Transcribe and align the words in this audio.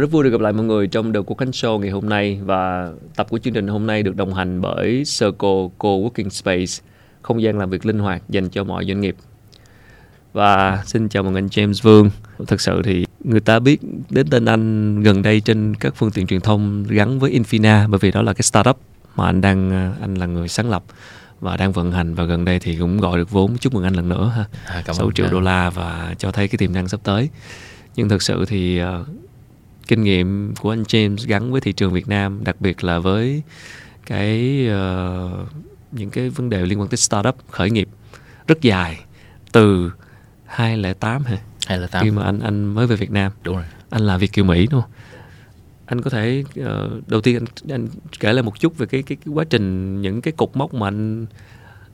Rất 0.00 0.10
vui 0.10 0.24
được 0.24 0.30
gặp 0.30 0.40
lại 0.40 0.52
mọi 0.52 0.66
người 0.66 0.86
trong 0.86 1.12
The 1.12 1.20
Quốc 1.26 1.38
Khánh 1.38 1.50
Show 1.50 1.78
ngày 1.78 1.90
hôm 1.90 2.08
nay 2.08 2.40
và 2.44 2.90
tập 3.16 3.26
của 3.30 3.38
chương 3.38 3.54
trình 3.54 3.68
hôm 3.68 3.86
nay 3.86 4.02
được 4.02 4.16
đồng 4.16 4.34
hành 4.34 4.60
bởi 4.60 5.02
Circle 5.18 5.68
Co-working 5.78 6.28
Space, 6.28 6.88
không 7.22 7.42
gian 7.42 7.58
làm 7.58 7.70
việc 7.70 7.86
linh 7.86 7.98
hoạt 7.98 8.22
dành 8.28 8.48
cho 8.48 8.64
mọi 8.64 8.84
doanh 8.84 9.00
nghiệp. 9.00 9.16
Và 10.32 10.82
xin 10.86 11.08
chào 11.08 11.22
mừng 11.22 11.34
anh 11.34 11.46
James 11.46 11.82
Vương. 11.82 12.10
Thực 12.46 12.60
sự 12.60 12.82
thì 12.84 13.06
người 13.24 13.40
ta 13.40 13.58
biết 13.58 13.80
đến 14.10 14.26
tên 14.30 14.44
anh 14.44 15.00
gần 15.02 15.22
đây 15.22 15.40
trên 15.40 15.74
các 15.74 15.94
phương 15.96 16.10
tiện 16.10 16.26
truyền 16.26 16.40
thông 16.40 16.84
gắn 16.88 17.18
với 17.18 17.30
Infina 17.30 17.90
bởi 17.90 17.98
vì 17.98 18.10
đó 18.10 18.22
là 18.22 18.32
cái 18.32 18.42
startup 18.42 18.78
mà 19.16 19.26
anh 19.26 19.40
đang 19.40 19.92
anh 20.00 20.14
là 20.14 20.26
người 20.26 20.48
sáng 20.48 20.70
lập 20.70 20.82
và 21.40 21.56
đang 21.56 21.72
vận 21.72 21.92
hành. 21.92 22.14
Và 22.14 22.24
gần 22.24 22.44
đây 22.44 22.58
thì 22.58 22.76
cũng 22.76 23.00
gọi 23.00 23.18
được 23.18 23.30
vốn. 23.30 23.58
Chúc 23.58 23.74
mừng 23.74 23.84
anh 23.84 23.94
lần 23.94 24.08
nữa 24.08 24.32
ha. 24.36 24.44
À, 24.64 24.82
6 24.92 25.10
triệu 25.12 25.26
đô 25.30 25.40
la 25.40 25.70
và 25.70 26.14
cho 26.18 26.32
thấy 26.32 26.48
cái 26.48 26.58
tiềm 26.58 26.72
năng 26.72 26.88
sắp 26.88 27.00
tới. 27.04 27.28
Nhưng 27.96 28.08
thực 28.08 28.22
sự 28.22 28.44
thì 28.44 28.82
uh, 28.82 29.06
kinh 29.90 30.04
nghiệm 30.04 30.54
của 30.60 30.72
anh 30.72 30.82
James 30.82 31.16
gắn 31.26 31.52
với 31.52 31.60
thị 31.60 31.72
trường 31.72 31.92
Việt 31.92 32.08
Nam 32.08 32.44
đặc 32.44 32.60
biệt 32.60 32.84
là 32.84 32.98
với 32.98 33.42
cái 34.06 34.66
uh, 34.68 35.48
những 35.92 36.10
cái 36.10 36.28
vấn 36.28 36.50
đề 36.50 36.66
liên 36.66 36.80
quan 36.80 36.88
tới 36.88 36.96
startup 36.96 37.36
khởi 37.50 37.70
nghiệp 37.70 37.88
rất 38.46 38.60
dài 38.60 39.00
từ 39.52 39.92
2008 40.44 41.24
hả? 41.24 41.38
2008 41.66 42.04
khi 42.04 42.10
mà 42.10 42.22
anh 42.22 42.40
anh 42.40 42.64
mới 42.64 42.86
về 42.86 42.96
Việt 42.96 43.10
Nam. 43.10 43.32
Đúng 43.42 43.56
rồi. 43.56 43.64
Anh 43.90 44.02
là 44.02 44.16
Việt 44.16 44.32
kiều 44.32 44.44
Mỹ 44.44 44.66
đúng 44.70 44.80
không? 44.80 44.90
Anh 45.86 46.02
có 46.02 46.10
thể 46.10 46.44
uh, 46.60 47.08
đầu 47.08 47.20
tiên 47.20 47.38
anh, 47.38 47.70
anh 47.70 47.88
kể 48.20 48.32
lại 48.32 48.42
một 48.42 48.60
chút 48.60 48.78
về 48.78 48.86
cái, 48.86 49.02
cái 49.02 49.18
cái 49.24 49.34
quá 49.34 49.44
trình 49.50 50.00
những 50.00 50.20
cái 50.20 50.32
cục 50.32 50.56
mốc 50.56 50.74
mà 50.74 50.88
anh 50.88 51.26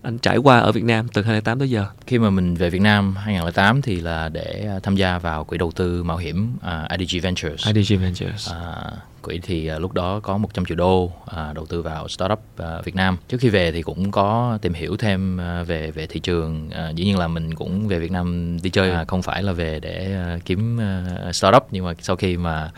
anh 0.07 0.19
trải 0.19 0.37
qua 0.37 0.59
ở 0.59 0.73
Việt 0.73 0.85
Nam 0.85 1.09
từ 1.09 1.23
2008 1.23 1.59
tới 1.59 1.71
giờ? 1.71 1.87
Khi 2.07 2.19
mà 2.19 2.31
mình 2.31 2.55
về 2.55 2.71
Việt 2.71 2.81
Nam 2.81 3.17
2008 3.17 3.83
thì 3.83 4.01
là 4.01 4.29
để 4.29 4.67
à, 4.69 4.79
tham 4.83 4.97
gia 4.97 5.19
vào 5.19 5.45
quỹ 5.45 5.59
đầu 5.59 5.71
tư 5.71 6.03
mạo 6.03 6.17
hiểm 6.17 6.57
uh, 6.57 6.99
IDG 6.99 7.21
Ventures. 7.23 7.67
IDG 7.67 7.97
Ventures. 7.97 8.51
Uh, 8.51 8.93
quỹ 9.23 9.41
thì 9.43 9.73
uh, 9.73 9.81
lúc 9.81 9.93
đó 9.93 10.21
có 10.21 10.39
100 10.39 10.65
triệu 10.65 10.77
đô 10.77 11.05
uh, 11.05 11.55
đầu 11.55 11.67
tư 11.67 11.83
vào 11.83 12.09
startup 12.09 12.41
uh, 12.63 12.85
Việt 12.85 12.95
Nam. 12.95 13.17
Trước 13.29 13.39
khi 13.41 13.49
về 13.49 13.73
thì 13.73 13.83
cũng 13.83 14.11
có 14.11 14.59
tìm 14.63 14.75
hiểu 14.75 14.97
thêm 14.97 15.41
uh, 15.61 15.67
về 15.67 15.91
về 15.91 16.07
thị 16.07 16.21
trường. 16.21 16.69
Uh, 16.69 16.97
dĩ 16.97 17.05
nhiên 17.05 17.19
là 17.19 17.29
mình 17.29 17.55
cũng 17.55 17.89
về 17.89 17.99
Việt 17.99 18.11
Nam 18.11 18.59
đi 18.63 18.71
chơi, 18.71 19.03
uh, 19.03 19.09
không 19.09 19.23
phải 19.23 19.43
là 19.43 19.53
về 19.53 19.81
để 19.81 20.17
uh, 20.37 20.45
kiếm 20.45 20.79
uh, 21.29 21.35
startup 21.35 21.67
nhưng 21.71 21.85
mà 21.85 21.93
sau 22.01 22.17
khi 22.17 22.37
mà 22.37 22.71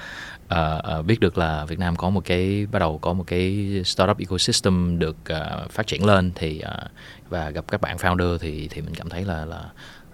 uh, 0.54 0.98
uh, 0.98 1.06
biết 1.06 1.20
được 1.20 1.38
là 1.38 1.64
Việt 1.64 1.78
Nam 1.78 1.96
có 1.96 2.10
một 2.10 2.24
cái 2.24 2.66
bắt 2.72 2.78
đầu 2.78 2.98
có 2.98 3.12
một 3.12 3.24
cái 3.26 3.68
startup 3.84 4.18
ecosystem 4.18 4.98
được 4.98 5.16
uh, 5.32 5.70
phát 5.70 5.86
triển 5.86 6.06
lên 6.06 6.32
thì 6.34 6.62
uh, 6.64 6.90
và 7.28 7.50
gặp 7.50 7.64
các 7.68 7.80
bạn 7.80 7.96
founder 7.96 8.38
thì 8.38 8.68
thì 8.68 8.80
mình 8.80 8.94
cảm 8.94 9.08
thấy 9.08 9.24
là 9.24 9.44
là 9.44 9.64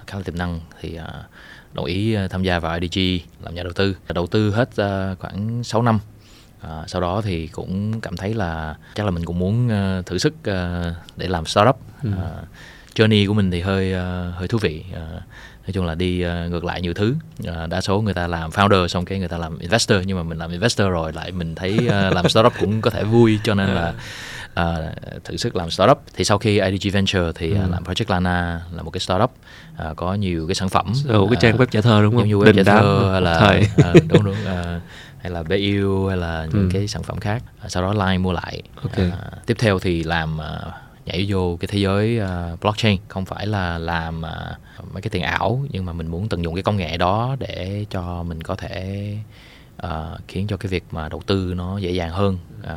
khá 0.06 0.16
là 0.16 0.22
tiềm 0.22 0.38
năng 0.38 0.60
thì 0.80 0.98
uh, 0.98 1.24
đồng 1.72 1.84
ý 1.84 2.16
tham 2.30 2.42
gia 2.42 2.58
vào 2.58 2.78
IDG 2.80 3.26
làm 3.44 3.54
nhà 3.54 3.62
đầu 3.62 3.72
tư 3.72 3.96
đầu 4.14 4.26
tư 4.26 4.50
hết 4.50 4.68
uh, 4.68 5.18
khoảng 5.18 5.64
6 5.64 5.82
năm 5.82 5.98
À, 6.68 6.84
sau 6.86 7.00
đó 7.00 7.20
thì 7.24 7.46
cũng 7.46 8.00
cảm 8.00 8.16
thấy 8.16 8.34
là 8.34 8.74
chắc 8.94 9.04
là 9.06 9.10
mình 9.10 9.24
cũng 9.24 9.38
muốn 9.38 9.66
uh, 9.66 10.06
thử 10.06 10.18
sức 10.18 10.34
uh, 10.34 10.94
để 11.16 11.28
làm 11.28 11.46
startup. 11.46 11.76
Ừ. 12.02 12.08
Uh, 12.08 12.48
journey 12.94 13.28
của 13.28 13.34
mình 13.34 13.50
thì 13.50 13.60
hơi 13.60 13.92
uh, 13.92 14.34
hơi 14.34 14.48
thú 14.48 14.58
vị. 14.58 14.84
Uh, 14.92 15.22
nói 15.66 15.72
chung 15.72 15.86
là 15.86 15.94
đi 15.94 16.26
uh, 16.26 16.50
ngược 16.50 16.64
lại 16.64 16.82
nhiều 16.82 16.94
thứ 16.94 17.14
uh, 17.42 17.70
đa 17.70 17.80
số 17.80 18.00
người 18.00 18.14
ta 18.14 18.26
làm 18.26 18.50
founder 18.50 18.86
xong 18.86 19.04
cái 19.04 19.18
người 19.18 19.28
ta 19.28 19.38
làm 19.38 19.58
investor 19.58 19.98
nhưng 20.06 20.16
mà 20.16 20.22
mình 20.22 20.38
làm 20.38 20.50
investor 20.50 20.88
rồi 20.88 21.12
lại 21.12 21.32
mình 21.32 21.54
thấy 21.54 21.78
uh, 21.86 22.14
làm 22.14 22.28
startup 22.28 22.52
cũng 22.60 22.80
có 22.80 22.90
thể 22.90 23.04
vui 23.04 23.38
cho 23.44 23.54
nên 23.54 23.68
là 23.68 23.94
uh, 24.60 25.24
thử 25.24 25.36
sức 25.36 25.56
làm 25.56 25.70
startup 25.70 25.98
thì 26.14 26.24
sau 26.24 26.38
khi 26.38 26.60
IDG 26.60 26.90
Venture 26.92 27.32
thì 27.34 27.50
ừ. 27.50 27.58
uh, 27.64 27.70
làm 27.70 27.84
Project 27.84 28.04
Lana 28.08 28.60
là 28.72 28.82
một 28.82 28.90
cái 28.90 29.00
startup 29.00 29.30
uh, 29.90 29.96
có 29.96 30.14
nhiều 30.14 30.46
cái 30.48 30.54
sản 30.54 30.68
phẩm 30.68 30.92
Ồ, 31.08 31.26
cái 31.26 31.36
trang 31.40 31.56
web 31.56 31.66
trả 31.66 31.80
thơ 31.80 32.02
đúng 32.02 32.16
không? 32.16 32.28
Như 32.28 32.36
web 32.36 32.64
trả 32.64 32.72
thơ 32.72 33.10
hay 33.12 33.20
là 33.20 33.60
uh, 33.90 34.02
đúng 34.08 34.24
đúng 34.24 34.36
uh, 34.44 34.82
hay 35.18 35.32
là 35.32 35.42
BU 35.42 36.06
hay 36.06 36.16
là 36.16 36.46
những 36.52 36.62
ừ. 36.62 36.70
cái 36.72 36.88
sản 36.88 37.02
phẩm 37.02 37.20
khác 37.20 37.42
uh, 37.64 37.70
sau 37.70 37.82
đó 37.82 38.06
Line 38.06 38.18
mua 38.18 38.32
lại 38.32 38.62
okay. 38.82 39.08
uh, 39.08 39.46
tiếp 39.46 39.56
theo 39.58 39.78
thì 39.78 40.02
làm 40.02 40.38
uh, 40.38 40.72
nhảy 41.06 41.26
vô 41.28 41.56
cái 41.60 41.68
thế 41.72 41.78
giới 41.78 42.20
uh, 42.20 42.60
blockchain 42.60 42.98
không 43.08 43.24
phải 43.24 43.46
là 43.46 43.78
làm 43.78 44.18
uh, 44.18 44.92
mấy 44.92 45.02
cái 45.02 45.10
tiền 45.10 45.22
ảo 45.22 45.64
nhưng 45.70 45.84
mà 45.84 45.92
mình 45.92 46.06
muốn 46.06 46.28
tận 46.28 46.44
dụng 46.44 46.54
cái 46.54 46.62
công 46.62 46.76
nghệ 46.76 46.96
đó 46.96 47.36
để 47.38 47.84
cho 47.90 48.22
mình 48.22 48.42
có 48.42 48.54
thể 48.54 49.16
uh, 49.86 49.90
khiến 50.28 50.46
cho 50.46 50.56
cái 50.56 50.68
việc 50.68 50.84
mà 50.90 51.08
đầu 51.08 51.22
tư 51.26 51.54
nó 51.56 51.78
dễ 51.78 51.90
dàng 51.90 52.10
hơn 52.10 52.38
uh, 52.62 52.68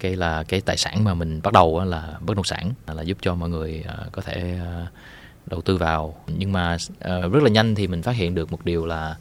cái 0.00 0.16
là 0.16 0.44
cái 0.48 0.60
tài 0.60 0.76
sản 0.76 1.04
mà 1.04 1.14
mình 1.14 1.40
bắt 1.42 1.52
đầu 1.52 1.84
là 1.84 2.14
bất 2.20 2.36
động 2.36 2.44
sản 2.44 2.72
là 2.86 3.02
giúp 3.02 3.18
cho 3.20 3.34
mọi 3.34 3.48
người 3.48 3.84
à, 3.88 3.96
có 4.12 4.22
thể 4.22 4.58
à, 4.60 4.86
đầu 5.46 5.60
tư 5.60 5.76
vào. 5.76 6.14
Nhưng 6.26 6.52
mà 6.52 6.76
à, 7.00 7.18
rất 7.20 7.42
là 7.42 7.50
nhanh 7.50 7.74
thì 7.74 7.86
mình 7.86 8.02
phát 8.02 8.16
hiện 8.16 8.34
được 8.34 8.52
một 8.52 8.64
điều 8.64 8.86
là 8.86 9.16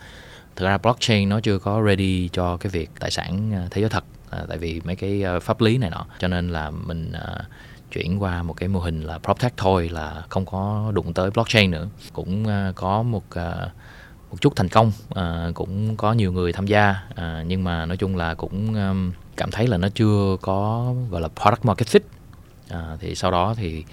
thực 0.56 0.66
ra 0.66 0.78
blockchain 0.78 1.30
nó 1.30 1.40
chưa 1.40 1.60
có 1.60 1.84
ready 1.88 2.30
cho 2.34 2.58
cái 2.58 2.70
việc 2.70 2.90
tài 3.00 3.12
sản 3.12 3.52
thế 3.72 3.82
giới 3.82 3.90
thật 3.90 4.04
tại 4.48 4.58
vì 4.58 4.82
mấy 4.84 4.96
cái 4.96 5.24
pháp 5.42 5.62
lý 5.62 5.78
này 5.78 5.90
nọ. 5.90 6.06
Cho 6.20 6.28
nên 6.28 6.50
là 6.50 6.70
mình 6.70 7.12
chuyển 7.92 8.22
qua 8.22 8.44
một 8.44 8.54
cái 8.54 8.70
mô 8.70 8.80
hình 8.80 9.02
là 9.02 9.18
PropTech 9.18 9.58
thôi 9.58 9.90
là 9.90 10.24
không 10.30 10.46
có 10.46 10.92
đụng 10.94 11.14
tới 11.14 11.32
blockchain 11.32 11.72
nữa. 11.72 11.88
Cũng 12.14 12.46
có 12.76 13.04
một 13.04 13.24
một 14.32 14.42
chút 14.42 14.56
thành 14.56 14.70
công 14.70 14.92
à, 15.16 15.48
cũng 15.54 15.98
có 15.98 16.14
nhiều 16.14 16.32
người 16.32 16.54
tham 16.54 16.68
gia 16.68 16.96
à, 17.16 17.44
nhưng 17.48 17.64
mà 17.64 17.86
nói 17.86 17.98
chung 17.98 18.16
là 18.16 18.34
cũng 18.34 18.76
um, 18.76 19.12
cảm 19.40 19.52
thấy 19.52 19.68
là 19.68 19.78
nó 19.78 19.88
chưa 19.96 20.38
có 20.42 20.94
gọi 21.10 21.22
là 21.22 21.28
product 21.28 21.66
market 21.66 21.88
fit. 21.88 22.00
À, 22.70 22.98
thì 23.00 23.16
sau 23.16 23.32
đó 23.32 23.54
thì 23.58 23.84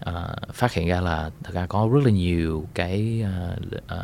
à, 0.00 0.36
phát 0.52 0.72
hiện 0.72 0.88
ra 0.88 1.00
là 1.00 1.30
thật 1.44 1.54
ra 1.54 1.66
có 1.66 1.88
rất 1.92 2.00
là 2.04 2.10
nhiều 2.10 2.66
cái 2.74 3.24
à, 3.24 3.56
à, 3.86 3.96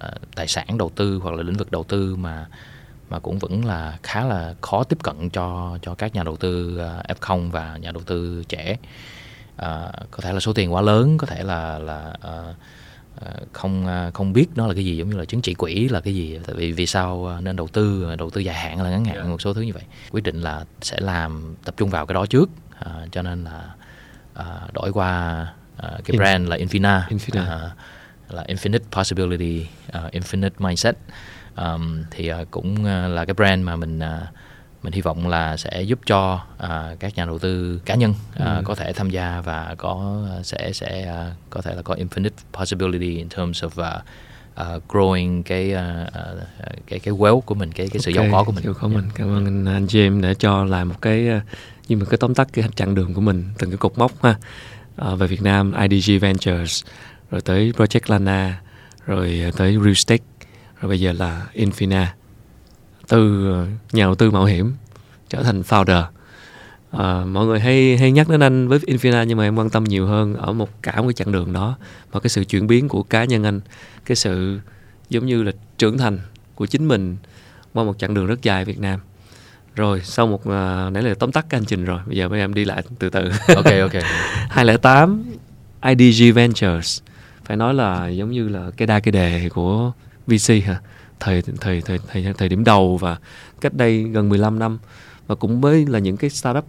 à 0.00 0.10
tài 0.34 0.48
sản 0.48 0.78
đầu 0.78 0.90
tư 0.96 1.20
hoặc 1.22 1.34
là 1.34 1.42
lĩnh 1.42 1.56
vực 1.56 1.70
đầu 1.70 1.84
tư 1.84 2.16
mà 2.16 2.46
mà 3.10 3.18
cũng 3.18 3.38
vẫn 3.38 3.64
là 3.64 3.98
khá 4.02 4.24
là 4.24 4.54
khó 4.60 4.84
tiếp 4.84 4.98
cận 5.02 5.30
cho 5.30 5.78
cho 5.82 5.94
các 5.94 6.14
nhà 6.14 6.22
đầu 6.22 6.36
tư 6.36 6.78
à, 6.78 7.14
F0 7.20 7.50
và 7.50 7.76
nhà 7.76 7.92
đầu 7.92 8.02
tư 8.02 8.44
trẻ. 8.48 8.76
À, 9.56 9.92
có 10.10 10.18
thể 10.22 10.32
là 10.32 10.40
số 10.40 10.52
tiền 10.52 10.74
quá 10.74 10.82
lớn 10.82 11.18
có 11.18 11.26
thể 11.26 11.42
là 11.42 11.78
là 11.78 12.14
uh, 12.16 12.56
không 13.52 13.86
không 14.14 14.32
biết 14.32 14.46
nó 14.54 14.66
là 14.66 14.74
cái 14.74 14.84
gì 14.84 14.96
giống 14.96 15.10
như 15.10 15.16
là 15.16 15.24
chứng 15.24 15.42
chỉ 15.42 15.54
quỹ 15.54 15.88
là 15.88 16.00
cái 16.00 16.14
gì 16.14 16.38
tại 16.46 16.56
vì 16.56 16.72
vì 16.72 16.86
sao 16.86 17.38
nên 17.42 17.56
đầu 17.56 17.68
tư 17.68 18.14
đầu 18.18 18.30
tư 18.30 18.40
dài 18.40 18.56
hạn 18.56 18.82
là 18.82 18.90
ngắn 18.90 19.04
hạn 19.04 19.30
một 19.30 19.40
số 19.40 19.54
thứ 19.54 19.60
như 19.60 19.72
vậy. 19.72 19.82
Quyết 20.10 20.24
định 20.24 20.40
là 20.40 20.64
sẽ 20.82 20.96
làm 21.00 21.54
tập 21.64 21.74
trung 21.76 21.90
vào 21.90 22.06
cái 22.06 22.14
đó 22.14 22.26
trước 22.26 22.50
à, 22.78 22.92
cho 23.12 23.22
nên 23.22 23.44
là 23.44 23.74
à, 24.34 24.44
đổi 24.72 24.92
qua 24.92 25.46
à, 25.76 25.90
cái 26.04 26.16
brand 26.16 26.48
là 26.48 26.56
Infina, 26.56 27.00
Infina. 27.08 27.46
À, 27.48 27.70
là 28.32 28.44
Infinite 28.48 28.84
Possibility, 28.90 29.66
uh, 29.98 30.12
Infinite 30.12 30.50
Mindset. 30.58 30.96
Um, 31.56 32.04
thì 32.10 32.32
uh, 32.32 32.50
cũng 32.50 32.74
uh, 32.74 33.14
là 33.14 33.24
cái 33.24 33.34
brand 33.34 33.64
mà 33.64 33.76
mình 33.76 33.98
uh, 33.98 34.28
mình 34.82 34.92
hy 34.92 35.00
vọng 35.00 35.28
là 35.28 35.56
sẽ 35.56 35.82
giúp 35.82 35.98
cho 36.06 36.40
uh, 36.64 37.00
các 37.00 37.16
nhà 37.16 37.24
đầu 37.24 37.38
tư 37.38 37.80
cá 37.84 37.94
nhân 37.94 38.10
uh, 38.10 38.38
ừ. 38.38 38.62
có 38.64 38.74
thể 38.74 38.92
tham 38.92 39.10
gia 39.10 39.40
và 39.40 39.74
có 39.78 40.22
sẽ 40.42 40.72
sẽ 40.72 41.12
uh, 41.12 41.36
có 41.50 41.62
thể 41.62 41.74
là 41.74 41.82
có 41.82 41.94
infinite 41.94 42.30
possibility 42.52 43.16
in 43.16 43.28
terms 43.28 43.64
of 43.64 43.68
uh, 43.68 44.02
uh, 44.76 44.82
growing 44.88 45.42
cái 45.42 45.74
uh, 45.74 46.12
cái 46.86 46.98
cái 46.98 47.14
wealth 47.14 47.40
của 47.40 47.54
mình 47.54 47.72
cái 47.72 47.88
cái 47.88 48.00
sự 48.00 48.12
okay, 48.12 48.28
giàu 48.28 48.32
có 48.32 48.44
của 48.44 48.52
mình. 48.52 48.64
Giàu 48.64 48.74
có 48.80 48.88
mình. 48.88 49.04
Cảm 49.14 49.28
ơn 49.28 49.44
anh, 49.44 49.64
anh 49.64 49.86
James 49.86 50.20
đã 50.20 50.34
cho 50.34 50.64
làm 50.64 50.88
một 50.88 51.02
cái 51.02 51.28
như 51.88 51.96
một 51.96 52.06
cái 52.10 52.18
tóm 52.18 52.34
tắt 52.34 52.48
cái 52.52 52.64
chặng 52.76 52.94
đường 52.94 53.14
của 53.14 53.20
mình 53.20 53.44
từng 53.58 53.70
cái 53.70 53.76
cột 53.76 53.98
mốc 53.98 54.22
ha. 54.22 54.34
Uh, 55.12 55.18
về 55.18 55.26
Việt 55.26 55.42
Nam 55.42 55.72
IDG 55.90 56.18
Ventures 56.18 56.84
rồi 57.30 57.40
tới 57.40 57.72
Project 57.76 58.00
Lana 58.06 58.60
rồi 59.06 59.42
tới 59.56 59.72
Real 59.72 59.88
Estate 59.88 60.24
rồi 60.80 60.88
bây 60.88 61.00
giờ 61.00 61.12
là 61.12 61.46
Infina 61.54 62.06
từ 63.08 63.52
ờ, 63.52 63.66
nhà 63.92 64.04
đầu 64.04 64.14
tư 64.14 64.30
mạo 64.30 64.44
hiểm 64.44 64.72
trở 65.28 65.42
thành 65.42 65.62
founder. 65.62 66.04
À, 66.90 67.24
mọi 67.24 67.46
người 67.46 67.60
hay 67.60 67.96
hay 67.96 68.12
nhắc 68.12 68.28
đến 68.28 68.40
anh 68.40 68.68
với 68.68 68.78
Infina 68.78 69.24
nhưng 69.24 69.38
mà 69.38 69.44
em 69.44 69.56
quan 69.56 69.70
tâm 69.70 69.84
nhiều 69.84 70.06
hơn 70.06 70.34
ở 70.34 70.52
một 70.52 70.82
cả 70.82 70.96
một 70.96 71.06
cái 71.06 71.12
chặng 71.12 71.32
đường 71.32 71.52
đó 71.52 71.76
và 72.10 72.20
cái 72.20 72.30
sự 72.30 72.44
chuyển 72.44 72.66
biến 72.66 72.88
của 72.88 73.02
cá 73.02 73.24
nhân 73.24 73.44
anh 73.44 73.60
cái 74.04 74.16
sự 74.16 74.60
giống 75.10 75.26
như 75.26 75.42
là 75.42 75.52
trưởng 75.78 75.98
thành 75.98 76.18
của 76.54 76.66
chính 76.66 76.88
mình 76.88 77.16
qua 77.72 77.84
một 77.84 77.98
chặng 77.98 78.14
đường 78.14 78.26
rất 78.26 78.42
dài 78.42 78.64
Việt 78.64 78.78
Nam. 78.80 79.00
Rồi 79.74 80.00
sau 80.04 80.26
một 80.26 80.40
uh, 80.40 80.92
nãy 80.92 81.02
là 81.02 81.14
tóm 81.18 81.32
tắt 81.32 81.46
cái 81.48 81.60
hành 81.60 81.66
trình 81.66 81.84
rồi 81.84 82.00
bây 82.06 82.16
giờ 82.16 82.28
mấy 82.28 82.40
em 82.40 82.54
đi 82.54 82.64
lại 82.64 82.82
từ 82.98 83.10
từ. 83.10 83.30
Ok 83.56 83.72
ok. 83.80 84.02
2008 84.50 85.24
IDG 85.82 86.34
Ventures 86.34 87.00
phải 87.44 87.56
nói 87.56 87.74
là 87.74 88.08
giống 88.08 88.30
như 88.30 88.48
là 88.48 88.70
cái 88.76 88.86
đa 88.86 89.00
cái 89.00 89.12
đề 89.12 89.48
của 89.48 89.92
VC 90.26 90.64
hả 90.64 90.80
thời 91.22 91.42
thời 91.42 91.80
thời 91.80 91.98
thời 92.08 92.32
thời 92.38 92.48
điểm 92.48 92.64
đầu 92.64 92.96
và 92.96 93.16
cách 93.60 93.74
đây 93.74 94.02
gần 94.02 94.28
15 94.28 94.58
năm 94.58 94.78
và 95.26 95.34
cũng 95.34 95.60
với 95.60 95.86
là 95.86 95.98
những 95.98 96.16
cái 96.16 96.30
startup 96.30 96.64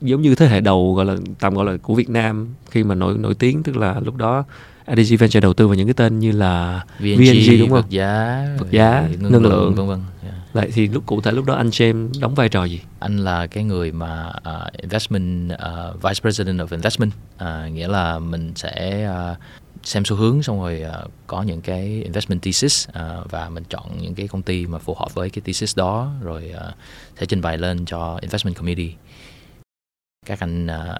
giống 0.00 0.22
như 0.22 0.34
thế 0.34 0.46
hệ 0.46 0.60
đầu 0.60 0.94
gọi 0.94 1.06
là 1.06 1.16
tạm 1.40 1.54
gọi 1.54 1.66
là 1.66 1.76
của 1.82 1.94
Việt 1.94 2.10
Nam 2.10 2.48
khi 2.70 2.84
mà 2.84 2.94
nổi 2.94 3.18
nổi 3.18 3.34
tiếng 3.34 3.62
tức 3.62 3.76
là 3.76 4.00
lúc 4.04 4.16
đó 4.16 4.44
IDG 4.86 5.16
Venture 5.16 5.40
đầu 5.40 5.52
tư 5.52 5.66
vào 5.66 5.74
những 5.74 5.86
cái 5.86 5.94
tên 5.94 6.18
như 6.18 6.32
là 6.32 6.84
VNG, 6.98 7.16
VNG 7.16 7.58
đúng 7.58 7.68
không? 7.68 7.80
Vật 7.80 7.90
giá, 7.90 8.46
vật 8.58 8.70
giá, 8.70 9.08
ngân, 9.18 9.32
ngân 9.32 9.42
lượng, 9.42 9.74
vân 9.74 9.86
vân. 9.86 10.00
Yeah. 10.22 10.34
Vậy 10.52 10.70
thì 10.74 10.88
lúc 10.88 11.06
cụ 11.06 11.20
thể 11.20 11.32
lúc 11.32 11.44
đó 11.44 11.54
anh 11.54 11.68
James 11.68 12.10
đóng 12.20 12.34
vai 12.34 12.48
trò 12.48 12.64
gì? 12.64 12.80
Anh 12.98 13.16
là 13.16 13.46
cái 13.46 13.64
người 13.64 13.92
mà 13.92 14.26
uh, 14.28 14.72
investment 14.72 15.52
uh, 15.52 16.02
vice 16.02 16.20
president 16.20 16.60
of 16.60 16.66
investment, 16.70 17.12
uh, 17.34 17.72
nghĩa 17.72 17.88
là 17.88 18.18
mình 18.18 18.52
sẽ 18.56 19.08
uh, 19.32 19.36
xem 19.82 20.04
xu 20.04 20.16
hướng 20.16 20.42
xong 20.42 20.60
rồi 20.60 20.84
uh, 21.04 21.10
có 21.26 21.42
những 21.42 21.60
cái 21.60 21.84
investment 22.04 22.42
thesis 22.42 22.88
uh, 22.88 23.30
và 23.30 23.48
mình 23.48 23.64
chọn 23.68 23.98
những 24.00 24.14
cái 24.14 24.28
công 24.28 24.42
ty 24.42 24.66
mà 24.66 24.78
phù 24.78 24.94
hợp 24.94 25.14
với 25.14 25.30
cái 25.30 25.42
thesis 25.44 25.76
đó 25.76 26.12
rồi 26.22 26.52
uh, 26.56 26.74
sẽ 27.20 27.26
trình 27.26 27.40
bày 27.40 27.58
lên 27.58 27.84
cho 27.84 28.18
investment 28.22 28.56
committee 28.56 28.92
các 30.26 30.40
anh 30.40 30.66
uh, 30.66 30.96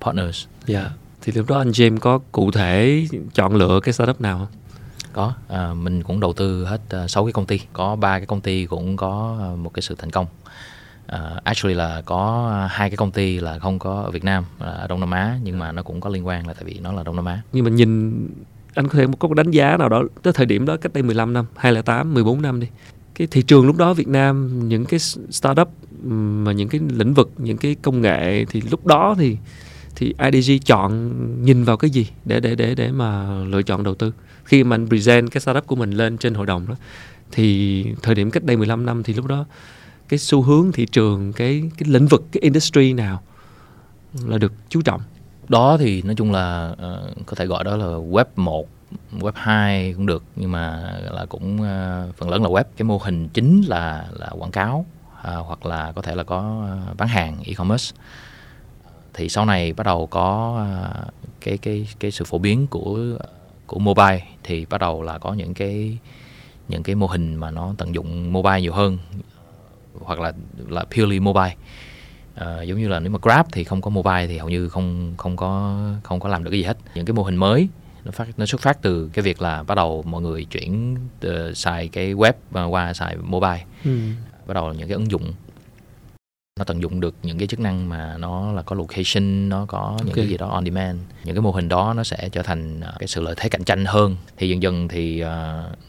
partners. 0.00 0.46
Dạ. 0.66 0.80
Yeah. 0.80 0.92
Thì 1.22 1.32
lúc 1.32 1.46
đó 1.48 1.58
anh 1.58 1.70
James 1.70 1.98
có 1.98 2.18
cụ 2.32 2.50
thể 2.50 3.06
chọn 3.34 3.54
lựa 3.54 3.80
cái 3.82 3.92
startup 3.92 4.20
nào 4.20 4.38
không? 4.38 4.60
Có, 5.12 5.32
à, 5.48 5.74
mình 5.74 6.02
cũng 6.02 6.20
đầu 6.20 6.32
tư 6.32 6.64
hết 6.64 6.80
uh, 7.04 7.10
6 7.10 7.24
cái 7.24 7.32
công 7.32 7.46
ty, 7.46 7.60
có 7.72 7.96
ba 7.96 8.18
cái 8.18 8.26
công 8.26 8.40
ty 8.40 8.66
cũng 8.66 8.96
có 8.96 9.38
một 9.58 9.74
cái 9.74 9.82
sự 9.82 9.94
thành 9.98 10.10
công. 10.10 10.26
Uh, 11.12 11.44
actually 11.44 11.74
là 11.74 12.02
có 12.06 12.50
hai 12.70 12.90
cái 12.90 12.96
công 12.96 13.10
ty 13.10 13.40
là 13.40 13.58
không 13.58 13.78
có 13.78 14.02
ở 14.02 14.10
Việt 14.10 14.24
Nam 14.24 14.44
à, 14.58 14.66
ở 14.66 14.86
Đông 14.86 15.00
Nam 15.00 15.10
Á 15.10 15.38
nhưng 15.42 15.58
mà 15.58 15.72
nó 15.72 15.82
cũng 15.82 16.00
có 16.00 16.10
liên 16.10 16.26
quan 16.26 16.46
là 16.46 16.54
tại 16.54 16.64
vì 16.64 16.78
nó 16.82 16.92
là 16.92 17.02
Đông 17.02 17.16
Nam 17.16 17.24
Á. 17.24 17.42
Nhưng 17.52 17.64
mà 17.64 17.70
nhìn 17.70 18.12
anh 18.74 18.88
có 18.88 18.98
thể 18.98 19.06
có 19.18 19.28
đánh 19.36 19.50
giá 19.50 19.76
nào 19.76 19.88
đó 19.88 20.02
tới 20.22 20.32
thời 20.32 20.46
điểm 20.46 20.66
đó 20.66 20.76
cách 20.76 20.92
đây 20.92 21.02
15 21.02 21.32
năm, 21.32 21.46
2008, 21.56 22.14
14 22.14 22.42
năm 22.42 22.60
đi. 22.60 22.66
Cái 23.14 23.26
thị 23.30 23.42
trường 23.42 23.66
lúc 23.66 23.76
đó 23.76 23.94
Việt 23.94 24.08
Nam 24.08 24.60
những 24.68 24.84
cái 24.84 25.00
startup 25.30 25.68
mà 26.44 26.52
những 26.52 26.68
cái 26.68 26.80
lĩnh 26.88 27.14
vực, 27.14 27.30
những 27.38 27.56
cái 27.56 27.76
công 27.82 28.00
nghệ 28.00 28.44
thì 28.44 28.62
lúc 28.70 28.86
đó 28.86 29.14
thì 29.18 29.36
thì 29.96 30.14
IDG 30.32 30.52
chọn 30.66 31.12
nhìn 31.44 31.64
vào 31.64 31.76
cái 31.76 31.90
gì 31.90 32.08
để 32.24 32.40
để 32.40 32.54
để 32.54 32.74
để 32.74 32.90
mà 32.90 33.38
lựa 33.44 33.62
chọn 33.62 33.84
đầu 33.84 33.94
tư. 33.94 34.12
Khi 34.44 34.64
mà 34.64 34.76
anh 34.76 34.88
present 34.88 35.30
cái 35.30 35.40
startup 35.40 35.66
của 35.66 35.76
mình 35.76 35.90
lên 35.90 36.18
trên 36.18 36.34
hội 36.34 36.46
đồng 36.46 36.68
đó 36.68 36.74
thì 37.32 37.84
thời 38.02 38.14
điểm 38.14 38.30
cách 38.30 38.44
đây 38.44 38.56
15 38.56 38.86
năm 38.86 39.02
thì 39.02 39.14
lúc 39.14 39.26
đó 39.26 39.44
cái 40.08 40.18
xu 40.18 40.42
hướng 40.42 40.72
thị 40.72 40.86
trường 40.86 41.32
cái 41.32 41.70
cái 41.78 41.88
lĩnh 41.88 42.06
vực 42.06 42.24
cái 42.32 42.40
industry 42.40 42.92
nào 42.92 43.22
là 44.22 44.38
được 44.38 44.52
chú 44.68 44.82
trọng? 44.82 45.00
Đó 45.48 45.76
thì 45.80 46.02
nói 46.02 46.14
chung 46.14 46.32
là 46.32 46.72
uh, 46.72 47.26
có 47.26 47.34
thể 47.36 47.46
gọi 47.46 47.64
đó 47.64 47.76
là 47.76 47.86
web 47.86 48.24
1 48.36 48.68
web 49.12 49.32
2 49.34 49.92
cũng 49.92 50.06
được 50.06 50.24
nhưng 50.36 50.52
mà 50.52 50.92
là 51.10 51.26
cũng 51.28 51.54
uh, 51.54 52.16
phần 52.16 52.30
lớn 52.30 52.42
là 52.42 52.48
web. 52.48 52.64
Cái 52.76 52.84
mô 52.84 52.98
hình 52.98 53.28
chính 53.28 53.62
là 53.62 54.08
là 54.12 54.30
quảng 54.38 54.50
cáo 54.50 54.86
uh, 55.18 55.46
hoặc 55.46 55.66
là 55.66 55.92
có 55.92 56.02
thể 56.02 56.14
là 56.14 56.24
có 56.24 56.66
uh, 56.90 56.96
bán 56.96 57.08
hàng 57.08 57.36
e-commerce. 57.44 57.96
Thì 59.14 59.28
sau 59.28 59.44
này 59.44 59.72
bắt 59.72 59.84
đầu 59.84 60.06
có 60.06 60.58
uh, 61.06 61.14
cái 61.40 61.58
cái 61.58 61.88
cái 62.00 62.10
sự 62.10 62.24
phổ 62.24 62.38
biến 62.38 62.66
của 62.66 62.98
của 63.66 63.78
mobile 63.78 64.22
thì 64.42 64.66
bắt 64.70 64.80
đầu 64.80 65.02
là 65.02 65.18
có 65.18 65.32
những 65.32 65.54
cái 65.54 65.98
những 66.68 66.82
cái 66.82 66.94
mô 66.94 67.06
hình 67.06 67.36
mà 67.36 67.50
nó 67.50 67.74
tận 67.78 67.94
dụng 67.94 68.32
mobile 68.32 68.60
nhiều 68.60 68.72
hơn 68.72 68.98
hoặc 70.00 70.20
là 70.20 70.32
là 70.68 70.84
purely 70.84 71.20
mobile. 71.20 71.56
À, 72.34 72.62
giống 72.62 72.78
như 72.78 72.88
là 72.88 73.00
nếu 73.00 73.10
mà 73.10 73.18
Grab 73.22 73.46
thì 73.52 73.64
không 73.64 73.80
có 73.80 73.90
mobile 73.90 74.26
thì 74.26 74.38
hầu 74.38 74.48
như 74.48 74.68
không 74.68 75.14
không 75.16 75.36
có 75.36 75.80
không 76.02 76.20
có 76.20 76.28
làm 76.28 76.44
được 76.44 76.50
cái 76.50 76.60
gì 76.60 76.64
hết. 76.64 76.76
Những 76.94 77.04
cái 77.06 77.14
mô 77.14 77.22
hình 77.22 77.36
mới 77.36 77.68
nó 78.04 78.10
phát 78.10 78.28
nó 78.36 78.46
xuất 78.46 78.60
phát 78.60 78.82
từ 78.82 79.10
cái 79.12 79.22
việc 79.22 79.42
là 79.42 79.62
bắt 79.62 79.74
đầu 79.74 80.02
mọi 80.06 80.22
người 80.22 80.44
chuyển 80.44 80.96
uh, 81.26 81.56
xài 81.56 81.88
cái 81.88 82.14
web 82.14 82.32
qua 82.70 82.94
xài 82.94 83.16
mobile. 83.16 83.64
Ừ. 83.84 83.98
bắt 84.46 84.54
đầu 84.54 84.68
là 84.68 84.74
những 84.74 84.88
cái 84.88 84.94
ứng 84.94 85.10
dụng. 85.10 85.32
Nó 86.58 86.64
tận 86.64 86.82
dụng 86.82 87.00
được 87.00 87.14
những 87.22 87.38
cái 87.38 87.46
chức 87.46 87.60
năng 87.60 87.88
mà 87.88 88.16
nó 88.18 88.52
là 88.52 88.62
có 88.62 88.76
location 88.76 89.48
nó 89.48 89.66
có 89.66 89.94
những 89.98 90.08
okay. 90.08 90.14
cái 90.16 90.26
gì 90.26 90.36
đó 90.36 90.48
on 90.48 90.64
demand. 90.64 90.98
Những 91.24 91.34
cái 91.34 91.42
mô 91.42 91.50
hình 91.50 91.68
đó 91.68 91.94
nó 91.96 92.04
sẽ 92.04 92.28
trở 92.32 92.42
thành 92.42 92.80
cái 92.98 93.06
sự 93.06 93.20
lợi 93.20 93.34
thế 93.36 93.48
cạnh 93.48 93.64
tranh 93.64 93.84
hơn. 93.84 94.16
Thì 94.36 94.48
dần 94.48 94.62
dần 94.62 94.88
thì 94.88 95.22
uh, 95.24 95.28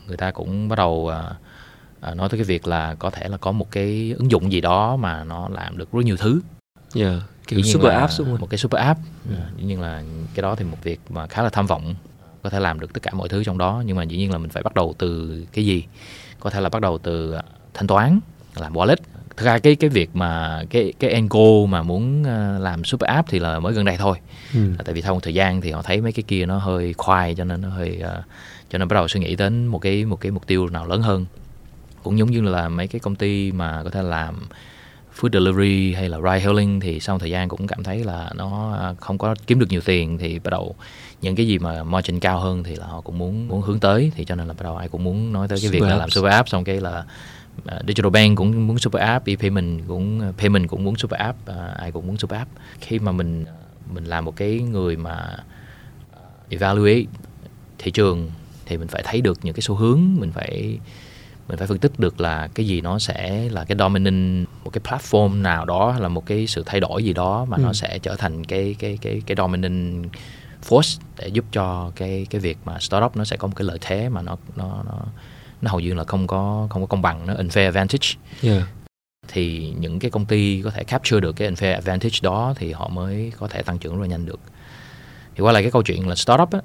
người 0.07 0.18
ta 0.18 0.31
cũng 0.31 0.69
bắt 0.69 0.75
đầu 0.75 0.92
uh, 0.92 1.36
à, 2.06 2.13
nói 2.13 2.30
tới 2.30 2.38
cái 2.38 2.46
việc 2.46 2.68
là 2.68 2.96
có 3.00 3.10
thể 3.10 3.28
là 3.28 3.38
có 3.38 3.52
một 3.52 3.72
cái 3.72 4.16
ứng 4.18 4.31
dụng 4.31 4.52
gì 4.52 4.62
đó 4.62 4.96
mà 4.96 5.24
nó 5.24 5.50
làm 5.50 5.78
được 5.78 5.92
rất 5.92 6.06
nhiều 6.06 6.18
thứ 6.18 6.40
yeah, 6.96 7.13
dạ, 7.13 7.22
kiểu 7.48 7.62
super 7.62 7.92
app 7.92 8.13
đúng 8.19 8.28
không? 8.28 8.42
một 8.42 8.50
cái 8.50 8.57
super 8.57 8.81
app 8.81 9.00
yeah. 9.30 9.42
Ừ. 9.44 9.46
dĩ 9.57 9.63
nhiên 9.63 9.81
là 9.81 10.04
cái 10.36 10.42
đó 10.42 10.56
thì 10.56 10.66
một 10.66 10.78
việc 10.84 11.00
mà 11.10 11.28
khá 11.28 11.44
là 11.44 11.50
tham 11.50 11.68
vọng 11.68 11.96
có 12.44 12.50
thể 12.50 12.60
làm 12.60 12.80
được 12.80 12.94
tất 12.94 13.04
cả 13.04 13.12
mọi 13.13 13.30
thứ 13.30 13.44
trong 13.44 13.57
đó 13.57 13.84
nhưng 13.86 13.98
mà 13.98 14.04
dĩ 14.04 14.18
nhiên 14.18 14.31
là 14.31 14.38
mình 14.38 14.50
phải 14.50 14.63
bắt 14.63 14.74
đầu 14.74 14.96
từ 14.98 15.44
cái 15.54 15.66
gì 15.66 15.84
có 16.40 16.50
thể 16.50 16.62
là 16.62 16.69
bắt 16.69 16.81
đầu 16.81 16.98
từ 16.98 17.36
thanh 17.74 17.88
toán 17.88 18.19
làm 18.56 18.74
wallet 18.74 18.98
thực 19.38 19.46
ra 19.46 19.60
cái 19.60 19.75
cái 19.75 19.90
việc 19.90 20.10
mà 20.13 20.62
cái 20.69 20.94
cái 21.00 21.24
goal 21.30 21.68
mà 21.69 21.84
muốn 21.84 22.24
à, 22.24 22.57
làm 22.60 22.84
super 22.84 23.07
app 23.10 23.30
thì 23.30 23.40
là 23.40 23.60
mới 23.60 23.74
gần 23.74 23.86
đây 23.86 23.98
thôi 23.98 24.18
ừ. 24.54 24.60
tại 24.86 24.94
vì 24.94 25.02
sau 25.02 25.13
một 25.13 25.24
thời 25.24 25.34
gian 25.34 25.62
thì 25.62 25.72
họ 25.72 25.81
thấy 25.81 26.02
mấy 26.02 26.12
cái 26.12 26.24
kia 26.28 26.46
nó 26.46 26.57
hơi 26.57 26.94
khoai 26.94 27.36
cho 27.36 27.44
nên 27.44 27.62
nó 27.62 27.69
hơi 27.69 28.02
uh, 28.04 28.25
cho 28.69 28.78
nên 28.78 28.88
bắt 28.88 28.94
đầu 28.94 29.07
suy 29.07 29.19
nghĩ 29.19 29.36
đến 29.36 29.68
một 29.68 29.80
cái 29.80 30.06
một 30.06 30.22
cái 30.22 30.31
mục 30.31 30.48
tiêu 30.48 30.68
nào 30.68 30.88
lớn 30.88 31.02
hơn 31.02 31.25
cũng 32.06 32.18
giống 32.18 32.31
như 32.31 32.42
là 32.42 32.69
mấy 32.69 32.88
cái 32.88 33.00
công 33.00 33.16
ty 33.16 33.52
mà 33.52 33.84
có 33.84 33.90
thể 33.90 34.02
làm 34.02 34.36
food 35.19 35.30
delivery 35.34 35.94
hay 35.94 36.10
là 36.10 36.18
ride 36.18 36.40
hailing 36.40 36.80
thì 36.80 37.00
sau 37.00 37.19
thời 37.19 37.30
gian 37.30 37.50
cũng 37.50 37.68
cảm 37.68 37.84
thấy 37.84 38.04
là 38.04 38.30
nó 38.36 38.78
không 39.00 39.18
có 39.18 39.36
kiếm 39.48 39.60
được 39.60 39.69
nhiều 39.69 39.81
tiền 39.86 40.18
thì 40.18 40.40
bắt 40.40 40.50
đầu 40.50 40.75
những 41.22 41.36
cái 41.36 41.48
gì 41.48 41.60
mà 41.60 41.84
margin 41.84 42.19
cao 42.19 42.40
hơn 42.40 42.63
thì 42.63 42.75
là 42.75 42.86
họ 42.86 43.02
cũng 43.02 43.18
muốn 43.18 43.48
muốn 43.48 43.62
hướng 43.62 43.80
tới. 43.80 44.12
Thì 44.16 44.25
cho 44.25 44.36
nên 44.36 44.48
là 44.48 44.54
bắt 44.54 44.63
đầu 44.63 44.78
ai 44.78 44.90
cũng 44.90 45.04
muốn 45.04 45.34
nói 45.34 45.48
tới 45.48 45.60
cái 45.62 45.72
việc 45.72 45.80
super 45.80 45.92
là 45.92 45.98
làm 45.98 46.10
super 46.10 46.31
app 46.31 46.50
xong 46.50 46.63
cái 46.63 46.81
là 46.81 47.06
uh, 47.57 47.88
digital 47.88 48.12
bank 48.12 48.38
cũng 48.38 48.68
muốn 48.68 48.78
super 48.78 49.02
app 49.02 49.28
e-payment 49.28 49.81
cũng 49.88 50.34
payment 50.38 50.68
cũng 50.68 50.84
muốn 50.84 50.96
super 50.96 51.19
app 51.19 51.38
uh, 51.50 51.78
ai 51.78 51.92
cũng 51.92 52.07
muốn 52.07 52.18
super 52.18 52.38
app. 52.38 52.52
Khi 52.80 53.00
mà 53.00 53.12
mình 53.12 53.46
mình 53.94 54.06
làm 54.06 54.25
một 54.25 54.36
cái 54.36 54.60
người 54.60 54.98
mà 54.98 55.38
evaluate 56.50 57.04
thị 57.78 57.92
trường 57.92 58.31
thì 58.66 58.78
mình 58.78 58.88
phải 58.88 59.04
thấy 59.06 59.22
được 59.22 59.40
những 59.44 59.54
cái 59.54 59.62
xu 59.62 59.75
hướng 59.75 60.02
mình 60.19 60.31
phải 60.31 60.80
mình 61.47 61.57
phải 61.57 61.68
phân 61.68 61.77
tích 61.77 62.00
được 62.00 62.21
là 62.21 62.50
cái 62.56 62.68
gì 62.68 62.81
nó 62.81 63.00
sẽ 63.00 63.50
là 63.51 63.65
cái 63.65 63.77
dominant 63.80 64.47
một 64.63 64.69
cái 64.74 64.81
platform 64.83 65.42
nào 65.42 65.65
đó 65.65 65.95
là 66.00 66.07
một 66.07 66.25
cái 66.25 66.47
sự 66.47 66.63
thay 66.65 66.80
đổi 66.80 67.03
gì 67.03 67.13
đó 67.13 67.45
mà 67.45 67.57
ừ. 67.57 67.62
nó 67.63 67.74
sẽ 67.74 68.00
trở 68.00 68.15
thành 68.15 68.45
cái 68.45 68.75
cái 68.80 68.97
cái 69.01 69.21
cái 69.25 69.36
dominant 69.38 70.06
force 70.69 71.00
để 71.18 71.27
giúp 71.27 71.45
cho 71.51 71.92
cái 71.95 72.27
cái 72.30 72.42
việc 72.42 72.57
mà 72.65 72.80
startup 72.80 73.18
nó 73.18 73.25
sẽ 73.25 73.38
có 73.38 73.47
một 73.47 73.53
cái 73.56 73.65
lợi 73.65 73.77
thế 73.81 74.09
mà 74.09 74.21
nó 74.21 74.38
nó 74.56 74.83
nó 74.86 75.00
nó 75.62 75.71
hầu 75.71 75.80
như 75.80 75.94
là 75.94 76.03
không 76.03 76.27
có 76.27 76.68
không 76.69 76.81
có 76.81 76.88
công 76.88 77.01
bằng 77.01 77.27
nó 77.27 77.33
unfair 77.33 77.65
advantage 77.65 78.07
yeah. 78.42 78.63
thì 79.27 79.74
những 79.80 80.00
cái 80.00 80.12
công 80.12 80.25
ty 80.25 80.62
có 80.62 80.69
thể 80.69 80.83
capture 80.83 81.19
được 81.19 81.36
cái 81.36 81.51
unfair 81.51 81.74
advantage 81.74 82.19
đó 82.21 82.53
thì 82.57 82.71
họ 82.71 82.88
mới 82.88 83.31
có 83.39 83.47
thể 83.47 83.62
tăng 83.62 83.77
trưởng 83.77 83.95
rất 83.95 84.01
là 84.01 84.07
nhanh 84.07 84.25
được 84.25 84.39
thì 85.36 85.42
qua 85.42 85.51
lại 85.51 85.63
cái 85.63 85.71
câu 85.71 85.83
chuyện 85.83 86.07
là 86.07 86.15
startup 86.15 86.51
á, 86.51 86.59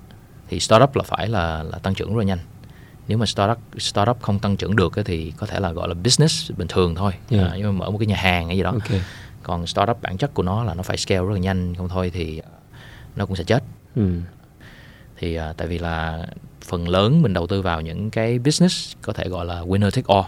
thì 0.48 0.60
startup 0.60 0.96
là 0.96 1.02
phải 1.02 1.28
là 1.28 1.62
là 1.62 1.78
tăng 1.78 1.94
trưởng 1.94 2.14
rất 2.14 2.18
là 2.18 2.24
nhanh 2.24 2.38
nếu 3.10 3.18
mà 3.18 3.26
startup 3.26 3.58
startup 3.78 4.22
không 4.22 4.38
tăng 4.38 4.56
trưởng 4.56 4.76
được 4.76 4.92
thì 5.04 5.32
có 5.36 5.46
thể 5.46 5.60
là 5.60 5.72
gọi 5.72 5.88
là 5.88 5.94
business 5.94 6.50
bình 6.56 6.68
thường 6.68 6.94
thôi 6.94 7.12
yeah. 7.30 7.50
à, 7.50 7.54
nhưng 7.56 7.66
mà 7.66 7.72
mở 7.72 7.90
một 7.90 7.98
cái 7.98 8.06
nhà 8.06 8.16
hàng 8.16 8.46
hay 8.46 8.56
gì 8.56 8.62
đó 8.62 8.70
okay. 8.70 9.00
còn 9.42 9.66
startup 9.66 10.02
bản 10.02 10.16
chất 10.16 10.34
của 10.34 10.42
nó 10.42 10.64
là 10.64 10.74
nó 10.74 10.82
phải 10.82 10.96
scale 10.96 11.20
rất 11.20 11.32
là 11.32 11.38
nhanh 11.38 11.74
không 11.74 11.88
thôi 11.88 12.10
thì 12.14 12.40
nó 13.16 13.26
cũng 13.26 13.36
sẽ 13.36 13.44
chết 13.44 13.62
ừ. 13.96 14.20
thì 15.18 15.34
à, 15.34 15.52
tại 15.56 15.68
vì 15.68 15.78
là 15.78 16.26
phần 16.64 16.88
lớn 16.88 17.22
mình 17.22 17.32
đầu 17.32 17.46
tư 17.46 17.62
vào 17.62 17.80
những 17.80 18.10
cái 18.10 18.38
business 18.38 18.92
có 19.02 19.12
thể 19.12 19.28
gọi 19.28 19.46
là 19.46 19.60
winner 19.60 19.90
take 19.90 20.14
all 20.14 20.26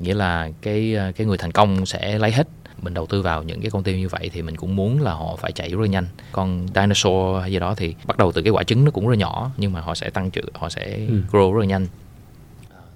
nghĩa 0.00 0.14
là 0.14 0.50
cái 0.62 0.96
à, 0.96 1.12
cái 1.16 1.26
người 1.26 1.38
thành 1.38 1.52
công 1.52 1.86
sẽ 1.86 2.18
lấy 2.18 2.32
hết 2.32 2.48
mình 2.82 2.94
đầu 2.94 3.06
tư 3.06 3.22
vào 3.22 3.42
những 3.42 3.60
cái 3.60 3.70
công 3.70 3.82
ty 3.82 3.98
như 3.98 4.08
vậy 4.08 4.30
thì 4.32 4.42
mình 4.42 4.56
cũng 4.56 4.76
muốn 4.76 5.00
là 5.00 5.12
họ 5.12 5.36
phải 5.36 5.52
chạy 5.52 5.68
rất 5.68 5.80
là 5.80 5.86
nhanh. 5.86 6.06
Còn 6.32 6.66
dinosaur 6.74 7.40
hay 7.40 7.52
gì 7.52 7.58
đó 7.58 7.74
thì 7.74 7.94
bắt 8.06 8.18
đầu 8.18 8.32
từ 8.32 8.42
cái 8.42 8.50
quả 8.50 8.62
trứng 8.62 8.84
nó 8.84 8.90
cũng 8.90 9.08
rất 9.08 9.18
nhỏ 9.18 9.50
nhưng 9.56 9.72
mà 9.72 9.80
họ 9.80 9.94
sẽ 9.94 10.10
tăng 10.10 10.30
trưởng 10.30 10.48
họ 10.54 10.68
sẽ 10.68 11.06
ừ. 11.08 11.22
grow 11.32 11.52
rất 11.52 11.60
là 11.60 11.66
nhanh. 11.66 11.86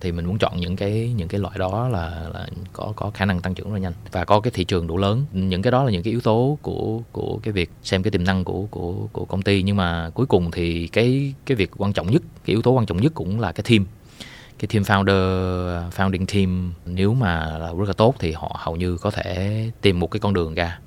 Thì 0.01 0.13
mình 0.13 0.27
muốn 0.27 0.39
chọn 0.39 0.57
những 0.57 0.77
cái 0.77 1.13
những 1.17 1.29
cái 1.29 1.41
loại 1.41 1.59
đó 1.59 1.89
là 1.89 2.29
là 2.35 2.47
có 2.73 2.93
có 2.97 3.11
khả 3.11 3.25
năng 3.25 3.41
tăng 3.41 3.55
trưởng 3.55 3.67
rất 3.67 3.75
là 3.75 3.81
nhanh. 3.81 3.93
Và 4.13 4.25
có 4.25 4.41
cái 4.41 4.51
thị 4.51 4.65
trường 4.65 4.87
đủ 4.87 4.97
lớn. 4.97 5.25
Những 5.33 5.63
cái 5.63 5.71
đó 5.71 5.85
là 5.85 5.91
những 5.91 6.03
cái 6.03 6.11
yếu 6.11 6.21
tố 6.21 6.59
của 6.63 7.01
của 7.13 7.39
cái 7.43 7.53
việc 7.53 7.71
xem 7.83 8.03
cái 8.03 8.11
tiềm 8.11 8.25
năng 8.25 8.45
của 8.45 8.67
của 8.71 8.95
của 9.13 9.25
công 9.25 9.43
ty. 9.43 9.63
Nhưng 9.63 9.77
mà 9.77 10.11
cuối 10.15 10.27
cùng 10.27 10.51
thì 10.51 10.87
cái 10.87 11.35
cái 11.47 11.57
việc 11.57 11.71
quan 11.77 11.93
trọng 11.93 12.11
nhất 12.11 12.23
cái 12.45 12.55
yếu 12.55 12.63
tố 12.63 12.71
quan 12.71 12.87
trọng 12.87 13.01
nhất 13.01 13.13
cũng 13.15 13.41
là 13.41 13.53
cái 13.53 13.65
team 13.69 13.87
cái 14.63 14.69
team 14.73 14.83
founder 14.83 15.91
founding 15.91 16.27
team 16.35 16.73
nếu 16.87 17.15
mà 17.15 17.59
là 17.59 17.73
rất 17.79 17.87
là 17.87 17.93
tốt 17.93 18.15
thì 18.19 18.33
họ 18.33 18.57
hầu 18.59 18.77
như 18.77 18.97
có 18.97 19.11
thể 19.11 19.71
tìm 19.81 20.01
một 20.01 20.11
cái 20.11 20.21
con 20.21 20.35
đường 20.35 20.55
ra 20.55 20.79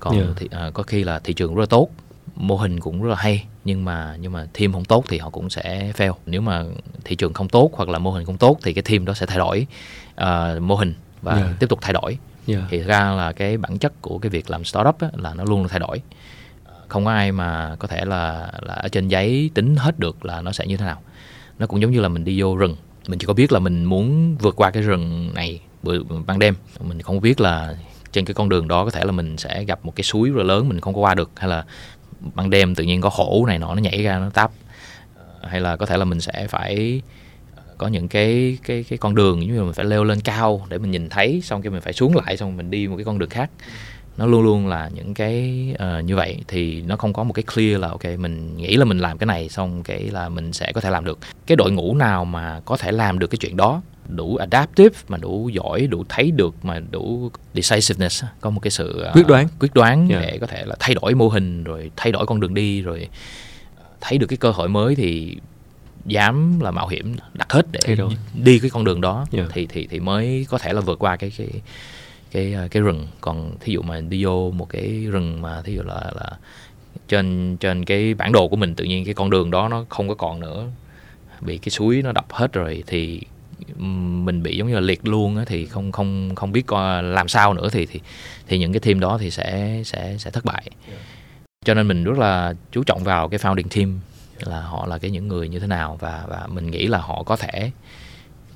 còn 0.00 0.16
yeah. 0.16 0.28
thì, 0.36 0.48
uh, 0.68 0.74
có 0.74 0.82
khi 0.82 1.04
là 1.04 1.18
thị 1.18 1.34
trường 1.34 1.54
rất 1.54 1.60
là 1.60 1.66
tốt 1.66 1.88
mô 2.36 2.56
hình 2.56 2.80
cũng 2.80 3.02
rất 3.02 3.10
là 3.10 3.16
hay 3.16 3.44
nhưng 3.64 3.84
mà 3.84 4.16
nhưng 4.20 4.32
mà 4.32 4.46
team 4.58 4.72
không 4.72 4.84
tốt 4.84 5.04
thì 5.08 5.18
họ 5.18 5.30
cũng 5.30 5.50
sẽ 5.50 5.92
fail 5.96 6.12
nếu 6.26 6.40
mà 6.40 6.64
thị 7.04 7.16
trường 7.16 7.32
không 7.32 7.48
tốt 7.48 7.70
hoặc 7.74 7.88
là 7.88 7.98
mô 7.98 8.10
hình 8.10 8.24
không 8.24 8.38
tốt 8.38 8.58
thì 8.62 8.72
cái 8.72 8.82
team 8.82 9.04
đó 9.04 9.14
sẽ 9.14 9.26
thay 9.26 9.38
đổi 9.38 9.66
uh, 10.14 10.62
mô 10.62 10.74
hình 10.74 10.94
và 11.22 11.34
yeah. 11.34 11.48
tiếp 11.60 11.68
tục 11.68 11.78
thay 11.82 11.92
đổi 11.92 12.18
yeah. 12.46 12.62
thì 12.70 12.78
ra 12.78 13.10
là 13.10 13.32
cái 13.32 13.56
bản 13.56 13.78
chất 13.78 14.02
của 14.02 14.18
cái 14.18 14.30
việc 14.30 14.50
làm 14.50 14.64
startup 14.64 15.00
á, 15.00 15.08
là 15.14 15.34
nó 15.34 15.44
luôn 15.44 15.68
thay 15.68 15.80
đổi 15.80 16.02
không 16.88 17.04
có 17.04 17.10
ai 17.10 17.32
mà 17.32 17.76
có 17.78 17.88
thể 17.88 18.04
là 18.04 18.52
là 18.62 18.74
ở 18.74 18.88
trên 18.88 19.08
giấy 19.08 19.50
tính 19.54 19.76
hết 19.76 19.98
được 19.98 20.24
là 20.24 20.40
nó 20.40 20.52
sẽ 20.52 20.66
như 20.66 20.76
thế 20.76 20.86
nào 20.86 21.00
nó 21.58 21.66
cũng 21.66 21.80
giống 21.80 21.90
như 21.90 22.00
là 22.00 22.08
mình 22.08 22.24
đi 22.24 22.40
vô 22.40 22.56
rừng 22.56 22.76
mình 23.08 23.18
chỉ 23.18 23.26
có 23.26 23.34
biết 23.34 23.52
là 23.52 23.58
mình 23.58 23.84
muốn 23.84 24.36
vượt 24.36 24.56
qua 24.56 24.70
cái 24.70 24.82
rừng 24.82 25.30
này 25.34 25.60
ban 26.26 26.38
đêm. 26.38 26.54
Mình 26.80 27.02
không 27.02 27.20
biết 27.20 27.40
là 27.40 27.74
trên 28.12 28.24
cái 28.24 28.34
con 28.34 28.48
đường 28.48 28.68
đó 28.68 28.84
có 28.84 28.90
thể 28.90 29.04
là 29.04 29.12
mình 29.12 29.36
sẽ 29.36 29.64
gặp 29.64 29.84
một 29.84 29.96
cái 29.96 30.04
suối 30.04 30.30
rất 30.30 30.42
lớn 30.42 30.68
mình 30.68 30.80
không 30.80 30.94
có 30.94 31.00
qua 31.00 31.14
được, 31.14 31.30
hay 31.36 31.50
là 31.50 31.64
ban 32.34 32.50
đêm 32.50 32.74
tự 32.74 32.84
nhiên 32.84 33.00
có 33.00 33.10
hổ 33.12 33.44
này 33.46 33.58
nọ 33.58 33.74
nó 33.74 33.80
nhảy 33.80 34.02
ra 34.02 34.18
nó 34.18 34.30
táp. 34.30 34.50
Ờ, 35.16 35.48
hay 35.48 35.60
là 35.60 35.76
có 35.76 35.86
thể 35.86 35.96
là 35.96 36.04
mình 36.04 36.20
sẽ 36.20 36.46
phải 36.48 37.02
ờ, 37.56 37.62
có 37.78 37.88
những 37.88 38.08
cái 38.08 38.58
cái 38.62 38.84
cái 38.88 38.98
con 38.98 39.14
đường 39.14 39.40
như 39.40 39.56
là 39.58 39.62
mình 39.62 39.72
phải 39.72 39.84
leo 39.84 40.04
lên 40.04 40.20
cao 40.20 40.66
để 40.68 40.78
mình 40.78 40.90
nhìn 40.90 41.08
thấy, 41.08 41.40
xong 41.44 41.62
cái 41.62 41.70
mình 41.70 41.80
phải 41.80 41.92
xuống 41.92 42.16
lại, 42.16 42.36
xong 42.36 42.56
mình 42.56 42.70
đi 42.70 42.88
một 42.88 42.96
cái 42.96 43.04
con 43.04 43.18
đường 43.18 43.30
khác 43.30 43.50
nó 44.16 44.26
luôn 44.26 44.42
luôn 44.42 44.66
là 44.66 44.90
những 44.94 45.14
cái 45.14 45.66
uh, 45.74 46.04
như 46.04 46.16
vậy 46.16 46.38
thì 46.48 46.82
nó 46.82 46.96
không 46.96 47.12
có 47.12 47.24
một 47.24 47.32
cái 47.32 47.42
clear 47.54 47.80
là 47.80 47.88
ok 47.88 48.04
mình 48.18 48.56
nghĩ 48.56 48.76
là 48.76 48.84
mình 48.84 48.98
làm 48.98 49.18
cái 49.18 49.26
này 49.26 49.48
xong 49.48 49.82
cái 49.82 50.00
là 50.02 50.28
mình 50.28 50.52
sẽ 50.52 50.72
có 50.72 50.80
thể 50.80 50.90
làm 50.90 51.04
được 51.04 51.18
cái 51.46 51.56
đội 51.56 51.72
ngũ 51.72 51.94
nào 51.94 52.24
mà 52.24 52.60
có 52.64 52.76
thể 52.76 52.92
làm 52.92 53.18
được 53.18 53.26
cái 53.26 53.38
chuyện 53.38 53.56
đó 53.56 53.82
đủ 54.08 54.36
adaptive 54.36 54.98
mà 55.08 55.18
đủ 55.18 55.48
giỏi 55.48 55.86
đủ 55.86 56.04
thấy 56.08 56.30
được 56.30 56.54
mà 56.62 56.80
đủ 56.90 57.30
decisiveness 57.54 58.24
có 58.40 58.50
một 58.50 58.60
cái 58.60 58.70
sự 58.70 59.04
uh, 59.08 59.16
quyết 59.16 59.26
đoán 59.26 59.48
quyết 59.60 59.74
đoán 59.74 60.08
yeah. 60.08 60.22
để 60.22 60.38
có 60.38 60.46
thể 60.46 60.64
là 60.64 60.76
thay 60.78 60.94
đổi 60.94 61.14
mô 61.14 61.28
hình 61.28 61.64
rồi 61.64 61.90
thay 61.96 62.12
đổi 62.12 62.26
con 62.26 62.40
đường 62.40 62.54
đi 62.54 62.82
rồi 62.82 63.08
thấy 64.00 64.18
được 64.18 64.26
cái 64.26 64.36
cơ 64.36 64.50
hội 64.50 64.68
mới 64.68 64.94
thì 64.94 65.36
dám 66.06 66.60
là 66.60 66.70
mạo 66.70 66.88
hiểm 66.88 67.16
đặt 67.34 67.52
hết 67.52 67.66
để 67.72 67.96
đi 68.34 68.58
cái 68.58 68.70
con 68.70 68.84
đường 68.84 69.00
đó 69.00 69.26
yeah. 69.32 69.48
thì 69.52 69.66
thì 69.66 69.86
thì 69.90 70.00
mới 70.00 70.46
có 70.50 70.58
thể 70.58 70.72
là 70.72 70.80
vượt 70.80 70.98
qua 70.98 71.16
cái 71.16 71.32
cái 71.38 71.48
cái 72.32 72.52
ờ, 72.52 72.68
cái 72.70 72.82
rừng. 72.82 73.08
Còn 73.20 73.56
thí 73.60 73.72
dụ 73.72 73.82
mà 73.82 74.00
đi 74.00 74.24
vô 74.24 74.50
một 74.50 74.68
cái 74.68 75.06
rừng 75.10 75.42
mà 75.42 75.62
thí 75.62 75.74
dụ 75.74 75.82
là 75.82 76.10
là 76.14 76.30
trên 77.08 77.56
trên 77.56 77.84
cái 77.84 78.14
bản 78.14 78.32
đồ 78.32 78.48
của 78.48 78.56
mình 78.56 78.74
tự 78.74 78.84
nhiên 78.84 79.04
cái 79.04 79.14
con 79.14 79.30
đường 79.30 79.50
đó 79.50 79.68
nó 79.68 79.84
không 79.88 80.08
có 80.08 80.14
còn 80.14 80.40
nữa 80.40 80.66
bị 81.40 81.58
cái 81.58 81.70
suối 81.70 82.02
nó 82.02 82.12
đập 82.12 82.26
hết 82.32 82.52
rồi 82.52 82.84
thì 82.86 83.20
mình 83.76 84.42
bị 84.42 84.56
giống 84.56 84.68
như 84.68 84.74
là 84.74 84.80
liệt 84.80 85.06
luôn 85.06 85.36
á 85.36 85.44
thì 85.46 85.66
không 85.66 85.92
không 85.92 86.34
không 86.34 86.52
biết 86.52 86.66
coi 86.66 87.02
làm 87.02 87.28
sao 87.28 87.54
nữa 87.54 87.68
thì 87.72 87.86
thì 87.86 88.00
thì 88.46 88.58
những 88.58 88.72
cái 88.72 88.80
team 88.80 89.00
đó 89.00 89.18
thì 89.18 89.30
sẽ 89.30 89.80
sẽ 89.84 90.16
sẽ 90.18 90.30
thất 90.30 90.44
bại. 90.44 90.70
Cho 91.64 91.74
nên 91.74 91.88
mình 91.88 92.04
rất 92.04 92.18
là 92.18 92.54
chú 92.72 92.82
trọng 92.82 93.04
vào 93.04 93.28
cái 93.28 93.38
founding 93.38 93.68
team 93.76 94.00
là 94.38 94.60
họ 94.60 94.86
là 94.86 94.98
cái 94.98 95.10
những 95.10 95.28
người 95.28 95.48
như 95.48 95.58
thế 95.58 95.66
nào 95.66 95.96
và 96.00 96.24
và 96.28 96.46
mình 96.48 96.70
nghĩ 96.70 96.86
là 96.86 96.98
họ 96.98 97.22
có 97.22 97.36
thể 97.36 97.70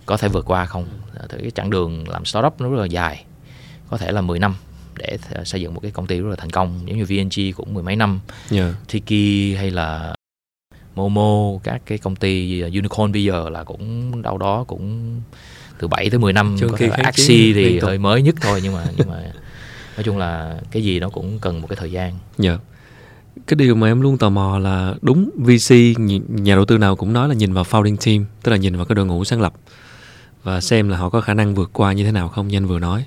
có 0.07 0.17
thể 0.17 0.29
vượt 0.29 0.45
qua 0.47 0.65
không. 0.65 0.87
Thì 1.29 1.39
cái 1.43 1.51
chặng 1.51 1.71
đường 1.71 2.09
làm 2.09 2.25
startup 2.25 2.61
nó 2.61 2.69
rất 2.69 2.81
là 2.81 2.87
dài 2.87 3.25
có 3.91 3.99
thể 3.99 4.13
là 4.13 4.21
10 4.21 4.39
năm 4.39 4.55
để 4.99 5.19
xây 5.45 5.61
dựng 5.61 5.75
một 5.75 5.81
cái 5.81 5.91
công 5.91 6.07
ty 6.07 6.21
rất 6.21 6.31
là 6.31 6.37
thành 6.37 6.51
công 6.51 6.81
giống 6.87 6.99
như 6.99 7.05
VNG 7.05 7.53
cũng 7.57 7.75
mười 7.75 7.83
mấy 7.83 7.97
năm 7.97 8.21
yeah. 8.51 8.75
Tiki 8.93 9.57
hay 9.59 9.71
là 9.71 10.15
Momo 10.95 11.59
các 11.65 11.83
cái 11.87 11.99
công 11.99 12.17
ty 12.17 12.61
unicorn 12.61 13.13
bây 13.13 13.25
giờ 13.25 13.49
là 13.49 13.65
cũng 13.65 14.23
đâu 14.23 14.39
đó 14.39 14.65
cũng 14.65 15.21
từ 15.79 15.89
7 15.89 16.11
tới 16.11 16.19
10 16.19 16.33
năm 16.33 16.57
Trước 16.61 16.69
có 16.71 16.77
thể 16.77 16.89
là 16.89 16.97
Axie 17.03 17.53
thì 17.55 17.79
hơi 17.79 17.99
mới 17.99 18.23
nhất 18.23 18.35
thôi 18.41 18.61
nhưng 18.63 18.75
mà 18.75 18.85
nhưng 18.97 19.09
mà 19.09 19.23
nói 19.97 20.05
chung 20.05 20.19
là 20.19 20.61
cái 20.71 20.85
gì 20.85 21.01
nó 21.01 21.09
cũng 21.09 21.39
cần 21.39 21.61
một 21.61 21.69
cái 21.69 21.77
thời 21.77 21.93
gian. 21.93 22.13
Dạ. 22.39 22.51
Yeah. 22.51 22.61
Cái 23.47 23.57
điều 23.57 23.75
mà 23.75 23.87
em 23.87 24.01
luôn 24.01 24.19
tò 24.19 24.31
mò 24.31 24.59
là 24.59 24.95
đúng 25.03 25.31
VC 25.37 25.75
nhà 26.29 26.55
đầu 26.55 26.65
tư 26.65 26.79
nào 26.79 26.97
cũng 26.97 27.13
nói 27.13 27.29
là 27.29 27.35
nhìn 27.35 27.53
vào 27.53 27.65
founding 27.65 27.97
team, 28.07 28.27
tức 28.43 28.53
là 28.53 28.57
nhìn 28.57 28.77
vào 28.77 28.85
cái 28.85 28.95
đội 28.95 29.07
ngũ 29.07 29.25
sáng 29.25 29.41
lập 29.41 29.53
và 30.43 30.61
xem 30.61 30.89
là 30.89 30.97
họ 30.97 31.11
có 31.11 31.21
khả 31.21 31.35
năng 31.35 31.55
vượt 31.55 31.71
qua 31.73 31.93
như 31.93 32.05
thế 32.05 32.13
nào 32.13 32.29
không 32.29 32.49
như 32.49 32.57
anh 32.57 32.67
vừa 32.67 32.79
nói 32.79 33.05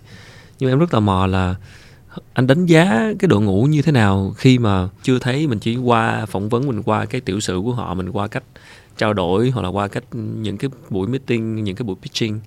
nhưng 0.60 0.70
em 0.70 0.80
rất 0.80 0.92
tò 0.92 1.00
mò 1.00 1.28
là 1.28 1.56
anh 2.34 2.48
đánh 2.48 2.66
giá 2.66 3.14
cái 3.20 3.28
đội 3.28 3.42
ngũ 3.42 3.64
như 3.64 3.82
thế 3.82 3.92
nào 3.92 4.34
khi 4.38 4.60
mà 4.60 4.90
chưa 5.04 5.20
thấy 5.20 5.48
mình 5.48 5.60
chỉ 5.60 5.76
qua 5.76 6.26
phỏng 6.26 6.50
vấn, 6.50 6.68
mình 6.68 6.84
qua 6.84 7.06
cái 7.06 7.22
tiểu 7.22 7.40
sử 7.40 7.62
của 7.64 7.74
họ, 7.74 7.94
mình 7.94 8.10
qua 8.10 8.28
cách 8.28 8.44
trao 8.98 9.14
đổi 9.14 9.50
hoặc 9.50 9.62
là 9.62 9.70
qua 9.70 9.88
cách 9.88 10.04
những 10.14 10.58
cái 10.58 10.70
buổi 10.90 11.08
meeting, 11.08 11.64
những 11.64 11.76
cái 11.76 11.84
buổi 11.84 11.96
pitching. 12.02 12.40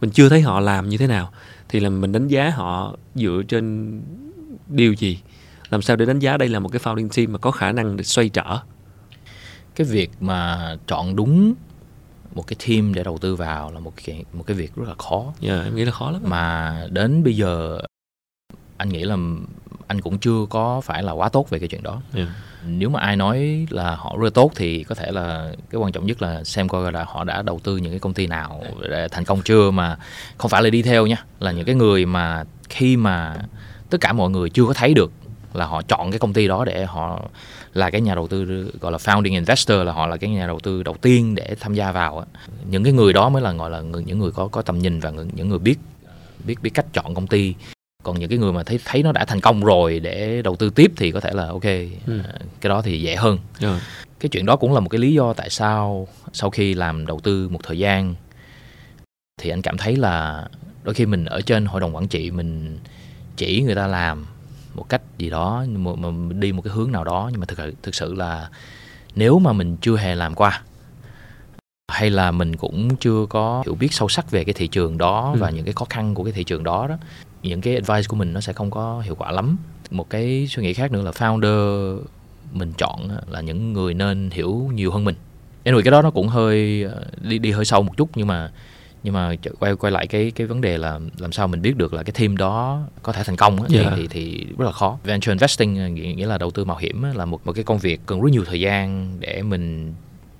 Mình 0.00 0.10
chưa 0.10 0.28
thấy 0.28 0.40
họ 0.40 0.60
làm 0.60 0.88
như 0.88 0.96
thế 0.96 1.06
nào. 1.06 1.32
Thì 1.68 1.80
là 1.80 1.90
mình 1.90 2.12
đánh 2.12 2.28
giá 2.28 2.50
họ 2.50 2.96
dựa 3.14 3.42
trên 3.48 3.92
điều 4.66 4.92
gì? 4.92 5.18
Làm 5.70 5.82
sao 5.82 5.96
để 5.96 6.06
đánh 6.06 6.18
giá 6.18 6.36
đây 6.36 6.48
là 6.48 6.58
một 6.58 6.68
cái 6.68 6.80
founding 6.84 7.08
team 7.16 7.32
mà 7.32 7.38
có 7.38 7.50
khả 7.50 7.72
năng 7.72 7.96
để 7.96 8.04
xoay 8.04 8.28
trở? 8.28 8.58
Cái 9.74 9.86
việc 9.86 10.10
mà 10.20 10.70
chọn 10.86 11.16
đúng 11.16 11.54
một 12.36 12.46
cái 12.46 12.56
team 12.68 12.94
để 12.94 13.02
đầu 13.04 13.18
tư 13.18 13.36
vào 13.36 13.72
là 13.72 13.80
một 13.80 13.92
cái 14.04 14.24
một 14.32 14.44
cái 14.46 14.56
việc 14.56 14.76
rất 14.76 14.88
là 14.88 14.94
khó. 14.94 15.32
Dạ, 15.40 15.54
yeah, 15.54 15.64
em 15.64 15.74
nghĩ 15.76 15.84
là 15.84 15.92
khó 15.92 16.10
lắm. 16.10 16.22
Mà 16.24 16.86
đến 16.90 17.24
bây 17.24 17.36
giờ 17.36 17.80
anh 18.76 18.88
nghĩ 18.88 19.04
là 19.04 19.16
anh 19.86 20.00
cũng 20.00 20.18
chưa 20.18 20.46
có 20.50 20.80
phải 20.80 21.02
là 21.02 21.12
quá 21.12 21.28
tốt 21.28 21.50
về 21.50 21.58
cái 21.58 21.68
chuyện 21.68 21.82
đó. 21.82 22.02
Yeah. 22.14 22.28
Nếu 22.66 22.88
mà 22.88 23.00
ai 23.00 23.16
nói 23.16 23.66
là 23.70 23.94
họ 23.94 24.16
rất 24.20 24.34
tốt 24.34 24.50
thì 24.54 24.84
có 24.84 24.94
thể 24.94 25.10
là 25.10 25.52
cái 25.70 25.80
quan 25.80 25.92
trọng 25.92 26.06
nhất 26.06 26.22
là 26.22 26.44
xem 26.44 26.68
coi 26.68 26.92
là 26.92 27.04
họ 27.04 27.24
đã 27.24 27.42
đầu 27.42 27.60
tư 27.64 27.76
những 27.76 27.92
cái 27.92 27.98
công 27.98 28.14
ty 28.14 28.26
nào 28.26 28.62
để 28.90 29.08
thành 29.08 29.24
công 29.24 29.42
chưa 29.42 29.70
mà 29.70 29.98
không 30.38 30.48
phải 30.50 30.62
là 30.62 30.70
đi 30.70 30.82
theo 30.82 31.06
nha, 31.06 31.24
là 31.40 31.52
những 31.52 31.64
cái 31.64 31.74
người 31.74 32.06
mà 32.06 32.44
khi 32.68 32.96
mà 32.96 33.36
tất 33.90 33.98
cả 34.00 34.12
mọi 34.12 34.30
người 34.30 34.50
chưa 34.50 34.66
có 34.66 34.72
thấy 34.72 34.94
được 34.94 35.12
là 35.54 35.66
họ 35.66 35.82
chọn 35.82 36.10
cái 36.10 36.18
công 36.18 36.32
ty 36.32 36.48
đó 36.48 36.64
để 36.64 36.84
họ 36.84 37.22
là 37.76 37.90
cái 37.90 38.00
nhà 38.00 38.14
đầu 38.14 38.28
tư 38.28 38.70
gọi 38.80 38.92
là 38.92 38.98
founding 38.98 39.32
investor 39.32 39.78
là 39.84 39.92
họ 39.92 40.06
là 40.06 40.16
cái 40.16 40.30
nhà 40.30 40.46
đầu 40.46 40.60
tư 40.60 40.82
đầu 40.82 40.96
tiên 41.02 41.34
để 41.34 41.56
tham 41.60 41.74
gia 41.74 41.92
vào 41.92 42.26
những 42.70 42.84
cái 42.84 42.92
người 42.92 43.12
đó 43.12 43.28
mới 43.28 43.42
là 43.42 43.52
gọi 43.52 43.70
là 43.70 43.80
những 43.80 44.18
người 44.18 44.30
có 44.30 44.48
có 44.48 44.62
tầm 44.62 44.78
nhìn 44.78 45.00
và 45.00 45.10
những 45.10 45.48
người 45.48 45.58
biết 45.58 45.78
biết 46.44 46.56
biết 46.62 46.70
cách 46.74 46.86
chọn 46.92 47.14
công 47.14 47.26
ty 47.26 47.54
còn 48.02 48.18
những 48.18 48.28
cái 48.28 48.38
người 48.38 48.52
mà 48.52 48.62
thấy 48.62 48.80
thấy 48.84 49.02
nó 49.02 49.12
đã 49.12 49.24
thành 49.24 49.40
công 49.40 49.64
rồi 49.64 50.00
để 50.00 50.42
đầu 50.42 50.56
tư 50.56 50.70
tiếp 50.70 50.92
thì 50.96 51.10
có 51.10 51.20
thể 51.20 51.30
là 51.32 51.46
ok 51.46 51.64
ừ. 52.06 52.20
À, 52.24 52.34
cái 52.60 52.68
đó 52.68 52.82
thì 52.82 53.00
dễ 53.00 53.16
hơn 53.16 53.38
ừ. 53.60 53.76
cái 54.20 54.28
chuyện 54.28 54.46
đó 54.46 54.56
cũng 54.56 54.74
là 54.74 54.80
một 54.80 54.88
cái 54.88 54.98
lý 54.98 55.14
do 55.14 55.32
tại 55.32 55.50
sao 55.50 56.08
sau 56.32 56.50
khi 56.50 56.74
làm 56.74 57.06
đầu 57.06 57.20
tư 57.20 57.48
một 57.48 57.60
thời 57.62 57.78
gian 57.78 58.14
thì 59.40 59.50
anh 59.50 59.62
cảm 59.62 59.78
thấy 59.78 59.96
là 59.96 60.44
đôi 60.82 60.94
khi 60.94 61.06
mình 61.06 61.24
ở 61.24 61.40
trên 61.40 61.66
hội 61.66 61.80
đồng 61.80 61.96
quản 61.96 62.08
trị 62.08 62.30
mình 62.30 62.78
chỉ 63.36 63.62
người 63.62 63.74
ta 63.74 63.86
làm 63.86 64.26
một 64.76 64.88
cách 64.88 65.02
gì 65.18 65.30
đó 65.30 65.64
mà, 65.68 65.90
mà 65.94 66.08
đi 66.34 66.52
một 66.52 66.62
cái 66.62 66.74
hướng 66.74 66.92
nào 66.92 67.04
đó. 67.04 67.28
Nhưng 67.32 67.40
mà 67.40 67.46
thực 67.46 67.82
thực 67.82 67.94
sự 67.94 68.14
là 68.14 68.48
nếu 69.14 69.38
mà 69.38 69.52
mình 69.52 69.76
chưa 69.80 69.96
hề 69.96 70.14
làm 70.14 70.34
qua 70.34 70.62
hay 71.92 72.10
là 72.10 72.30
mình 72.30 72.56
cũng 72.56 72.96
chưa 72.96 73.26
có 73.28 73.62
hiểu 73.64 73.74
biết 73.74 73.92
sâu 73.92 74.08
sắc 74.08 74.30
về 74.30 74.44
cái 74.44 74.52
thị 74.52 74.66
trường 74.66 74.98
đó 74.98 75.30
ừ. 75.34 75.40
và 75.40 75.50
những 75.50 75.64
cái 75.64 75.74
khó 75.74 75.86
khăn 75.90 76.14
của 76.14 76.24
cái 76.24 76.32
thị 76.32 76.44
trường 76.44 76.64
đó 76.64 76.86
đó 76.88 76.96
những 77.42 77.60
cái 77.60 77.74
advice 77.74 78.08
của 78.08 78.16
mình 78.16 78.32
nó 78.32 78.40
sẽ 78.40 78.52
không 78.52 78.70
có 78.70 79.00
hiệu 79.00 79.14
quả 79.14 79.30
lắm. 79.32 79.56
Một 79.90 80.10
cái 80.10 80.46
suy 80.50 80.62
nghĩ 80.62 80.74
khác 80.74 80.92
nữa 80.92 81.02
là 81.02 81.10
founder 81.10 81.98
mình 82.52 82.72
chọn 82.78 83.08
là 83.30 83.40
những 83.40 83.72
người 83.72 83.94
nên 83.94 84.30
hiểu 84.30 84.70
nhiều 84.74 84.92
hơn 84.92 85.04
mình. 85.04 85.14
Anyway 85.64 85.82
cái 85.82 85.90
đó 85.90 86.02
nó 86.02 86.10
cũng 86.10 86.28
hơi 86.28 86.82
ờ, 86.82 87.04
đi 87.20 87.38
đi 87.38 87.50
hơi 87.50 87.64
sâu 87.64 87.82
một 87.82 87.96
chút 87.96 88.08
nhưng 88.14 88.26
mà 88.26 88.50
nhưng 89.02 89.14
mà 89.14 89.34
quay 89.58 89.76
quay 89.76 89.90
lại 89.90 90.06
cái 90.06 90.30
cái 90.30 90.46
vấn 90.46 90.60
đề 90.60 90.78
là 90.78 91.00
làm 91.18 91.32
sao 91.32 91.48
mình 91.48 91.62
biết 91.62 91.76
được 91.76 91.94
là 91.94 92.02
cái 92.02 92.12
team 92.18 92.36
đó 92.36 92.82
có 93.02 93.12
thể 93.12 93.22
thành 93.24 93.36
công 93.36 93.58
thì, 93.68 93.76
yeah. 93.76 93.90
Dạ. 93.90 93.96
thì 93.96 94.06
thì 94.10 94.46
rất 94.58 94.64
là 94.64 94.72
khó 94.72 94.98
venture 95.04 95.32
investing 95.32 95.94
nghĩa 95.94 96.26
là 96.26 96.38
đầu 96.38 96.50
tư 96.50 96.64
mạo 96.64 96.76
hiểm 96.76 97.02
là 97.02 97.24
một 97.24 97.46
một 97.46 97.52
cái 97.52 97.64
công 97.64 97.78
việc 97.78 98.00
cần 98.06 98.20
rất 98.20 98.32
nhiều 98.32 98.44
thời 98.44 98.60
gian 98.60 99.16
để 99.20 99.42
mình 99.42 99.94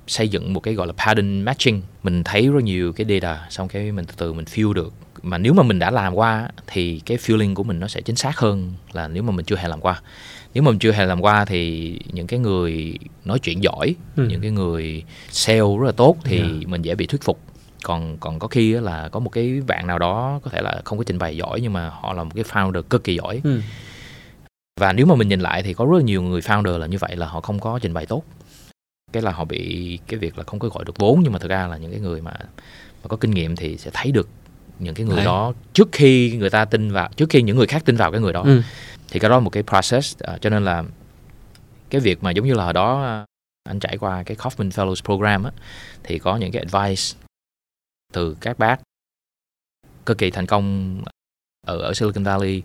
xây 0.06 0.28
dựng 0.28 0.52
một 0.52 0.60
cái 0.60 0.74
gọi 0.74 0.86
là 0.86 0.92
pattern 0.92 1.42
matching 1.42 1.82
mình 2.02 2.24
thấy 2.24 2.48
rất 2.48 2.64
nhiều 2.64 2.92
cái 2.92 3.06
data 3.08 3.46
xong 3.50 3.68
cái 3.68 3.92
mình 3.92 4.04
từ 4.04 4.14
từ 4.16 4.32
mình 4.32 4.44
feel 4.44 4.72
được 4.72 4.92
mà 5.22 5.38
nếu 5.38 5.52
mà 5.52 5.62
mình 5.62 5.78
đã 5.78 5.90
làm 5.90 6.14
qua 6.14 6.48
thì 6.66 7.00
cái 7.06 7.16
feeling 7.16 7.54
của 7.54 7.62
mình 7.62 7.80
nó 7.80 7.88
sẽ 7.88 8.00
chính 8.00 8.16
xác 8.16 8.38
hơn 8.38 8.72
là 8.92 9.08
nếu 9.08 9.22
mà 9.22 9.32
mình 9.32 9.44
chưa 9.44 9.56
hề 9.56 9.68
làm 9.68 9.80
qua 9.80 10.00
nếu 10.54 10.62
mà 10.62 10.70
mình 10.70 10.78
chưa 10.78 10.92
hề 10.92 11.06
làm 11.06 11.20
qua 11.20 11.44
thì 11.44 11.98
những 12.12 12.26
cái 12.26 12.38
người 12.38 12.98
nói 13.24 13.38
chuyện 13.38 13.62
giỏi 13.62 13.94
ừ. 14.16 14.26
những 14.28 14.40
cái 14.40 14.50
người 14.50 15.02
sale 15.30 15.58
rất 15.58 15.86
là 15.86 15.92
tốt 15.92 16.16
thì 16.24 16.38
yeah. 16.38 16.50
Dạ. 16.50 16.66
mình 16.66 16.82
dễ 16.82 16.94
bị 16.94 17.06
thuyết 17.06 17.22
phục 17.22 17.40
còn 17.86 18.18
còn 18.18 18.38
có 18.38 18.48
khi 18.48 18.72
là 18.72 19.08
có 19.08 19.20
một 19.20 19.30
cái 19.30 19.60
bạn 19.66 19.86
nào 19.86 19.98
đó 19.98 20.40
có 20.42 20.50
thể 20.50 20.60
là 20.60 20.82
không 20.84 20.98
có 20.98 21.04
trình 21.04 21.18
bày 21.18 21.36
giỏi 21.36 21.60
nhưng 21.60 21.72
mà 21.72 21.88
họ 21.88 22.12
là 22.12 22.24
một 22.24 22.30
cái 22.34 22.44
founder 22.44 22.82
cực 22.82 23.04
kỳ 23.04 23.16
giỏi 23.16 23.40
ừ. 23.44 23.60
và 24.80 24.92
nếu 24.92 25.06
mà 25.06 25.14
mình 25.14 25.28
nhìn 25.28 25.40
lại 25.40 25.62
thì 25.62 25.74
có 25.74 25.86
rất 25.92 26.04
nhiều 26.04 26.22
người 26.22 26.40
founder 26.40 26.78
là 26.78 26.86
như 26.86 26.98
vậy 26.98 27.16
là 27.16 27.26
họ 27.26 27.40
không 27.40 27.60
có 27.60 27.78
trình 27.82 27.94
bày 27.94 28.06
tốt 28.06 28.22
cái 29.12 29.22
là 29.22 29.32
họ 29.32 29.44
bị 29.44 29.98
cái 30.06 30.18
việc 30.18 30.38
là 30.38 30.44
không 30.44 30.58
có 30.58 30.68
gọi 30.68 30.84
được 30.84 30.98
vốn 30.98 31.20
nhưng 31.22 31.32
mà 31.32 31.38
thực 31.38 31.50
ra 31.50 31.66
là 31.66 31.76
những 31.76 31.90
cái 31.90 32.00
người 32.00 32.20
mà 32.20 32.32
mà 33.02 33.08
có 33.08 33.16
kinh 33.16 33.30
nghiệm 33.30 33.56
thì 33.56 33.78
sẽ 33.78 33.90
thấy 33.94 34.12
được 34.12 34.28
những 34.78 34.94
cái 34.94 35.06
người 35.06 35.16
Đấy. 35.16 35.24
đó 35.24 35.52
trước 35.72 35.88
khi 35.92 36.36
người 36.38 36.50
ta 36.50 36.64
tin 36.64 36.92
vào 36.92 37.08
trước 37.16 37.30
khi 37.30 37.42
những 37.42 37.56
người 37.56 37.66
khác 37.66 37.82
tin 37.84 37.96
vào 37.96 38.12
cái 38.12 38.20
người 38.20 38.32
đó 38.32 38.42
ừ. 38.42 38.62
thì 39.10 39.20
cái 39.20 39.30
đó 39.30 39.36
là 39.36 39.40
một 39.40 39.50
cái 39.50 39.62
process 39.62 40.16
uh, 40.32 40.40
cho 40.40 40.50
nên 40.50 40.64
là 40.64 40.84
cái 41.90 42.00
việc 42.00 42.22
mà 42.22 42.30
giống 42.30 42.46
như 42.46 42.54
là 42.54 42.64
hồi 42.64 42.72
đó 42.72 43.20
uh, 43.22 43.26
anh 43.68 43.80
trải 43.80 43.98
qua 43.98 44.22
cái 44.22 44.36
Kaufman 44.36 44.70
Fellows 44.70 45.04
Program 45.04 45.44
á 45.44 45.50
thì 46.04 46.18
có 46.18 46.36
những 46.36 46.52
cái 46.52 46.64
advice 46.70 47.25
từ 48.12 48.36
các 48.40 48.58
bác. 48.58 48.80
Cực 50.06 50.18
kỳ 50.18 50.30
thành 50.30 50.46
công 50.46 51.02
ở 51.66 51.78
ở 51.78 51.94
Silicon 51.94 52.24
Valley 52.24 52.62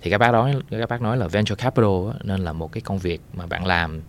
thì 0.00 0.10
các 0.10 0.18
bác 0.18 0.32
nói, 0.32 0.56
các 0.70 0.88
bác 0.88 1.02
nói 1.02 1.16
là 1.16 1.28
venture 1.28 1.54
capital 1.54 2.22
nên 2.22 2.40
là 2.40 2.52
một 2.52 2.72
cái 2.72 2.80
công 2.80 2.98
việc 2.98 3.20
mà 3.34 3.46
bạn 3.46 3.66
làm 3.66 4.00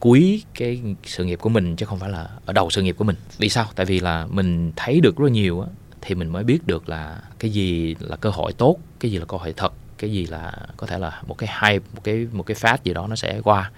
cuối 0.00 0.42
cái 0.54 0.82
sự 1.04 1.24
nghiệp 1.24 1.38
của 1.42 1.48
mình 1.48 1.76
chứ 1.76 1.86
không 1.86 1.98
phải 1.98 2.10
là 2.10 2.30
ở 2.46 2.52
đầu 2.52 2.70
sự 2.70 2.82
nghiệp 2.82 2.96
của 2.98 3.04
mình. 3.04 3.16
Vì 3.38 3.48
sao? 3.48 3.66
Tại 3.74 3.86
vì 3.86 4.00
là 4.00 4.26
mình 4.26 4.72
thấy 4.76 5.00
được 5.00 5.16
rất 5.16 5.30
nhiều 5.30 5.64
thì 6.00 6.14
mình 6.14 6.28
mới 6.28 6.44
biết 6.44 6.66
được 6.66 6.88
là 6.88 7.22
cái 7.38 7.50
gì 7.50 7.96
là 8.00 8.16
cơ 8.16 8.30
hội 8.30 8.52
tốt, 8.52 8.76
cái 9.00 9.10
gì 9.10 9.18
là 9.18 9.24
cơ 9.24 9.36
hội 9.36 9.52
thật, 9.56 9.72
cái 9.98 10.12
gì 10.12 10.26
là 10.26 10.52
có 10.76 10.86
thể 10.86 10.98
là 10.98 11.22
một 11.26 11.38
cái 11.38 11.48
hype 11.62 11.84
một 11.94 12.04
cái 12.04 12.26
một 12.32 12.42
cái 12.42 12.54
phát 12.54 12.84
gì 12.84 12.94
đó 12.94 13.06
nó 13.06 13.16
sẽ 13.16 13.40
qua. 13.44 13.70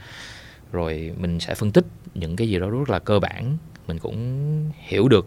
Rồi 0.72 1.14
mình 1.18 1.40
sẽ 1.40 1.54
phân 1.54 1.72
tích 1.72 1.84
những 2.14 2.36
cái 2.36 2.48
gì 2.48 2.58
đó 2.58 2.70
rất 2.70 2.90
là 2.90 2.98
cơ 2.98 3.18
bản, 3.18 3.56
mình 3.86 3.98
cũng 3.98 4.72
hiểu 4.74 5.08
được 5.08 5.26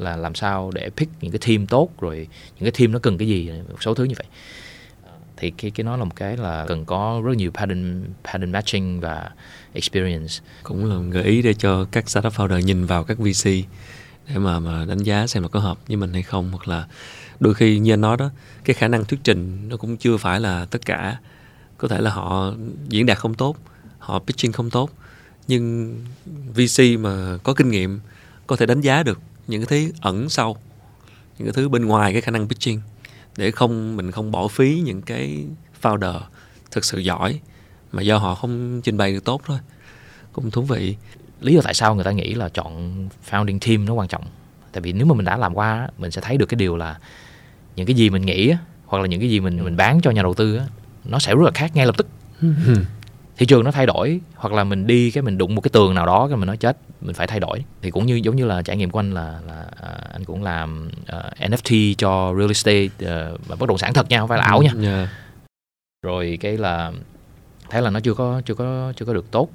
là 0.00 0.16
làm 0.16 0.34
sao 0.34 0.70
để 0.74 0.90
pick 0.96 1.12
những 1.20 1.32
cái 1.32 1.40
team 1.46 1.66
tốt, 1.66 2.00
rồi 2.00 2.28
những 2.60 2.70
cái 2.70 2.72
team 2.78 2.92
nó 2.92 2.98
cần 2.98 3.18
cái 3.18 3.28
gì, 3.28 3.50
một 3.68 3.82
số 3.82 3.94
thứ 3.94 4.04
như 4.04 4.14
vậy. 4.18 4.26
Thì 5.36 5.50
cái 5.50 5.70
cái 5.70 5.84
nó 5.84 5.96
là 5.96 6.04
một 6.04 6.16
cái 6.16 6.36
là 6.36 6.64
cần 6.68 6.84
có 6.84 7.22
rất 7.24 7.36
nhiều 7.36 7.50
pattern 7.50 8.04
pattern 8.24 8.52
matching 8.52 9.00
và 9.00 9.30
experience. 9.72 10.34
Cũng 10.62 10.84
là 10.84 11.10
gợi 11.10 11.24
ý 11.24 11.42
để 11.42 11.54
cho 11.54 11.84
các 11.84 12.10
startup 12.10 12.32
founder 12.32 12.58
nhìn 12.58 12.86
vào 12.86 13.04
các 13.04 13.18
VC 13.18 13.44
để 14.28 14.38
mà 14.38 14.58
mà 14.58 14.84
đánh 14.84 14.98
giá 14.98 15.26
xem 15.26 15.42
là 15.42 15.48
có 15.48 15.60
hợp 15.60 15.78
với 15.88 15.96
mình 15.96 16.12
hay 16.12 16.22
không, 16.22 16.50
hoặc 16.50 16.68
là 16.68 16.86
đôi 17.40 17.54
khi 17.54 17.78
như 17.78 17.92
anh 17.92 18.00
nói 18.00 18.16
đó, 18.16 18.30
cái 18.64 18.74
khả 18.74 18.88
năng 18.88 19.04
thuyết 19.04 19.20
trình 19.24 19.68
nó 19.68 19.76
cũng 19.76 19.96
chưa 19.96 20.16
phải 20.16 20.40
là 20.40 20.64
tất 20.64 20.86
cả. 20.86 21.18
Có 21.78 21.88
thể 21.88 22.00
là 22.00 22.10
họ 22.10 22.52
diễn 22.88 23.06
đạt 23.06 23.18
không 23.18 23.34
tốt, 23.34 23.56
họ 23.98 24.18
pitching 24.18 24.52
không 24.52 24.70
tốt, 24.70 24.90
nhưng 25.48 25.94
VC 26.54 26.82
mà 26.98 27.38
có 27.42 27.54
kinh 27.54 27.70
nghiệm, 27.70 28.00
có 28.46 28.56
thể 28.56 28.66
đánh 28.66 28.80
giá 28.80 29.02
được 29.02 29.20
những 29.50 29.66
cái 29.66 29.86
thứ 29.86 29.92
ẩn 30.00 30.28
sau 30.28 30.56
những 31.38 31.46
cái 31.46 31.52
thứ 31.52 31.68
bên 31.68 31.84
ngoài 31.84 32.12
cái 32.12 32.20
khả 32.20 32.30
năng 32.30 32.48
pitching 32.48 32.80
để 33.36 33.50
không 33.50 33.96
mình 33.96 34.10
không 34.10 34.30
bỏ 34.32 34.48
phí 34.48 34.82
những 34.84 35.02
cái 35.02 35.46
founder 35.82 36.20
thực 36.70 36.84
sự 36.84 36.98
giỏi 36.98 37.40
mà 37.92 38.02
do 38.02 38.18
họ 38.18 38.34
không 38.34 38.80
trình 38.84 38.96
bày 38.96 39.12
được 39.12 39.24
tốt 39.24 39.40
thôi. 39.44 39.58
Cũng 40.32 40.50
thú 40.50 40.62
vị. 40.62 40.96
Lý 41.40 41.54
do 41.54 41.60
tại 41.64 41.74
sao 41.74 41.94
người 41.94 42.04
ta 42.04 42.10
nghĩ 42.10 42.34
là 42.34 42.48
chọn 42.48 43.08
founding 43.30 43.58
team 43.58 43.84
nó 43.84 43.94
quan 43.94 44.08
trọng? 44.08 44.24
Tại 44.72 44.80
vì 44.80 44.92
nếu 44.92 45.06
mà 45.06 45.14
mình 45.14 45.24
đã 45.24 45.36
làm 45.36 45.54
qua 45.54 45.88
mình 45.98 46.10
sẽ 46.10 46.20
thấy 46.20 46.36
được 46.36 46.46
cái 46.46 46.56
điều 46.56 46.76
là 46.76 46.98
những 47.76 47.86
cái 47.86 47.96
gì 47.96 48.10
mình 48.10 48.26
nghĩ 48.26 48.52
hoặc 48.86 48.98
là 48.98 49.06
những 49.06 49.20
cái 49.20 49.30
gì 49.30 49.40
mình 49.40 49.64
mình 49.64 49.76
bán 49.76 50.00
cho 50.00 50.10
nhà 50.10 50.22
đầu 50.22 50.34
tư 50.34 50.60
nó 51.04 51.18
sẽ 51.18 51.34
rất 51.34 51.42
là 51.44 51.50
khác 51.54 51.70
ngay 51.74 51.86
lập 51.86 51.94
tức 51.98 52.06
thị 53.40 53.46
trường 53.46 53.64
nó 53.64 53.70
thay 53.70 53.86
đổi 53.86 54.20
hoặc 54.34 54.54
là 54.54 54.64
mình 54.64 54.86
đi 54.86 55.10
cái 55.10 55.22
mình 55.22 55.38
đụng 55.38 55.54
một 55.54 55.60
cái 55.60 55.70
tường 55.72 55.94
nào 55.94 56.06
đó 56.06 56.26
cái 56.28 56.36
mình 56.36 56.46
nói 56.46 56.56
chết 56.56 56.76
mình 57.00 57.14
phải 57.14 57.26
thay 57.26 57.40
đổi. 57.40 57.64
Thì 57.82 57.90
cũng 57.90 58.06
như 58.06 58.14
giống 58.14 58.36
như 58.36 58.44
là 58.44 58.62
trải 58.62 58.76
nghiệm 58.76 58.90
của 58.90 58.98
anh 58.98 59.14
là 59.14 59.40
là 59.46 59.66
uh, 59.70 60.12
anh 60.12 60.24
cũng 60.24 60.42
làm 60.42 60.90
uh, 61.02 61.08
à, 61.08 61.32
NFT 61.38 61.94
cho 61.98 62.34
real 62.38 62.50
estate 62.50 62.84
uh, 62.84 63.40
và 63.46 63.56
bất 63.56 63.68
động 63.68 63.78
sản 63.78 63.94
thật 63.94 64.08
nha 64.08 64.18
không 64.18 64.28
phải 64.28 64.38
là 64.38 64.44
ảo 64.44 64.62
nha. 64.62 64.72
Yeah. 64.82 65.08
rồi 66.02 66.38
cái 66.40 66.56
là 66.56 66.92
thấy 67.70 67.82
là 67.82 67.90
nó 67.90 68.00
chưa 68.00 68.14
có 68.14 68.42
chưa 68.44 68.54
có 68.54 68.92
chưa 68.96 69.04
có 69.04 69.12
được 69.12 69.30
tốt 69.30 69.48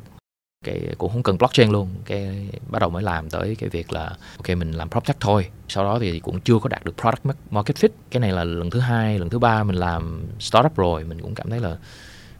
cái 0.65 0.81
cũng 0.97 1.11
không 1.11 1.23
cần 1.23 1.37
blockchain 1.37 1.71
luôn. 1.71 1.89
Cái 2.05 2.49
bắt 2.67 2.79
đầu 2.79 2.89
mới 2.89 3.03
làm 3.03 3.29
tới 3.29 3.55
cái 3.59 3.69
việc 3.69 3.93
là 3.93 4.17
ok 4.37 4.57
mình 4.57 4.71
làm 4.71 4.89
prop 4.89 5.05
tech 5.05 5.17
thôi. 5.19 5.47
Sau 5.67 5.83
đó 5.83 5.99
thì 5.99 6.19
cũng 6.19 6.39
chưa 6.39 6.59
có 6.59 6.69
đạt 6.69 6.85
được 6.85 6.97
product 6.97 7.37
market 7.51 7.75
fit. 7.75 7.89
Cái 8.11 8.19
này 8.19 8.31
là 8.31 8.43
lần 8.43 8.69
thứ 8.69 8.79
hai 8.79 9.19
lần 9.19 9.29
thứ 9.29 9.39
ba 9.39 9.63
mình 9.63 9.75
làm 9.75 10.25
startup 10.39 10.77
rồi 10.77 11.03
mình 11.03 11.21
cũng 11.21 11.35
cảm 11.35 11.49
thấy 11.49 11.59
là 11.59 11.77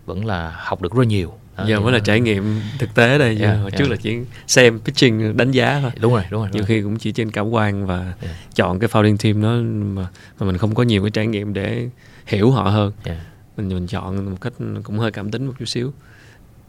vẫn 0.05 0.25
là 0.25 0.55
học 0.57 0.81
được 0.81 0.93
rất 0.93 1.07
nhiều 1.07 1.33
đó, 1.57 1.65
giờ 1.67 1.79
mới 1.79 1.93
là 1.93 1.99
trải 1.99 2.19
nghiệm 2.19 2.61
thực 2.79 2.93
tế 2.95 3.17
đây 3.17 3.37
yeah, 3.41 3.57
hồi 3.59 3.71
yeah. 3.71 3.77
trước 3.77 3.89
là 3.89 3.95
chỉ 3.95 4.17
xem 4.47 4.79
pitching 4.79 5.37
đánh 5.37 5.51
giá 5.51 5.79
thôi 5.81 5.91
đúng 5.99 6.13
rồi 6.13 6.23
đúng 6.29 6.41
rồi 6.41 6.49
nhiều 6.53 6.63
khi 6.65 6.81
cũng 6.81 6.97
chỉ 6.97 7.11
trên 7.11 7.31
cảm 7.31 7.49
quan 7.49 7.85
và 7.85 8.13
yeah. 8.21 8.35
chọn 8.55 8.79
cái 8.79 8.89
founding 8.89 9.17
team 9.17 9.41
đó 9.41 9.49
mà, 10.01 10.07
mà 10.39 10.47
mình 10.47 10.57
không 10.57 10.75
có 10.75 10.83
nhiều 10.83 11.03
cái 11.03 11.11
trải 11.11 11.27
nghiệm 11.27 11.53
để 11.53 11.89
hiểu 12.25 12.51
họ 12.51 12.63
hơn 12.63 12.91
yeah. 13.03 13.17
mình 13.57 13.69
mình 13.69 13.87
chọn 13.87 14.31
một 14.31 14.37
cách 14.41 14.53
cũng 14.83 14.99
hơi 14.99 15.11
cảm 15.11 15.31
tính 15.31 15.45
một 15.45 15.53
chút 15.59 15.65
xíu 15.65 15.93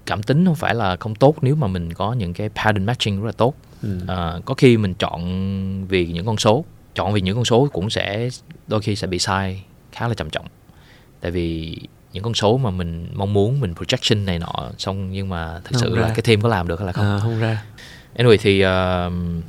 cảm 0.07 0.23
tính 0.23 0.45
không 0.47 0.55
phải 0.55 0.75
là 0.75 0.97
không 0.97 1.15
tốt 1.15 1.37
nếu 1.43 1.55
mà 1.55 1.67
mình 1.67 1.93
có 1.93 2.13
những 2.13 2.35
cái 2.35 2.49
pattern 2.49 2.87
matching 2.87 3.21
rất 3.21 3.27
là 3.27 3.33
tốt 3.33 3.55
ừ. 3.83 3.99
à, 4.09 4.35
có 4.45 4.55
khi 4.55 4.77
mình 4.77 4.95
chọn 4.95 5.87
vì 5.87 6.07
những 6.07 6.27
con 6.27 6.37
số 6.37 6.65
chọn 6.95 7.13
vì 7.13 7.21
những 7.21 7.37
con 7.37 7.45
số 7.45 7.69
cũng 7.73 7.91
sẽ 7.91 8.29
đôi 8.67 8.81
khi 8.81 8.97
sẽ 8.97 9.07
bị 9.07 9.19
sai 9.19 9.65
khá 9.93 10.09
là 10.09 10.15
trầm 10.15 10.31
trọng 10.31 10.47
tại 11.21 11.31
vì 11.31 11.79
những 12.17 12.23
con 12.23 12.35
số 12.35 12.57
mà 12.57 12.71
mình 12.71 13.09
mong 13.15 13.33
muốn 13.33 13.61
mình 13.61 13.75
projection 13.75 14.25
này 14.25 14.39
nọ 14.39 14.71
xong 14.79 15.13
nhưng 15.13 15.29
mà 15.29 15.61
thực 15.65 15.73
không 15.73 15.81
sự 15.81 15.97
ra. 15.97 16.03
là 16.03 16.09
cái 16.09 16.23
team 16.23 16.41
có 16.41 16.49
làm 16.49 16.69
được 16.69 16.79
hay 16.81 16.87
là 16.87 16.93
không 16.93 17.05
à, 17.05 17.19
không 17.19 17.39
ra 17.39 17.63
anyway 18.17 18.37
thì 18.41 18.65
uh, 18.65 19.45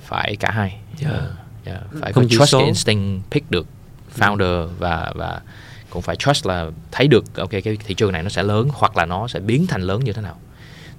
phải 0.00 0.36
cả 0.36 0.50
hai 0.50 0.78
yeah. 1.00 1.14
Uh, 1.14 1.20
yeah. 1.66 1.80
phải 2.00 2.12
không 2.12 2.24
có 2.24 2.36
trust 2.38 2.52
số. 2.52 2.64
instinct 2.64 3.30
pick 3.30 3.50
được 3.50 3.66
founder 4.16 4.62
ừ. 4.62 4.68
và 4.78 5.12
và 5.14 5.40
cũng 5.90 6.02
phải 6.02 6.16
trust 6.16 6.46
là 6.46 6.70
thấy 6.92 7.08
được 7.08 7.24
ok 7.36 7.50
cái 7.50 7.78
thị 7.86 7.94
trường 7.94 8.12
này 8.12 8.22
nó 8.22 8.28
sẽ 8.28 8.42
lớn 8.42 8.68
hoặc 8.72 8.96
là 8.96 9.06
nó 9.06 9.28
sẽ 9.28 9.40
biến 9.40 9.66
thành 9.66 9.82
lớn 9.82 10.04
như 10.04 10.12
thế 10.12 10.22
nào 10.22 10.38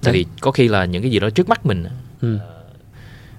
tại 0.02 0.12
Đấy. 0.12 0.24
vì 0.24 0.26
có 0.40 0.50
khi 0.50 0.68
là 0.68 0.84
những 0.84 1.02
cái 1.02 1.10
gì 1.10 1.18
đó 1.18 1.30
trước 1.30 1.48
mắt 1.48 1.66
mình 1.66 1.84
ừ. 2.20 2.38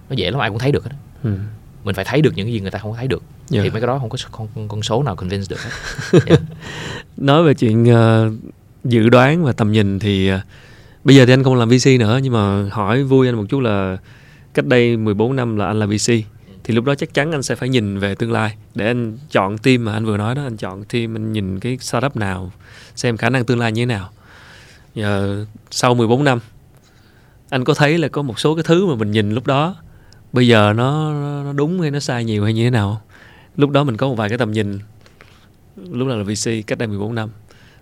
nó 0.09 0.15
dễ 0.15 0.31
lắm 0.31 0.41
ai 0.41 0.49
cũng 0.49 0.59
thấy 0.59 0.71
được 0.71 0.83
hết 0.83 0.91
ừ. 1.23 1.37
mình 1.83 1.95
phải 1.95 2.05
thấy 2.05 2.21
được 2.21 2.31
những 2.35 2.45
cái 2.45 2.53
gì 2.53 2.59
người 2.59 2.71
ta 2.71 2.79
không 2.79 2.95
thấy 2.95 3.07
được 3.07 3.23
yeah. 3.51 3.63
Dạ. 3.63 3.63
thì 3.63 3.69
mấy 3.69 3.81
cái 3.81 3.87
đó 3.87 3.99
không 3.99 4.09
có 4.09 4.17
không, 4.31 4.67
con 4.67 4.83
số 4.83 5.03
nào 5.03 5.15
convince 5.15 5.45
được 5.49 5.59
hết 5.63 6.19
yeah. 6.27 6.41
nói 7.17 7.43
về 7.43 7.53
chuyện 7.53 7.83
uh, 7.83 8.33
dự 8.83 9.09
đoán 9.09 9.43
và 9.43 9.51
tầm 9.51 9.71
nhìn 9.71 9.99
thì 9.99 10.33
uh, 10.33 10.39
bây 11.03 11.15
giờ 11.15 11.25
thì 11.25 11.33
anh 11.33 11.43
không 11.43 11.55
làm 11.55 11.69
VC 11.69 11.87
nữa 11.99 12.19
nhưng 12.23 12.33
mà 12.33 12.69
hỏi 12.71 13.03
vui 13.03 13.27
anh 13.27 13.35
một 13.35 13.45
chút 13.49 13.59
là 13.59 13.97
cách 14.53 14.65
đây 14.65 14.97
14 14.97 15.35
năm 15.35 15.57
là 15.57 15.65
anh 15.65 15.79
là 15.79 15.85
VC 15.85 16.11
thì 16.63 16.73
lúc 16.73 16.85
đó 16.85 16.95
chắc 16.95 17.13
chắn 17.13 17.31
anh 17.31 17.43
sẽ 17.43 17.55
phải 17.55 17.69
nhìn 17.69 17.99
về 17.99 18.15
tương 18.15 18.31
lai 18.31 18.55
để 18.75 18.85
anh 18.85 19.17
chọn 19.31 19.57
team 19.57 19.85
mà 19.85 19.93
anh 19.93 20.05
vừa 20.05 20.17
nói 20.17 20.35
đó 20.35 20.43
anh 20.43 20.57
chọn 20.57 20.83
team 20.83 21.15
anh 21.15 21.33
nhìn 21.33 21.59
cái 21.59 21.77
startup 21.81 22.15
nào 22.15 22.51
xem 22.95 23.17
khả 23.17 23.29
năng 23.29 23.45
tương 23.45 23.59
lai 23.59 23.71
như 23.71 23.81
thế 23.81 23.85
nào 23.85 24.09
giờ 24.95 25.45
sau 25.71 25.95
14 25.95 26.23
năm 26.23 26.39
anh 27.49 27.63
có 27.63 27.73
thấy 27.73 27.97
là 27.97 28.07
có 28.07 28.21
một 28.21 28.39
số 28.39 28.55
cái 28.55 28.63
thứ 28.63 28.85
mà 28.85 28.95
mình 28.95 29.11
nhìn 29.11 29.31
lúc 29.31 29.47
đó 29.47 29.75
bây 30.33 30.47
giờ 30.47 30.73
nó 30.75 31.13
nó 31.43 31.53
đúng 31.53 31.81
hay 31.81 31.91
nó 31.91 31.99
sai 31.99 32.25
nhiều 32.25 32.43
hay 32.43 32.53
như 32.53 32.63
thế 32.63 32.69
nào 32.69 33.01
lúc 33.57 33.69
đó 33.69 33.83
mình 33.83 33.97
có 33.97 34.07
một 34.07 34.15
vài 34.15 34.29
cái 34.29 34.37
tầm 34.37 34.51
nhìn 34.51 34.79
lúc 35.75 36.07
nào 36.07 36.17
là 36.17 36.23
VC 36.23 36.67
cách 36.67 36.77
đây 36.77 36.87
14 36.87 37.15
năm 37.15 37.29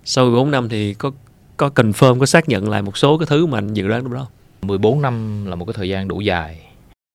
sau 0.03 0.25
14 0.25 0.51
năm 0.51 0.69
thì 0.69 0.93
có 0.93 1.11
có 1.57 1.69
confirm 1.75 2.19
có 2.19 2.25
xác 2.25 2.49
nhận 2.49 2.69
lại 2.69 2.81
một 2.81 2.97
số 2.97 3.17
cái 3.17 3.25
thứ 3.25 3.45
mà 3.45 3.57
anh 3.57 3.73
dự 3.73 3.87
đoán 3.87 4.03
lúc 4.03 4.11
đó 4.11 4.27
14 4.61 5.01
năm 5.01 5.45
là 5.45 5.55
một 5.55 5.65
cái 5.65 5.73
thời 5.73 5.89
gian 5.89 6.07
đủ 6.07 6.21
dài 6.21 6.61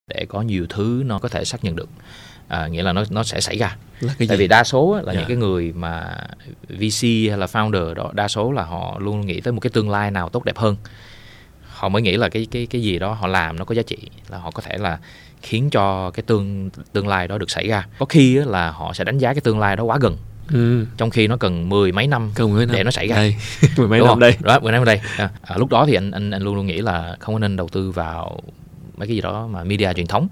để 0.07 0.27
có 0.29 0.43
nhiều 0.43 0.67
thứ 0.69 1.03
nó 1.07 1.19
có 1.19 1.29
thể 1.29 1.45
xác 1.45 1.65
nhận 1.65 1.77
được 1.77 1.89
à, 2.49 2.67
nghĩa 2.67 2.83
là 2.83 2.93
nó 2.93 3.05
nó 3.11 3.23
sẽ 3.23 3.41
xảy 3.41 3.59
ra 3.59 3.77
tại 4.03 4.29
gì? 4.29 4.37
vì 4.37 4.49
đa 4.49 4.65
số 4.65 5.01
là 5.03 5.13
yeah. 5.13 5.15
những 5.15 5.23
dạ. 5.23 5.29
cái 5.29 5.37
người 5.37 5.73
mà 5.73 6.17
VC 6.69 7.03
hay 7.03 7.39
là 7.39 7.47
founder 7.47 7.95
đó 7.95 8.11
đa 8.15 8.29
số 8.29 8.53
là 8.53 8.65
họ 8.65 8.99
luôn 8.99 9.27
nghĩ 9.27 9.41
tới 9.41 9.53
một 9.53 9.61
cái 9.61 9.71
tương 9.71 9.91
lai 9.91 10.11
nào 10.11 10.29
tốt 10.29 10.45
đẹp 10.45 10.57
hơn 10.57 10.77
họ 11.69 11.89
mới 11.89 12.03
nghĩ 12.03 12.17
là 12.17 12.29
cái 12.29 12.47
cái 12.51 12.67
cái 12.67 12.83
gì 12.83 12.99
đó 12.99 13.13
họ 13.13 13.27
làm 13.27 13.57
nó 13.57 13.65
có 13.65 13.75
giá 13.75 13.83
trị 13.83 13.99
là 14.29 14.39
họ 14.39 14.51
có 14.51 14.63
thể 14.63 14.79
là 14.79 14.99
khiến 15.43 15.71
cho 15.71 16.11
cái 16.11 16.23
tương 16.23 16.71
tương 16.93 17.09
lai 17.09 17.29
đó 17.29 17.39
được 17.39 17.51
xảy 17.51 17.69
ra 17.69 17.87
có 17.99 18.07
khi 18.07 18.35
là 18.35 18.71
họ 18.71 18.93
sẽ 18.93 19.05
đánh 19.05 19.19
giá 19.19 19.35
cái 19.35 19.41
tương 19.41 19.59
lai 19.59 19.77
đó 19.77 19.85
quá 19.85 19.99
gần 20.01 20.17
Ừ. 20.53 20.87
trong 20.97 21.11
khi 21.11 21.27
nó 21.27 21.37
cần 21.37 21.69
mười 21.69 21.93
mấy 21.93 22.07
năm 22.07 22.31
cần 22.35 22.55
mấy 22.55 22.67
năm 22.67 22.77
để 22.77 22.85
nó 22.85 22.91
xảy 22.91 23.09
ra 23.09 23.17
đây. 23.17 23.37
mười 23.77 23.89
mấy 23.89 23.99
Đúng 23.99 24.07
năm 24.09 24.13
không? 24.13 24.21
đây 24.21 24.37
đó 24.41 24.59
mười 24.61 24.73
năm 24.73 24.85
đây 24.85 25.01
à, 25.17 25.31
à, 25.43 25.57
lúc 25.57 25.69
đó 25.69 25.87
thì 25.87 25.95
anh 25.95 26.11
anh 26.11 26.31
anh 26.31 26.43
luôn 26.43 26.55
luôn 26.55 26.67
nghĩ 26.67 26.81
là 26.81 27.17
không 27.21 27.35
có 27.35 27.39
nên 27.39 27.57
đầu 27.57 27.69
tư 27.69 27.91
vào 27.91 28.41
mấy 28.97 29.09
cái 29.09 29.15
gì 29.17 29.21
đó 29.21 29.47
mà 29.47 29.65
media 29.65 29.93
truyền 29.93 30.07
thống 30.07 30.29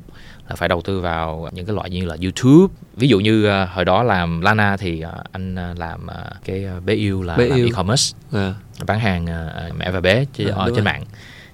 là 0.49 0.57
phải 0.57 0.69
đầu 0.69 0.83
tư 0.83 1.01
vào 1.01 1.49
những 1.53 1.67
cái 1.67 1.75
loại 1.77 1.91
như 1.91 2.05
là 2.05 2.17
YouTube 2.23 2.75
ví 2.97 3.09
dụ 3.09 3.21
như 3.21 3.63
uh, 3.63 3.69
hồi 3.75 3.85
đó 3.85 4.03
làm 4.03 4.41
Lana 4.41 4.77
thì 4.77 5.05
uh, 5.05 5.33
anh 5.33 5.55
uh, 5.73 5.79
làm 5.79 6.07
uh, 6.07 6.45
cái 6.45 6.67
uh, 6.77 6.85
bé 6.85 6.95
yêu 6.95 7.23
là 7.23 7.37
bé 7.37 7.49
làm 7.49 7.59
yêu. 7.59 7.67
e-commerce 7.67 8.19
à. 8.33 8.55
bán 8.87 9.01
hàng 9.01 9.25
uh, 9.25 9.77
mẹ 9.77 9.91
và 9.91 10.01
bé 10.01 10.25
trên, 10.33 10.49
à, 10.49 10.67
trên 10.75 10.85
mạng 10.85 11.05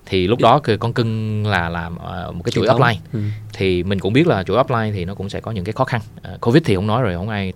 thì 0.06 0.26
lúc 0.26 0.40
đó 0.40 0.60
con 0.80 0.92
cưng 0.92 1.46
là 1.46 1.68
làm 1.68 1.94
uh, 1.94 2.34
một 2.34 2.42
cái 2.44 2.52
chuỗi 2.52 2.66
offline 2.66 2.96
ừ. 3.12 3.20
thì 3.52 3.82
mình 3.82 3.98
cũng 3.98 4.12
biết 4.12 4.26
là 4.26 4.42
chuỗi 4.42 4.56
offline 4.56 4.92
thì 4.92 5.04
nó 5.04 5.14
cũng 5.14 5.28
sẽ 5.28 5.40
có 5.40 5.50
những 5.50 5.64
cái 5.64 5.72
khó 5.72 5.84
khăn 5.84 6.00
uh, 6.34 6.40
covid 6.40 6.62
thì 6.66 6.74
không 6.74 6.86
nói 6.86 7.02
rồi 7.02 7.14
không 7.14 7.28
ai 7.28 7.52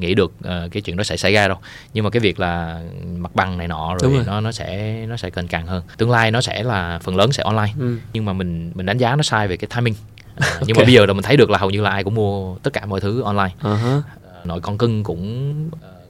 nghĩ 0.00 0.14
được 0.14 0.32
uh, 0.38 0.72
cái 0.72 0.82
chuyện 0.82 0.96
đó 0.96 1.04
sẽ 1.04 1.16
xảy 1.16 1.32
ra 1.32 1.48
đâu 1.48 1.58
nhưng 1.94 2.04
mà 2.04 2.10
cái 2.10 2.20
việc 2.20 2.40
là 2.40 2.82
mặt 3.16 3.34
bằng 3.34 3.58
này 3.58 3.68
nọ 3.68 3.96
rồi, 4.02 4.12
rồi. 4.12 4.24
nó 4.26 4.40
nó 4.40 4.52
sẽ 4.52 4.96
nó 5.08 5.16
sẽ 5.16 5.30
cần 5.30 5.48
càng 5.48 5.66
hơn 5.66 5.82
tương 5.96 6.10
lai 6.10 6.30
nó 6.30 6.40
sẽ 6.40 6.62
là 6.62 6.98
phần 7.02 7.16
lớn 7.16 7.32
sẽ 7.32 7.42
online 7.42 7.72
ừ. 7.78 7.96
nhưng 8.12 8.24
mà 8.24 8.32
mình 8.32 8.72
mình 8.74 8.86
đánh 8.86 8.98
giá 8.98 9.16
nó 9.16 9.22
sai 9.22 9.48
về 9.48 9.56
cái 9.56 9.68
timing 9.76 9.94
okay. 10.36 10.58
nhưng 10.66 10.76
mà 10.76 10.84
bây 10.84 10.92
giờ 10.92 11.06
là 11.06 11.12
mình 11.12 11.22
thấy 11.22 11.36
được 11.36 11.50
là 11.50 11.58
hầu 11.58 11.70
như 11.70 11.80
là 11.80 11.90
ai 11.90 12.04
cũng 12.04 12.14
mua 12.14 12.56
tất 12.56 12.72
cả 12.72 12.86
mọi 12.86 13.00
thứ 13.00 13.22
online 13.22 13.54
uh-huh. 13.62 13.98
uh, 13.98 14.04
nội 14.46 14.60
con 14.60 14.78
cưng 14.78 15.04
cũng 15.04 15.54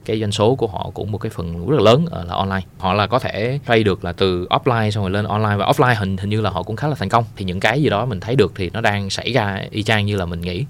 cái 0.05 0.19
doanh 0.19 0.31
số 0.31 0.55
của 0.55 0.67
họ 0.67 0.91
cũng 0.93 1.11
một 1.11 1.17
cái 1.17 1.29
phần 1.29 1.67
rất 1.69 1.75
là 1.77 1.83
lớn 1.83 2.05
là 2.27 2.35
online. 2.35 2.61
Họ 2.77 2.93
là 2.93 3.07
có 3.07 3.19
thể 3.19 3.59
trade 3.67 3.83
được 3.83 4.05
là 4.05 4.11
từ 4.11 4.47
offline 4.49 4.89
xong 4.89 5.03
rồi 5.03 5.11
lên 5.11 5.25
online 5.25 5.55
và 5.55 5.65
offline 5.65 5.95
hình 5.95 6.17
hình 6.17 6.29
như 6.29 6.41
là 6.41 6.49
họ 6.49 6.63
cũng 6.63 6.75
khá 6.75 6.87
là 6.87 6.95
thành 6.95 7.09
công. 7.09 7.23
Thì 7.35 7.45
những 7.45 7.59
cái 7.59 7.81
gì 7.81 7.89
đó 7.89 8.05
mình 8.05 8.19
thấy 8.19 8.35
được 8.35 8.51
thì 8.55 8.69
nó 8.73 8.81
đang 8.81 9.09
xảy 9.09 9.33
ra 9.33 9.61
y 9.71 9.83
chang 9.83 10.05
như 10.05 10.15
là 10.15 10.25
mình 10.25 10.41
nghĩ. 10.41 10.65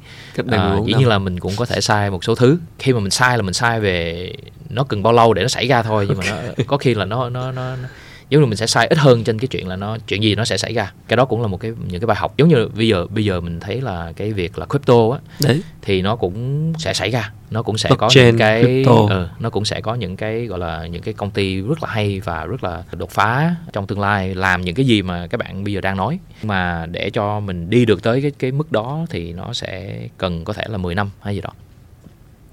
À, 0.51 0.77
dĩ 0.85 0.93
nhiên 0.93 1.07
là 1.07 1.19
mình 1.19 1.39
cũng 1.39 1.53
có 1.57 1.65
thể 1.65 1.81
sai 1.81 2.09
một 2.09 2.23
số 2.23 2.35
thứ. 2.35 2.57
Khi 2.79 2.93
mà 2.93 2.99
mình 2.99 3.11
sai 3.11 3.37
là 3.37 3.43
mình 3.43 3.53
sai 3.53 3.79
về 3.79 4.31
nó 4.69 4.83
cần 4.83 5.03
bao 5.03 5.13
lâu 5.13 5.33
để 5.33 5.41
nó 5.41 5.47
xảy 5.47 5.67
ra 5.67 5.83
thôi 5.83 6.05
nhưng 6.09 6.17
mà 6.17 6.41
nó 6.57 6.63
có 6.67 6.77
khi 6.77 6.93
là 6.93 7.05
nó 7.05 7.29
nó 7.29 7.51
nó, 7.51 7.75
nó 7.75 7.87
giống 8.35 8.43
như 8.43 8.47
mình 8.47 8.57
sẽ 8.57 8.67
sai 8.67 8.87
ít 8.87 8.97
hơn 8.97 9.23
trên 9.23 9.39
cái 9.39 9.47
chuyện 9.47 9.67
là 9.67 9.75
nó 9.75 9.97
chuyện 10.07 10.23
gì 10.23 10.35
nó 10.35 10.45
sẽ 10.45 10.57
xảy 10.57 10.73
ra. 10.73 10.91
Cái 11.07 11.17
đó 11.17 11.25
cũng 11.25 11.41
là 11.41 11.47
một 11.47 11.57
cái 11.57 11.71
những 11.87 12.01
cái 12.01 12.07
bài 12.07 12.17
học. 12.17 12.37
Giống 12.37 12.49
như 12.49 12.69
bây 12.75 12.87
giờ 12.87 13.05
bây 13.09 13.25
giờ 13.25 13.41
mình 13.41 13.59
thấy 13.59 13.81
là 13.81 14.13
cái 14.15 14.33
việc 14.33 14.59
là 14.59 14.65
crypto 14.65 15.09
á 15.11 15.19
Đấy. 15.41 15.61
thì 15.81 16.01
nó 16.01 16.15
cũng 16.15 16.73
sẽ 16.77 16.93
xảy 16.93 17.09
ra. 17.09 17.31
Nó 17.51 17.63
cũng 17.63 17.77
sẽ 17.77 17.89
có 17.97 18.09
những 18.15 18.37
cái 18.37 18.83
ừ, 19.09 19.27
nó 19.39 19.49
cũng 19.49 19.65
sẽ 19.65 19.81
có 19.81 19.95
những 19.95 20.17
cái 20.17 20.45
gọi 20.45 20.59
là 20.59 20.87
những 20.87 21.01
cái 21.01 21.13
công 21.13 21.31
ty 21.31 21.61
rất 21.61 21.83
là 21.83 21.89
hay 21.89 22.19
và 22.19 22.45
rất 22.45 22.63
là 22.63 22.83
đột 22.91 23.11
phá 23.11 23.55
trong 23.73 23.87
tương 23.87 23.99
lai 23.99 24.35
làm 24.35 24.61
những 24.61 24.75
cái 24.75 24.85
gì 24.85 25.01
mà 25.01 25.27
các 25.27 25.37
bạn 25.37 25.63
bây 25.63 25.73
giờ 25.73 25.81
đang 25.81 25.97
nói. 25.97 26.19
Mà 26.43 26.85
để 26.91 27.09
cho 27.09 27.39
mình 27.39 27.69
đi 27.69 27.85
được 27.85 28.03
tới 28.03 28.21
cái 28.21 28.31
cái 28.39 28.51
mức 28.51 28.71
đó 28.71 29.05
thì 29.09 29.33
nó 29.33 29.53
sẽ 29.53 29.99
cần 30.17 30.43
có 30.43 30.53
thể 30.53 30.63
là 30.67 30.77
10 30.77 30.95
năm 30.95 31.09
hay 31.21 31.35
gì 31.35 31.41
đó 31.41 31.49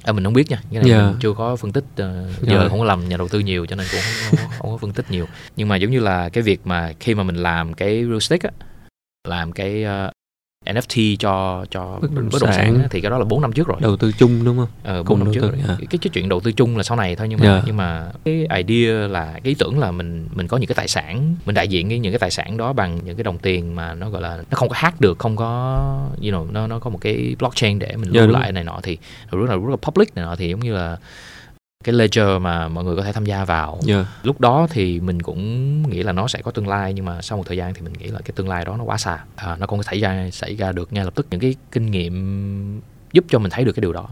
À, 0.02 0.12
mình 0.12 0.24
không 0.24 0.32
biết 0.32 0.50
nha, 0.50 0.62
cái 0.72 0.82
này 0.82 0.90
yeah. 0.90 1.04
mình 1.04 1.16
chưa 1.20 1.32
có 1.32 1.56
phân 1.56 1.72
tích 1.72 1.84
uh, 1.84 2.42
giờ 2.42 2.68
không 2.68 2.78
có 2.78 2.84
làm 2.84 3.08
nhà 3.08 3.16
đầu 3.16 3.28
tư 3.28 3.38
nhiều 3.38 3.66
cho 3.66 3.76
nên 3.76 3.86
cũng 3.92 4.00
không, 4.00 4.38
không, 4.38 4.50
không 4.58 4.70
có 4.70 4.76
phân 4.76 4.92
tích 4.92 5.10
nhiều. 5.10 5.26
Nhưng 5.56 5.68
mà 5.68 5.76
giống 5.76 5.90
như 5.90 6.00
là 6.00 6.28
cái 6.28 6.42
việc 6.42 6.60
mà 6.66 6.92
khi 7.00 7.14
mà 7.14 7.22
mình 7.22 7.36
làm 7.36 7.74
cái 7.74 8.04
real 8.04 8.12
estate 8.12 8.48
á, 8.48 8.66
làm 9.28 9.52
cái 9.52 9.84
uh, 9.84 10.12
NFT 10.64 11.16
cho 11.16 11.66
cho 11.70 11.98
bất 12.02 12.14
động, 12.14 12.28
bất 12.32 12.42
động 12.42 12.52
sản, 12.52 12.74
sản 12.78 12.88
thì 12.90 13.00
cái 13.00 13.10
đó 13.10 13.18
là 13.18 13.24
4 13.24 13.40
năm 13.40 13.52
trước 13.52 13.68
rồi. 13.68 13.78
Đầu 13.80 13.96
tư 13.96 14.12
chung 14.18 14.44
đúng 14.44 14.56
không? 14.56 14.68
Ờ 14.82 15.02
4 15.02 15.18
năm 15.18 15.28
trước 15.34 15.40
rồi. 15.40 15.52
À. 15.68 15.76
Cái, 15.78 15.98
cái 16.00 16.10
chuyện 16.12 16.28
đầu 16.28 16.40
tư 16.40 16.52
chung 16.52 16.76
là 16.76 16.82
sau 16.82 16.96
này 16.96 17.16
thôi 17.16 17.28
nhưng 17.28 17.38
mà 17.38 17.46
yeah. 17.46 17.56
Dạ. 17.58 17.64
nhưng 17.66 17.76
mà 17.76 18.06
cái 18.24 18.46
idea 18.64 19.08
là 19.08 19.24
cái 19.32 19.40
ý 19.44 19.54
tưởng 19.54 19.78
là 19.78 19.90
mình 19.90 20.28
mình 20.34 20.48
có 20.48 20.56
những 20.56 20.68
cái 20.68 20.74
tài 20.74 20.88
sản, 20.88 21.36
mình 21.46 21.54
đại 21.54 21.68
diện 21.68 21.88
những 21.88 22.12
cái 22.12 22.18
tài 22.18 22.30
sản 22.30 22.56
đó 22.56 22.72
bằng 22.72 23.00
những 23.04 23.16
cái 23.16 23.24
đồng 23.24 23.38
tiền 23.38 23.74
mà 23.74 23.94
nó 23.94 24.10
gọi 24.10 24.22
là 24.22 24.36
nó 24.36 24.56
không 24.56 24.68
có 24.68 24.74
hack 24.78 25.00
được, 25.00 25.18
không 25.18 25.36
có 25.36 25.80
you 26.22 26.30
know 26.30 26.52
nó 26.52 26.66
nó 26.66 26.78
có 26.78 26.90
một 26.90 26.98
cái 27.00 27.36
blockchain 27.38 27.78
để 27.78 27.96
mình 27.96 28.12
dạ, 28.12 28.20
lưu 28.20 28.30
yeah, 28.30 28.42
lại 28.42 28.52
này 28.52 28.64
nọ 28.64 28.80
thì 28.82 28.98
rất 29.30 29.50
là 29.50 29.56
rất 29.56 29.70
là 29.70 29.76
public 29.76 30.14
này 30.14 30.24
nọ 30.24 30.36
thì 30.36 30.48
giống 30.48 30.60
như 30.60 30.74
là 30.74 30.96
cái 31.84 31.94
ledger 31.94 32.40
mà 32.40 32.68
mọi 32.68 32.84
người 32.84 32.96
có 32.96 33.02
thể 33.02 33.12
tham 33.12 33.24
gia 33.24 33.44
vào 33.44 33.80
yeah. 33.86 34.06
Dạ. 34.06 34.20
lúc 34.22 34.40
đó 34.40 34.66
thì 34.70 35.00
mình 35.00 35.22
cũng 35.22 35.82
nghĩ 35.90 36.02
là 36.02 36.12
nó 36.12 36.28
sẽ 36.28 36.42
có 36.42 36.50
tương 36.50 36.68
lai 36.68 36.94
nhưng 36.94 37.04
mà 37.04 37.22
sau 37.22 37.38
một 37.38 37.44
thời 37.46 37.56
gian 37.56 37.74
thì 37.74 37.80
mình 37.80 37.92
nghĩ 37.92 38.06
là 38.06 38.18
cái 38.24 38.32
tương 38.36 38.48
lai 38.48 38.64
đó 38.64 38.76
nó 38.76 38.84
quá 38.84 38.98
xa 38.98 39.24
à, 39.36 39.56
nó 39.56 39.66
không 39.66 39.78
có 39.78 39.82
xảy 39.82 40.00
ra 40.00 40.28
xảy 40.32 40.56
ra 40.56 40.72
được 40.72 40.92
ngay 40.92 41.04
lập 41.04 41.14
tức 41.14 41.26
những 41.30 41.40
cái 41.40 41.54
kinh 41.72 41.90
nghiệm 41.90 42.80
giúp 43.12 43.24
cho 43.28 43.38
mình 43.38 43.50
thấy 43.50 43.64
được 43.64 43.72
cái 43.72 43.80
điều 43.80 43.92
đó 43.92 44.08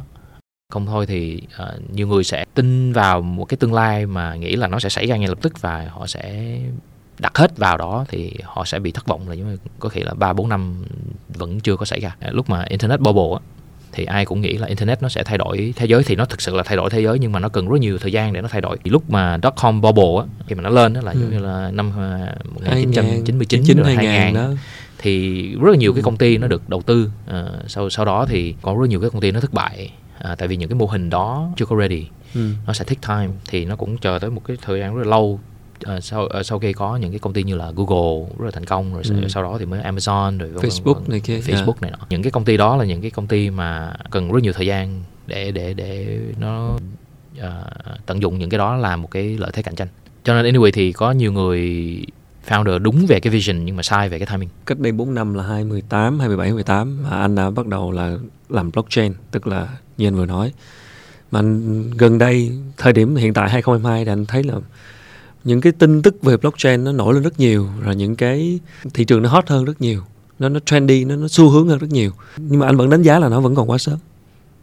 không 0.70 0.86
thôi 0.86 1.06
thì 1.06 1.42
uh, 1.62 1.90
nhiều 1.90 2.06
người 2.06 2.24
sẽ 2.24 2.44
tin 2.54 2.92
vào 2.92 3.20
một 3.20 3.44
cái 3.44 3.56
tương 3.56 3.74
lai 3.74 4.06
mà 4.06 4.34
nghĩ 4.34 4.56
là 4.56 4.68
nó 4.68 4.78
sẽ 4.78 4.88
xảy 4.88 5.06
ra 5.06 5.16
ngay 5.16 5.28
lập 5.28 5.38
tức 5.42 5.60
và 5.60 5.88
họ 5.90 6.06
sẽ 6.06 6.58
đặt 7.18 7.38
hết 7.38 7.58
vào 7.58 7.76
đó 7.76 8.04
thì 8.08 8.34
họ 8.44 8.64
sẽ 8.64 8.78
bị 8.78 8.92
thất 8.92 9.06
vọng 9.06 9.28
là 9.28 9.34
giống 9.34 9.50
như 9.50 9.56
có 9.78 9.88
thể 9.88 10.02
là 10.02 10.14
ba 10.14 10.32
bốn 10.32 10.48
năm 10.48 10.84
vẫn 11.28 11.60
chưa 11.60 11.76
có 11.76 11.84
xảy 11.84 12.00
ra 12.00 12.16
lúc 12.30 12.50
mà 12.50 12.64
internet 12.68 13.00
bubble 13.00 13.38
á 13.38 13.59
thì 13.92 14.04
ai 14.04 14.24
cũng 14.24 14.40
nghĩ 14.40 14.52
là 14.52 14.66
internet 14.66 15.02
nó 15.02 15.08
sẽ 15.08 15.22
thay 15.24 15.38
đổi 15.38 15.72
thế 15.76 15.86
giới. 15.86 16.02
Thì 16.02 16.16
nó 16.16 16.24
thực 16.24 16.40
sự 16.40 16.56
là 16.56 16.62
thay 16.62 16.76
đổi 16.76 16.90
thế 16.90 17.00
giới 17.02 17.18
nhưng 17.18 17.32
mà 17.32 17.40
nó 17.40 17.48
cần 17.48 17.68
rất 17.68 17.80
nhiều 17.80 17.98
thời 17.98 18.12
gian 18.12 18.32
để 18.32 18.40
nó 18.40 18.48
thay 18.48 18.60
đổi. 18.60 18.76
Thì 18.84 18.90
lúc 18.90 19.10
mà 19.10 19.38
dot 19.42 19.54
com 19.56 19.80
bubble 19.80 20.04
á 20.18 20.24
khi 20.46 20.54
mà 20.54 20.62
nó 20.62 20.70
lên 20.70 20.92
đó 20.92 21.00
là 21.04 21.12
ừ. 21.12 21.20
giống 21.20 21.30
như 21.30 21.38
là 21.38 21.70
năm 21.70 21.92
1999 22.54 23.80
à, 23.80 23.82
rồi 23.82 23.94
2000 23.94 24.34
đó. 24.34 24.50
thì 24.98 25.42
rất 25.54 25.70
là 25.70 25.76
nhiều 25.76 25.92
cái 25.92 26.02
công 26.02 26.16
ty 26.16 26.38
nó 26.38 26.46
được 26.46 26.68
đầu 26.68 26.82
tư 26.82 27.10
à, 27.26 27.44
sau 27.66 27.90
sau 27.90 28.04
đó 28.04 28.26
thì 28.28 28.54
có 28.62 28.76
rất 28.80 28.88
nhiều 28.88 29.00
cái 29.00 29.10
công 29.10 29.20
ty 29.20 29.30
nó 29.32 29.40
thất 29.40 29.52
bại 29.52 29.92
à, 30.18 30.34
tại 30.34 30.48
vì 30.48 30.56
những 30.56 30.68
cái 30.68 30.76
mô 30.76 30.86
hình 30.86 31.10
đó 31.10 31.50
chưa 31.56 31.66
có 31.66 31.76
ready. 31.76 32.06
Ừ. 32.34 32.50
nó 32.66 32.72
sẽ 32.72 32.84
take 32.84 33.00
time 33.08 33.32
thì 33.50 33.64
nó 33.64 33.76
cũng 33.76 33.98
chờ 33.98 34.18
tới 34.18 34.30
một 34.30 34.42
cái 34.44 34.56
thời 34.62 34.80
gian 34.80 34.94
rất 34.96 35.02
là 35.02 35.10
lâu 35.10 35.40
uh, 35.96 36.04
sau 36.04 36.22
uh, 36.24 36.46
sau 36.46 36.58
khi 36.58 36.72
có 36.72 36.96
những 36.96 37.10
cái 37.10 37.18
công 37.18 37.32
ty 37.32 37.42
như 37.42 37.56
là 37.56 37.72
Google 37.76 38.28
rất 38.38 38.44
là 38.44 38.50
thành 38.50 38.64
công 38.64 38.94
rồi 38.94 39.02
ừ. 39.08 39.28
sau 39.28 39.42
đó 39.42 39.56
thì 39.58 39.64
mới 39.64 39.80
Amazon 39.82 40.38
rồi 40.38 40.50
Facebook 40.50 40.94
vâng, 40.94 41.04
này 41.08 41.20
kia 41.20 41.38
Facebook 41.38 41.64
yeah. 41.66 41.82
này 41.82 41.90
nọ 41.90 42.06
những 42.10 42.22
cái 42.22 42.30
công 42.30 42.44
ty 42.44 42.56
đó 42.56 42.76
là 42.76 42.84
những 42.84 43.00
cái 43.00 43.10
công 43.10 43.26
ty 43.26 43.50
mà 43.50 43.94
cần 44.10 44.32
rất 44.32 44.42
nhiều 44.42 44.52
thời 44.52 44.66
gian 44.66 45.02
để 45.26 45.50
để 45.50 45.74
để 45.74 46.18
nó 46.38 46.70
uh, 47.38 47.42
tận 48.06 48.22
dụng 48.22 48.38
những 48.38 48.50
cái 48.50 48.58
đó 48.58 48.76
làm 48.76 49.02
một 49.02 49.10
cái 49.10 49.38
lợi 49.38 49.50
thế 49.54 49.62
cạnh 49.62 49.74
tranh 49.74 49.88
cho 50.24 50.42
nên 50.42 50.54
anyway 50.54 50.70
thì 50.74 50.92
có 50.92 51.12
nhiều 51.12 51.32
người 51.32 51.60
founder 52.48 52.78
đúng 52.78 53.06
về 53.06 53.20
cái 53.20 53.30
vision 53.30 53.64
nhưng 53.64 53.76
mà 53.76 53.82
sai 53.82 54.08
về 54.08 54.18
cái 54.18 54.26
timing. 54.26 54.48
Cách 54.66 54.78
đây 54.78 54.92
4 54.92 55.14
năm 55.14 55.34
là 55.34 55.42
2018, 55.42 56.18
2017, 56.18 56.48
2018 56.48 57.02
mà 57.02 57.20
anh 57.20 57.34
đã 57.34 57.50
bắt 57.50 57.66
đầu 57.66 57.92
là 57.92 58.16
làm 58.48 58.70
blockchain, 58.70 59.12
tức 59.30 59.46
là 59.46 59.68
như 59.98 60.06
anh 60.06 60.14
vừa 60.14 60.26
nói. 60.26 60.52
Mà 61.30 61.42
gần 61.96 62.18
đây, 62.18 62.52
thời 62.76 62.92
điểm 62.92 63.16
hiện 63.16 63.34
tại 63.34 63.50
2022 63.50 64.04
thì 64.04 64.12
anh 64.12 64.26
thấy 64.26 64.42
là 64.42 64.54
những 65.44 65.60
cái 65.60 65.72
tin 65.72 66.02
tức 66.02 66.22
về 66.22 66.36
blockchain 66.36 66.84
nó 66.84 66.92
nổi 66.92 67.14
lên 67.14 67.22
rất 67.22 67.40
nhiều 67.40 67.68
rồi 67.82 67.96
những 67.96 68.16
cái 68.16 68.60
thị 68.94 69.04
trường 69.04 69.22
nó 69.22 69.28
hot 69.28 69.48
hơn 69.48 69.64
rất 69.64 69.80
nhiều. 69.80 70.02
Nó 70.38 70.48
nó 70.48 70.60
trendy 70.66 71.04
nó 71.04 71.16
nó 71.16 71.28
xu 71.28 71.48
hướng 71.48 71.68
hơn 71.68 71.78
rất 71.78 71.90
nhiều. 71.90 72.10
Nhưng 72.36 72.60
mà 72.60 72.66
anh 72.66 72.76
vẫn 72.76 72.90
đánh 72.90 73.02
giá 73.02 73.18
là 73.18 73.28
nó 73.28 73.40
vẫn 73.40 73.54
còn 73.54 73.70
quá 73.70 73.78
sớm. 73.78 73.98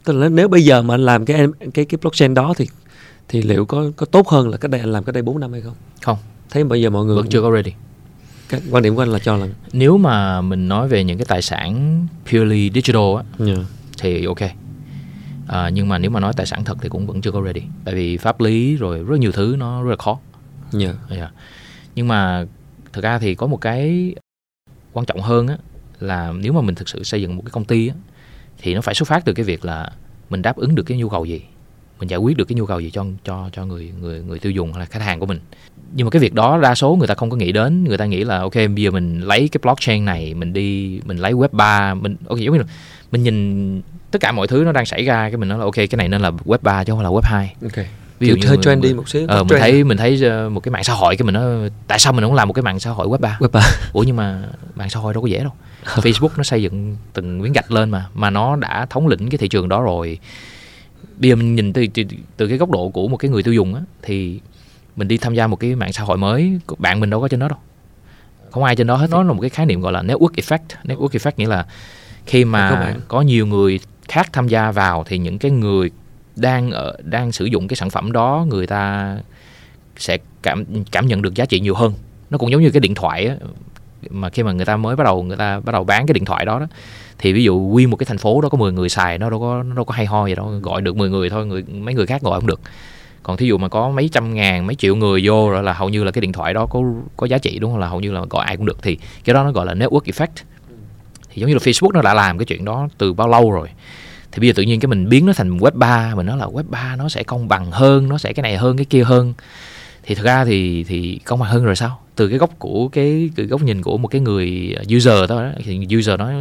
Tức 0.03 0.13
là 0.13 0.29
nếu 0.29 0.47
bây 0.47 0.65
giờ 0.65 0.81
mà 0.81 0.93
anh 0.93 1.05
làm 1.05 1.25
cái 1.25 1.47
cái 1.73 1.85
cái 1.85 1.97
blockchain 2.01 2.33
đó 2.33 2.53
thì 2.57 2.67
thì 3.27 3.41
liệu 3.41 3.65
có 3.65 3.91
có 3.95 4.05
tốt 4.05 4.27
hơn 4.27 4.49
là 4.49 4.57
cái 4.57 4.69
đây 4.69 4.81
anh 4.81 4.91
làm 4.91 5.03
cái 5.03 5.13
đây 5.13 5.23
4 5.23 5.39
năm 5.39 5.51
hay 5.51 5.61
không? 5.61 5.75
Không. 6.01 6.17
Thấy 6.49 6.63
bây 6.63 6.81
giờ 6.81 6.89
mọi 6.89 7.05
người 7.05 7.15
vẫn 7.15 7.27
chưa 7.29 7.41
có 7.41 7.51
ready. 7.51 7.71
Cái 8.49 8.61
quan 8.71 8.83
điểm 8.83 8.95
của 8.95 9.01
anh 9.01 9.09
là 9.09 9.19
cho 9.19 9.37
là 9.37 9.47
nếu 9.73 9.97
mà 9.97 10.41
mình 10.41 10.67
nói 10.67 10.87
về 10.87 11.03
những 11.03 11.17
cái 11.17 11.25
tài 11.25 11.41
sản 11.41 12.07
purely 12.31 12.71
digital 12.73 13.15
á 13.17 13.45
yeah. 13.45 13.59
thì 14.01 14.25
ok. 14.25 14.41
À, 15.47 15.69
nhưng 15.69 15.89
mà 15.89 15.97
nếu 15.97 16.11
mà 16.11 16.19
nói 16.19 16.33
tài 16.35 16.45
sản 16.45 16.63
thật 16.63 16.77
thì 16.81 16.89
cũng 16.89 17.07
vẫn 17.07 17.21
chưa 17.21 17.31
có 17.31 17.41
ready. 17.45 17.61
Tại 17.85 17.95
vì 17.95 18.17
pháp 18.17 18.41
lý 18.41 18.75
rồi 18.75 19.03
rất 19.03 19.19
nhiều 19.19 19.31
thứ 19.31 19.55
nó 19.59 19.83
rất 19.83 19.89
là 19.89 19.95
khó 19.95 20.19
yeah. 20.79 20.95
Yeah. 21.09 21.31
Nhưng 21.95 22.07
mà 22.07 22.45
thực 22.93 23.03
ra 23.03 23.19
thì 23.19 23.35
có 23.35 23.47
một 23.47 23.57
cái 23.57 24.15
quan 24.93 25.05
trọng 25.05 25.21
hơn 25.21 25.47
á, 25.47 25.57
là 25.99 26.33
nếu 26.35 26.53
mà 26.53 26.61
mình 26.61 26.75
thực 26.75 26.89
sự 26.89 27.03
xây 27.03 27.21
dựng 27.21 27.35
một 27.35 27.41
cái 27.45 27.51
công 27.51 27.65
ty 27.65 27.87
á, 27.87 27.95
thì 28.57 28.73
nó 28.73 28.81
phải 28.81 28.95
xuất 28.95 29.09
phát 29.09 29.25
từ 29.25 29.33
cái 29.33 29.45
việc 29.45 29.65
là 29.65 29.91
mình 30.29 30.41
đáp 30.41 30.55
ứng 30.55 30.75
được 30.75 30.83
cái 30.83 30.97
nhu 30.97 31.09
cầu 31.09 31.25
gì, 31.25 31.41
mình 31.99 32.09
giải 32.09 32.19
quyết 32.19 32.37
được 32.37 32.45
cái 32.45 32.55
nhu 32.55 32.65
cầu 32.65 32.79
gì 32.79 32.91
cho 32.91 33.05
cho 33.23 33.49
cho 33.53 33.65
người 33.65 33.91
người 34.01 34.21
người 34.21 34.39
tiêu 34.39 34.51
dùng 34.51 34.73
hay 34.73 34.79
là 34.79 34.85
khách 34.85 35.01
hàng 35.01 35.19
của 35.19 35.25
mình 35.25 35.39
nhưng 35.93 36.05
mà 36.05 36.09
cái 36.09 36.19
việc 36.19 36.33
đó 36.33 36.59
đa 36.61 36.75
số 36.75 36.95
người 36.95 37.07
ta 37.07 37.15
không 37.15 37.29
có 37.29 37.37
nghĩ 37.37 37.51
đến, 37.51 37.83
người 37.83 37.97
ta 37.97 38.05
nghĩ 38.05 38.23
là, 38.23 38.39
ok, 38.39 38.55
bây 38.55 38.75
giờ 38.75 38.91
mình 38.91 39.21
lấy 39.21 39.49
cái 39.51 39.59
blockchain 39.63 40.05
này, 40.05 40.33
mình 40.33 40.53
đi, 40.53 40.99
mình 41.05 41.17
lấy 41.17 41.33
web 41.33 41.47
3 41.51 41.93
mình, 41.93 42.15
ok, 42.27 42.39
giống 42.39 42.53
như 42.53 42.59
là 42.59 42.67
mình 43.11 43.23
nhìn 43.23 43.81
tất 44.11 44.19
cả 44.21 44.31
mọi 44.31 44.47
thứ 44.47 44.63
nó 44.65 44.71
đang 44.71 44.85
xảy 44.85 45.03
ra, 45.03 45.29
cái 45.29 45.37
mình 45.37 45.49
nói 45.49 45.57
là, 45.57 45.63
ok, 45.63 45.75
cái 45.75 45.87
này 45.97 46.09
nên 46.09 46.21
là 46.21 46.31
web 46.31 46.57
3 46.61 46.83
chứ 46.83 46.93
không 46.93 47.01
là 47.01 47.09
web 47.09 47.21
2 47.21 47.55
ok 47.61 47.85
ví 48.19 48.27
dụ 48.27 48.35
như 48.35 48.47
hơi 48.47 48.57
trendy 48.61 48.93
một 48.93 49.09
xíu 49.09 49.25
ờ, 49.27 49.43
mình 49.43 49.59
thấy 49.59 49.83
mình 49.83 49.97
thấy 49.97 50.23
ờ, 50.23 50.49
một 50.49 50.59
cái 50.59 50.71
mạng 50.71 50.83
xã 50.83 50.93
hội 50.93 51.15
cái 51.15 51.25
mình 51.25 51.33
nói 51.33 51.69
tại 51.87 51.99
sao 51.99 52.13
mình 52.13 52.23
không 52.23 52.33
làm 52.33 52.47
một 52.47 52.53
cái 52.53 52.63
mạng 52.63 52.79
xã 52.79 52.89
hội 52.89 53.07
web 53.07 53.17
3 53.17 53.37
web 53.39 53.47
3 53.47 53.61
ủa 53.93 54.03
nhưng 54.03 54.15
mà 54.15 54.43
mạng 54.75 54.89
xã 54.89 54.99
hội 54.99 55.13
đâu 55.13 55.21
có 55.23 55.27
dễ 55.27 55.39
đâu. 55.39 55.51
Facebook 55.85 56.29
nó 56.37 56.43
xây 56.43 56.63
dựng 56.63 56.95
từng 57.13 57.41
miếng 57.41 57.53
gạch 57.53 57.71
lên 57.71 57.89
mà 57.89 58.05
mà 58.13 58.29
nó 58.29 58.55
đã 58.55 58.85
thống 58.89 59.07
lĩnh 59.07 59.29
cái 59.29 59.37
thị 59.37 59.47
trường 59.47 59.69
đó 59.69 59.81
rồi. 59.81 60.19
Bây 61.17 61.29
giờ 61.29 61.35
mình 61.35 61.55
nhìn 61.55 61.73
từ, 61.73 61.85
từ 61.93 62.03
từ 62.37 62.47
cái 62.47 62.57
góc 62.57 62.71
độ 62.71 62.89
của 62.89 63.07
một 63.07 63.17
cái 63.17 63.31
người 63.31 63.43
tiêu 63.43 63.53
dùng 63.53 63.75
á 63.75 63.81
thì 64.01 64.39
mình 64.95 65.07
đi 65.07 65.17
tham 65.17 65.33
gia 65.33 65.47
một 65.47 65.55
cái 65.55 65.75
mạng 65.75 65.93
xã 65.93 66.03
hội 66.03 66.17
mới 66.17 66.59
bạn 66.77 66.99
mình 66.99 67.09
đâu 67.09 67.21
có 67.21 67.27
trên 67.27 67.39
đó 67.39 67.47
đâu. 67.47 67.59
Không 68.51 68.63
ai 68.63 68.75
trên 68.75 68.87
đó 68.87 68.95
hết. 68.95 69.09
Nó 69.09 69.23
là 69.23 69.33
một 69.33 69.41
cái 69.41 69.49
khái 69.49 69.65
niệm 69.65 69.81
gọi 69.81 69.93
là 69.93 70.01
network 70.01 70.31
effect. 70.31 70.59
Network 70.83 71.09
effect 71.09 71.31
nghĩa 71.37 71.47
là 71.47 71.65
khi 72.25 72.45
mà 72.45 72.95
có 73.07 73.21
nhiều 73.21 73.47
người 73.47 73.79
khác 74.07 74.33
tham 74.33 74.47
gia 74.47 74.71
vào 74.71 75.03
thì 75.07 75.17
những 75.17 75.39
cái 75.39 75.51
người 75.51 75.91
đang 76.37 76.71
ở 76.71 76.95
đang 77.03 77.31
sử 77.31 77.45
dụng 77.45 77.67
cái 77.67 77.75
sản 77.75 77.89
phẩm 77.89 78.11
đó 78.11 78.45
người 78.49 78.67
ta 78.67 79.15
sẽ 79.97 80.17
cảm 80.41 80.65
cảm 80.91 81.07
nhận 81.07 81.21
được 81.21 81.35
giá 81.35 81.45
trị 81.45 81.59
nhiều 81.59 81.75
hơn. 81.75 81.93
Nó 82.29 82.37
cũng 82.37 82.51
giống 82.51 82.61
như 82.61 82.71
cái 82.71 82.79
điện 82.79 82.95
thoại 82.95 83.27
á, 83.27 83.35
mà 84.09 84.29
khi 84.29 84.43
mà 84.43 84.51
người 84.51 84.65
ta 84.65 84.77
mới 84.77 84.95
bắt 84.95 85.03
đầu 85.03 85.23
người 85.23 85.37
ta 85.37 85.59
bắt 85.59 85.71
đầu 85.71 85.83
bán 85.83 86.07
cái 86.07 86.13
điện 86.13 86.25
thoại 86.25 86.45
đó 86.45 86.59
đó 86.59 86.65
thì 87.17 87.33
ví 87.33 87.43
dụ 87.43 87.67
quy 87.67 87.85
một 87.85 87.97
cái 87.97 88.05
thành 88.05 88.17
phố 88.17 88.41
đó 88.41 88.49
có 88.49 88.57
10 88.57 88.71
người 88.71 88.89
xài 88.89 89.17
nó 89.17 89.29
đâu 89.29 89.39
có 89.39 89.63
nó 89.63 89.75
đâu 89.75 89.85
có 89.85 89.93
hay 89.93 90.05
ho 90.05 90.27
gì 90.27 90.35
đâu 90.35 90.59
gọi 90.63 90.81
được 90.81 90.95
10 90.95 91.09
người 91.09 91.29
thôi 91.29 91.45
người 91.45 91.63
mấy 91.63 91.93
người 91.93 92.05
khác 92.05 92.21
gọi 92.21 92.39
không 92.39 92.47
được. 92.47 92.61
Còn 93.23 93.37
thí 93.37 93.47
dụ 93.47 93.57
mà 93.57 93.69
có 93.69 93.89
mấy 93.89 94.09
trăm 94.11 94.33
ngàn 94.33 94.67
mấy 94.67 94.75
triệu 94.75 94.95
người 94.95 95.21
vô 95.25 95.49
rồi 95.49 95.63
là 95.63 95.73
hầu 95.73 95.89
như 95.89 96.03
là 96.03 96.11
cái 96.11 96.21
điện 96.21 96.31
thoại 96.31 96.53
đó 96.53 96.65
có 96.65 96.81
có 97.17 97.27
giá 97.27 97.37
trị 97.37 97.59
đúng 97.59 97.71
không? 97.71 97.79
Là 97.79 97.87
hầu 97.87 97.99
như 97.99 98.11
là 98.11 98.21
gọi 98.29 98.45
ai 98.45 98.57
cũng 98.57 98.65
được 98.65 98.77
thì 98.81 98.97
cái 99.23 99.33
đó 99.33 99.43
nó 99.43 99.51
gọi 99.51 99.65
là 99.65 99.73
network 99.73 100.01
effect. 100.01 100.43
Thì 101.29 101.41
giống 101.41 101.47
như 101.47 101.53
là 101.53 101.59
Facebook 101.59 101.91
nó 101.93 102.01
đã 102.01 102.13
làm 102.13 102.37
cái 102.37 102.45
chuyện 102.45 102.65
đó 102.65 102.87
từ 102.97 103.13
bao 103.13 103.27
lâu 103.27 103.51
rồi? 103.51 103.69
Thì 104.37 104.41
bây 104.41 104.47
giờ 104.47 104.53
tự 104.55 104.63
nhiên 104.63 104.79
cái 104.79 104.87
mình 104.87 105.09
biến 105.09 105.25
nó 105.25 105.33
thành 105.33 105.57
web 105.57 105.71
3 105.73 106.15
mình 106.15 106.25
nói 106.25 106.37
là 106.37 106.45
web 106.45 106.63
3 106.69 106.95
nó 106.95 107.09
sẽ 107.09 107.23
công 107.23 107.47
bằng 107.47 107.71
hơn 107.71 108.09
nó 108.09 108.17
sẽ 108.17 108.33
cái 108.33 108.43
này 108.43 108.57
hơn 108.57 108.77
cái 108.77 108.85
kia 108.85 109.03
hơn. 109.03 109.33
Thì 110.03 110.15
thực 110.15 110.25
ra 110.25 110.45
thì 110.45 110.83
thì 110.83 111.19
công 111.25 111.39
bằng 111.39 111.49
hơn 111.49 111.65
rồi 111.65 111.75
sao? 111.75 111.99
Từ 112.15 112.29
cái 112.29 112.37
góc 112.37 112.49
của 112.59 112.87
cái, 112.87 113.29
cái 113.35 113.45
góc 113.45 113.61
nhìn 113.61 113.81
của 113.81 113.97
một 113.97 114.07
cái 114.07 114.21
người 114.21 114.75
user 114.95 115.29
thôi 115.29 115.43
đó. 115.43 115.51
Thì 115.63 115.87
user 115.97 116.19
nói 116.19 116.33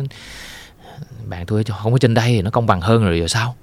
bạn 1.25 1.47
tôi 1.47 1.65
không 1.65 1.93
có 1.93 1.99
trên 1.99 2.15
đây 2.15 2.27
thì 2.29 2.43
nó 2.43 2.51
công 2.51 2.67
bằng 2.67 2.81
hơn 2.81 3.05
rồi 3.05 3.19
rồi 3.19 3.29
sao? 3.29 3.55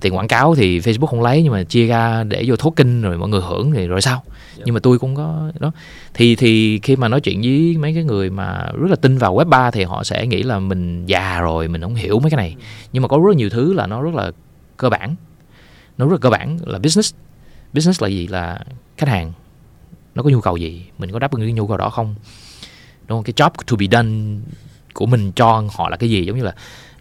Tiền 0.00 0.16
quảng 0.16 0.28
cáo 0.28 0.54
thì 0.54 0.78
Facebook 0.80 1.06
không 1.06 1.22
lấy 1.22 1.42
nhưng 1.42 1.52
mà 1.52 1.64
chia 1.64 1.86
ra 1.86 2.24
để 2.24 2.44
vô 2.46 2.56
token 2.56 3.02
rồi 3.02 3.18
mọi 3.18 3.28
người 3.28 3.40
hưởng 3.40 3.72
thì 3.72 3.86
rồi 3.86 4.00
sao? 4.00 4.22
Yeah. 4.56 4.66
nhưng 4.66 4.74
mà 4.74 4.80
tôi 4.80 4.98
cũng 4.98 5.16
có 5.16 5.52
đó. 5.60 5.72
Thì 6.14 6.36
thì 6.36 6.78
khi 6.82 6.96
mà 6.96 7.08
nói 7.08 7.20
chuyện 7.20 7.40
với 7.40 7.76
mấy 7.78 7.94
cái 7.94 8.04
người 8.04 8.30
mà 8.30 8.70
rất 8.74 8.90
là 8.90 8.96
tin 8.96 9.18
vào 9.18 9.34
web 9.34 9.44
3 9.44 9.70
thì 9.70 9.84
họ 9.84 10.04
sẽ 10.04 10.26
nghĩ 10.26 10.42
là 10.42 10.58
mình 10.58 11.06
già 11.06 11.40
rồi 11.40 11.68
mình 11.68 11.82
không 11.82 11.94
hiểu 11.94 12.20
mấy 12.20 12.30
cái 12.30 12.36
này. 12.36 12.56
Nhưng 12.92 13.02
mà 13.02 13.08
có 13.08 13.18
rất 13.26 13.36
nhiều 13.36 13.50
thứ 13.50 13.72
là 13.72 13.86
nó 13.86 14.02
rất 14.02 14.14
là 14.14 14.30
cơ 14.76 14.88
bản. 14.90 15.14
Nó 15.98 16.06
rất 16.06 16.12
là 16.12 16.18
cơ 16.18 16.30
bản 16.30 16.58
là 16.66 16.78
business. 16.78 17.14
Business 17.72 18.02
là 18.02 18.08
gì? 18.08 18.26
Là 18.26 18.60
khách 18.96 19.08
hàng. 19.08 19.32
Nó 20.14 20.22
có 20.22 20.30
nhu 20.30 20.40
cầu 20.40 20.56
gì? 20.56 20.86
Mình 20.98 21.12
có 21.12 21.18
đáp 21.18 21.32
ứng 21.32 21.42
cái 21.42 21.52
nhu 21.52 21.66
cầu 21.66 21.76
đó 21.76 21.90
không? 21.90 22.14
Đúng 23.06 23.18
không? 23.18 23.24
Cái 23.24 23.32
job 23.36 23.50
to 23.66 23.76
be 23.76 23.86
done 23.92 24.38
của 24.94 25.06
mình 25.06 25.32
cho 25.32 25.64
họ 25.72 25.88
là 25.88 25.96
cái 25.96 26.10
gì? 26.10 26.24
Giống 26.26 26.36
như 26.36 26.42
là 26.42 26.54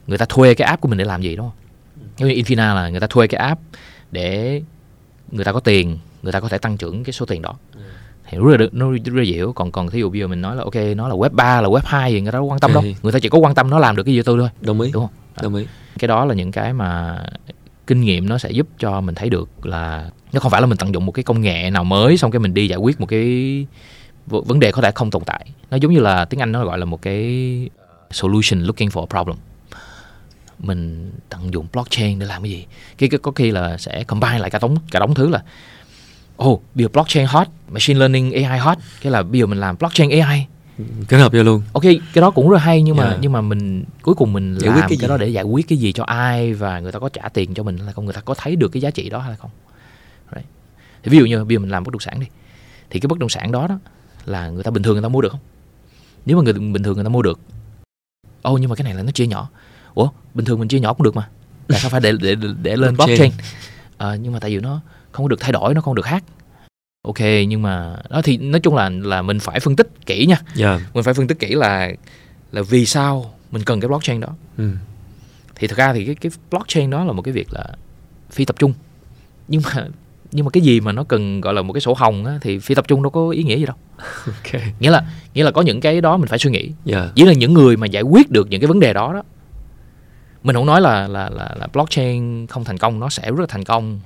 người 0.08 0.18
ta 0.18 0.26
thuê 0.30 0.54
cái 0.54 0.68
app 0.68 0.82
của 0.82 0.88
mình 0.88 0.98
để 0.98 1.06
làm 1.06 1.22
gì 1.22 1.36
đúng 1.36 1.46
không 1.46 1.56
giống 2.18 2.30
như 2.30 2.36
Infina 2.36 2.76
là 2.76 2.90
người 2.90 3.00
ta 3.00 3.08
thuê 3.08 3.28
cái 3.28 3.40
app 3.40 3.62
để 4.12 4.62
người 5.32 5.46
ta 5.46 5.52
có 5.52 5.60
tiền 5.60 5.98
người 6.22 6.32
ta 6.32 6.40
có 6.40 6.50
thể 6.50 6.58
tăng 6.58 6.78
trưởng 6.78 7.04
cái 7.04 7.14
số 7.14 7.26
tiền 7.26 7.42
đó. 7.42 7.56
Thì 8.30 8.38
rất 8.38 8.60
là 8.60 8.68
nó 8.72 8.92
rất 8.92 9.14
là 9.16 9.24
dễ 9.24 9.42
còn 9.56 9.72
còn 9.72 9.90
thí 9.90 10.00
dụ 10.00 10.10
bây 10.10 10.20
giờ 10.20 10.28
mình 10.28 10.42
nói 10.42 10.56
là 10.56 10.64
ok 10.64 10.76
nó 10.96 11.08
là 11.08 11.16
web 11.16 11.30
3 11.30 11.62
là 11.62 11.70
web 11.70 11.82
2 11.86 12.12
thì 12.12 12.22
người 12.22 12.32
ta 12.32 12.36
đâu 12.36 12.46
quan 12.46 12.60
tâm 12.60 12.74
đâu. 12.74 12.84
Người 13.04 13.12
ta 13.12 13.20
chỉ 13.20 13.30
có 13.30 13.38
quan 13.38 13.56
tâm 13.56 13.70
nó 13.70 13.80
làm 13.80 13.96
được 13.96 14.04
cái 14.04 14.16
gì 14.16 14.22
tôi 14.22 14.40
thôi. 14.40 14.50
Đồng 14.62 14.82
ý. 14.82 14.92
Đúng 14.92 15.04
không? 15.04 15.14
Đồng 15.42 15.56
ý. 15.56 15.66
Cái 16.00 16.08
đó 16.08 16.26
là 16.26 16.34
những 16.34 16.52
cái 16.52 16.74
mà 16.74 17.20
kinh 17.88 18.02
nghiệm 18.02 18.30
nó 18.30 18.38
sẽ 18.38 18.52
giúp 18.52 18.68
cho 18.80 19.02
mình 19.02 19.16
thấy 19.16 19.30
được 19.30 19.66
là 19.66 20.10
nó 20.34 20.40
không 20.40 20.52
phải 20.52 20.62
là 20.62 20.68
mình 20.68 20.78
tận 20.78 20.94
dụng 20.94 21.06
một 21.06 21.12
cái 21.12 21.24
công 21.24 21.42
nghệ 21.42 21.70
nào 21.70 21.84
mới 21.84 22.18
xong 22.18 22.32
cái 22.32 22.40
mình 22.40 22.54
đi 22.54 22.68
giải 22.68 22.78
quyết 22.78 23.00
một 23.00 23.06
cái 23.06 23.66
vấn 24.28 24.60
đề 24.60 24.72
có 24.72 24.82
thể 24.82 24.92
không 24.96 25.12
tồn 25.12 25.24
tại. 25.26 25.50
Nó 25.72 25.78
giống 25.78 25.94
như 25.94 26.00
là 26.00 26.26
tiếng 26.26 26.40
anh 26.40 26.52
nó 26.52 26.66
gọi 26.66 26.78
là 26.78 26.86
một 26.86 27.02
cái 27.02 27.70
solution 28.12 28.64
looking 28.64 28.88
for 28.88 29.02
a 29.02 29.06
problem 29.06 29.38
mình 30.60 31.12
tận 31.30 31.54
dụng 31.54 31.67
blockchain 31.74 32.19
để 32.19 32.26
làm 32.26 32.41
cái 32.41 32.52
gì. 32.52 32.65
Cái, 32.98 33.10
cái 33.10 33.19
có 33.24 33.32
khi 33.32 33.52
là 33.52 33.78
sẽ 33.78 34.04
combine 34.04 34.39
lại 34.39 34.50
cả 34.50 34.60
đống 34.62 34.78
cả 34.91 35.00
đống 35.00 35.13
thứ 35.13 35.30
là 35.30 35.43
ồ 36.36 36.52
oh, 36.52 36.63
bây 36.76 36.84
giờ 36.84 36.89
blockchain 36.93 37.26
hot 37.28 37.48
machine 37.69 38.00
learning 38.00 38.45
AI 38.45 38.60
hot. 38.60 38.78
Cái 39.02 39.12
là 39.12 39.24
bây 39.24 39.39
giờ 39.39 39.45
mình 39.45 39.60
làm 39.60 39.78
blockchain 39.78 40.22
AI 40.22 40.45
kết 41.08 41.17
hợp 41.17 41.34
vô 41.34 41.43
luôn. 41.43 41.62
Ok 41.74 41.84
cái 41.84 42.22
đó 42.22 42.32
cũng 42.32 42.50
rất 42.50 42.58
hay 42.58 42.82
nhưng 42.82 42.95
mà 42.95 43.06
yeah. 43.06 43.19
Nhưng 43.22 43.32
mà 43.32 43.41
mình 43.41 43.84
cuối 44.02 44.15
cùng 44.15 44.34
mình 44.34 44.58
giải 44.60 44.69
làm 44.69 44.78
quyết 44.78 44.86
cái, 44.89 44.98
cái 45.02 45.10
đó 45.10 45.17
để 45.17 45.28
giải 45.28 45.43
quyết 45.43 45.67
cái 45.67 45.78
gì 45.78 45.91
cho 45.91 46.04
ai 46.04 46.54
và 46.54 46.80
người 46.80 46.91
ta 46.91 47.00
có 47.00 47.10
trả 47.10 47.30
tiền 47.30 47.54
cho 47.54 47.63
mình 47.63 47.78
hay 47.78 47.93
không 47.93 48.06
người 48.06 48.13
ta 48.13 48.22
có 48.22 48.34
thấy 48.34 48.56
được 48.56 48.67
cái 48.67 48.82
giá 48.82 48.91
trị 48.91 49.10
đó 49.10 49.19
hay 49.19 49.36
không. 49.36 49.52
Right. 50.36 50.45
thì 51.04 51.12
ví 51.12 51.17
dụ 51.17 51.26
như 51.26 51.45
bây 51.45 51.56
giờ 51.56 51.60
mình 51.60 51.69
làm 51.69 51.84
bất 51.84 51.91
động 51.93 52.00
sản 52.00 52.19
đi 52.19 52.28
thì 52.89 53.00
cái 53.00 53.08
bất 53.08 53.19
động 53.19 53.30
sản 53.30 53.52
đó 53.52 53.67
đó 53.67 53.80
là 54.26 54.50
người 54.50 54.63
ta 54.63 54.72
bình 54.72 54.84
thường 54.84 54.93
người 54.93 55.04
ta 55.04 55.10
mua 55.10 55.22
được 55.22 55.32
không? 55.32 55.41
Nếu 56.26 56.38
mà 56.38 56.43
người 56.43 56.54
bình 56.54 56.84
thường 56.84 56.95
người 56.95 57.04
ta 57.04 57.10
mua 57.10 57.22
được 57.22 57.39
ô 58.41 58.54
oh, 58.54 58.60
nhưng 58.62 58.69
mà 58.69 58.76
cái 58.76 58.84
này 58.84 58.93
là 58.93 59.04
nó 59.04 59.12
chia 59.12 59.28
nhỏ 59.28 59.50
ủa 59.93 60.10
bình 60.34 60.45
thường 60.45 60.60
mình 60.60 60.67
chia 60.67 60.80
nhỏ 60.80 60.93
cũng 60.93 61.04
được 61.04 61.15
mà 61.15 61.30
tại 61.67 61.80
sao 61.80 61.89
phải 61.89 62.02
để 62.02 62.12
để 62.21 62.36
để 62.62 62.75
lên 62.75 62.97
blockchain 62.97 63.32
à, 63.97 64.15
nhưng 64.15 64.34
mà 64.34 64.39
tại 64.39 64.52
vì 64.52 64.60
nó 64.60 64.82
không 65.12 65.25
có 65.25 65.28
được 65.28 65.39
thay 65.39 65.52
đổi 65.52 65.73
nó 65.73 65.82
không 65.82 65.95
được 65.95 66.06
hack 66.06 66.25
ok 67.02 67.19
nhưng 67.47 67.62
mà 67.62 67.95
đó 68.10 68.21
thì 68.21 68.38
nói 68.38 68.60
chung 68.60 68.75
là 68.75 68.89
là 68.89 69.21
mình 69.21 69.39
phải 69.39 69.60
phân 69.60 69.75
tích 69.75 70.06
kỹ 70.06 70.25
nha 70.25 70.36
yeah. 70.36 70.56
Dạ. 70.56 70.80
mình 70.93 71.04
phải 71.04 71.13
phân 71.13 71.28
tích 71.28 71.39
kỹ 71.39 71.56
là 71.56 71.91
là 72.52 72.62
vì 72.62 72.86
sao 72.86 73.34
mình 73.52 73.63
cần 73.63 73.80
cái 73.80 73.88
blockchain 73.88 74.19
đó 74.19 74.36
ừ. 74.58 74.71
thì 75.56 75.67
thực 75.67 75.78
ra 75.78 75.93
thì 75.93 76.06
cái 76.06 76.15
cái 76.15 76.32
blockchain 76.52 76.89
đó 76.89 77.04
là 77.04 77.12
một 77.12 77.21
cái 77.21 77.34
việc 77.34 77.47
là 77.52 77.65
phi 78.32 78.45
tập 78.45 78.56
trung 78.60 78.73
nhưng 79.47 79.62
mà 79.65 79.88
nhưng 80.32 80.45
mà 80.45 80.49
cái 80.49 80.63
gì 80.63 80.80
mà 80.80 80.91
nó 80.91 81.04
cần 81.04 81.41
gọi 81.41 81.54
là 81.54 81.62
một 81.62 81.73
cái 81.73 81.82
sổ 81.82 81.93
hồng 81.93 82.25
á, 82.25 82.38
thì 82.41 82.60
phi 82.60 82.75
tập 82.75 82.88
trung 82.88 83.04
đâu 83.04 83.10
có 83.10 83.30
ý 83.30 83.43
nghĩa 83.43 83.58
gì 83.58 83.65
đâu 83.65 83.75
okay. 84.25 84.73
nghĩa 84.80 84.91
là 84.91 85.04
nghĩa 85.34 85.43
là 85.43 85.52
có 85.52 85.62
những 85.62 85.82
cái 85.82 86.02
đó 86.02 86.17
mình 86.17 86.28
phải 86.28 86.39
suy 86.39 86.52
nghĩ 86.52 86.62
yeah. 86.62 86.73
Dạ. 86.86 87.10
chỉ 87.15 87.25
là 87.25 87.34
những 87.34 87.54
người 87.54 87.78
mà 87.78 87.88
giải 87.88 88.04
quyết 88.04 88.32
được 88.32 88.47
những 88.49 88.62
cái 88.62 88.67
vấn 88.67 88.80
đề 88.80 88.93
đó 88.93 89.13
đó 89.13 89.23
mình 90.43 90.56
không 90.56 90.65
nói 90.65 90.82
là 90.82 91.08
là 91.08 91.30
là, 91.30 91.56
là 91.60 91.67
blockchain 91.73 92.47
không 92.47 92.63
thành 92.63 92.78
công 92.78 92.99
nó 92.99 93.10
sẽ 93.10 93.32
rất 93.32 93.39
là 93.39 93.45
thành 93.49 93.63
công. 93.63 93.99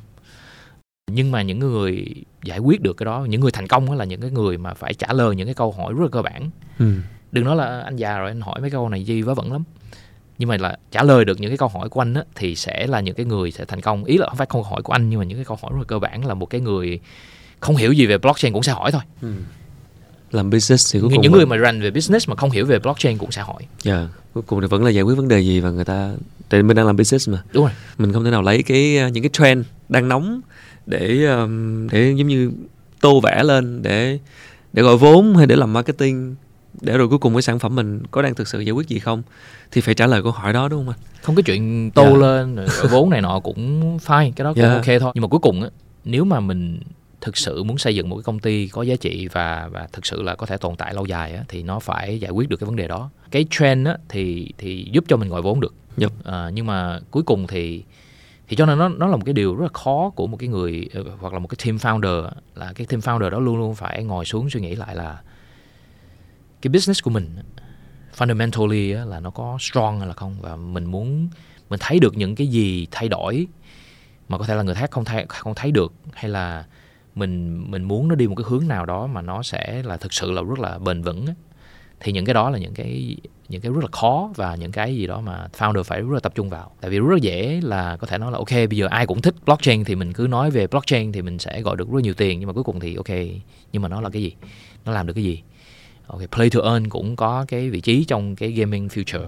Nhưng 1.12 1.32
mà 1.32 1.42
những 1.42 1.60
người 1.60 2.06
giải 2.44 2.60
quyết 2.60 2.82
được 2.82 2.98
cái 2.98 3.06
đó 3.06 3.26
những 3.30 3.42
người 3.42 3.52
thành 3.52 3.68
công 3.68 3.92
là 3.92 4.06
những 4.06 4.22
cái 4.22 4.32
người 4.32 4.58
mà 4.58 4.74
phải 4.74 4.94
trả 4.94 5.14
lời 5.14 5.36
những 5.36 5.48
cái 5.48 5.54
câu 5.54 5.72
hỏi 5.72 5.94
rất 5.94 6.04
là 6.04 6.10
cơ 6.12 6.22
bản. 6.22 6.50
Ừ. 6.80 6.94
đừng 7.32 7.46
nói 7.46 7.56
là 7.56 7.82
anh 7.82 7.96
già 7.96 8.18
rồi 8.18 8.28
anh 8.28 8.42
hỏi 8.42 8.62
mấy 8.62 8.70
câu 8.70 8.90
này 8.90 9.04
gì 9.04 9.22
vớ 9.22 9.34
vẩn 9.34 9.52
lắm. 9.52 9.64
Nhưng 10.38 10.50
mà 10.50 10.58
là 10.58 10.78
trả 10.92 11.04
lời 11.04 11.26
được 11.26 11.40
những 11.40 11.52
cái 11.52 11.58
câu 11.58 11.68
hỏi 11.68 11.90
của 11.90 12.02
anh 12.02 12.14
á, 12.14 12.24
thì 12.36 12.56
sẽ 12.56 12.88
là 12.88 13.00
những 13.00 13.16
cái 13.16 13.26
người 13.26 13.52
sẽ 13.52 13.66
thành 13.66 13.82
công. 13.82 14.04
Ý 14.04 14.18
là 14.18 14.28
không 14.28 14.38
phải 14.38 14.48
câu 14.48 14.64
hỏi 14.64 14.82
của 14.82 14.94
anh 14.94 15.10
nhưng 15.10 15.20
mà 15.20 15.26
những 15.26 15.38
cái 15.38 15.46
câu 15.46 15.58
hỏi 15.62 15.72
rất 15.74 15.80
là 15.80 15.86
cơ 15.88 16.00
bản 16.00 16.26
là 16.26 16.34
một 16.34 16.46
cái 16.46 16.62
người 16.62 17.00
không 17.60 17.76
hiểu 17.76 17.92
gì 17.92 18.06
về 18.06 18.18
blockchain 18.18 18.54
cũng 18.54 18.64
sẽ 18.64 18.72
hỏi 18.72 18.92
thôi. 18.92 19.02
Ừ. 19.22 19.34
làm 20.36 20.50
business 20.50 20.94
thì 20.94 21.00
cuối 21.00 21.10
những, 21.12 21.22
những 21.22 21.32
người 21.32 21.46
mà 21.46 21.56
run 21.56 21.82
về 21.82 21.92
business 21.92 22.30
mà 22.30 22.36
không 22.36 22.52
hiểu 22.52 22.66
về 22.66 22.80
blockchain 22.80 23.18
cũng 23.18 23.32
sẽ 23.32 23.42
hỏi 23.42 23.64
dạ 23.84 23.98
yeah. 23.98 24.10
cuối 24.34 24.44
cùng 24.48 24.62
thì 24.62 24.68
vẫn 24.68 24.84
là 24.84 24.90
giải 24.90 25.04
quyết 25.04 25.16
vấn 25.16 25.28
đề 25.28 25.40
gì 25.40 25.60
và 25.60 25.70
người 25.70 25.86
ta 25.86 26.12
tại 26.50 26.64
mình 26.64 26.78
đang 26.78 26.86
làm 26.86 26.98
business 26.98 27.30
mà 27.30 27.44
đúng 27.54 27.64
rồi 27.64 27.74
mình 27.98 28.14
không 28.14 28.26
thể 28.26 28.32
nào 28.32 28.42
lấy 28.42 28.64
cái 28.64 29.12
những 29.12 29.24
cái 29.24 29.30
trend 29.34 29.66
đang 29.90 30.08
nóng 30.08 30.42
để 30.86 31.28
để 31.92 32.14
giống 32.18 32.28
như 32.28 32.52
tô 33.02 33.20
vẽ 33.20 33.44
lên 33.44 33.82
để 33.82 34.20
để 34.74 34.84
gọi 34.84 34.98
vốn 34.98 35.36
hay 35.36 35.48
để 35.48 35.56
làm 35.56 35.74
marketing 35.74 36.36
để 36.82 36.98
rồi 36.98 37.08
cuối 37.10 37.18
cùng 37.18 37.34
cái 37.36 37.42
sản 37.42 37.60
phẩm 37.60 37.76
mình 37.76 38.04
có 38.12 38.22
đang 38.22 38.36
thực 38.36 38.48
sự 38.48 38.60
giải 38.60 38.72
quyết 38.72 38.88
gì 38.88 39.00
không 39.00 39.24
thì 39.72 39.82
phải 39.82 39.96
trả 39.96 40.08
lời 40.08 40.24
câu 40.24 40.32
hỏi 40.32 40.54
đó 40.54 40.68
đúng 40.68 40.86
không 40.86 40.94
anh 40.94 41.00
không 41.22 41.36
cái 41.36 41.44
chuyện 41.44 41.92
tô 41.92 42.02
yeah. 42.02 42.14
Dạ. 42.14 42.20
lên 42.20 42.56
rồi 42.56 42.88
vốn 42.92 43.10
này 43.10 43.22
nọ 43.22 43.40
cũng 43.40 43.98
fine 43.98 44.32
cái 44.36 44.44
đó 44.44 44.54
cũng 44.54 44.64
yeah. 44.64 44.86
Dạ. 44.86 44.94
ok 44.94 45.02
thôi 45.02 45.12
nhưng 45.16 45.22
mà 45.22 45.28
cuối 45.28 45.40
cùng 45.40 45.62
á 45.64 45.70
nếu 46.06 46.26
mà 46.26 46.40
mình 46.40 46.80
thực 47.24 47.38
sự 47.38 47.64
muốn 47.64 47.78
xây 47.78 47.96
dựng 47.96 48.10
một 48.10 48.16
cái 48.16 48.24
công 48.24 48.40
ty 48.40 48.68
có 48.68 48.82
giá 48.82 48.96
trị 48.96 49.28
và 49.28 49.70
và 49.72 49.88
thực 49.94 50.06
sự 50.06 50.22
là 50.22 50.36
có 50.36 50.46
thể 50.46 50.58
tồn 50.58 50.76
tại 50.76 50.94
lâu 50.94 51.06
dài 51.06 51.34
á, 51.34 51.44
thì 51.48 51.64
nó 51.64 51.80
phải 51.80 52.20
giải 52.20 52.32
quyết 52.32 52.50
được 52.50 52.58
cái 52.58 52.66
vấn 52.66 52.76
đề 52.76 52.88
đó. 52.88 53.10
Cái 53.32 53.46
trend 53.50 53.88
á, 53.88 53.98
thì 54.10 54.54
thì 54.58 54.90
giúp 54.92 55.04
cho 55.08 55.18
mình 55.18 55.30
gọi 55.30 55.42
vốn 55.42 55.60
được. 55.60 55.74
Yep. 55.98 56.12
à, 56.24 56.50
nhưng 56.54 56.66
mà 56.66 57.00
cuối 57.12 57.24
cùng 57.24 57.48
thì 57.48 57.84
thì 58.48 58.56
cho 58.56 58.66
nên 58.66 58.80
nó 58.80 58.90
nó 58.90 59.08
là 59.08 59.16
một 59.16 59.22
cái 59.26 59.34
điều 59.34 59.56
rất 59.56 59.64
là 59.64 59.70
khó 59.74 60.12
của 60.16 60.28
một 60.28 60.38
cái 60.38 60.50
người 60.50 60.90
ờ, 60.94 61.04
hoặc 61.20 61.34
là 61.34 61.40
một 61.40 61.48
cái 61.48 61.58
team 61.66 61.78
founder 61.78 62.30
là 62.56 62.74
cái 62.76 62.88
team 62.88 63.02
founder 63.02 63.30
đó 63.30 63.40
luôn 63.40 63.58
luôn 63.58 63.76
phải 63.76 64.04
ngồi 64.04 64.26
xuống 64.26 64.50
suy 64.50 64.62
nghĩ 64.62 64.76
lại 64.76 64.96
là 64.96 65.22
cái 66.62 66.70
business 66.70 67.04
của 67.04 67.10
mình 67.10 67.30
fundamentally 68.18 69.06
là 69.06 69.20
nó 69.20 69.30
có 69.30 69.58
strong 69.60 70.00
hay 70.00 70.08
là 70.08 70.14
không? 70.14 70.36
Và 70.42 70.56
mình 70.56 70.86
muốn 70.86 71.30
mình 71.70 71.80
thấy 71.84 72.00
được 72.00 72.18
những 72.18 72.36
cái 72.36 72.48
gì 72.48 72.88
thay 72.92 73.10
đổi 73.10 73.48
mà 74.30 74.38
có 74.38 74.46
thể 74.46 74.56
là 74.56 74.64
người 74.64 74.76
khác 74.76 74.92
không 74.92 75.06
thấy 75.06 75.26
không 75.28 75.56
thấy 75.56 75.72
được 75.72 75.94
hay 76.14 76.30
là 76.30 76.66
mình 77.16 77.66
mình 77.72 77.84
muốn 77.84 78.08
nó 78.08 78.16
đi 78.16 78.28
một 78.28 78.36
cái 78.36 78.46
hướng 78.48 78.68
nào 78.68 78.86
đó 78.86 79.08
mà 79.08 79.22
nó 79.22 79.44
sẽ 79.44 79.84
là 79.84 79.98
thực 79.98 80.14
sự 80.14 80.32
là 80.32 80.42
rất 80.42 80.60
là 80.60 80.78
bền 80.78 81.02
vững 81.02 81.26
thì 82.00 82.12
những 82.12 82.26
cái 82.26 82.34
đó 82.34 82.50
là 82.50 82.58
những 82.58 82.74
cái 82.74 83.18
những 83.50 83.62
cái 83.62 83.72
rất 83.72 83.82
là 83.82 83.90
khó 83.92 84.32
và 84.36 84.56
những 84.56 84.72
cái 84.72 84.96
gì 84.96 85.08
đó 85.08 85.22
mà 85.22 85.48
founder 85.58 85.84
phải 85.84 86.02
rất 86.02 86.14
là 86.14 86.20
tập 86.20 86.32
trung 86.36 86.50
vào. 86.50 86.72
Tại 86.82 86.92
vì 86.92 87.00
rất 87.00 87.12
là 87.12 87.18
dễ 87.22 87.62
là 87.64 87.98
có 87.98 88.08
thể 88.08 88.18
nói 88.18 88.32
là, 88.32 88.38
ok, 88.38 88.52
bây 88.52 88.78
giờ 88.78 88.88
ai 88.88 89.08
cũng 89.08 89.22
thích 89.22 89.36
blockchain 89.46 89.84
thì 89.84 89.96
mình 89.96 90.14
cứ 90.14 90.28
nói 90.28 90.52
về 90.52 90.68
blockchain 90.68 91.12
thì 91.12 91.22
mình 91.22 91.40
sẽ 91.40 91.62
gọi 91.62 91.78
được 91.78 91.90
rất 91.92 92.04
nhiều 92.04 92.14
tiền, 92.14 92.40
nhưng 92.40 92.48
mà 92.48 92.54
cuối 92.54 92.64
cùng 92.64 92.80
thì, 92.80 92.96
ok, 92.96 93.10
nhưng 93.72 93.82
mà 93.82 93.88
nó 93.88 94.02
là 94.02 94.10
cái 94.10 94.22
gì? 94.22 94.32
Nó 94.86 94.92
làm 94.92 95.08
được 95.08 95.14
cái 95.14 95.24
gì? 95.24 95.42
Ok, 96.08 96.22
play 96.32 96.50
to 96.50 96.60
earn 96.62 96.90
cũng 96.90 97.16
có 97.16 97.46
cái 97.48 97.70
vị 97.70 97.82
trí 97.82 98.04
trong 98.04 98.36
cái 98.36 98.52
gaming 98.52 98.88
future 98.88 99.28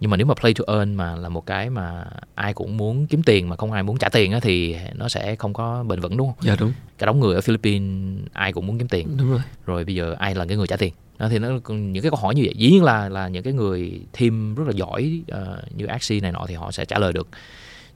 nhưng 0.00 0.10
mà 0.10 0.16
nếu 0.16 0.26
mà 0.26 0.34
play 0.34 0.54
to 0.54 0.74
earn 0.78 0.94
mà 0.94 1.16
là 1.16 1.28
một 1.28 1.46
cái 1.46 1.70
mà 1.70 2.04
ai 2.34 2.54
cũng 2.54 2.76
muốn 2.76 3.06
kiếm 3.06 3.22
tiền 3.22 3.48
mà 3.48 3.56
không 3.56 3.72
ai 3.72 3.82
muốn 3.82 3.98
trả 3.98 4.08
tiền 4.08 4.32
á 4.32 4.40
thì 4.40 4.76
nó 4.94 5.08
sẽ 5.08 5.36
không 5.36 5.52
có 5.52 5.84
bền 5.88 6.00
vững 6.00 6.16
đúng 6.16 6.28
không? 6.28 6.36
Dạ 6.40 6.56
đúng. 6.60 6.72
Cả 6.98 7.06
đống 7.06 7.20
người 7.20 7.34
ở 7.34 7.40
Philippines 7.40 8.20
ai 8.32 8.52
cũng 8.52 8.66
muốn 8.66 8.78
kiếm 8.78 8.88
tiền. 8.88 9.16
Đúng 9.16 9.30
rồi. 9.30 9.40
Rồi 9.66 9.84
bây 9.84 9.94
giờ 9.94 10.14
ai 10.18 10.34
là 10.34 10.44
cái 10.44 10.56
người 10.56 10.66
trả 10.66 10.76
tiền? 10.76 10.92
Đó, 11.18 11.28
thì 11.28 11.38
nó 11.38 11.48
những 11.68 12.02
cái 12.02 12.10
câu 12.10 12.20
hỏi 12.20 12.34
như 12.34 12.42
vậy 12.44 12.54
dĩ 12.56 12.70
nhiên 12.70 12.84
là 12.84 13.08
là 13.08 13.28
những 13.28 13.42
cái 13.42 13.52
người 13.52 14.00
team 14.20 14.54
rất 14.54 14.64
là 14.66 14.72
giỏi 14.72 15.22
uh, 15.32 15.76
như 15.76 15.86
Axie 15.86 16.20
này 16.20 16.32
nọ 16.32 16.44
thì 16.48 16.54
họ 16.54 16.70
sẽ 16.70 16.84
trả 16.84 16.98
lời 16.98 17.12
được 17.12 17.28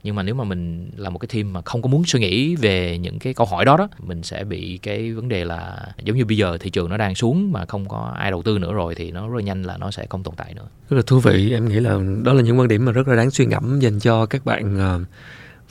nhưng 0.03 0.15
mà 0.15 0.23
nếu 0.23 0.35
mà 0.35 0.43
mình 0.43 0.91
là 0.95 1.09
một 1.09 1.19
cái 1.19 1.27
team 1.33 1.53
mà 1.53 1.61
không 1.61 1.81
có 1.81 1.89
muốn 1.89 2.03
suy 2.05 2.19
nghĩ 2.19 2.55
về 2.55 2.97
những 2.97 3.19
cái 3.19 3.33
câu 3.33 3.47
hỏi 3.47 3.65
đó 3.65 3.77
đó 3.77 3.89
mình 3.99 4.23
sẽ 4.23 4.43
bị 4.43 4.77
cái 4.77 5.13
vấn 5.13 5.29
đề 5.29 5.45
là 5.45 5.87
giống 6.03 6.17
như 6.17 6.25
bây 6.25 6.37
giờ 6.37 6.57
thị 6.57 6.69
trường 6.69 6.89
nó 6.89 6.97
đang 6.97 7.15
xuống 7.15 7.51
mà 7.51 7.65
không 7.65 7.87
có 7.87 8.13
ai 8.17 8.31
đầu 8.31 8.43
tư 8.43 8.59
nữa 8.59 8.73
rồi 8.73 8.95
thì 8.95 9.11
nó 9.11 9.29
rất 9.29 9.35
là 9.35 9.43
nhanh 9.43 9.63
là 9.63 9.77
nó 9.77 9.91
sẽ 9.91 10.05
không 10.09 10.23
tồn 10.23 10.35
tại 10.35 10.53
nữa. 10.53 10.67
Rất 10.89 10.97
là 10.97 11.03
thú 11.07 11.19
vị. 11.19 11.51
Em 11.51 11.69
nghĩ 11.69 11.79
là 11.79 11.99
đó 12.23 12.33
là 12.33 12.41
những 12.41 12.59
quan 12.59 12.67
điểm 12.67 12.85
mà 12.85 12.91
rất 12.91 13.07
là 13.07 13.15
đáng 13.15 13.31
suy 13.31 13.45
ngẫm 13.45 13.79
dành 13.79 13.99
cho 13.99 14.25
các 14.25 14.45
bạn 14.45 14.77
ờ, 14.77 14.99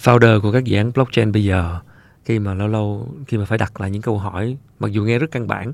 founder 0.03 0.41
của 0.41 0.53
các 0.53 0.65
dự 0.65 0.77
án 0.77 0.93
blockchain 0.93 1.33
bây 1.33 1.45
giờ 1.45 1.79
khi 2.25 2.39
mà 2.39 2.55
lâu 2.55 2.69
lâu 2.69 3.15
khi 3.27 3.39
mà 3.39 3.45
phải 3.45 3.59
đặt 3.59 3.81
lại 3.81 3.91
những 3.91 4.03
câu 4.03 4.19
hỏi 4.19 4.57
mặc 4.79 4.93
dù 4.93 5.03
nghe 5.03 5.19
rất 5.19 5.31
căn 5.31 5.47
bản 5.47 5.73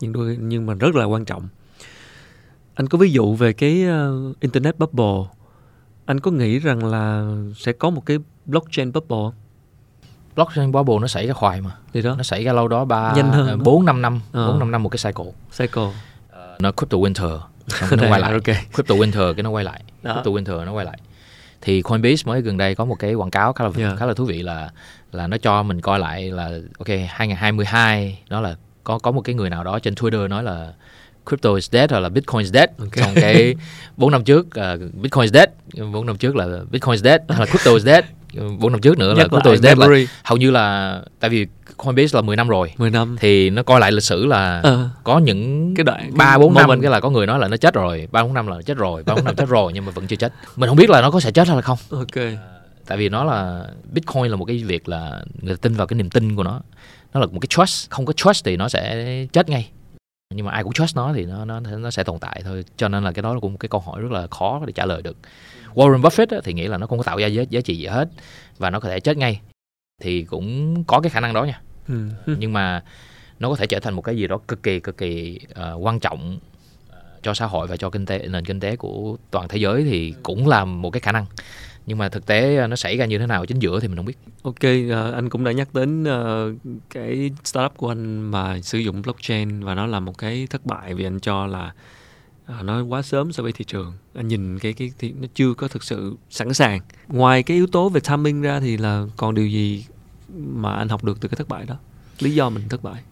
nhưng 0.00 0.12
đôi 0.12 0.36
nhưng 0.40 0.66
mà 0.66 0.74
rất 0.74 0.94
là 0.94 1.04
quan 1.04 1.24
trọng. 1.24 1.48
Anh 2.74 2.86
có 2.86 2.98
ví 2.98 3.10
dụ 3.10 3.34
về 3.34 3.52
cái 3.52 3.84
uh, 3.86 4.40
internet 4.40 4.78
bubble 4.78 5.35
anh 6.06 6.20
có 6.20 6.30
nghĩ 6.30 6.58
rằng 6.58 6.84
là 6.84 7.34
sẽ 7.56 7.72
có 7.72 7.90
một 7.90 8.06
cái 8.06 8.18
blockchain 8.46 8.92
bubble 8.92 9.16
không? 9.16 9.32
blockchain 10.34 10.72
bubble 10.72 10.98
nó 11.00 11.06
xảy 11.06 11.26
ra 11.26 11.34
khoài 11.34 11.60
mà 11.60 11.70
thì 11.92 12.02
đó 12.02 12.14
nó 12.16 12.22
xảy 12.22 12.44
ra 12.44 12.52
lâu 12.52 12.68
đó 12.68 12.84
ba 12.84 13.12
nhanh 13.16 13.32
hơn 13.32 13.62
bốn 13.62 13.84
năm 13.84 14.02
năm 14.02 14.20
ờ. 14.32 14.48
bốn 14.48 14.58
năm 14.58 14.70
năm 14.70 14.82
một 14.82 14.88
cái 14.88 14.98
cycle 15.04 15.32
cycle 15.58 15.82
uh, 15.82 16.60
nó 16.60 16.72
crypto 16.72 16.98
winter 16.98 17.38
xong 17.68 18.00
nó 18.00 18.08
quay 18.10 18.20
lại 18.20 18.32
okay. 18.32 18.56
crypto 18.74 18.94
winter 18.94 19.34
cái 19.34 19.42
nó 19.42 19.50
quay 19.50 19.64
lại 19.64 19.82
đó. 20.02 20.12
crypto 20.12 20.30
winter 20.30 20.64
nó 20.64 20.72
quay 20.72 20.84
lại 20.84 20.98
thì 21.60 21.82
Coinbase 21.82 22.22
mới 22.26 22.42
gần 22.42 22.56
đây 22.56 22.74
có 22.74 22.84
một 22.84 22.94
cái 22.98 23.14
quảng 23.14 23.30
cáo 23.30 23.52
khá 23.52 23.64
là 23.64 23.70
yeah. 23.76 23.98
khá 23.98 24.06
là 24.06 24.14
thú 24.14 24.24
vị 24.24 24.42
là 24.42 24.70
là 25.12 25.26
nó 25.26 25.36
cho 25.36 25.62
mình 25.62 25.80
coi 25.80 25.98
lại 25.98 26.30
là 26.30 26.50
ok 26.78 26.88
2022 27.08 28.18
đó 28.28 28.40
là 28.40 28.56
có 28.84 28.98
có 28.98 29.10
một 29.10 29.20
cái 29.20 29.34
người 29.34 29.50
nào 29.50 29.64
đó 29.64 29.78
trên 29.78 29.94
Twitter 29.94 30.28
nói 30.28 30.42
là 30.42 30.72
crypto 31.26 31.54
is 31.54 31.70
dead 31.70 31.90
hoặc 31.90 32.00
là 32.00 32.08
bitcoin 32.08 32.38
is 32.38 32.52
dead. 32.52 32.68
Okay. 32.78 33.04
trong 33.04 33.14
cái 33.14 33.54
bốn 33.96 34.10
năm 34.10 34.24
trước 34.24 34.46
uh, 34.46 34.94
bitcoin 34.94 35.22
is 35.22 35.32
dead 35.32 35.48
bốn 35.92 36.06
năm 36.06 36.16
trước 36.16 36.36
là 36.36 36.46
bitcoin 36.70 36.92
is 36.92 37.04
dead 37.04 37.20
hay 37.28 37.40
là 37.40 37.46
crypto 37.46 37.72
is 37.72 37.84
dead 37.84 38.04
bốn 38.58 38.72
năm 38.72 38.80
trước 38.80 38.98
nữa 38.98 39.14
là 39.14 39.28
crypto 39.28 39.50
is 39.50 39.60
dead 39.60 39.78
là 39.78 39.88
hầu 40.24 40.38
như 40.38 40.50
là 40.50 41.00
tại 41.20 41.30
vì 41.30 41.46
Coinbase 41.76 42.16
là 42.16 42.22
10 42.22 42.36
năm 42.36 42.48
rồi. 42.48 42.72
10 42.78 42.90
năm. 42.90 43.16
Thì 43.20 43.50
nó 43.50 43.62
coi 43.62 43.80
lại 43.80 43.92
lịch 43.92 44.02
sử 44.02 44.26
là 44.26 44.62
uh, 44.66 45.04
có 45.04 45.18
những 45.18 45.74
cái 45.76 45.84
đoạn 45.84 46.10
ba 46.16 46.38
bốn 46.38 46.54
năm 46.54 46.80
cái 46.80 46.90
là 46.90 47.00
có 47.00 47.10
người 47.10 47.26
nói 47.26 47.38
là 47.38 47.48
nó 47.48 47.56
chết 47.56 47.74
rồi 47.74 48.08
ba 48.12 48.22
bốn 48.22 48.34
năm 48.34 48.46
là 48.46 48.62
chết 48.62 48.76
rồi 48.76 49.02
ba 49.02 49.14
bốn 49.14 49.24
năm 49.24 49.36
chết 49.36 49.48
rồi 49.48 49.72
nhưng 49.72 49.84
mà 49.84 49.92
vẫn 49.92 50.06
chưa 50.06 50.16
chết. 50.16 50.32
Mình 50.56 50.68
không 50.68 50.76
biết 50.76 50.90
là 50.90 51.00
nó 51.00 51.10
có 51.10 51.20
sẽ 51.20 51.30
chết 51.30 51.48
hay 51.48 51.56
là 51.56 51.62
không. 51.62 51.78
Ok. 51.90 52.24
Tại 52.86 52.98
vì 52.98 53.08
nó 53.08 53.24
là 53.24 53.66
bitcoin 53.92 54.24
là 54.24 54.36
một 54.36 54.44
cái 54.44 54.64
việc 54.64 54.88
là 54.88 55.22
người 55.42 55.54
ta 55.54 55.58
tin 55.62 55.74
vào 55.74 55.86
cái 55.86 55.96
niềm 55.96 56.10
tin 56.10 56.36
của 56.36 56.42
nó. 56.42 56.60
Nó 57.14 57.20
là 57.20 57.26
một 57.26 57.40
cái 57.40 57.48
trust 57.48 57.90
không 57.90 58.06
có 58.06 58.12
trust 58.12 58.44
thì 58.44 58.56
nó 58.56 58.68
sẽ 58.68 59.06
chết 59.32 59.48
ngay 59.48 59.70
nhưng 60.34 60.46
mà 60.46 60.52
ai 60.52 60.62
cũng 60.62 60.72
trust 60.72 60.96
nó 60.96 61.12
thì 61.12 61.24
nó 61.24 61.44
nó 61.44 61.60
nó 61.60 61.90
sẽ 61.90 62.04
tồn 62.04 62.18
tại 62.18 62.42
thôi. 62.44 62.64
Cho 62.76 62.88
nên 62.88 63.04
là 63.04 63.12
cái 63.12 63.22
đó 63.22 63.38
cũng 63.40 63.52
một 63.52 63.58
cái 63.60 63.68
câu 63.68 63.80
hỏi 63.80 64.00
rất 64.00 64.12
là 64.12 64.26
khó 64.26 64.62
để 64.66 64.72
trả 64.72 64.86
lời 64.86 65.02
được. 65.02 65.16
Warren 65.74 66.00
Buffett 66.00 66.40
thì 66.44 66.52
nghĩ 66.52 66.66
là 66.66 66.78
nó 66.78 66.86
không 66.86 66.98
có 66.98 67.04
tạo 67.04 67.18
ra 67.18 67.26
giá, 67.26 67.42
giá 67.42 67.60
trị 67.60 67.76
gì 67.76 67.86
hết 67.86 68.08
và 68.58 68.70
nó 68.70 68.80
có 68.80 68.88
thể 68.88 69.00
chết 69.00 69.16
ngay 69.16 69.40
thì 70.02 70.22
cũng 70.22 70.84
có 70.84 71.00
cái 71.00 71.10
khả 71.10 71.20
năng 71.20 71.34
đó 71.34 71.44
nha. 71.44 71.60
Ừ. 71.88 72.08
nhưng 72.38 72.52
mà 72.52 72.82
nó 73.38 73.48
có 73.48 73.56
thể 73.56 73.66
trở 73.66 73.80
thành 73.80 73.94
một 73.94 74.02
cái 74.02 74.16
gì 74.16 74.26
đó 74.26 74.38
cực 74.48 74.62
kỳ 74.62 74.80
cực 74.80 74.96
kỳ 74.96 75.38
uh, 75.50 75.86
quan 75.86 76.00
trọng 76.00 76.38
cho 77.22 77.34
xã 77.34 77.46
hội 77.46 77.66
và 77.66 77.76
cho 77.76 77.90
kinh 77.90 78.06
tế 78.06 78.18
nền 78.18 78.44
kinh 78.44 78.60
tế 78.60 78.76
của 78.76 79.16
toàn 79.30 79.48
thế 79.48 79.58
giới 79.58 79.84
thì 79.84 80.14
cũng 80.22 80.48
là 80.48 80.64
một 80.64 80.90
cái 80.90 81.00
khả 81.00 81.12
năng 81.12 81.26
nhưng 81.86 81.98
mà 81.98 82.08
thực 82.08 82.26
tế 82.26 82.56
ờ, 82.56 82.66
nó 82.66 82.76
xảy 82.76 82.96
ra 82.96 83.06
như 83.06 83.18
thế 83.18 83.26
nào 83.26 83.46
chính 83.46 83.58
giữa 83.58 83.80
thì 83.80 83.88
mình 83.88 83.96
không 83.96 84.06
biết. 84.06 84.18
Ok, 84.42 84.54
uh, 84.54 85.14
anh 85.14 85.30
cũng 85.30 85.44
đã 85.44 85.52
nhắc 85.52 85.74
đến 85.74 86.02
uh, 86.02 86.56
cái 86.90 87.30
startup 87.44 87.72
của 87.76 87.88
anh 87.88 88.30
mà 88.30 88.60
sử 88.60 88.78
dụng 88.78 89.02
blockchain 89.02 89.64
và 89.64 89.74
nó 89.74 89.86
là 89.86 90.00
một 90.00 90.18
cái 90.18 90.46
thất 90.50 90.66
bại 90.66 90.94
vì 90.94 91.04
anh 91.04 91.20
cho 91.20 91.46
là 91.46 91.72
nó 92.62 92.84
quá 92.84 93.02
sớm 93.02 93.32
so 93.32 93.42
với 93.42 93.52
thị 93.52 93.64
trường. 93.64 93.92
Anh 94.14 94.28
nhìn 94.28 94.58
cái 94.58 94.72
cái 94.72 94.92
thì 94.98 95.12
nó 95.20 95.26
chưa 95.34 95.54
có 95.54 95.68
thực 95.68 95.84
sự 95.84 96.16
sẵn 96.30 96.54
sàng. 96.54 96.80
Ngoài 97.08 97.42
cái 97.42 97.56
yếu 97.56 97.66
tố 97.66 97.88
về 97.88 98.00
timing 98.00 98.42
ra 98.42 98.60
thì 98.60 98.76
là 98.76 99.06
còn 99.16 99.34
điều 99.34 99.46
gì 99.46 99.84
mà 100.38 100.72
anh 100.72 100.88
học 100.88 101.04
được 101.04 101.20
từ 101.20 101.28
cái 101.28 101.36
thất 101.36 101.48
bại 101.48 101.64
đó? 101.66 101.76
Lý 102.20 102.34
do 102.34 102.50
mình 102.50 102.68
thất 102.68 102.82
bại? 102.82 103.02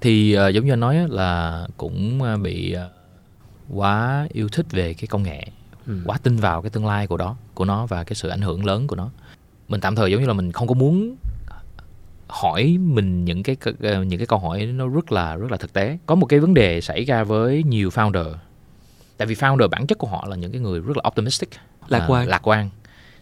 Thì 0.00 0.36
giống 0.54 0.66
như 0.66 0.72
anh 0.72 0.80
nói 0.80 1.08
là 1.08 1.66
cũng 1.76 2.22
bị 2.42 2.76
quá 3.70 4.26
yêu 4.32 4.48
thích 4.48 4.66
về 4.70 4.94
cái 4.94 5.06
công 5.06 5.22
nghệ 5.22 5.44
ừ. 5.86 6.00
quá 6.04 6.18
tin 6.22 6.36
vào 6.36 6.62
cái 6.62 6.70
tương 6.70 6.86
lai 6.86 7.06
của 7.06 7.16
đó 7.16 7.36
của 7.54 7.64
nó 7.64 7.86
và 7.86 8.04
cái 8.04 8.14
sự 8.14 8.28
ảnh 8.28 8.40
hưởng 8.40 8.64
lớn 8.64 8.86
của 8.86 8.96
nó. 8.96 9.10
Mình 9.68 9.80
tạm 9.80 9.94
thời 9.94 10.10
giống 10.10 10.20
như 10.20 10.26
là 10.26 10.32
mình 10.32 10.52
không 10.52 10.68
có 10.68 10.74
muốn 10.74 11.16
hỏi 12.28 12.78
mình 12.80 13.24
những 13.24 13.42
cái 13.42 13.56
ờ, 13.80 14.02
những 14.02 14.18
cái 14.18 14.26
câu 14.26 14.38
hỏi 14.38 14.66
nó 14.66 14.88
rất 14.88 15.12
là 15.12 15.36
rất 15.36 15.50
là 15.50 15.56
thực 15.56 15.72
tế. 15.72 15.98
Có 16.06 16.14
một 16.14 16.26
cái 16.26 16.40
vấn 16.40 16.54
đề 16.54 16.80
xảy 16.80 17.04
ra 17.04 17.24
với 17.24 17.62
nhiều 17.62 17.88
founder. 17.88 18.34
Tại 19.16 19.26
vì 19.26 19.34
founder 19.34 19.68
bản 19.68 19.86
chất 19.86 19.98
của 19.98 20.06
họ 20.06 20.26
là 20.28 20.36
những 20.36 20.52
cái 20.52 20.60
người 20.60 20.80
rất 20.80 20.96
là 20.96 21.02
optimistic 21.08 21.48
lạc 21.88 22.06
quan. 22.08 22.26
à, 22.26 22.30
lạc 22.30 22.48
quan. 22.48 22.70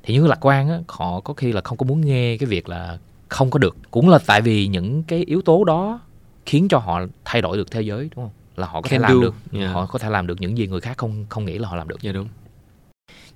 Thì 0.02 0.14
những 0.14 0.22
người 0.22 0.28
lạc 0.28 0.46
quan 0.46 0.68
á, 0.68 0.78
họ 0.88 1.20
có 1.20 1.34
khi 1.34 1.52
là 1.52 1.60
không 1.60 1.78
có 1.78 1.86
muốn 1.86 2.00
nghe 2.00 2.36
cái 2.36 2.46
việc 2.46 2.68
là 2.68 2.98
không 3.28 3.50
có 3.50 3.58
được. 3.58 3.76
Cũng 3.90 4.08
là 4.08 4.18
tại 4.26 4.40
vì 4.40 4.66
những 4.66 5.02
cái 5.02 5.24
yếu 5.24 5.42
tố 5.42 5.64
đó 5.64 6.00
khiến 6.46 6.68
cho 6.68 6.78
họ 6.78 7.00
thay 7.24 7.42
đổi 7.42 7.56
được 7.56 7.70
thế 7.70 7.82
giới 7.82 8.10
đúng 8.16 8.24
không? 8.24 8.32
Là 8.56 8.66
họ 8.66 8.80
có 8.80 8.88
Can 8.88 8.90
thể 8.90 8.98
làm 8.98 9.12
do. 9.12 9.20
được. 9.20 9.34
Yeah. 9.52 9.72
họ 9.74 9.86
có 9.86 9.98
thể 9.98 10.10
làm 10.10 10.26
được 10.26 10.40
những 10.40 10.58
gì 10.58 10.66
người 10.66 10.80
khác 10.80 10.98
không 10.98 11.26
không 11.28 11.44
nghĩ 11.44 11.58
là 11.58 11.68
họ 11.68 11.76
làm 11.76 11.88
được. 11.88 12.02
Yeah, 12.02 12.14
đúng 12.14 12.28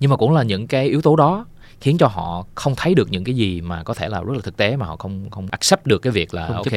nhưng 0.00 0.10
mà 0.10 0.16
cũng 0.16 0.32
là 0.32 0.42
những 0.42 0.66
cái 0.66 0.88
yếu 0.88 1.02
tố 1.02 1.16
đó 1.16 1.46
khiến 1.80 1.98
cho 1.98 2.06
họ 2.06 2.46
không 2.54 2.74
thấy 2.76 2.94
được 2.94 3.10
những 3.10 3.24
cái 3.24 3.34
gì 3.34 3.60
mà 3.60 3.82
có 3.82 3.94
thể 3.94 4.08
là 4.08 4.22
rất 4.22 4.32
là 4.34 4.40
thực 4.42 4.56
tế 4.56 4.76
mà 4.76 4.86
họ 4.86 4.96
không 4.96 5.30
không 5.30 5.46
accept 5.50 5.86
được 5.86 5.98
cái 5.98 6.12
việc 6.12 6.34
là 6.34 6.46
không 6.46 6.56
ok 6.56 6.72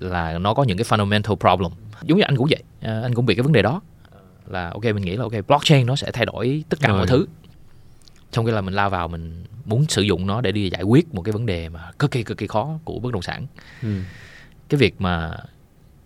là 0.00 0.38
nó 0.38 0.54
có 0.54 0.62
những 0.62 0.78
cái 0.78 0.84
fundamental 0.84 1.36
problem. 1.36 1.72
Giống 2.02 2.18
như 2.18 2.24
anh 2.24 2.36
cũng 2.36 2.46
vậy 2.50 2.62
à, 2.80 3.00
anh 3.02 3.14
cũng 3.14 3.26
bị 3.26 3.34
cái 3.34 3.42
vấn 3.42 3.52
đề 3.52 3.62
đó. 3.62 3.80
Là 4.46 4.70
ok 4.70 4.84
mình 4.84 5.02
nghĩ 5.02 5.16
là 5.16 5.22
ok 5.22 5.46
blockchain 5.46 5.86
nó 5.86 5.96
sẽ 5.96 6.10
thay 6.12 6.26
đổi 6.26 6.64
tất 6.68 6.80
cả 6.80 6.88
Rồi. 6.88 6.98
mọi 6.98 7.06
thứ. 7.06 7.26
Trong 8.32 8.46
khi 8.46 8.52
là 8.52 8.60
mình 8.60 8.74
lao 8.74 8.90
vào 8.90 9.08
mình 9.08 9.44
muốn 9.64 9.84
sử 9.88 10.02
dụng 10.02 10.26
nó 10.26 10.40
để 10.40 10.52
đi 10.52 10.70
giải 10.70 10.82
quyết 10.82 11.14
một 11.14 11.22
cái 11.22 11.32
vấn 11.32 11.46
đề 11.46 11.68
mà 11.68 11.90
cực 11.98 12.10
kỳ 12.10 12.22
cực 12.22 12.38
kỳ 12.38 12.46
khó 12.46 12.78
của 12.84 12.98
bất 12.98 13.12
động 13.12 13.22
sản. 13.22 13.46
Ừ. 13.82 13.88
cái 14.68 14.78
việc 14.78 15.00
mà 15.00 15.36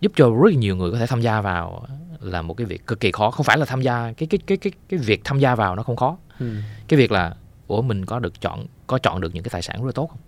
giúp 0.01 0.11
cho 0.15 0.29
rất 0.29 0.53
nhiều 0.53 0.75
người 0.75 0.91
có 0.91 0.97
thể 0.97 1.07
tham 1.07 1.21
gia 1.21 1.41
vào 1.41 1.87
là 2.25 2.41
một 2.41 2.53
cái 2.53 2.65
việc 2.65 2.87
cực 2.87 2.99
kỳ 2.99 3.11
khó 3.11 3.31
không 3.31 3.43
phải 3.43 3.57
là 3.57 3.65
tham 3.65 3.81
gia 3.81 4.13
cái 4.17 4.27
cái 4.27 4.39
cái 4.47 4.57
cái 4.57 4.71
cái 4.89 4.99
việc 4.99 5.21
tham 5.23 5.39
gia 5.39 5.55
vào 5.55 5.75
nó 5.75 5.83
không 5.83 5.95
khó 5.95 6.17
ừ. 6.39 6.55
cái 6.87 6.97
việc 6.97 7.11
là 7.11 7.35
ủa 7.67 7.81
mình 7.81 8.05
có 8.05 8.19
được 8.19 8.41
chọn 8.41 8.65
có 8.87 8.97
chọn 8.97 9.21
được 9.21 9.35
những 9.35 9.43
cái 9.43 9.49
tài 9.49 9.61
sản 9.61 9.81
rất 9.81 9.85
là 9.85 9.91
tốt 9.91 10.07
không 10.07 10.19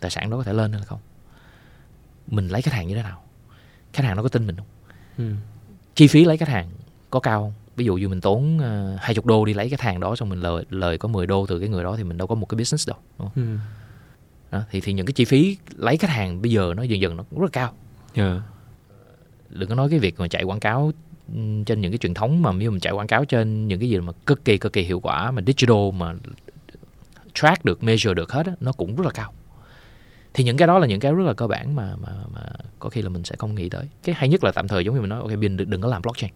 tài 0.00 0.10
sản 0.10 0.30
đó 0.30 0.36
có 0.36 0.42
thể 0.42 0.52
lên 0.52 0.72
hay 0.72 0.82
không 0.82 1.00
mình 2.26 2.48
lấy 2.48 2.62
khách 2.62 2.74
hàng 2.74 2.88
như 2.88 2.94
thế 2.94 3.02
nào 3.02 3.22
khách 3.92 4.04
hàng 4.04 4.16
nó 4.16 4.22
có 4.22 4.28
tin 4.28 4.46
mình 4.46 4.56
không 4.56 4.66
ừ. 5.18 5.34
chi 5.94 6.08
phí 6.08 6.24
lấy 6.24 6.36
khách 6.36 6.48
hàng 6.48 6.70
có 7.10 7.20
cao 7.20 7.40
không 7.40 7.52
ví 7.76 7.84
dụ 7.84 7.94
như 7.94 8.08
mình 8.08 8.20
tốn 8.20 8.58
ờ, 8.58 8.96
hai 9.00 9.10
uh, 9.10 9.16
chục 9.16 9.26
đô 9.26 9.44
đi 9.44 9.54
lấy 9.54 9.68
khách 9.68 9.80
hàng 9.80 10.00
đó 10.00 10.16
xong 10.16 10.28
mình 10.28 10.40
lời 10.40 10.64
lời 10.70 10.98
có 10.98 11.08
10 11.08 11.26
đô 11.26 11.46
từ 11.46 11.58
cái 11.58 11.68
người 11.68 11.84
đó 11.84 11.96
thì 11.96 12.04
mình 12.04 12.18
đâu 12.18 12.26
có 12.26 12.34
một 12.34 12.46
cái 12.46 12.56
business 12.56 12.88
đâu 12.88 12.98
đúng 13.18 13.28
không? 13.28 13.44
Ừ. 13.44 13.58
Đó, 14.50 14.62
thì 14.70 14.80
thì 14.80 14.92
những 14.92 15.06
cái 15.06 15.12
chi 15.12 15.24
phí 15.24 15.56
lấy 15.76 15.96
khách 15.96 16.10
hàng 16.10 16.42
bây 16.42 16.50
giờ 16.50 16.74
nó 16.76 16.82
dần 16.82 17.00
dần 17.00 17.16
nó 17.16 17.24
cũng 17.30 17.40
rất 17.40 17.44
là 17.44 17.50
cao 17.52 17.72
yeah. 18.14 18.30
Dạ. 18.36 18.42
đừng 19.48 19.68
có 19.68 19.74
nói 19.74 19.90
cái 19.90 19.98
việc 19.98 20.20
mà 20.20 20.28
chạy 20.28 20.42
quảng 20.42 20.60
cáo 20.60 20.92
trên 21.66 21.80
những 21.80 21.92
cái 21.92 21.98
truyền 21.98 22.14
thống 22.14 22.42
mà 22.42 22.52
nếu 22.52 22.70
mình 22.70 22.80
chạy 22.80 22.92
quảng 22.92 23.06
cáo 23.06 23.24
trên 23.24 23.68
những 23.68 23.80
cái 23.80 23.88
gì 23.88 23.98
mà 23.98 24.12
cực 24.26 24.44
kỳ 24.44 24.58
cực 24.58 24.72
kỳ 24.72 24.82
hiệu 24.82 25.00
quả 25.00 25.30
mà 25.30 25.42
digital 25.46 25.90
mà 25.94 26.14
track 27.34 27.64
được 27.64 27.82
measure 27.82 28.14
được 28.14 28.32
hết 28.32 28.46
á, 28.46 28.52
nó 28.60 28.72
cũng 28.72 28.96
rất 28.96 29.04
là 29.04 29.10
cao. 29.10 29.32
Thì 30.34 30.44
những 30.44 30.56
cái 30.56 30.68
đó 30.68 30.78
là 30.78 30.86
những 30.86 31.00
cái 31.00 31.12
rất 31.12 31.24
là 31.24 31.34
cơ 31.34 31.46
bản 31.46 31.76
mà 31.76 31.96
mà 31.96 32.08
mà 32.34 32.40
có 32.78 32.88
khi 32.88 33.02
là 33.02 33.08
mình 33.08 33.24
sẽ 33.24 33.36
không 33.38 33.54
nghĩ 33.54 33.68
tới. 33.68 33.88
Cái 34.02 34.14
hay 34.14 34.28
nhất 34.28 34.44
là 34.44 34.52
tạm 34.52 34.68
thời 34.68 34.84
giống 34.84 34.94
như 34.94 35.00
mình 35.00 35.10
nói 35.10 35.20
ok 35.20 35.38
mình 35.38 35.56
đừng, 35.56 35.70
đừng 35.70 35.80
có 35.80 35.88
làm 35.88 36.02
blockchain. 36.02 36.32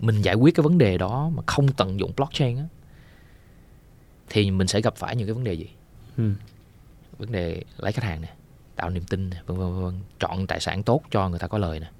Mình 0.00 0.22
giải 0.22 0.34
quyết 0.34 0.54
cái 0.54 0.62
vấn 0.62 0.78
đề 0.78 0.98
đó 0.98 1.30
mà 1.34 1.42
không 1.46 1.68
tận 1.68 2.00
dụng 2.00 2.12
blockchain 2.16 2.56
á 2.56 2.64
thì 4.30 4.50
mình 4.50 4.66
sẽ 4.66 4.80
gặp 4.80 4.96
phải 4.96 5.16
những 5.16 5.26
cái 5.26 5.34
vấn 5.34 5.44
đề 5.44 5.52
gì? 5.52 5.68
Ừ. 6.16 6.32
vấn 7.18 7.32
đề 7.32 7.62
lấy 7.76 7.92
khách 7.92 8.04
hàng 8.04 8.20
nè 8.20 8.34
tạo 8.76 8.90
niềm 8.90 9.04
tin 9.04 9.30
nè 9.30 9.36
vân 9.46 9.58
vân 9.58 9.82
vân 9.82 10.00
chọn 10.20 10.46
tài 10.46 10.60
sản 10.60 10.82
tốt 10.82 11.02
cho 11.10 11.28
người 11.28 11.38
ta 11.38 11.46
có 11.46 11.58
lời 11.58 11.80
nè 11.80 11.90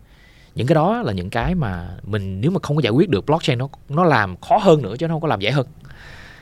những 0.59 0.66
cái 0.66 0.75
đó 0.75 1.03
là 1.03 1.12
những 1.12 1.31
cái 1.31 1.55
mà 1.55 1.88
mình 2.03 2.40
nếu 2.40 2.51
mà 2.51 2.61
không 2.62 2.77
có 2.77 2.83
giải 2.83 2.90
quyết 2.90 3.09
được 3.09 3.27
blockchain 3.27 3.59
nó 3.59 3.68
nó 3.88 4.05
làm 4.05 4.37
khó 4.37 4.59
hơn 4.59 4.83
nữa 4.83 4.94
chứ 4.99 5.09
nó 5.09 5.14
không 5.14 5.21
có 5.21 5.29
làm 5.29 5.40
dễ 5.40 5.51
hơn. 5.51 5.66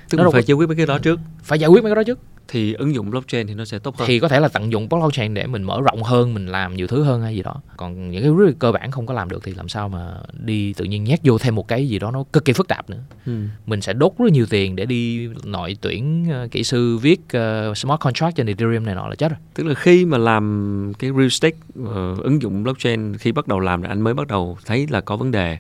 Tức 0.09 0.21
là 0.21 0.31
phải 0.33 0.43
giải 0.43 0.55
quyết 0.55 0.67
mấy 0.67 0.77
cái 0.77 0.87
đó 0.87 0.99
trước. 0.99 1.21
Phải 1.43 1.59
giải 1.59 1.69
quyết 1.69 1.83
mấy 1.83 1.91
cái 1.91 1.97
đó 1.97 2.03
trước 2.03 2.19
thì 2.49 2.73
ứng 2.73 2.95
dụng 2.95 3.11
blockchain 3.11 3.47
thì 3.47 3.55
nó 3.55 3.65
sẽ 3.65 3.79
tốt 3.79 3.97
hơn. 3.97 4.09
Thì 4.09 4.19
có 4.19 4.29
thể 4.29 4.41
là 4.41 4.49
tận 4.49 4.73
dụng 4.73 4.89
blockchain 4.89 5.35
để 5.35 5.47
mình 5.47 5.63
mở 5.63 5.81
rộng 5.81 6.03
hơn 6.03 6.35
mình 6.35 6.47
làm 6.47 6.77
nhiều 6.77 6.87
thứ 6.87 7.03
hơn 7.03 7.23
hay 7.23 7.37
gì 7.37 7.43
đó. 7.43 7.61
Còn 7.77 8.11
những 8.11 8.23
cái 8.23 8.33
rất 8.39 8.53
cơ 8.59 8.73
bản 8.73 8.91
không 8.91 9.07
có 9.07 9.15
làm 9.15 9.29
được 9.29 9.45
thì 9.45 9.55
làm 9.55 9.69
sao 9.69 9.89
mà 9.89 10.15
đi 10.33 10.73
tự 10.73 10.85
nhiên 10.85 11.05
nhét 11.05 11.21
vô 11.25 11.39
thêm 11.39 11.55
một 11.55 11.69
cái 11.69 11.89
gì 11.89 11.99
đó 11.99 12.11
nó 12.11 12.25
cực 12.33 12.45
kỳ 12.45 12.53
phức 12.53 12.69
tạp 12.69 12.91
nữa. 12.91 13.01
Ừ. 13.27 13.33
mình 13.67 13.81
sẽ 13.81 13.93
đốt 13.93 14.13
rất 14.19 14.33
nhiều 14.33 14.47
tiền 14.51 14.77
để 14.77 14.87
đi 14.87 15.29
nội 15.45 15.77
tuyển 15.81 16.27
uh, 16.45 16.51
kỹ 16.51 16.65
sư 16.65 16.99
viết 16.99 17.21
uh, 17.21 17.77
smart 17.77 18.01
contract 18.01 18.37
trên 18.37 18.47
ethereum 18.47 18.85
này 18.85 18.95
nọ 18.95 19.09
là 19.09 19.15
chết 19.15 19.29
rồi. 19.29 19.39
Tức 19.55 19.65
là 19.65 19.75
khi 19.75 20.05
mà 20.05 20.19
làm 20.19 20.93
cái 20.99 21.11
real 21.11 21.23
estate 21.23 21.57
uh, 21.83 22.23
ứng 22.23 22.43
dụng 22.43 22.63
blockchain 22.63 23.17
khi 23.17 23.33
bắt 23.33 23.49
đầu 23.49 23.61
làm 23.61 23.83
là 23.83 23.89
anh 23.89 24.01
mới 24.01 24.15
bắt 24.15 24.27
đầu 24.27 24.59
thấy 24.67 24.87
là 24.91 25.01
có 25.01 25.17
vấn 25.17 25.31
đề. 25.31 25.59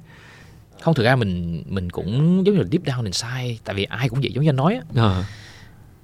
Không 0.80 0.94
thực 0.94 1.04
ra 1.04 1.16
mình 1.16 1.62
mình 1.68 1.90
cũng 1.90 2.42
giống 2.46 2.54
như 2.54 2.60
là 2.60 2.68
deep 2.72 2.84
down 2.84 3.04
inside 3.04 3.58
tại 3.64 3.74
vì 3.74 3.84
ai 3.84 4.08
cũng 4.08 4.20
vậy 4.20 4.32
giống 4.32 4.44
như 4.44 4.50
anh 4.50 4.56
nói 4.56 4.74
á. 4.74 5.02
À. 5.02 5.24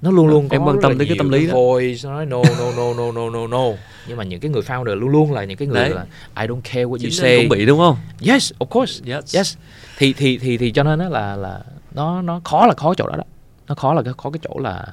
nó 0.03 0.11
luôn 0.11 0.27
luôn 0.27 0.49
em 0.51 0.63
quan 0.65 0.81
tâm 0.83 0.99
tới 0.99 1.07
cái 1.07 1.19
tâm 1.19 1.31
lý 1.31 1.47
đó. 1.47 1.55
voice 1.55 2.01
nó 2.05 2.11
nói 2.11 2.27
no 2.27 2.43
no 2.59 2.73
no 2.77 2.95
no 2.97 3.13
no 3.13 3.31
no 3.31 3.47
no. 3.47 3.65
Nhưng 4.09 4.17
mà 4.17 4.25
những 4.25 4.41
cái 4.41 4.51
người 4.51 4.63
founder 4.63 4.95
luôn 4.95 5.11
luôn 5.11 5.33
là 5.33 5.45
những 5.45 5.57
cái 5.57 5.69
người 5.69 5.81
Đấy. 5.81 5.91
là 5.91 6.07
I 6.43 6.47
don't 6.47 6.61
care 6.65 6.85
what 6.85 6.99
Chính 6.99 7.11
you 7.11 7.17
say 7.17 7.37
cũng 7.37 7.49
bị 7.49 7.67
đúng 7.67 7.79
không? 7.79 7.97
Yes 8.21 8.53
of 8.59 8.67
course. 8.67 9.13
Yes, 9.15 9.37
yes. 9.37 9.57
thì 9.99 10.13
thì 10.13 10.39
thì 10.39 10.59
thì 10.59 10.71
cho 10.71 10.83
nên 10.83 10.99
đó 10.99 11.09
là 11.09 11.37
là 11.37 11.61
nó 11.95 12.23
nó 12.23 12.41
khó 12.45 12.67
là 12.67 12.75
khó 12.75 12.95
chỗ 12.95 13.07
đó 13.07 13.17
đó. 13.17 13.25
Nó 13.69 13.75
khó 13.75 13.95
là 13.95 14.03
khó 14.19 14.31
cái 14.31 14.41
chỗ 14.43 14.59
là 14.59 14.87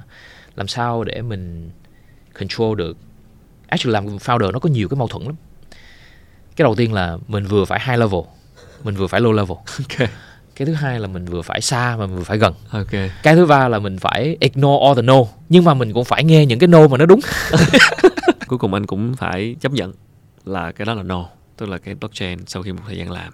làm 0.55 0.67
sao 0.67 1.03
để 1.03 1.21
mình 1.21 1.69
control 2.39 2.77
được. 2.77 2.97
Actually 3.67 3.93
làm 3.93 4.17
founder 4.17 4.51
nó 4.51 4.59
có 4.59 4.69
nhiều 4.69 4.87
cái 4.87 4.97
mâu 4.97 5.07
thuẫn 5.07 5.23
lắm. 5.23 5.35
Cái 6.55 6.63
đầu 6.63 6.75
tiên 6.75 6.93
là 6.93 7.17
mình 7.27 7.45
vừa 7.45 7.65
phải 7.65 7.79
high 7.87 7.99
level 7.99 8.21
mình 8.83 8.95
vừa 8.95 9.07
phải 9.07 9.21
low 9.21 9.31
level. 9.31 9.57
Okay. 9.89 10.09
Cái 10.59 10.65
thứ 10.65 10.73
hai 10.73 10.99
là 10.99 11.07
mình 11.07 11.25
vừa 11.25 11.41
phải 11.41 11.61
xa 11.61 11.95
mà 11.99 12.05
mình 12.05 12.15
vừa 12.15 12.23
phải 12.23 12.37
gần 12.37 12.53
okay. 12.71 13.11
cái 13.23 13.35
thứ 13.35 13.45
ba 13.45 13.67
là 13.67 13.79
mình 13.79 13.97
phải 13.97 14.37
ignore 14.39 14.85
all 14.85 14.95
the 14.95 15.01
no 15.01 15.23
nhưng 15.49 15.63
mà 15.63 15.73
mình 15.73 15.93
cũng 15.93 16.05
phải 16.05 16.23
nghe 16.23 16.45
những 16.45 16.59
cái 16.59 16.67
no 16.67 16.87
mà 16.87 16.97
nó 16.97 17.05
đúng 17.05 17.19
cuối 18.47 18.59
cùng 18.59 18.73
anh 18.73 18.85
cũng 18.85 19.15
phải 19.15 19.55
chấp 19.59 19.71
nhận 19.71 19.93
là 20.45 20.71
cái 20.71 20.85
đó 20.85 20.93
là 20.93 21.03
no 21.03 21.25
tức 21.57 21.69
là 21.69 21.77
cái 21.77 21.95
blockchain 21.95 22.39
sau 22.47 22.63
khi 22.63 22.71
một 22.71 22.81
thời 22.87 22.97
gian 22.97 23.11
làm 23.11 23.33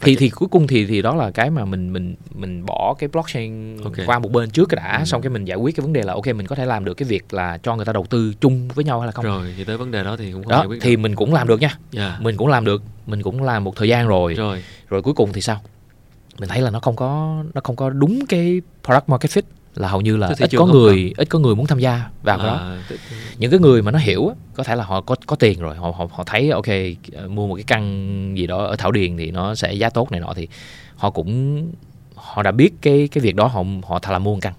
thì 0.00 0.16
thì 0.16 0.30
cuối 0.30 0.48
cùng 0.48 0.66
thì 0.66 0.86
thì 0.86 1.02
đó 1.02 1.14
là 1.14 1.30
cái 1.30 1.50
mà 1.50 1.64
mình 1.64 1.92
mình 1.92 2.14
mình 2.34 2.66
bỏ 2.66 2.94
cái 2.98 3.08
blockchain 3.08 3.78
okay. 3.84 4.06
qua 4.06 4.18
một 4.18 4.32
bên 4.32 4.50
trước 4.50 4.68
cái 4.68 4.76
đã 4.76 4.98
ừ. 4.98 5.04
xong 5.04 5.22
cái 5.22 5.30
mình 5.30 5.44
giải 5.44 5.56
quyết 5.56 5.76
cái 5.76 5.82
vấn 5.82 5.92
đề 5.92 6.02
là 6.02 6.12
ok 6.12 6.26
mình 6.26 6.46
có 6.46 6.56
thể 6.56 6.66
làm 6.66 6.84
được 6.84 6.94
cái 6.94 7.08
việc 7.08 7.34
là 7.34 7.58
cho 7.62 7.76
người 7.76 7.84
ta 7.84 7.92
đầu 7.92 8.06
tư 8.10 8.32
chung 8.40 8.68
với 8.68 8.84
nhau 8.84 9.00
hay 9.00 9.06
là 9.06 9.12
không 9.12 9.24
rồi 9.24 9.54
thì 9.56 9.64
tới 9.64 9.76
vấn 9.76 9.90
đề 9.90 10.04
đó 10.04 10.16
thì 10.16 10.32
cũng 10.32 10.42
không 10.42 10.50
đó, 10.50 10.58
giải 10.58 10.66
quyết 10.66 10.78
thì 10.82 10.96
được. 10.96 11.00
mình 11.00 11.16
cũng 11.16 11.34
làm 11.34 11.48
được 11.48 11.60
nha 11.60 11.68
yeah. 11.68 11.78
Dạ. 11.90 12.18
mình 12.20 12.36
cũng 12.36 12.48
làm 12.48 12.64
được 12.64 12.82
mình 13.06 13.22
cũng 13.22 13.42
làm 13.42 13.64
một 13.64 13.76
thời 13.76 13.88
gian 13.88 14.08
rồi 14.08 14.34
rồi 14.34 14.62
rồi 14.88 15.02
cuối 15.02 15.14
cùng 15.14 15.32
thì 15.32 15.40
sao 15.40 15.60
mình 16.38 16.48
thấy 16.48 16.60
là 16.60 16.70
nó 16.70 16.80
không 16.80 16.96
có 16.96 17.42
nó 17.54 17.60
không 17.64 17.76
có 17.76 17.90
đúng 17.90 18.26
cái 18.26 18.60
product 18.84 19.08
market 19.08 19.30
fit 19.30 19.42
là 19.74 19.88
hầu 19.88 20.00
như 20.00 20.16
là 20.16 20.32
ít 20.38 20.50
có 20.56 20.66
người 20.66 21.12
ít 21.16 21.28
có 21.28 21.38
người 21.38 21.54
muốn 21.54 21.66
tham 21.66 21.78
gia 21.78 22.10
vào 22.22 22.38
à, 22.38 22.46
đó 22.46 22.76
những 23.38 23.50
cái 23.50 23.60
người 23.60 23.82
mà 23.82 23.90
nó 23.90 23.98
hiểu 23.98 24.32
có 24.54 24.64
thể 24.64 24.76
là 24.76 24.84
họ 24.84 25.00
có 25.00 25.16
có 25.26 25.36
tiền 25.36 25.60
rồi 25.60 25.76
họ 25.76 25.90
họ, 25.90 26.08
họ 26.10 26.24
thấy 26.24 26.50
ok 26.50 26.66
mua 27.28 27.46
một 27.46 27.54
cái 27.54 27.64
căn 27.66 28.34
gì 28.36 28.46
đó 28.46 28.64
ở 28.64 28.76
thảo 28.76 28.92
điền 28.92 29.16
thì 29.16 29.30
nó 29.30 29.54
sẽ 29.54 29.72
giá 29.72 29.90
tốt 29.90 30.12
này 30.12 30.20
nọ 30.20 30.32
thì 30.36 30.48
họ 30.96 31.10
cũng 31.10 31.66
họ 32.14 32.42
đã 32.42 32.50
biết 32.50 32.70
cái 32.82 33.08
cái 33.08 33.22
việc 33.22 33.36
đó 33.36 33.46
họ 33.46 33.64
họ 33.86 33.98
thà 33.98 34.12
là 34.12 34.18
mua 34.18 34.34
một 34.34 34.38
căn. 34.42 34.52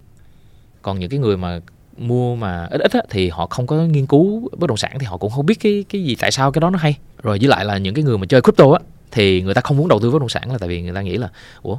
Còn 0.81 0.99
những 0.99 1.09
cái 1.09 1.19
người 1.19 1.37
mà 1.37 1.59
mua 1.97 2.35
mà 2.35 2.67
ít 2.71 2.81
ít 2.81 2.91
á, 2.93 3.01
thì 3.09 3.29
họ 3.29 3.47
không 3.47 3.67
có 3.67 3.75
nghiên 3.75 4.05
cứu 4.05 4.49
bất 4.57 4.67
động 4.67 4.77
sản 4.77 4.97
thì 4.99 5.05
họ 5.05 5.17
cũng 5.17 5.31
không 5.31 5.45
biết 5.45 5.59
cái 5.59 5.85
cái 5.89 6.03
gì 6.03 6.15
tại 6.19 6.31
sao 6.31 6.51
cái 6.51 6.59
đó 6.59 6.69
nó 6.69 6.79
hay. 6.79 6.97
Rồi 7.23 7.37
với 7.41 7.47
lại 7.47 7.65
là 7.65 7.77
những 7.77 7.93
cái 7.93 8.03
người 8.03 8.17
mà 8.17 8.25
chơi 8.25 8.41
crypto 8.41 8.71
á 8.71 8.79
thì 9.11 9.41
người 9.41 9.53
ta 9.53 9.61
không 9.61 9.77
muốn 9.77 9.87
đầu 9.87 9.99
tư 9.99 10.11
bất 10.11 10.19
động 10.19 10.29
sản 10.29 10.51
là 10.51 10.57
tại 10.57 10.69
vì 10.69 10.81
người 10.81 10.93
ta 10.93 11.01
nghĩ 11.01 11.17
là 11.17 11.29
ủa 11.61 11.77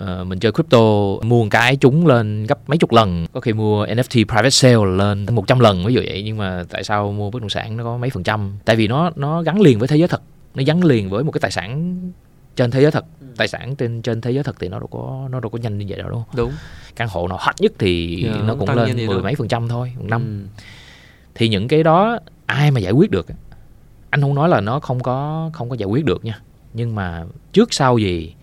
uh, 0.00 0.26
mình 0.26 0.38
chơi 0.38 0.52
crypto 0.52 0.78
mua 1.22 1.42
một 1.42 1.46
cái 1.50 1.76
chúng 1.76 2.06
lên 2.06 2.46
gấp 2.46 2.68
mấy 2.68 2.78
chục 2.78 2.92
lần. 2.92 3.26
Có 3.32 3.40
khi 3.40 3.52
mua 3.52 3.86
NFT 3.86 4.24
private 4.24 4.50
sale 4.50 4.84
lên 4.96 5.26
100 5.30 5.60
lần 5.60 5.84
ví 5.86 5.94
dụ 5.94 6.00
vậy 6.04 6.22
nhưng 6.24 6.36
mà 6.36 6.64
tại 6.70 6.84
sao 6.84 7.12
mua 7.12 7.30
bất 7.30 7.42
động 7.42 7.50
sản 7.50 7.76
nó 7.76 7.84
có 7.84 7.96
mấy 7.96 8.10
phần 8.10 8.22
trăm? 8.22 8.58
Tại 8.64 8.76
vì 8.76 8.88
nó 8.88 9.10
nó 9.16 9.42
gắn 9.42 9.60
liền 9.60 9.78
với 9.78 9.88
thế 9.88 9.96
giới 9.96 10.08
thật. 10.08 10.22
Nó 10.54 10.62
gắn 10.66 10.84
liền 10.84 11.10
với 11.10 11.24
một 11.24 11.32
cái 11.32 11.40
tài 11.40 11.50
sản 11.50 11.96
trên 12.56 12.70
thế 12.70 12.82
giới 12.82 12.90
thật. 12.90 13.04
Ừ. 13.20 13.26
tài 13.36 13.48
sản 13.48 13.76
trên 13.76 14.02
trên 14.02 14.20
thế 14.20 14.30
giới 14.30 14.44
thật 14.44 14.56
thì 14.60 14.68
nó 14.68 14.78
đâu 14.78 14.86
có 14.86 15.28
nó 15.30 15.40
đâu 15.40 15.50
có 15.50 15.58
nhanh 15.58 15.78
như 15.78 15.86
vậy 15.88 15.98
đâu 15.98 16.08
đúng 16.08 16.22
không? 16.24 16.36
Đúng. 16.36 16.52
Căn 16.96 17.08
hộ 17.08 17.28
nào 17.28 17.38
hot 17.40 17.60
nhất 17.60 17.72
thì 17.78 18.24
yeah, 18.24 18.36
dạ, 18.36 18.42
nó 18.42 18.54
cũng 18.54 18.70
lên 18.70 19.06
mười 19.06 19.22
mấy 19.22 19.34
phần 19.34 19.48
trăm 19.48 19.68
thôi 19.68 19.92
một 19.98 20.06
năm. 20.08 20.46
Ừ. 20.56 20.62
thì 21.34 21.48
những 21.48 21.68
cái 21.68 21.82
đó 21.82 22.18
ai 22.46 22.70
mà 22.70 22.80
giải 22.80 22.92
quyết 22.92 23.10
được 23.10 23.26
anh 24.10 24.20
không 24.20 24.34
nói 24.34 24.48
là 24.48 24.60
nó 24.60 24.80
không 24.80 25.00
có 25.00 25.50
không 25.52 25.68
có 25.68 25.76
giải 25.76 25.86
quyết 25.86 26.04
được 26.04 26.24
nha 26.24 26.40
nhưng 26.74 26.94
mà 26.94 27.24
trước 27.52 27.72
sau 27.72 27.98
gì 27.98 28.34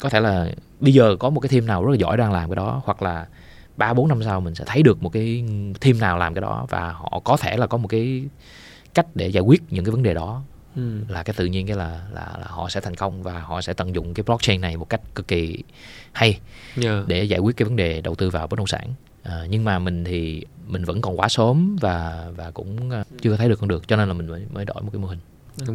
có 0.00 0.08
thể 0.08 0.20
là 0.20 0.48
bây 0.80 0.94
giờ 0.94 1.16
có 1.18 1.30
một 1.30 1.40
cái 1.40 1.48
team 1.48 1.66
nào 1.66 1.84
rất 1.84 1.90
là 1.90 1.96
giỏi 1.96 2.16
đang 2.16 2.32
làm 2.32 2.50
cái 2.50 2.56
đó 2.56 2.82
hoặc 2.84 3.02
là 3.02 3.26
ba 3.76 3.94
bốn 3.94 4.08
năm 4.08 4.22
sau 4.24 4.40
mình 4.40 4.54
sẽ 4.54 4.64
thấy 4.66 4.82
được 4.82 5.02
một 5.02 5.12
cái 5.12 5.44
team 5.80 5.98
nào 5.98 6.18
làm 6.18 6.34
cái 6.34 6.42
đó 6.42 6.66
và 6.70 6.92
họ 6.92 7.20
có 7.24 7.36
thể 7.36 7.56
là 7.56 7.66
có 7.66 7.78
một 7.78 7.88
cái 7.88 8.24
cách 8.94 9.06
để 9.14 9.28
giải 9.28 9.42
quyết 9.42 9.62
những 9.70 9.84
cái 9.84 9.92
vấn 9.92 10.02
đề 10.02 10.14
đó 10.14 10.42
ừ. 10.76 11.00
là 11.08 11.22
cái 11.22 11.34
tự 11.36 11.46
nhiên 11.46 11.66
cái 11.66 11.76
là, 11.76 12.06
là 12.12 12.32
là 12.40 12.46
họ 12.46 12.68
sẽ 12.68 12.80
thành 12.80 12.94
công 12.94 13.22
và 13.22 13.40
họ 13.40 13.60
sẽ 13.60 13.72
tận 13.72 13.94
dụng 13.94 14.14
cái 14.14 14.24
blockchain 14.26 14.60
này 14.60 14.76
một 14.76 14.88
cách 14.88 15.00
cực 15.14 15.28
kỳ 15.28 15.62
hay 16.12 16.30
yeah. 16.30 16.40
Dạ. 16.76 17.02
để 17.06 17.24
giải 17.24 17.40
quyết 17.40 17.56
cái 17.56 17.64
vấn 17.64 17.76
đề 17.76 18.00
đầu 18.00 18.14
tư 18.14 18.30
vào 18.30 18.46
bất 18.46 18.58
động 18.58 18.66
sản 18.66 18.94
à, 19.22 19.46
nhưng 19.48 19.64
mà 19.64 19.78
mình 19.78 20.04
thì 20.04 20.44
mình 20.66 20.84
vẫn 20.84 21.00
còn 21.00 21.20
quá 21.20 21.28
sớm 21.28 21.76
và 21.80 22.26
và 22.36 22.50
cũng 22.50 22.90
ờ, 22.90 23.04
chưa 23.22 23.36
thấy 23.36 23.48
được 23.48 23.60
con 23.60 23.68
được 23.68 23.88
cho 23.88 23.96
nên 23.96 24.08
là 24.08 24.14
mình 24.14 24.26
mới 24.26 24.46
mới 24.52 24.64
đổi 24.64 24.82
một 24.82 24.90
cái 24.92 25.00
mô 25.00 25.08
hình 25.08 25.18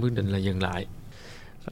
quyết 0.01 0.13
định 0.13 0.27
là 0.27 0.37
dừng 0.37 0.61
lại 0.61 0.85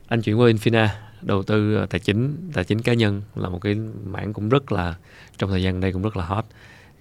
anh 0.08 0.22
chuyển 0.22 0.40
qua 0.40 0.50
Infina, 0.50 0.88
đầu 1.22 1.44
tư 1.44 1.76
ờ, 1.76 1.86
tài 1.86 2.00
chính 2.00 2.50
tài 2.54 2.64
chính 2.64 2.82
cá 2.82 2.94
nhân 2.94 3.22
là 3.36 3.50
một 3.50 3.60
cái 3.62 3.76
mảng 4.06 4.34
cũng 4.34 4.50
rất 4.50 4.72
là, 4.72 4.96
trong 5.38 5.50
thời 5.50 5.64
gian 5.64 5.80
đây 5.80 5.94
cũng 5.94 6.02
rất 6.02 6.18
là 6.18 6.26
hot. 6.26 6.46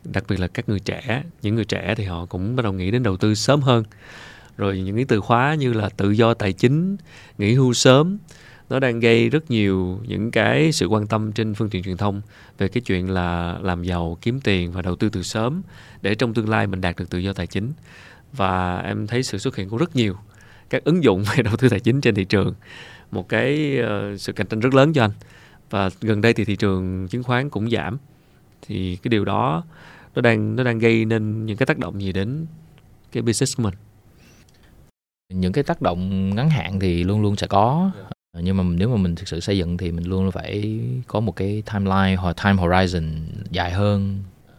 Đặc 0.04 0.24
biệt 0.28 0.40
là 0.40 0.46
các 0.46 0.68
người 0.68 0.80
trẻ, 0.80 1.22
những 1.42 1.54
người 1.54 1.64
trẻ 1.64 1.94
thì 1.96 2.04
họ 2.04 2.26
cũng 2.26 2.56
bắt 2.56 2.62
đầu 2.62 2.72
nghĩ 2.72 2.90
đến 2.90 3.02
đầu 3.02 3.16
tư 3.16 3.34
sớm 3.34 3.60
hơn. 3.60 3.84
Rồi 4.56 4.80
những 4.80 4.96
cái 4.96 5.04
từ 5.04 5.20
khóa 5.20 5.54
như 5.54 5.72
là 5.72 5.88
tự 5.88 6.10
do 6.10 6.34
tài 6.34 6.52
chính, 6.52 6.96
nghỉ 7.38 7.54
hưu 7.54 7.72
sớm, 7.72 8.18
nó 8.70 8.78
đang 8.80 9.00
gây 9.00 9.28
rất 9.28 9.50
nhiều 9.50 10.00
những 10.06 10.30
cái 10.30 10.72
sự 10.72 10.86
quan 10.86 11.06
tâm 11.06 11.32
trên 11.32 11.54
phương 11.54 11.70
tiện 11.70 11.82
truyền 11.82 11.96
thông 11.96 12.20
về 12.58 12.68
cái 12.68 12.80
chuyện 12.80 13.10
là 13.10 13.58
làm 13.62 13.82
giàu, 13.82 14.18
kiếm 14.22 14.40
tiền 14.40 14.72
và 14.72 14.82
đầu 14.82 14.96
tư 14.96 15.08
từ 15.08 15.22
sớm 15.22 15.62
để 16.02 16.14
trong 16.14 16.34
tương 16.34 16.48
lai 16.48 16.66
mình 16.66 16.80
đạt 16.80 16.96
được 16.96 17.10
tự 17.10 17.18
do 17.18 17.32
tài 17.32 17.46
chính. 17.46 17.72
Và 18.32 18.78
em 18.78 19.06
thấy 19.06 19.22
sự 19.22 19.38
xuất 19.38 19.56
hiện 19.56 19.68
của 19.68 19.76
rất 19.76 19.96
nhiều 19.96 20.16
các 20.70 20.84
ứng 20.84 21.04
dụng 21.04 21.24
về 21.36 21.42
đầu 21.42 21.56
tư 21.56 21.68
tài 21.68 21.80
chính 21.80 22.00
trên 22.00 22.14
thị 22.14 22.24
trường 22.24 22.54
một 23.10 23.28
cái 23.28 23.78
uh, 23.80 24.20
sự 24.20 24.32
cạnh 24.32 24.46
tranh 24.46 24.60
rất 24.60 24.74
lớn 24.74 24.92
cho 24.92 25.04
anh. 25.04 25.10
Và 25.70 25.90
gần 26.00 26.20
đây 26.20 26.34
thì 26.34 26.44
thị 26.44 26.56
trường 26.56 27.08
chứng 27.08 27.22
khoán 27.22 27.50
cũng 27.50 27.70
giảm. 27.70 27.98
Thì 28.62 28.96
cái 28.96 29.08
điều 29.08 29.24
đó 29.24 29.64
nó 30.14 30.22
đang 30.22 30.56
nó 30.56 30.64
đang 30.64 30.78
gây 30.78 31.04
nên 31.04 31.46
những 31.46 31.56
cái 31.56 31.66
tác 31.66 31.78
động 31.78 32.02
gì 32.02 32.12
đến 32.12 32.46
cái 33.12 33.22
business 33.22 33.56
của 33.56 33.62
mình? 33.62 33.74
Những 35.34 35.52
cái 35.52 35.64
tác 35.64 35.82
động 35.82 36.34
ngắn 36.34 36.50
hạn 36.50 36.80
thì 36.80 37.04
luôn 37.04 37.22
luôn 37.22 37.36
sẽ 37.36 37.46
có. 37.46 37.90
Ờ, 38.32 38.40
nhưng 38.44 38.56
mà 38.56 38.62
nếu 38.62 38.88
mà 38.88 38.96
mình 38.96 39.14
thực 39.14 39.28
sự 39.28 39.40
xây 39.40 39.58
dựng 39.58 39.76
thì 39.76 39.92
mình 39.92 40.04
luôn 40.04 40.30
phải 40.30 40.80
có 41.06 41.20
một 41.20 41.36
cái 41.36 41.62
timeline 41.72 42.16
hoặc 42.16 42.36
time 42.44 42.62
horizon 42.62 43.10
dài 43.50 43.72
hơn 43.72 44.22
ờ, 44.46 44.54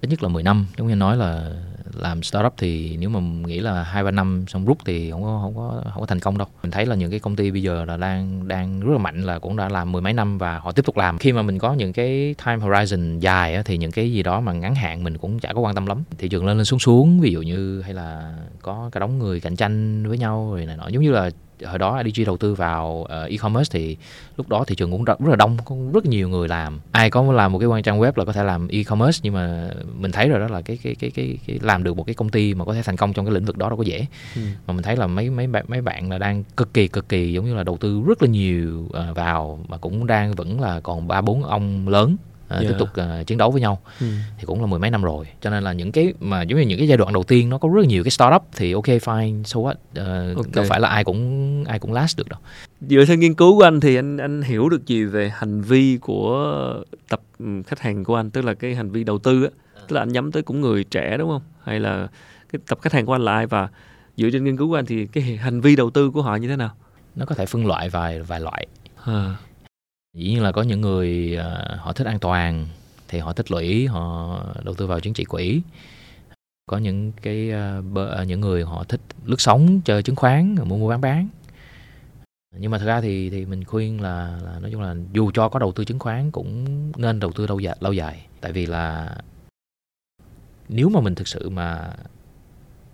ít 0.00 0.08
nhất 0.08 0.22
là 0.22 0.28
10 0.28 0.42
năm. 0.42 0.66
Giống 0.78 0.88
như 0.88 0.94
nói 0.94 1.16
là 1.16 1.52
làm 1.94 2.22
startup 2.22 2.54
thì 2.56 2.96
nếu 3.00 3.08
mà 3.08 3.20
nghĩ 3.20 3.60
là 3.60 3.82
hai 3.82 4.04
ba 4.04 4.10
năm 4.10 4.44
xong 4.48 4.64
rút 4.64 4.78
thì 4.84 5.10
không 5.10 5.22
có 5.22 5.38
không 5.42 5.56
có 5.56 5.82
không 5.92 6.00
có 6.00 6.06
thành 6.06 6.20
công 6.20 6.38
đâu. 6.38 6.48
Mình 6.62 6.70
thấy 6.70 6.86
là 6.86 6.96
những 6.96 7.10
cái 7.10 7.20
công 7.20 7.36
ty 7.36 7.50
bây 7.50 7.62
giờ 7.62 7.84
là 7.84 7.96
đang 7.96 8.48
đang 8.48 8.80
rất 8.80 8.92
là 8.92 8.98
mạnh 8.98 9.22
là 9.22 9.38
cũng 9.38 9.56
đã 9.56 9.68
làm 9.68 9.92
mười 9.92 10.02
mấy 10.02 10.12
năm 10.12 10.38
và 10.38 10.58
họ 10.58 10.72
tiếp 10.72 10.84
tục 10.84 10.96
làm. 10.96 11.18
Khi 11.18 11.32
mà 11.32 11.42
mình 11.42 11.58
có 11.58 11.72
những 11.72 11.92
cái 11.92 12.34
time 12.44 12.56
horizon 12.56 13.18
dài 13.18 13.54
á, 13.54 13.62
thì 13.64 13.76
những 13.76 13.92
cái 13.92 14.12
gì 14.12 14.22
đó 14.22 14.40
mà 14.40 14.52
ngắn 14.52 14.74
hạn 14.74 15.04
mình 15.04 15.18
cũng 15.18 15.38
chả 15.38 15.52
có 15.52 15.60
quan 15.60 15.74
tâm 15.74 15.86
lắm. 15.86 16.02
Thị 16.18 16.28
trường 16.28 16.46
lên 16.46 16.56
lên 16.56 16.64
xuống 16.64 16.78
xuống 16.78 17.20
ví 17.20 17.32
dụ 17.32 17.42
như 17.42 17.82
hay 17.82 17.94
là 17.94 18.34
có 18.62 18.88
cả 18.92 19.00
đống 19.00 19.18
người 19.18 19.40
cạnh 19.40 19.56
tranh 19.56 20.08
với 20.08 20.18
nhau 20.18 20.48
rồi 20.50 20.66
này 20.66 20.76
nọ. 20.76 20.88
Giống 20.88 21.02
như 21.02 21.10
là 21.12 21.30
hồi 21.66 21.78
đó 21.78 22.02
IDG 22.04 22.26
đầu 22.26 22.36
tư 22.36 22.54
vào 22.54 22.88
uh, 23.24 23.30
e-commerce 23.30 23.78
thì 23.78 23.96
lúc 24.36 24.48
đó 24.48 24.64
thị 24.66 24.74
trường 24.74 24.90
cũng 24.90 25.04
rất, 25.04 25.20
rất 25.20 25.30
là 25.30 25.36
đông 25.36 25.56
có 25.64 25.76
rất 25.94 26.06
nhiều 26.06 26.28
người 26.28 26.48
làm. 26.48 26.80
Ai 26.92 27.10
có 27.10 27.32
làm 27.32 27.52
một 27.52 27.58
cái 27.58 27.68
quan 27.68 27.82
trang 27.82 28.00
web 28.00 28.12
là 28.16 28.24
có 28.24 28.32
thể 28.32 28.44
làm 28.44 28.68
e-commerce 28.68 29.20
nhưng 29.22 29.34
mà 29.34 29.70
mình 29.98 30.12
thấy 30.12 30.28
rồi 30.28 30.40
đó 30.40 30.46
là 30.48 30.62
cái 30.62 30.78
cái 30.82 30.94
cái 30.94 31.10
cái, 31.10 31.38
cái 31.46 31.58
làm 31.72 31.84
được 31.84 31.96
một 31.96 32.04
cái 32.06 32.14
công 32.14 32.28
ty 32.28 32.54
mà 32.54 32.64
có 32.64 32.74
thể 32.74 32.82
thành 32.82 32.96
công 32.96 33.12
trong 33.12 33.26
cái 33.26 33.34
lĩnh 33.34 33.44
vực 33.44 33.58
đó 33.58 33.68
đâu 33.68 33.76
có 33.76 33.82
dễ 33.82 34.06
ừ. 34.36 34.40
mà 34.66 34.74
mình 34.74 34.82
thấy 34.82 34.96
là 34.96 35.06
mấy 35.06 35.30
mấy 35.30 35.46
bạn 35.46 35.64
mấy 35.68 35.80
bạn 35.80 36.10
là 36.10 36.18
đang 36.18 36.44
cực 36.56 36.74
kỳ 36.74 36.88
cực 36.88 37.08
kỳ 37.08 37.32
giống 37.32 37.44
như 37.44 37.54
là 37.54 37.62
đầu 37.62 37.76
tư 37.76 38.02
rất 38.06 38.22
là 38.22 38.28
nhiều 38.28 38.84
uh, 38.86 39.16
vào 39.16 39.60
mà 39.68 39.76
cũng 39.76 40.06
đang 40.06 40.32
vẫn 40.32 40.60
là 40.60 40.80
còn 40.80 41.08
ba 41.08 41.20
bốn 41.20 41.44
ông 41.44 41.88
lớn 41.88 42.16
yeah. 42.52 42.62
Dạ. 42.62 42.68
tiếp 42.68 42.76
tục 42.78 42.88
uh, 43.20 43.26
chiến 43.26 43.38
đấu 43.38 43.50
với 43.50 43.60
nhau 43.60 43.80
ừ. 44.00 44.06
thì 44.38 44.44
cũng 44.44 44.60
là 44.60 44.66
mười 44.66 44.78
mấy 44.78 44.90
năm 44.90 45.02
rồi 45.02 45.26
cho 45.40 45.50
nên 45.50 45.62
là 45.62 45.72
những 45.72 45.92
cái 45.92 46.14
mà 46.20 46.42
giống 46.42 46.58
như 46.58 46.66
những 46.66 46.78
cái 46.78 46.88
giai 46.88 46.98
đoạn 46.98 47.12
đầu 47.12 47.22
tiên 47.22 47.48
nó 47.48 47.58
có 47.58 47.68
rất 47.74 47.86
nhiều 47.86 48.04
cái 48.04 48.10
startup 48.10 48.42
thì 48.56 48.72
ok 48.72 48.86
fine 48.86 49.42
so 49.42 49.60
what 49.60 49.70
uh, 49.72 50.36
okay. 50.36 50.52
đâu 50.54 50.64
phải 50.68 50.80
là 50.80 50.88
ai 50.88 51.04
cũng 51.04 51.64
ai 51.64 51.78
cũng 51.78 51.92
last 51.92 52.18
được 52.18 52.28
đâu 52.28 52.40
dựa 52.80 53.04
theo 53.04 53.16
nghiên 53.16 53.34
cứu 53.34 53.58
của 53.58 53.64
anh 53.64 53.80
thì 53.80 53.96
anh 53.96 54.16
anh 54.16 54.42
hiểu 54.42 54.68
được 54.68 54.86
gì 54.86 55.04
về 55.04 55.32
hành 55.34 55.62
vi 55.62 55.98
của 56.00 56.84
tập 57.08 57.20
ừ, 57.38 57.46
khách 57.66 57.80
hàng 57.80 58.04
của 58.04 58.16
anh 58.16 58.30
tức 58.30 58.44
là 58.44 58.54
cái 58.54 58.74
hành 58.74 58.90
vi 58.90 59.04
đầu 59.04 59.18
tư 59.18 59.44
á 59.44 59.50
tức 59.92 59.96
là 59.96 60.02
anh 60.02 60.12
nhắm 60.12 60.32
tới 60.32 60.42
cũng 60.42 60.60
người 60.60 60.84
trẻ 60.84 61.16
đúng 61.16 61.28
không? 61.28 61.42
Hay 61.64 61.80
là 61.80 62.08
cái 62.52 62.60
tập 62.66 62.78
khách 62.82 62.92
hàng 62.92 63.06
của 63.06 63.14
anh 63.14 63.22
là 63.22 63.32
ai? 63.32 63.46
Và 63.46 63.68
dựa 64.16 64.28
trên 64.32 64.44
nghiên 64.44 64.56
cứu 64.56 64.68
của 64.68 64.78
anh 64.78 64.86
thì 64.86 65.06
cái 65.06 65.22
hành 65.22 65.60
vi 65.60 65.76
đầu 65.76 65.90
tư 65.90 66.10
của 66.10 66.22
họ 66.22 66.36
như 66.36 66.48
thế 66.48 66.56
nào? 66.56 66.70
Nó 67.14 67.26
có 67.26 67.34
thể 67.34 67.46
phân 67.46 67.66
loại 67.66 67.88
vài 67.88 68.22
vài 68.22 68.40
loại. 68.40 68.66
À. 69.04 69.36
Dĩ 70.16 70.28
nhiên 70.28 70.42
là 70.42 70.52
có 70.52 70.62
những 70.62 70.80
người 70.80 71.38
uh, 71.40 71.80
họ 71.80 71.92
thích 71.92 72.06
an 72.06 72.18
toàn 72.18 72.66
thì 73.08 73.18
họ 73.18 73.32
tích 73.32 73.50
lũy 73.50 73.86
họ 73.86 74.38
đầu 74.64 74.74
tư 74.74 74.86
vào 74.86 75.00
chứng 75.00 75.14
chỉ 75.14 75.24
quỹ. 75.24 75.62
Có 76.66 76.78
những 76.78 77.12
cái 77.22 77.50
bơ, 77.92 78.20
uh, 78.22 78.28
những 78.28 78.40
người 78.40 78.64
họ 78.64 78.84
thích 78.84 79.00
lướt 79.24 79.40
sóng 79.40 79.80
chơi 79.84 80.02
chứng 80.02 80.16
khoán 80.16 80.54
mua 80.64 80.76
mua 80.76 80.88
bán 80.88 81.00
bán. 81.00 81.28
Nhưng 82.58 82.70
mà 82.70 82.78
thật 82.78 82.86
ra 82.86 83.00
thì 83.00 83.30
thì 83.30 83.46
mình 83.46 83.64
khuyên 83.64 84.00
là, 84.00 84.38
là 84.44 84.58
nói 84.60 84.70
chung 84.72 84.82
là 84.82 84.94
dù 85.12 85.30
cho 85.34 85.48
có 85.48 85.58
đầu 85.58 85.72
tư 85.72 85.84
chứng 85.84 85.98
khoán 85.98 86.30
cũng 86.30 86.66
nên 86.96 87.20
đầu 87.20 87.32
tư 87.32 87.46
lâu 87.46 87.60
dài 87.60 87.76
lâu 87.80 87.92
dài. 87.92 88.26
Tại 88.40 88.52
vì 88.52 88.66
là 88.66 89.16
nếu 90.72 90.88
mà 90.88 91.00
mình 91.00 91.14
thực 91.14 91.28
sự 91.28 91.50
mà 91.50 91.90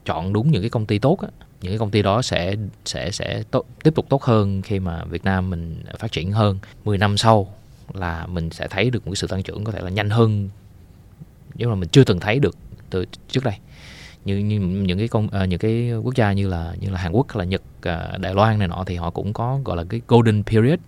chọn 0.05 0.33
đúng 0.33 0.51
những 0.51 0.62
cái 0.62 0.70
công 0.70 0.87
ty 0.87 0.99
tốt 0.99 1.18
á, 1.20 1.29
những 1.62 1.72
cái 1.72 1.79
công 1.79 1.91
ty 1.91 2.03
đó 2.03 2.22
sẽ 2.22 2.57
sẽ 2.85 3.11
sẽ 3.11 3.43
tốt, 3.51 3.64
tiếp 3.83 3.95
tục 3.95 4.07
tốt 4.09 4.22
hơn 4.22 4.62
khi 4.62 4.81
mà 4.81 5.05
Việt 5.05 5.24
Nam 5.24 5.51
mình 5.51 5.83
phát 5.99 6.12
triển 6.12 6.33
hơn. 6.33 6.59
10 6.85 6.99
năm 6.99 7.16
sau 7.16 7.55
là 7.95 8.26
mình 8.26 8.51
sẽ 8.51 8.68
thấy 8.68 8.91
được 8.91 9.07
một 9.07 9.11
cái 9.11 9.16
sự 9.16 9.26
tăng 9.26 9.43
trưởng 9.43 9.64
có 9.64 9.72
thể 9.72 9.81
là 9.81 9.91
nhanh 9.91 10.11
hơn 10.11 10.49
nhưng 11.55 11.68
mà 11.70 11.74
mình 11.74 11.89
chưa 11.89 12.05
từng 12.05 12.20
thấy 12.20 12.39
được 12.39 12.57
từ 12.91 13.05
trước 13.29 13.45
đây. 13.45 13.55
Như, 14.24 14.39
như 14.39 14.59
những 14.61 14.99
cái 14.99 15.09
công 15.09 15.26
uh, 15.43 15.49
những 15.49 15.59
cái 15.59 15.93
quốc 16.03 16.14
gia 16.14 16.33
như 16.33 16.49
là 16.49 16.74
như 16.81 16.91
là 16.91 16.99
Hàn 16.99 17.12
Quốc 17.12 17.26
hay 17.29 17.39
là 17.39 17.45
Nhật 17.45 17.62
uh, 17.79 18.20
Đài 18.20 18.35
Loan 18.35 18.59
này 18.59 18.68
nọ 18.68 18.85
thì 18.87 18.97
họ 18.97 19.11
cũng 19.11 19.33
có 19.33 19.61
gọi 19.64 19.76
là 19.76 19.85
cái 19.89 20.01
golden 20.09 20.43
period 20.43 20.79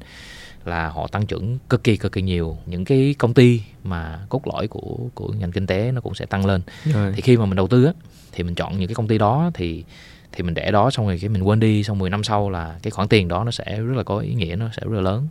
là 0.64 0.88
họ 0.88 1.06
tăng 1.06 1.26
trưởng 1.26 1.58
cực 1.68 1.84
kỳ 1.84 1.96
cực 1.96 2.12
kỳ 2.12 2.22
nhiều. 2.22 2.58
Những 2.66 2.84
cái 2.84 3.14
công 3.18 3.34
ty 3.34 3.62
mà 3.84 4.20
cốt 4.28 4.46
lõi 4.46 4.68
của 4.68 4.98
của 5.14 5.32
ngành 5.32 5.52
kinh 5.52 5.66
tế 5.66 5.92
nó 5.92 6.00
cũng 6.00 6.14
sẽ 6.14 6.26
tăng 6.26 6.46
lên. 6.46 6.62
Rồi. 6.84 7.12
thì 7.16 7.22
khi 7.22 7.36
mà 7.36 7.46
mình 7.46 7.56
đầu 7.56 7.68
tư 7.68 7.84
á 7.84 7.92
thì 8.32 8.44
mình 8.44 8.54
chọn 8.54 8.78
những 8.78 8.88
cái 8.88 8.94
công 8.94 9.08
ty 9.08 9.18
đó 9.18 9.50
thì 9.54 9.84
thì 10.32 10.42
mình 10.42 10.54
để 10.54 10.70
đó 10.70 10.90
xong 10.90 11.06
rồi 11.06 11.18
cái 11.20 11.28
mình 11.28 11.42
quên 11.42 11.60
đi 11.60 11.84
xong 11.84 11.98
10 11.98 12.10
năm 12.10 12.24
sau 12.24 12.50
là 12.50 12.78
cái 12.82 12.90
khoản 12.90 13.08
tiền 13.08 13.28
đó 13.28 13.44
nó 13.44 13.50
sẽ 13.50 13.80
rất 13.80 13.96
là 13.96 14.02
có 14.02 14.18
ý 14.18 14.34
nghĩa 14.34 14.56
nó 14.56 14.68
sẽ 14.72 14.82
rất 14.84 14.92
là 14.92 15.00
lớn. 15.00 15.28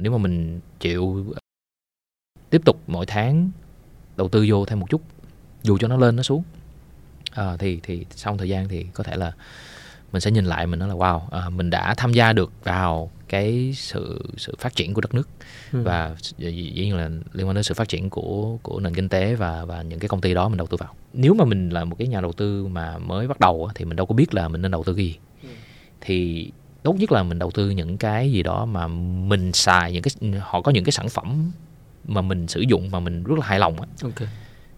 Nếu 0.00 0.12
mà 0.12 0.18
mình 0.18 0.60
chịu 0.80 1.34
tiếp 2.50 2.62
tục 2.64 2.80
mỗi 2.86 3.06
tháng 3.06 3.50
đầu 4.16 4.28
tư 4.28 4.46
vô 4.48 4.64
thêm 4.64 4.80
một 4.80 4.86
chút 4.90 5.02
dù 5.62 5.78
cho 5.78 5.88
nó 5.88 5.96
lên 5.96 6.16
nó 6.16 6.22
xuống 6.22 6.42
à, 7.32 7.56
thì 7.58 7.80
thì 7.82 8.06
sau 8.10 8.36
thời 8.36 8.48
gian 8.48 8.68
thì 8.68 8.86
có 8.94 9.04
thể 9.04 9.16
là 9.16 9.32
mình 10.12 10.20
sẽ 10.20 10.30
nhìn 10.30 10.44
lại 10.44 10.66
mình 10.66 10.78
nói 10.78 10.88
là 10.88 10.94
wow 10.94 11.20
à, 11.30 11.50
mình 11.50 11.70
đã 11.70 11.94
tham 11.96 12.12
gia 12.12 12.32
được 12.32 12.52
vào 12.64 13.10
cái 13.28 13.72
sự 13.74 14.22
sự 14.36 14.54
phát 14.58 14.76
triển 14.76 14.94
của 14.94 15.00
đất 15.00 15.14
nước 15.14 15.28
ừ. 15.72 15.82
và 15.82 16.16
dĩ 16.38 16.72
nhiên 16.74 16.96
là 16.96 17.10
liên 17.32 17.46
quan 17.46 17.54
đến 17.54 17.64
sự 17.64 17.74
phát 17.74 17.88
triển 17.88 18.10
của 18.10 18.58
của 18.62 18.80
nền 18.80 18.94
kinh 18.94 19.08
tế 19.08 19.34
và 19.34 19.64
và 19.64 19.82
những 19.82 19.98
cái 19.98 20.08
công 20.08 20.20
ty 20.20 20.34
đó 20.34 20.48
mình 20.48 20.58
đầu 20.58 20.66
tư 20.66 20.76
vào 20.76 20.94
nếu 21.12 21.34
mà 21.34 21.44
mình 21.44 21.70
là 21.70 21.84
một 21.84 21.96
cái 21.98 22.08
nhà 22.08 22.20
đầu 22.20 22.32
tư 22.32 22.66
mà 22.66 22.98
mới 22.98 23.28
bắt 23.28 23.40
đầu 23.40 23.70
thì 23.74 23.84
mình 23.84 23.96
đâu 23.96 24.06
có 24.06 24.14
biết 24.14 24.34
là 24.34 24.48
mình 24.48 24.62
nên 24.62 24.70
đầu 24.70 24.84
tư 24.84 24.94
cái 24.94 25.04
gì 25.04 25.16
ừ. 25.42 25.48
thì 26.00 26.50
tốt 26.82 26.96
nhất 26.98 27.12
là 27.12 27.22
mình 27.22 27.38
đầu 27.38 27.50
tư 27.50 27.70
những 27.70 27.98
cái 27.98 28.32
gì 28.32 28.42
đó 28.42 28.64
mà 28.64 28.88
mình 29.28 29.52
xài 29.52 29.92
những 29.92 30.02
cái 30.02 30.40
họ 30.40 30.60
có 30.60 30.72
những 30.72 30.84
cái 30.84 30.92
sản 30.92 31.08
phẩm 31.08 31.50
mà 32.04 32.20
mình 32.20 32.48
sử 32.48 32.60
dụng 32.60 32.90
mà 32.90 33.00
mình 33.00 33.24
rất 33.24 33.38
là 33.38 33.46
hài 33.46 33.58
lòng 33.58 33.76
okay. 34.02 34.28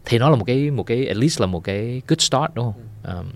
thì 0.04 0.18
nó 0.18 0.30
là 0.30 0.36
một 0.36 0.44
cái 0.44 0.70
một 0.70 0.82
cái 0.82 1.06
at 1.06 1.16
least 1.16 1.40
là 1.40 1.46
một 1.46 1.64
cái 1.64 2.02
good 2.08 2.20
start 2.20 2.54
đúng 2.54 2.72
không 2.72 2.82
ừ. 3.02 3.16
um, 3.16 3.26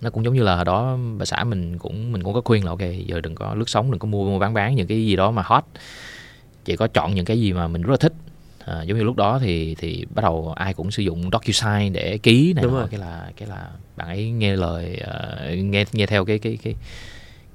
nó 0.00 0.10
cũng 0.10 0.24
giống 0.24 0.34
như 0.34 0.42
là 0.42 0.56
hồi 0.56 0.64
đó 0.64 0.98
bà 1.18 1.24
xã 1.24 1.44
mình 1.44 1.78
cũng 1.78 2.12
mình 2.12 2.22
cũng 2.22 2.34
có 2.34 2.40
khuyên 2.44 2.64
là 2.64 2.70
ok 2.70 2.80
giờ 3.06 3.20
đừng 3.20 3.34
có 3.34 3.54
lướt 3.54 3.68
sóng 3.68 3.90
đừng 3.90 3.98
có 3.98 4.06
mua 4.06 4.24
mua 4.24 4.38
bán 4.38 4.54
bán 4.54 4.74
những 4.74 4.86
cái 4.86 5.06
gì 5.06 5.16
đó 5.16 5.30
mà 5.30 5.42
hot. 5.46 5.64
Chỉ 6.64 6.76
có 6.76 6.86
chọn 6.86 7.14
những 7.14 7.24
cái 7.24 7.40
gì 7.40 7.52
mà 7.52 7.68
mình 7.68 7.82
rất 7.82 7.90
là 7.90 7.96
thích. 7.96 8.12
À, 8.64 8.82
giống 8.82 8.98
như 8.98 9.04
lúc 9.04 9.16
đó 9.16 9.38
thì 9.42 9.74
thì 9.74 10.06
bắt 10.14 10.22
đầu 10.22 10.54
ai 10.56 10.74
cũng 10.74 10.90
sử 10.90 11.02
dụng 11.02 11.30
DocuSign 11.32 11.92
để 11.92 12.18
ký 12.18 12.52
này 12.52 12.64
Đúng 12.64 12.86
cái 12.90 13.00
là 13.00 13.30
cái 13.36 13.48
là 13.48 13.68
bạn 13.96 14.08
ấy 14.08 14.30
nghe 14.30 14.56
lời 14.56 15.00
uh, 15.02 15.58
nghe 15.58 15.84
nghe 15.92 16.06
theo 16.06 16.24
cái 16.24 16.38
cái 16.38 16.58
cái 16.62 16.74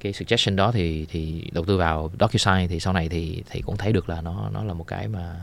cái 0.00 0.12
suggestion 0.12 0.56
đó 0.56 0.72
thì 0.72 1.06
thì 1.06 1.50
đầu 1.52 1.64
tư 1.64 1.76
vào 1.76 2.10
DocuSign 2.20 2.68
thì 2.68 2.80
sau 2.80 2.92
này 2.92 3.08
thì 3.08 3.42
thì 3.50 3.60
cũng 3.60 3.76
thấy 3.76 3.92
được 3.92 4.08
là 4.08 4.20
nó 4.20 4.50
nó 4.52 4.64
là 4.64 4.74
một 4.74 4.86
cái 4.86 5.08
mà 5.08 5.34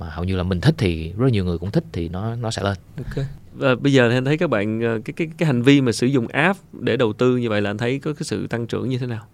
mà 0.00 0.10
hầu 0.10 0.24
như 0.24 0.36
là 0.36 0.42
mình 0.42 0.60
thích 0.60 0.74
thì 0.78 1.12
rất 1.18 1.32
nhiều 1.32 1.44
người 1.44 1.58
cũng 1.58 1.70
thích 1.70 1.84
thì 1.92 2.08
nó 2.08 2.36
nó 2.36 2.50
sẽ 2.50 2.62
lên. 2.62 2.76
Ok. 2.96 3.26
Và 3.54 3.74
bây 3.74 3.92
giờ 3.92 4.08
thì 4.10 4.16
anh 4.16 4.24
thấy 4.24 4.38
các 4.38 4.50
bạn 4.50 4.80
ờ, 4.80 5.00
cái 5.04 5.14
cái 5.16 5.28
cái 5.38 5.46
hành 5.46 5.62
vi 5.62 5.80
mà 5.80 5.92
sử 5.92 6.06
dụng 6.06 6.26
app 6.26 6.58
để 6.72 6.96
đầu 6.96 7.12
tư 7.12 7.36
như 7.36 7.48
vậy 7.48 7.60
là 7.60 7.70
anh 7.70 7.78
thấy 7.78 7.98
có 7.98 8.12
cái 8.12 8.22
sự 8.24 8.46
tăng 8.46 8.66
trưởng 8.66 8.88
như 8.88 8.98
thế 8.98 9.06
nào? 9.06 9.26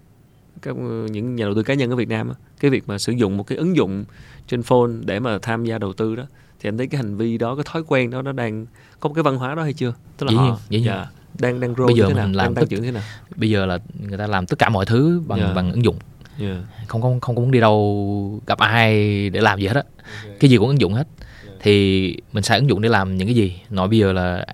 Các 0.63 0.77
ờ, 0.77 1.07
những 1.11 1.37
nhà 1.37 1.45
đầu 1.45 1.55
tư 1.55 1.63
cá 1.63 1.75
nhân 1.75 1.91
ở 1.91 1.97
Việt 1.97 2.09
Nam 2.09 2.33
cái 2.61 2.71
việc 2.71 2.89
mà 2.89 2.99
sử 2.99 3.13
dụng 3.13 3.37
một 3.37 3.43
cái 3.43 3.59
ứng 3.59 3.77
dụng 3.77 4.05
trên 4.47 4.63
phone 4.63 4.91
để 5.05 5.21
mà 5.21 5.39
tham 5.43 5.65
gia 5.65 5.79
đầu 5.79 5.93
tư 5.93 6.17
đó 6.17 6.25
thì 6.61 6.69
anh 6.69 6.79
thấy 6.79 6.87
cái 6.87 7.03
hành 7.03 7.17
vi 7.17 7.39
đó 7.39 7.55
cái 7.55 7.65
thói 7.73 7.83
quen 7.87 8.11
đó 8.11 8.23
nó 8.23 8.33
đang 8.33 8.67
có 9.01 9.09
một 9.09 9.15
cái 9.15 9.23
văn 9.23 9.37
hóa 9.37 9.55
đó 9.55 9.63
hay 9.63 9.73
chưa? 9.73 9.95
Tức 10.17 10.27
là 10.27 10.31
dĩ 10.31 10.37
họ, 10.37 10.59
dĩ 10.69 10.79
nhiên. 10.79 10.87
Dạ, 10.87 11.07
đang 11.39 11.61
đang 11.61 11.75
bây 11.77 11.95
giờ 11.95 12.05
thế 12.09 12.15
nào? 12.15 12.25
làm 12.27 12.37
đang 12.37 12.55
tăng 12.55 12.67
trưởng 12.67 12.83
thế 12.83 12.91
nào? 12.91 13.03
Bây 13.37 13.51
giờ 13.51 13.67
là 13.67 13.79
người 14.09 14.19
ta 14.19 14.27
làm 14.27 14.47
tất 14.47 14.59
cả 14.59 14.69
mọi 14.69 14.87
thứ 14.87 15.23
bằng 15.27 15.39
yeah. 15.39 15.51
Dạ. 15.51 15.55
bằng 15.55 15.73
ứng 15.73 15.85
dụng 15.85 15.97
yeah. 16.41 16.57
không 16.87 17.03
không 17.03 17.21
không 17.21 17.35
muốn 17.35 17.51
đi 17.51 17.61
đâu 17.61 18.41
gặp 18.47 18.59
ai 18.59 18.95
để 19.31 19.41
làm 19.41 19.61
gì 19.61 19.67
hết 19.67 19.77
á 19.77 19.83
okay. 20.23 20.37
cái 20.41 20.51
gì 20.51 20.57
cũng 20.57 20.69
ứng 20.69 20.81
dụng 20.81 20.93
hết 20.93 21.07
yeah. 21.47 21.59
thì 21.61 22.17
mình 22.33 22.43
sẽ 22.43 22.57
ứng 22.57 22.69
dụng 22.69 22.83
để 22.83 22.89
làm 22.89 23.17
những 23.17 23.29
cái 23.29 23.35
gì 23.35 23.61
nội 23.71 23.89
bây 23.89 23.99
giờ 23.99 24.13
là 24.13 24.47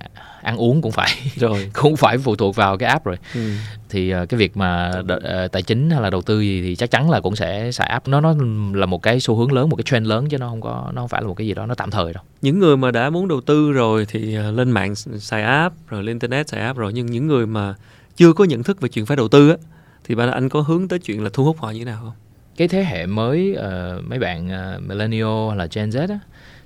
ăn 0.43 0.57
uống 0.57 0.83
cũng 0.83 0.93
phải 0.93 1.11
rồi 1.37 1.71
cũng 1.75 1.97
phải 1.97 2.19
phụ 2.19 2.37
thuộc 2.37 2.57
vào 2.57 2.79
cái 2.79 2.89
app 2.89 3.05
rồi 3.05 3.17
ừ. 3.35 3.41
thì 3.89 4.15
uh, 4.15 4.29
cái 4.29 4.39
việc 4.39 4.57
mà 4.57 4.91
đ- 4.91 5.45
uh, 5.45 5.53
tài 5.53 5.63
chính 5.63 5.91
hay 5.91 6.01
là 6.01 6.11
đầu 6.11 6.23
tư 6.23 6.41
gì 6.41 6.63
thì 6.63 6.75
chắc 6.77 6.91
chắn 6.91 7.11
là 7.11 7.21
cũng 7.21 7.37
sẽ 7.37 7.73
xài 7.73 7.89
app 7.89 8.09
nó 8.09 8.21
nó 8.21 8.35
là 8.75 8.87
một 8.87 9.03
cái 9.03 9.21
xu 9.21 9.37
hướng 9.37 9.53
lớn 9.53 9.69
một 9.69 9.77
cái 9.77 9.85
trend 9.85 10.07
lớn 10.07 10.29
chứ 10.29 10.39
nó 10.39 10.49
không 10.49 10.61
có 10.61 10.91
nó 10.95 11.03
không 11.03 11.09
phải 11.09 11.23
là 11.23 11.29
một 11.29 11.35
cái 11.35 11.47
gì 11.47 11.55
đó 11.55 11.67
nó 11.67 11.75
tạm 11.75 11.91
thời 11.91 12.13
đâu 12.13 12.23
những 12.43 12.59
người 12.59 12.77
mà 12.77 12.91
đã 12.91 13.11
muốn 13.11 13.29
đầu 13.29 13.41
tư 13.41 13.73
rồi 13.73 14.07
thì 14.09 14.39
uh, 14.39 14.55
lên 14.55 14.71
mạng 14.71 14.95
xài 14.95 15.43
app 15.43 15.75
rồi 15.89 16.03
lên 16.03 16.15
internet 16.15 16.49
xài 16.49 16.61
app 16.61 16.79
rồi 16.79 16.93
nhưng 16.93 17.07
những 17.07 17.27
người 17.27 17.47
mà 17.47 17.75
chưa 18.17 18.33
có 18.33 18.45
nhận 18.45 18.63
thức 18.63 18.81
về 18.81 18.89
chuyện 18.89 19.07
phải 19.07 19.17
đầu 19.17 19.29
tư 19.29 19.51
á 19.51 19.57
thì 20.05 20.15
bạn 20.15 20.31
anh 20.31 20.49
có 20.49 20.61
hướng 20.61 20.89
tới 20.89 20.99
chuyện 20.99 21.25
là 21.25 21.31
thu 21.33 21.45
hút 21.45 21.59
họ 21.59 21.71
như 21.71 21.79
thế 21.79 21.85
nào 21.85 22.01
không? 22.05 22.13
Cái 22.57 22.69
thế 22.69 22.85
hệ 22.85 23.07
mới 23.07 23.57
uh, 23.59 24.05
mấy 24.05 24.19
bạn 24.19 24.47
uh, 24.47 24.83
millennial 24.83 25.49
hay 25.49 25.57
là 25.57 25.67
Gen 25.75 25.91
Z 25.91 26.09
á, 26.09 26.19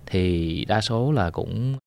thì 0.07 0.65
đa 0.65 0.81
số 0.81 1.13
là 1.13 1.31
cũng 1.31 1.79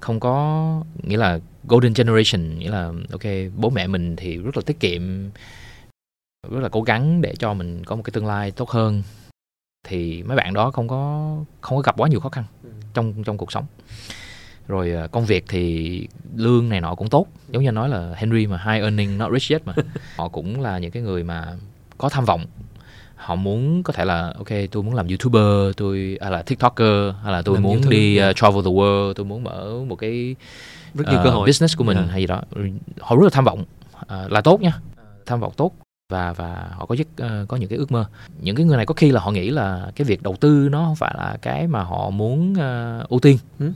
không 0.00 0.20
có 0.20 0.84
nghĩa 1.02 1.16
là 1.16 1.38
golden 1.64 1.92
generation 1.96 2.58
nghĩa 2.58 2.70
là 2.70 2.92
ok 3.12 3.22
bố 3.56 3.70
mẹ 3.70 3.86
mình 3.86 4.16
thì 4.16 4.36
rất 4.36 4.56
là 4.56 4.62
tiết 4.66 4.80
kiệm 4.80 5.30
rất 6.50 6.60
là 6.60 6.68
cố 6.68 6.82
gắng 6.82 7.22
để 7.22 7.34
cho 7.38 7.54
mình 7.54 7.84
có 7.84 7.96
một 7.96 8.02
cái 8.02 8.10
tương 8.12 8.26
lai 8.26 8.50
tốt 8.50 8.70
hơn. 8.70 9.02
Thì 9.88 10.22
mấy 10.22 10.36
bạn 10.36 10.54
đó 10.54 10.70
không 10.70 10.88
có 10.88 11.34
không 11.60 11.76
có 11.76 11.82
gặp 11.82 11.94
quá 11.96 12.08
nhiều 12.08 12.20
khó 12.20 12.28
khăn 12.28 12.44
ừ. 12.62 12.70
trong 12.94 13.24
trong 13.24 13.38
cuộc 13.38 13.52
sống 13.52 13.64
rồi 14.68 14.92
à, 14.92 15.06
công 15.06 15.24
việc 15.24 15.44
thì 15.48 16.08
lương 16.36 16.68
này 16.68 16.80
nọ 16.80 16.94
cũng 16.94 17.08
tốt. 17.08 17.26
Giống 17.48 17.64
như 17.64 17.70
nói 17.70 17.88
là 17.88 18.12
Henry 18.16 18.46
mà 18.46 18.56
high 18.56 18.82
earning 18.82 19.18
not 19.18 19.32
rich 19.32 19.52
yet 19.52 19.66
mà. 19.66 19.74
Họ 20.16 20.28
cũng 20.28 20.60
là 20.60 20.78
những 20.78 20.90
cái 20.90 21.02
người 21.02 21.24
mà 21.24 21.56
có 21.98 22.08
tham 22.08 22.24
vọng. 22.24 22.44
Họ 23.16 23.34
muốn 23.34 23.82
có 23.82 23.92
thể 23.92 24.04
là 24.04 24.32
ok 24.36 24.48
tôi 24.70 24.82
muốn 24.82 24.94
làm 24.94 25.08
youtuber 25.08 25.76
tôi 25.76 26.18
hay 26.20 26.30
là 26.30 26.42
tiktoker 26.42 27.14
hay 27.22 27.32
là 27.32 27.42
tôi 27.42 27.54
làm 27.54 27.62
muốn 27.62 27.72
YouTube, 27.72 27.96
đi 27.96 28.20
uh, 28.30 28.36
travel 28.36 28.64
the 28.64 28.70
world 28.70 29.12
tôi 29.12 29.26
muốn 29.26 29.44
mở 29.44 29.84
một 29.88 29.96
cái 29.96 30.36
rất 30.94 31.04
nhiều 31.08 31.18
uh, 31.18 31.24
cơ 31.24 31.30
hội. 31.30 31.46
business 31.46 31.76
của 31.76 31.84
mình 31.84 31.96
yeah. 31.96 32.10
hay 32.10 32.20
gì 32.20 32.26
đó. 32.26 32.42
Họ 33.00 33.16
rất 33.16 33.22
là 33.24 33.30
tham 33.32 33.44
vọng. 33.44 33.64
Uh, 34.02 34.32
là 34.32 34.40
tốt 34.40 34.60
nha. 34.60 34.72
Tham 35.26 35.40
vọng 35.40 35.52
tốt 35.56 35.72
và 36.08 36.32
và 36.32 36.68
họ 36.72 36.86
có 36.86 36.94
giấc 36.94 37.06
uh, 37.42 37.48
có 37.48 37.56
những 37.56 37.68
cái 37.68 37.78
ước 37.78 37.92
mơ. 37.92 38.06
Những 38.40 38.56
cái 38.56 38.66
người 38.66 38.76
này 38.76 38.86
có 38.86 38.94
khi 38.94 39.10
là 39.10 39.20
họ 39.20 39.30
nghĩ 39.30 39.50
là 39.50 39.90
cái 39.96 40.04
việc 40.04 40.22
đầu 40.22 40.36
tư 40.40 40.68
nó 40.72 40.84
không 40.84 40.96
phải 40.96 41.14
là 41.18 41.38
cái 41.42 41.66
mà 41.66 41.82
họ 41.82 42.10
muốn 42.10 42.52
uh, 42.52 43.08
ưu 43.08 43.20
tiên. 43.20 43.38
Ừ. 43.58 43.72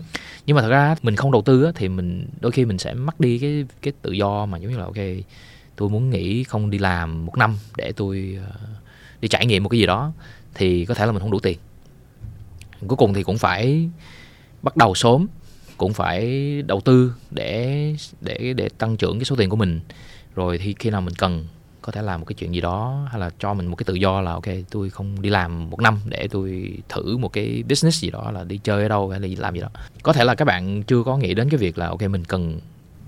nhưng 0.46 0.56
mà 0.56 0.62
thật 0.62 0.68
ra 0.68 0.94
mình 1.02 1.16
không 1.16 1.32
đầu 1.32 1.42
tư 1.42 1.64
á, 1.64 1.72
thì 1.74 1.88
mình 1.88 2.26
đôi 2.40 2.52
khi 2.52 2.64
mình 2.64 2.78
sẽ 2.78 2.94
mất 2.94 3.20
đi 3.20 3.38
cái 3.38 3.64
cái 3.82 3.92
tự 4.02 4.12
do 4.12 4.46
mà 4.46 4.58
giống 4.58 4.72
như 4.72 4.78
là 4.78 4.84
ok 4.84 4.96
tôi 5.76 5.88
muốn 5.88 6.10
nghỉ 6.10 6.44
không 6.44 6.70
đi 6.70 6.78
làm 6.78 7.26
một 7.26 7.36
năm 7.36 7.56
để 7.76 7.92
tôi 7.92 8.38
uh, 8.48 8.68
đi 9.20 9.28
trải 9.28 9.46
nghiệm 9.46 9.62
một 9.62 9.68
cái 9.68 9.80
gì 9.80 9.86
đó 9.86 10.12
thì 10.54 10.84
có 10.84 10.94
thể 10.94 11.06
là 11.06 11.12
mình 11.12 11.20
không 11.20 11.30
đủ 11.30 11.38
tiền. 11.40 11.58
Cuối 12.86 12.96
cùng 12.96 13.14
thì 13.14 13.22
cũng 13.22 13.38
phải 13.38 13.88
bắt 14.62 14.76
đầu 14.76 14.94
sớm 14.94 15.26
cũng 15.76 15.92
phải 15.92 16.62
đầu 16.62 16.80
tư 16.80 17.12
để 17.30 17.94
để 18.20 18.52
để 18.56 18.68
tăng 18.78 18.96
trưởng 18.96 19.18
cái 19.18 19.24
số 19.24 19.36
tiền 19.36 19.50
của 19.50 19.56
mình. 19.56 19.80
Rồi 20.34 20.58
thì 20.58 20.74
khi 20.78 20.90
nào 20.90 21.00
mình 21.00 21.14
cần 21.14 21.46
có 21.82 21.92
thể 21.92 22.02
làm 22.02 22.20
một 22.20 22.26
cái 22.26 22.34
chuyện 22.34 22.54
gì 22.54 22.60
đó 22.60 23.08
hay 23.10 23.20
là 23.20 23.30
cho 23.38 23.54
mình 23.54 23.66
một 23.66 23.76
cái 23.76 23.84
tự 23.84 23.94
do 23.94 24.20
là 24.20 24.32
ok 24.32 24.46
tôi 24.70 24.90
không 24.90 25.22
đi 25.22 25.30
làm 25.30 25.70
một 25.70 25.80
năm 25.80 25.98
để 26.04 26.28
tôi 26.30 26.78
thử 26.88 27.16
một 27.16 27.32
cái 27.32 27.62
business 27.68 28.02
gì 28.02 28.10
đó 28.10 28.30
là 28.30 28.44
đi 28.44 28.58
chơi 28.58 28.82
ở 28.82 28.88
đâu 28.88 29.10
hay 29.10 29.20
là 29.20 29.28
làm 29.38 29.54
gì 29.54 29.60
đó. 29.60 29.68
Có 30.02 30.12
thể 30.12 30.24
là 30.24 30.34
các 30.34 30.44
bạn 30.44 30.82
chưa 30.82 31.02
có 31.02 31.16
nghĩ 31.16 31.34
đến 31.34 31.48
cái 31.50 31.58
việc 31.58 31.78
là 31.78 31.88
ok 31.88 32.02
mình 32.02 32.24
cần 32.24 32.60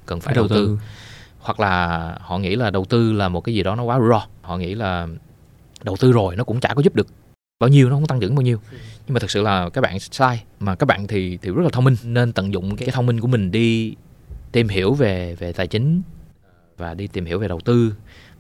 cần 0.06 0.20
phải 0.20 0.34
đầu, 0.34 0.48
đầu 0.48 0.58
tư. 0.58 0.66
tư. 0.66 0.78
Hoặc 1.40 1.60
là 1.60 2.16
họ 2.20 2.38
nghĩ 2.38 2.56
là 2.56 2.70
đầu 2.70 2.84
tư 2.84 3.12
là 3.12 3.28
một 3.28 3.40
cái 3.40 3.54
gì 3.54 3.62
đó 3.62 3.76
nó 3.76 3.82
quá 3.82 3.98
rủi 3.98 4.08
ro 4.08 4.26
họ 4.42 4.56
nghĩ 4.56 4.74
là 4.74 5.08
đầu 5.82 5.96
tư 5.96 6.12
rồi 6.12 6.36
nó 6.36 6.44
cũng 6.44 6.60
chả 6.60 6.74
có 6.74 6.82
giúp 6.82 6.94
được 6.94 7.06
bao 7.60 7.68
nhiêu 7.68 7.88
nó 7.90 7.96
không 7.96 8.06
tăng 8.06 8.20
trưởng 8.20 8.34
bao 8.34 8.42
nhiêu. 8.42 8.58
Ừ. 8.70 8.78
nhưng 9.06 9.14
mà 9.14 9.20
thực 9.20 9.30
sự 9.30 9.42
là 9.42 9.70
các 9.70 9.80
bạn 9.80 10.00
sai. 10.00 10.44
Mà 10.60 10.74
các 10.74 10.86
bạn 10.86 11.06
thì 11.06 11.38
thì 11.42 11.50
rất 11.50 11.62
là 11.62 11.70
thông 11.72 11.84
minh 11.84 11.96
nên 12.04 12.32
tận 12.32 12.52
dụng 12.52 12.76
cái 12.76 12.88
thông 12.92 13.06
minh 13.06 13.20
của 13.20 13.28
mình 13.28 13.50
đi 13.50 13.94
tìm 14.52 14.68
hiểu 14.68 14.94
về 14.94 15.34
về 15.34 15.52
tài 15.52 15.66
chính 15.66 16.02
và 16.76 16.94
đi 16.94 17.06
tìm 17.06 17.24
hiểu 17.24 17.38
về 17.38 17.48
đầu 17.48 17.60
tư 17.60 17.92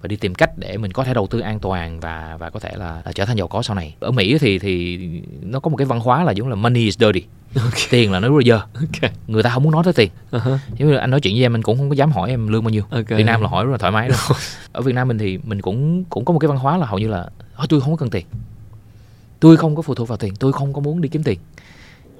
và 0.02 0.08
đi 0.08 0.16
tìm 0.16 0.34
cách 0.34 0.58
để 0.58 0.76
mình 0.76 0.92
có 0.92 1.04
thể 1.04 1.14
đầu 1.14 1.26
tư 1.26 1.40
an 1.40 1.60
toàn 1.60 2.00
và 2.00 2.36
và 2.38 2.50
có 2.50 2.60
thể 2.60 2.70
là, 2.76 3.02
là 3.04 3.12
trở 3.12 3.24
thành 3.24 3.36
giàu 3.36 3.48
có 3.48 3.62
sau 3.62 3.76
này. 3.76 3.94
Ở 4.00 4.10
Mỹ 4.10 4.38
thì 4.38 4.58
thì 4.58 4.98
nó 5.42 5.60
có 5.60 5.70
một 5.70 5.76
cái 5.76 5.86
văn 5.86 6.00
hóa 6.00 6.24
là 6.24 6.32
giống 6.32 6.48
là 6.48 6.54
money 6.54 6.82
is 6.82 6.98
dirty. 6.98 7.22
Okay. 7.56 7.86
tiền 7.90 8.12
là 8.12 8.20
nó 8.20 8.28
rất 8.28 8.34
là 8.34 8.42
dơ. 8.46 8.60
Okay. 8.74 9.12
người 9.26 9.42
ta 9.42 9.50
không 9.50 9.62
muốn 9.62 9.72
nói 9.72 9.84
tới 9.84 9.92
tiền. 9.92 10.10
Uh-huh. 10.30 10.58
giống 10.78 10.88
như 10.88 10.96
anh 10.96 11.10
nói 11.10 11.20
chuyện 11.20 11.34
với 11.34 11.42
em 11.42 11.52
mình 11.52 11.62
cũng 11.62 11.78
không 11.78 11.88
có 11.88 11.94
dám 11.94 12.12
hỏi 12.12 12.30
em 12.30 12.48
lương 12.48 12.64
bao 12.64 12.70
nhiêu. 12.70 12.82
Okay. 12.90 13.18
Việt 13.18 13.24
Nam 13.24 13.40
là 13.40 13.48
hỏi 13.48 13.64
rất 13.64 13.70
là 13.72 13.78
thoải 13.78 13.92
mái 13.92 14.08
đó. 14.08 14.16
Ở 14.72 14.82
Việt 14.82 14.94
Nam 14.94 15.08
mình 15.08 15.18
thì 15.18 15.38
mình 15.44 15.60
cũng 15.60 16.04
cũng 16.04 16.24
có 16.24 16.32
một 16.32 16.38
cái 16.38 16.48
văn 16.48 16.58
hóa 16.58 16.76
là 16.76 16.86
hầu 16.86 16.98
như 16.98 17.08
là 17.08 17.28
tôi 17.68 17.80
không 17.80 17.90
có 17.90 17.96
cần 17.96 18.10
tiền. 18.10 18.26
Tôi 19.40 19.56
không 19.56 19.76
có 19.76 19.82
phụ 19.82 19.94
thuộc 19.94 20.08
vào 20.08 20.18
tiền. 20.18 20.34
Tôi 20.36 20.52
không 20.52 20.72
có 20.72 20.80
muốn 20.80 21.00
đi 21.00 21.08
kiếm 21.08 21.22
tiền. 21.22 21.38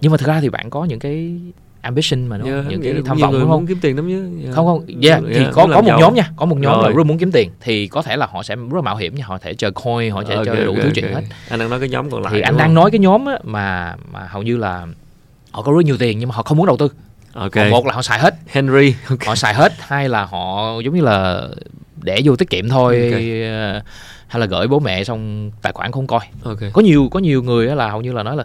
Nhưng 0.01 0.12
mà 0.12 0.18
thực 0.18 0.26
ra 0.26 0.41
thì 0.41 0.49
bạn 0.49 0.70
có 0.70 0.85
những 0.85 0.99
cái 0.99 1.41
ambition 1.83 2.26
mà 2.26 2.39
nó 2.39 2.45
yeah, 2.45 2.66
những 2.68 2.83
cái 2.83 2.95
tham 3.05 3.18
vọng 3.18 3.33
đúng 3.33 3.41
không? 3.41 3.51
Muốn 3.51 3.66
kiếm 3.66 3.78
tiền 3.80 3.97
lắm 3.97 4.09
chứ. 4.09 4.43
Yeah. 4.43 4.55
Không 4.55 4.66
không, 4.66 4.87
yeah, 5.03 5.22
yeah. 5.22 5.35
thì 5.35 5.45
có 5.53 5.66
có 5.74 5.80
một 5.80 5.89
giàu. 5.89 6.01
nhóm 6.01 6.14
nha, 6.14 6.30
có 6.37 6.47
một 6.47 6.59
nhóm 6.59 6.72
Rồi. 6.72 6.91
là 6.91 6.97
rất 6.97 7.07
muốn 7.07 7.18
kiếm 7.18 7.33
tiền 7.33 7.51
thì 7.61 7.87
có 7.87 8.03
thể 8.03 8.16
là 8.16 8.26
họ 8.26 8.43
sẽ 8.43 8.57
rất 8.57 8.74
là 8.74 8.80
mạo 8.80 8.97
hiểm 8.97 9.14
nha, 9.14 9.24
họ 9.26 9.39
thể 9.39 9.55
chơi 9.55 9.70
coin, 9.70 10.11
họ 10.12 10.22
sẽ 10.28 10.35
okay, 10.35 10.47
chơi 10.47 10.64
đủ 10.64 10.70
okay, 10.72 10.83
thứ 10.83 10.89
okay. 10.89 10.93
chuyện 10.95 11.14
hết. 11.14 11.22
Anh 11.49 11.61
đang 11.61 11.70
nói 11.70 11.80
cái 11.80 11.89
nhóm 11.89 12.11
còn 12.11 12.22
lại. 12.22 12.33
Thì 12.35 12.41
anh 12.41 12.57
đang 12.57 12.74
nói 12.74 12.91
cái 12.91 12.99
nhóm 12.99 13.26
á, 13.26 13.39
mà 13.45 13.97
mà 14.12 14.26
hầu 14.30 14.43
như 14.43 14.57
là 14.57 14.87
họ 15.51 15.62
có 15.62 15.72
rất 15.72 15.85
nhiều 15.85 15.97
tiền 15.99 16.18
nhưng 16.18 16.28
mà 16.28 16.35
họ 16.35 16.43
không 16.43 16.59
muốn 16.59 16.66
đầu 16.66 16.76
tư. 16.76 16.89
Okay. 17.35 17.70
một 17.70 17.87
là 17.87 17.95
họ 17.95 18.03
xài 18.03 18.18
hết. 18.18 18.35
Henry. 18.47 18.95
Okay. 19.09 19.26
Họ 19.26 19.35
xài 19.35 19.55
hết, 19.55 19.72
hai 19.78 20.09
là 20.09 20.24
họ 20.24 20.72
giống 20.85 20.95
như 20.95 21.03
là 21.03 21.49
để 22.03 22.20
vô 22.24 22.37
tiết 22.37 22.51
kiệm 22.51 22.68
thôi. 22.68 23.11
Okay. 23.11 23.43
Hay 24.28 24.41
là 24.41 24.47
gửi 24.47 24.68
bố 24.68 24.80
mẹ 24.80 25.05
xong 25.05 25.51
tài 25.62 25.72
khoản 25.72 25.93
không 25.93 26.07
coi. 26.07 26.20
Okay. 26.45 26.70
Có 26.72 26.83
nhiều 26.83 27.09
có 27.11 27.20
nhiều 27.20 27.43
người 27.43 27.66
là 27.66 27.91
hầu 27.91 28.01
như 28.01 28.12
là 28.12 28.22
nói 28.22 28.37
là 28.37 28.45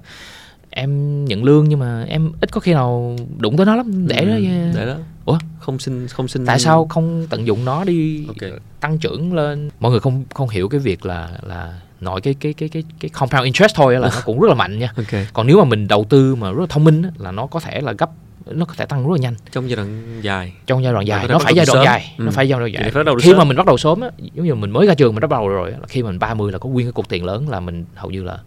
em 0.77 1.25
nhận 1.25 1.43
lương 1.43 1.69
nhưng 1.69 1.79
mà 1.79 2.03
em 2.03 2.31
ít 2.41 2.51
có 2.51 2.59
khi 2.59 2.73
nào 2.73 3.15
đụng 3.37 3.57
tới 3.57 3.65
nó 3.65 3.75
lắm 3.75 4.07
để 4.07 4.19
ừ, 4.19 4.27
đó 4.27 4.35
để 4.75 4.85
đó. 4.85 4.97
Ủa? 5.25 5.37
Không 5.59 5.79
xin 5.79 6.07
không 6.07 6.27
xin 6.27 6.45
tại 6.45 6.59
sao 6.59 6.87
không 6.87 7.27
tận 7.29 7.47
dụng 7.47 7.65
nó 7.65 7.83
đi 7.83 8.25
okay. 8.27 8.51
tăng 8.79 8.97
trưởng 8.97 9.33
lên? 9.33 9.69
Mọi 9.79 9.91
người 9.91 9.99
không 9.99 10.23
không 10.33 10.49
hiểu 10.49 10.69
cái 10.69 10.79
việc 10.79 11.05
là 11.05 11.29
là 11.41 11.79
nội 11.99 12.21
cái 12.21 12.33
cái 12.39 12.53
cái 12.53 12.69
cái 12.69 12.83
cái 12.99 13.09
compound 13.09 13.43
interest 13.43 13.75
thôi 13.75 13.93
là 13.93 14.09
nó 14.13 14.21
cũng 14.25 14.39
rất 14.39 14.47
là 14.49 14.55
mạnh 14.55 14.79
nha. 14.79 14.93
Okay. 14.97 15.27
còn 15.33 15.47
nếu 15.47 15.57
mà 15.57 15.63
mình 15.63 15.87
đầu 15.87 16.05
tư 16.09 16.35
mà 16.35 16.51
rất 16.51 16.59
là 16.59 16.65
thông 16.69 16.83
minh 16.83 17.03
là 17.17 17.31
nó 17.31 17.47
có 17.47 17.59
thể 17.59 17.81
là 17.81 17.91
gấp 17.91 18.09
nó 18.45 18.65
có 18.65 18.73
thể 18.77 18.85
tăng 18.85 19.07
rất 19.07 19.11
là 19.11 19.17
nhanh. 19.21 19.35
Trong 19.51 19.69
giai 19.69 19.75
đoạn 19.75 20.19
dài. 20.21 20.53
Trong 20.65 20.83
giai 20.83 20.93
đoạn 20.93 21.07
dài. 21.07 21.27
nó 21.29 21.39
phải 21.39 21.55
giai 21.55 21.65
đoạn 21.73 21.85
dài. 21.85 22.13
Ừ. 22.17 22.23
nó 22.23 22.31
phải 22.31 22.49
giai 22.49 22.59
đoạn 22.59 22.71
dài. 22.71 22.91
khi 23.21 23.33
mà 23.33 23.43
mình 23.43 23.57
bắt 23.57 23.65
đầu 23.65 23.77
sớm 23.77 24.01
á 24.01 24.09
giống 24.33 24.45
như 24.45 24.55
mình 24.55 24.71
mới 24.71 24.87
ra 24.87 24.93
trường 24.93 25.15
mình 25.15 25.21
bắt 25.21 25.29
đầu 25.29 25.47
rồi 25.47 25.73
khi 25.87 26.03
mình 26.03 26.19
30 26.19 26.51
là 26.51 26.57
có 26.57 26.69
nguyên 26.69 26.87
cái 26.87 26.91
cục 26.91 27.09
tiền 27.09 27.25
lớn 27.25 27.49
là 27.49 27.59
mình 27.59 27.85
hầu 27.95 28.11
như 28.11 28.23
là 28.23 28.37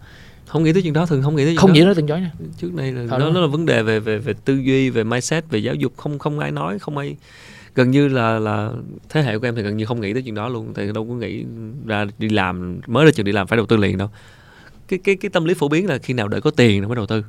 không 0.51 0.63
nghĩ 0.63 0.73
tới 0.73 0.81
chuyện 0.81 0.93
đó 0.93 1.05
thường 1.05 1.23
không 1.23 1.35
nghĩ 1.35 1.43
tới 1.43 1.53
chuyện 1.53 1.57
không 1.57 1.69
đó. 1.69 1.73
nghĩ 1.73 1.81
tới 1.85 1.95
chuyện 1.95 2.05
đó 2.05 2.17
nha. 2.17 2.31
Trước 2.57 2.73
đây 2.73 2.91
là 2.91 3.17
nó, 3.17 3.29
nó 3.29 3.41
là 3.41 3.47
vấn 3.47 3.65
đề 3.65 3.83
về 3.83 3.99
về 3.99 4.17
về 4.17 4.33
tư 4.45 4.55
duy 4.55 4.89
về 4.89 5.03
mindset 5.03 5.49
về 5.49 5.59
giáo 5.59 5.75
dục 5.75 5.93
không 5.97 6.19
không 6.19 6.39
ai 6.39 6.51
nói 6.51 6.79
không 6.79 6.97
ai. 6.97 7.15
Gần 7.75 7.91
như 7.91 8.07
là 8.07 8.39
là 8.39 8.71
thế 9.09 9.21
hệ 9.21 9.37
của 9.37 9.47
em 9.47 9.55
thì 9.55 9.61
gần 9.61 9.77
như 9.77 9.85
không 9.85 10.01
nghĩ 10.01 10.13
tới 10.13 10.21
chuyện 10.21 10.35
đó 10.35 10.49
luôn 10.49 10.73
thì 10.75 10.91
đâu 10.93 11.05
có 11.07 11.13
nghĩ 11.13 11.45
ra 11.85 12.05
đi 12.17 12.29
làm 12.29 12.81
mới 12.87 13.05
ra 13.05 13.11
trường 13.11 13.25
đi 13.25 13.31
làm 13.31 13.47
phải 13.47 13.57
đầu 13.57 13.65
tư 13.65 13.77
liền 13.77 13.97
đâu. 13.97 14.09
Cái 14.87 14.99
cái 15.03 15.15
cái 15.15 15.29
tâm 15.29 15.45
lý 15.45 15.53
phổ 15.53 15.67
biến 15.67 15.87
là 15.87 15.97
khi 15.97 16.13
nào 16.13 16.27
đợi 16.27 16.41
có 16.41 16.51
tiền 16.51 16.81
nó 16.81 16.87
mới 16.87 16.95
đầu 16.95 17.05
tư. 17.05 17.23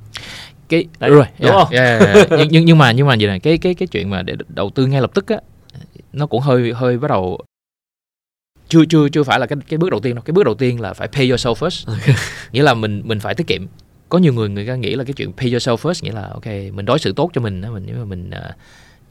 Cái 0.69 0.85
Đấy, 0.99 1.11
rồi 1.11 1.25
đúng 1.39 1.51
yeah, 1.51 1.65
không? 1.65 1.73
Yeah, 1.73 2.01
yeah, 2.01 2.15
yeah. 2.15 2.31
nhưng, 2.31 2.49
nhưng 2.51 2.65
nhưng 2.65 2.79
mà 2.79 2.93
nhưng 2.93 3.07
mà 3.07 3.17
vậy 3.19 3.27
này 3.27 3.41
cái 3.41 3.59
cái 3.59 3.75
cái 3.75 3.87
chuyện 3.87 4.11
mà 4.11 4.23
để 4.23 4.35
đầu 4.49 4.71
tư 4.71 4.87
ngay 4.87 5.01
lập 5.01 5.11
tức 5.15 5.27
á 5.29 5.37
nó 6.13 6.27
cũng 6.27 6.41
hơi 6.41 6.73
hơi 6.73 6.99
bắt 6.99 7.09
đầu 7.09 7.41
chưa 8.73 8.85
chưa 8.85 9.09
chưa 9.09 9.23
phải 9.23 9.41
là 9.41 9.47
cái 9.47 9.59
cái 9.69 9.79
bước 9.79 9.91
đầu 9.91 10.01
tiên 10.01 10.15
đâu. 10.15 10.23
Cái 10.23 10.33
bước 10.33 10.45
đầu 10.45 10.55
tiên 10.55 10.81
là 10.81 10.93
phải 10.93 11.09
pay 11.09 11.29
yourself 11.29 11.55
first. 11.55 11.93
Okay. 11.93 12.15
nghĩa 12.53 12.63
là 12.63 12.75
mình 12.75 13.03
mình 13.05 13.21
phải 13.21 13.35
tiết 13.35 13.47
kiệm. 13.47 13.67
Có 14.09 14.19
nhiều 14.19 14.33
người 14.33 14.49
người 14.49 14.67
ta 14.67 14.77
nghĩ 14.77 14.95
là 14.95 15.05
cái 15.05 15.13
chuyện 15.13 15.33
pay 15.33 15.51
yourself 15.51 15.77
first 15.77 16.01
nghĩa 16.03 16.13
là 16.13 16.29
ok 16.33 16.47
mình 16.47 16.85
đối 16.85 16.99
xử 16.99 17.13
tốt 17.13 17.31
cho 17.35 17.41
mình 17.41 17.61
mình 17.61 17.83
nếu 17.87 17.97
mà 17.97 18.05
mình 18.05 18.31
uh, 18.31 18.55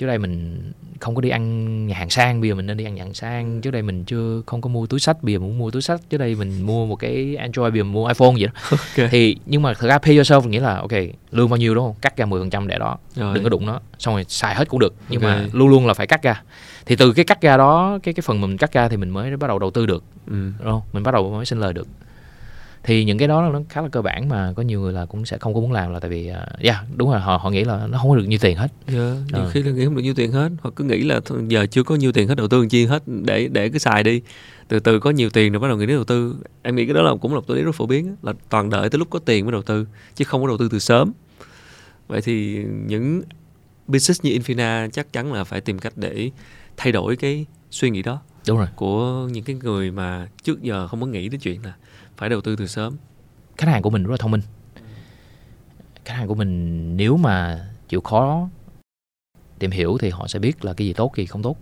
trước 0.02 0.08
đây 0.08 0.18
mình 0.18 0.62
không 1.00 1.16
có 1.16 1.22
đi 1.22 1.30
ăn 1.30 1.88
nhà 1.88 1.96
hàng 1.96 2.10
sang 2.10 2.42
bây 2.42 2.50
giờ 2.50 2.56
mình 2.56 2.66
nên 2.66 2.78
đi 2.78 2.86
ăn 2.86 2.96
nhà 2.96 3.04
hàng 3.04 3.14
sang. 3.14 3.62
Trước 3.62 3.72
đây 3.72 3.82
mình 3.82 4.04
chưa 4.06 4.42
không 4.46 4.62
có 4.62 4.70
mua 4.70 4.86
túi 4.86 5.00
sách 5.00 5.24
bây 5.24 5.34
giờ 5.34 5.40
muốn 5.40 5.58
mua 5.58 5.72
túi 5.72 5.82
sách 5.82 6.02
trước 6.10 6.18
đây 6.18 6.36
mình 6.36 6.62
mua 6.62 6.86
một 6.86 6.96
cái 6.96 7.36
android 7.36 7.72
bây 7.74 7.80
giờ 7.80 7.84
mua 7.84 8.08
iphone 8.08 8.32
vậy 8.32 8.48
đó. 8.48 8.78
Okay. 8.92 9.08
thì 9.12 9.38
nhưng 9.46 9.62
mà 9.62 9.74
thật 9.74 9.88
ra 9.88 9.98
pay 9.98 10.16
yourself 10.16 10.48
nghĩa 10.48 10.60
là 10.60 10.78
ok 10.78 10.92
lương 11.32 11.50
bao 11.50 11.58
nhiêu 11.58 11.76
đúng 11.76 11.86
không? 11.86 11.96
Cắt 12.02 12.18
ra 12.18 12.26
10% 12.26 12.68
để 12.68 12.80
đó. 12.80 12.98
Rồi. 13.16 13.36
đừng 13.36 13.44
có 13.44 13.50
đụng 13.50 13.66
nó. 13.66 13.80
Xong 14.00 14.14
rồi 14.14 14.26
xài 14.28 14.56
hết 14.56 14.70
cũng 14.70 14.80
được 14.80 14.94
nhưng 15.10 15.22
okay. 15.22 15.40
mà 15.40 15.48
luôn 15.54 15.70
luôn 15.70 15.88
là 15.88 15.94
phải 15.94 16.08
cắt 16.08 16.24
ra. 16.24 16.42
Thì 16.86 16.96
từ 16.96 17.14
cái 17.14 17.26
cắt 17.26 17.42
ra 17.42 17.58
đó 17.58 18.00
cái 18.04 18.14
cái 18.14 18.22
phần 18.22 18.42
mình 18.42 18.58
cắt 18.58 18.74
ra 18.74 18.90
thì 18.90 18.98
mình 18.98 19.10
mới 19.10 19.38
bắt 19.38 19.48
đầu 19.48 19.60
đầu 19.60 19.72
tư 19.72 19.86
được. 19.86 20.04
Ừ. 20.28 20.52
đúng 20.60 20.72
không? 20.72 20.82
Mình 20.94 21.04
bắt 21.04 21.12
đầu 21.12 21.32
mới 21.32 21.46
sinh 21.46 21.60
lời 21.60 21.74
được 21.74 21.88
thì 22.84 23.04
những 23.04 23.18
cái 23.18 23.28
đó 23.28 23.50
nó 23.54 23.60
khá 23.70 23.82
là 23.82 23.88
cơ 23.90 24.02
bản 24.02 24.30
mà 24.30 24.54
có 24.56 24.64
nhiều 24.64 24.82
người 24.82 24.94
là 24.94 25.06
cũng 25.06 25.26
sẽ 25.26 25.38
không 25.38 25.54
có 25.54 25.60
muốn 25.60 25.72
làm 25.72 25.94
là 25.94 26.00
tại 26.00 26.10
vì 26.10 26.32
uh, 26.32 26.60
yeah 26.60 26.78
đúng 26.96 27.12
rồi 27.12 27.20
họ 27.20 27.38
họ 27.38 27.50
nghĩ 27.50 27.64
là 27.64 27.88
nó 27.88 27.98
không 27.98 28.10
có 28.10 28.16
được 28.16 28.26
nhiêu 28.28 28.40
tiền 28.42 28.58
hết. 28.58 28.68
Yeah, 28.88 29.00
dạ, 29.32 29.38
nhiều 29.38 29.48
uh. 29.48 29.54
khi 29.54 29.64
là 29.64 29.72
nghĩ 29.72 29.86
không 29.86 29.96
được 29.96 30.02
nhiêu 30.02 30.14
tiền 30.14 30.32
hết. 30.32 30.50
Hoặc 30.62 30.72
cứ 30.76 30.84
nghĩ 30.84 31.04
là 31.04 31.22
giờ 31.48 31.66
chưa 31.72 31.84
có 31.84 31.96
nhiêu 31.96 32.12
tiền 32.12 32.28
hết 32.28 32.36
đầu 32.36 32.48
tư 32.48 32.68
chi 32.70 32.86
hết 32.86 33.04
để 33.06 33.48
để 33.48 33.70
cứ 33.70 33.80
xài 33.80 34.04
đi. 34.04 34.22
Từ 34.68 34.80
từ 34.80 35.00
có 35.00 35.10
nhiều 35.10 35.30
tiền 35.30 35.52
rồi 35.52 35.60
bắt 35.60 35.68
đầu 35.68 35.78
nghĩ 35.78 35.86
đến 35.86 35.98
đầu 35.98 36.04
tư. 36.04 36.36
Em 36.62 36.76
nghĩ 36.76 36.86
cái 36.86 36.94
đó 36.94 37.02
là 37.02 37.12
cũng 37.22 37.34
là 37.34 37.40
một 37.40 37.50
lý 37.50 37.62
rất 37.62 37.76
phổ 37.76 37.86
biến 37.86 38.16
là 38.22 38.34
toàn 38.50 38.70
đợi 38.70 38.90
tới 38.90 39.00
lúc 39.00 39.10
có 39.10 39.20
tiền 39.20 39.46
mới 39.46 39.52
đầu 39.52 39.62
tư 39.62 39.88
chứ 40.16 40.26
không 40.26 40.42
có 40.42 40.48
đầu 40.48 40.58
tư 40.58 40.70
từ 40.72 40.80
sớm. 40.80 41.12
Vậy 42.08 42.22
thì 42.22 42.66
những 42.88 43.22
business 43.88 44.24
như 44.24 44.32
Infina 44.32 44.90
chắc 44.90 45.14
chắn 45.14 45.34
là 45.34 45.44
phải 45.44 45.62
tìm 45.62 45.80
cách 45.80 45.94
để 45.96 46.32
thay 46.78 46.92
đổi 46.92 47.16
cái 47.16 47.46
suy 47.72 47.90
nghĩ 47.90 48.02
đó 48.02 48.22
đúng 48.48 48.58
rồi. 48.58 48.68
của 48.76 49.28
những 49.32 49.44
cái 49.44 49.56
người 49.64 49.92
mà 49.92 50.28
trước 50.44 50.62
giờ 50.62 50.88
không 50.88 51.02
có 51.02 51.08
nghĩ 51.08 51.30
đến 51.30 51.40
chuyện 51.40 51.64
là 51.64 51.74
phải 52.22 52.30
đầu 52.30 52.42
tư 52.42 52.56
từ 52.56 52.68
sớm. 52.68 52.98
Khách 53.58 53.70
hàng 53.70 53.82
của 53.82 53.90
mình 53.90 54.04
rất 54.04 54.12
là 54.12 54.18
thông 54.18 54.32
minh. 54.32 54.42
Khách 56.06 56.14
hàng 56.14 56.28
của 56.28 56.36
mình 56.36 56.98
nếu 56.98 57.18
mà 57.18 57.66
chịu 57.90 58.02
khó 58.02 58.50
tìm 59.60 59.72
hiểu 59.72 59.98
thì 60.02 60.10
họ 60.10 60.28
sẽ 60.28 60.40
biết 60.40 60.66
là 60.66 60.74
cái 60.74 60.88
gì 60.88 60.94
tốt 60.94 61.12
cái 61.14 61.24
gì 61.24 61.28
không 61.28 61.44
tốt. 61.44 61.58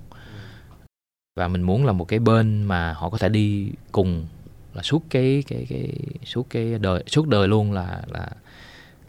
Và 1.36 1.48
mình 1.48 1.62
muốn 1.62 1.86
là 1.86 1.92
một 1.92 2.06
cái 2.06 2.20
bên 2.20 2.64
mà 2.64 2.94
họ 2.94 3.10
có 3.10 3.18
thể 3.18 3.30
đi 3.30 3.72
cùng 3.92 4.26
là 4.74 4.82
suốt 4.82 5.04
cái 5.10 5.44
cái 5.48 5.66
cái 5.70 5.94
suốt 6.26 6.48
cái 6.50 6.80
đời 6.80 7.04
suốt 7.08 7.28
đời 7.28 7.48
luôn 7.48 7.72
là 7.72 8.02
là 8.08 8.28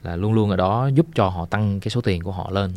là 0.03 0.15
luôn 0.15 0.33
luôn 0.33 0.49
ở 0.49 0.55
đó 0.55 0.87
giúp 0.87 1.05
cho 1.15 1.29
họ 1.29 1.45
tăng 1.45 1.79
cái 1.79 1.89
số 1.89 2.01
tiền 2.01 2.23
của 2.23 2.31
họ 2.31 2.51
lên. 2.51 2.73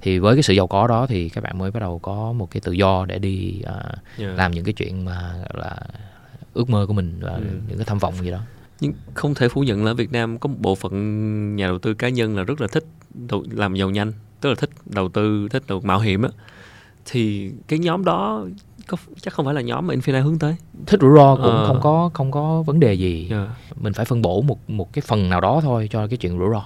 Thì 0.00 0.18
với 0.18 0.36
cái 0.36 0.42
sự 0.42 0.54
giàu 0.54 0.66
có 0.66 0.86
đó 0.86 1.06
thì 1.06 1.28
các 1.28 1.44
bạn 1.44 1.58
mới 1.58 1.70
bắt 1.70 1.80
đầu 1.80 1.98
có 1.98 2.32
một 2.32 2.50
cái 2.50 2.60
tự 2.60 2.72
do 2.72 3.04
để 3.04 3.18
đi 3.18 3.62
uh, 3.62 4.18
yeah. 4.18 4.36
làm 4.36 4.52
những 4.52 4.64
cái 4.64 4.74
chuyện 4.74 5.04
mà 5.04 5.34
là 5.54 5.76
ước 6.56 6.70
mơ 6.70 6.84
của 6.86 6.92
mình 6.92 7.18
và 7.20 7.32
ừ. 7.32 7.42
những 7.68 7.78
cái 7.78 7.84
tham 7.84 7.98
vọng 7.98 8.14
gì 8.20 8.30
đó 8.30 8.40
nhưng 8.80 8.92
không 9.14 9.34
thể 9.34 9.48
phủ 9.48 9.60
nhận 9.60 9.84
là 9.84 9.92
Việt 9.92 10.12
Nam 10.12 10.38
có 10.38 10.48
một 10.48 10.56
bộ 10.60 10.74
phận 10.74 11.56
nhà 11.56 11.66
đầu 11.66 11.78
tư 11.78 11.94
cá 11.94 12.08
nhân 12.08 12.36
là 12.36 12.42
rất 12.42 12.60
là 12.60 12.66
thích 12.66 12.84
làm 13.50 13.74
giàu 13.74 13.90
nhanh 13.90 14.12
tức 14.40 14.48
là 14.48 14.54
thích 14.54 14.70
đầu 14.86 15.08
tư 15.08 15.48
thích 15.50 15.62
đầu 15.68 15.80
mạo 15.80 16.00
hiểm 16.00 16.22
á 16.22 16.28
thì 17.04 17.52
cái 17.68 17.78
nhóm 17.78 18.04
đó 18.04 18.44
có 18.86 18.96
chắc 19.20 19.34
không 19.34 19.44
phải 19.44 19.54
là 19.54 19.60
nhóm 19.60 19.86
mà 19.86 19.94
Infinite 19.94 20.22
hướng 20.22 20.38
tới 20.38 20.56
thích 20.86 21.00
rủi 21.00 21.16
ro 21.16 21.36
cũng 21.36 21.44
ờ. 21.44 21.66
không 21.66 21.80
có 21.82 22.10
không 22.14 22.30
có 22.30 22.62
vấn 22.62 22.80
đề 22.80 22.94
gì 22.94 23.28
yeah. 23.30 23.48
Dạ. 23.48 23.54
mình 23.80 23.92
phải 23.92 24.04
phân 24.04 24.22
bổ 24.22 24.42
một 24.42 24.70
một 24.70 24.92
cái 24.92 25.02
phần 25.06 25.28
nào 25.28 25.40
đó 25.40 25.60
thôi 25.62 25.88
cho 25.92 26.06
cái 26.06 26.16
chuyện 26.16 26.38
rủi 26.38 26.48
ro 26.52 26.64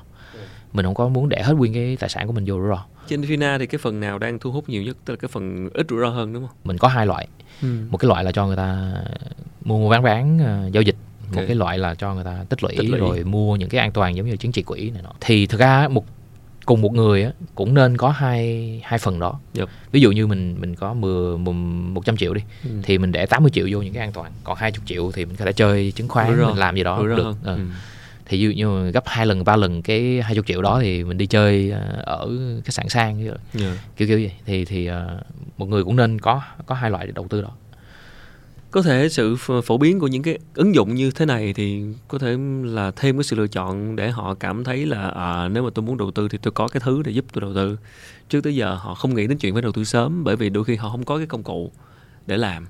mình 0.72 0.84
không 0.84 0.94
có 0.94 1.08
muốn 1.08 1.28
để 1.28 1.42
hết 1.42 1.52
nguyên 1.52 1.74
cái 1.74 1.96
tài 2.00 2.10
sản 2.10 2.26
của 2.26 2.32
mình 2.32 2.44
vô 2.46 2.54
rủi 2.54 2.68
ro 2.68 2.84
trên 3.08 3.20
Fina 3.20 3.58
thì 3.58 3.66
cái 3.66 3.78
phần 3.78 4.00
nào 4.00 4.18
đang 4.18 4.38
thu 4.38 4.52
hút 4.52 4.68
nhiều 4.68 4.82
nhất 4.82 4.96
tức 5.04 5.12
là 5.12 5.16
cái 5.16 5.28
phần 5.28 5.68
ít 5.74 5.86
rủi 5.90 6.00
ro 6.00 6.08
hơn 6.08 6.32
đúng 6.32 6.46
không 6.46 6.56
mình 6.64 6.78
có 6.78 6.88
hai 6.88 7.06
loại 7.06 7.28
ừ. 7.62 7.68
một 7.90 7.98
cái 7.98 8.08
loại 8.08 8.24
là 8.24 8.32
cho 8.32 8.46
người 8.46 8.56
ta 8.56 8.94
mua 9.78 9.90
bán 9.90 10.02
bán 10.02 10.36
uh, 10.66 10.72
giao 10.72 10.82
dịch 10.82 10.96
okay. 11.30 11.42
một 11.42 11.46
cái 11.46 11.56
loại 11.56 11.78
là 11.78 11.94
cho 11.94 12.14
người 12.14 12.24
ta 12.24 12.44
tích 12.48 12.62
lũy, 12.62 12.74
tích 12.78 12.90
lũy 12.90 13.00
rồi 13.00 13.24
mua 13.24 13.56
những 13.56 13.68
cái 13.68 13.80
an 13.80 13.92
toàn 13.92 14.16
giống 14.16 14.26
như 14.26 14.36
chứng 14.36 14.52
chỉ 14.52 14.62
quỹ 14.62 14.90
này 14.90 15.02
nọ 15.02 15.12
thì 15.20 15.46
thực 15.46 15.60
ra 15.60 15.88
một 15.88 16.04
cùng 16.66 16.80
một 16.80 16.92
người 16.92 17.24
á, 17.24 17.32
cũng 17.54 17.74
nên 17.74 17.96
có 17.96 18.08
hai 18.08 18.80
hai 18.84 18.98
phần 18.98 19.18
đó 19.18 19.40
yep. 19.58 19.68
ví 19.92 20.00
dụ 20.00 20.12
như 20.12 20.26
mình 20.26 20.56
mình 20.60 20.74
có 20.74 20.94
10, 20.94 21.38
100 21.38 22.16
triệu 22.16 22.34
đi 22.34 22.40
ừ. 22.64 22.70
thì 22.82 22.98
mình 22.98 23.12
để 23.12 23.26
80 23.26 23.50
triệu 23.50 23.68
vô 23.70 23.82
những 23.82 23.94
cái 23.94 24.00
an 24.00 24.12
toàn 24.12 24.32
còn 24.44 24.56
20 24.56 24.80
triệu 24.86 25.12
thì 25.14 25.24
mình 25.24 25.36
có 25.36 25.44
thể 25.44 25.52
chơi 25.52 25.92
chứng 25.92 26.08
khoán 26.08 26.46
mình 26.46 26.56
làm 26.56 26.76
gì 26.76 26.84
đó 26.84 27.02
được 27.02 27.34
ừ. 27.44 27.56
Ừ. 27.56 27.58
thì 28.26 28.38
ví 28.38 28.44
dụ 28.44 28.66
như 28.66 28.90
gấp 28.90 29.04
hai 29.06 29.26
lần 29.26 29.44
ba 29.44 29.56
lần 29.56 29.82
cái 29.82 30.20
20 30.22 30.44
triệu 30.46 30.62
đó 30.62 30.78
thì 30.82 31.04
mình 31.04 31.18
đi 31.18 31.26
chơi 31.26 31.70
ờ, 31.70 32.02
ở 32.04 32.30
khách 32.64 32.74
sạn 32.74 32.88
sang. 32.88 33.26
Yeah. 33.26 33.78
kiểu 33.96 34.08
kiểu 34.08 34.18
gì 34.18 34.32
thì 34.46 34.64
thì 34.64 34.90
uh, 34.90 34.96
một 35.56 35.66
người 35.66 35.84
cũng 35.84 35.96
nên 35.96 36.18
có 36.18 36.42
có 36.66 36.74
hai 36.74 36.90
loại 36.90 37.06
đầu 37.06 37.26
tư 37.28 37.42
đó 37.42 37.50
có 38.70 38.82
thể 38.82 39.08
sự 39.08 39.36
phổ 39.64 39.78
biến 39.78 39.98
của 39.98 40.06
những 40.06 40.22
cái 40.22 40.38
ứng 40.54 40.74
dụng 40.74 40.94
như 40.94 41.10
thế 41.10 41.26
này 41.26 41.52
thì 41.52 41.84
có 42.08 42.18
thể 42.18 42.36
là 42.62 42.90
thêm 42.90 43.16
cái 43.16 43.24
sự 43.24 43.36
lựa 43.36 43.46
chọn 43.46 43.96
để 43.96 44.10
họ 44.10 44.34
cảm 44.34 44.64
thấy 44.64 44.86
là 44.86 45.08
à, 45.08 45.48
nếu 45.48 45.62
mà 45.62 45.70
tôi 45.74 45.82
muốn 45.82 45.96
đầu 45.96 46.10
tư 46.10 46.28
thì 46.28 46.38
tôi 46.42 46.52
có 46.52 46.68
cái 46.68 46.80
thứ 46.84 47.02
để 47.02 47.12
giúp 47.12 47.24
tôi 47.32 47.40
đầu 47.40 47.54
tư. 47.54 47.78
Trước 48.28 48.40
tới 48.40 48.54
giờ 48.54 48.74
họ 48.74 48.94
không 48.94 49.14
nghĩ 49.14 49.26
đến 49.26 49.38
chuyện 49.38 49.52
phải 49.52 49.62
đầu 49.62 49.72
tư 49.72 49.84
sớm 49.84 50.24
bởi 50.24 50.36
vì 50.36 50.50
đôi 50.50 50.64
khi 50.64 50.76
họ 50.76 50.90
không 50.90 51.04
có 51.04 51.16
cái 51.16 51.26
công 51.26 51.42
cụ 51.42 51.72
để 52.26 52.36
làm. 52.36 52.66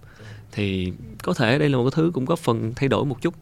Thì 0.53 0.93
có 1.23 1.35
thể 1.35 1.59
đây 1.59 1.69
là 1.69 1.77
một 1.77 1.85
cái 1.85 1.93
thứ 1.95 2.11
cũng 2.15 2.27
có 2.27 2.37
phần 2.37 2.73
thay 2.77 2.89
đổi 2.89 3.05
một 3.05 3.23
chút. 3.23 3.35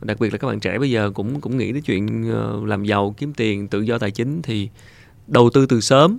Đặc 0.00 0.20
biệt 0.20 0.32
là 0.32 0.38
các 0.38 0.48
bạn 0.48 0.60
trẻ 0.60 0.78
bây 0.78 0.90
giờ 0.90 1.10
cũng 1.14 1.40
cũng 1.40 1.56
nghĩ 1.56 1.72
đến 1.72 1.82
chuyện 1.82 2.30
ờ, 2.32 2.60
làm 2.64 2.84
giàu 2.84 3.14
kiếm 3.18 3.34
tiền 3.34 3.68
tự 3.68 3.80
do 3.80 3.98
tài 3.98 4.10
chính 4.10 4.42
thì 4.42 4.68
đầu 5.26 5.50
tư 5.50 5.66
từ 5.66 5.80
sớm 5.80 6.18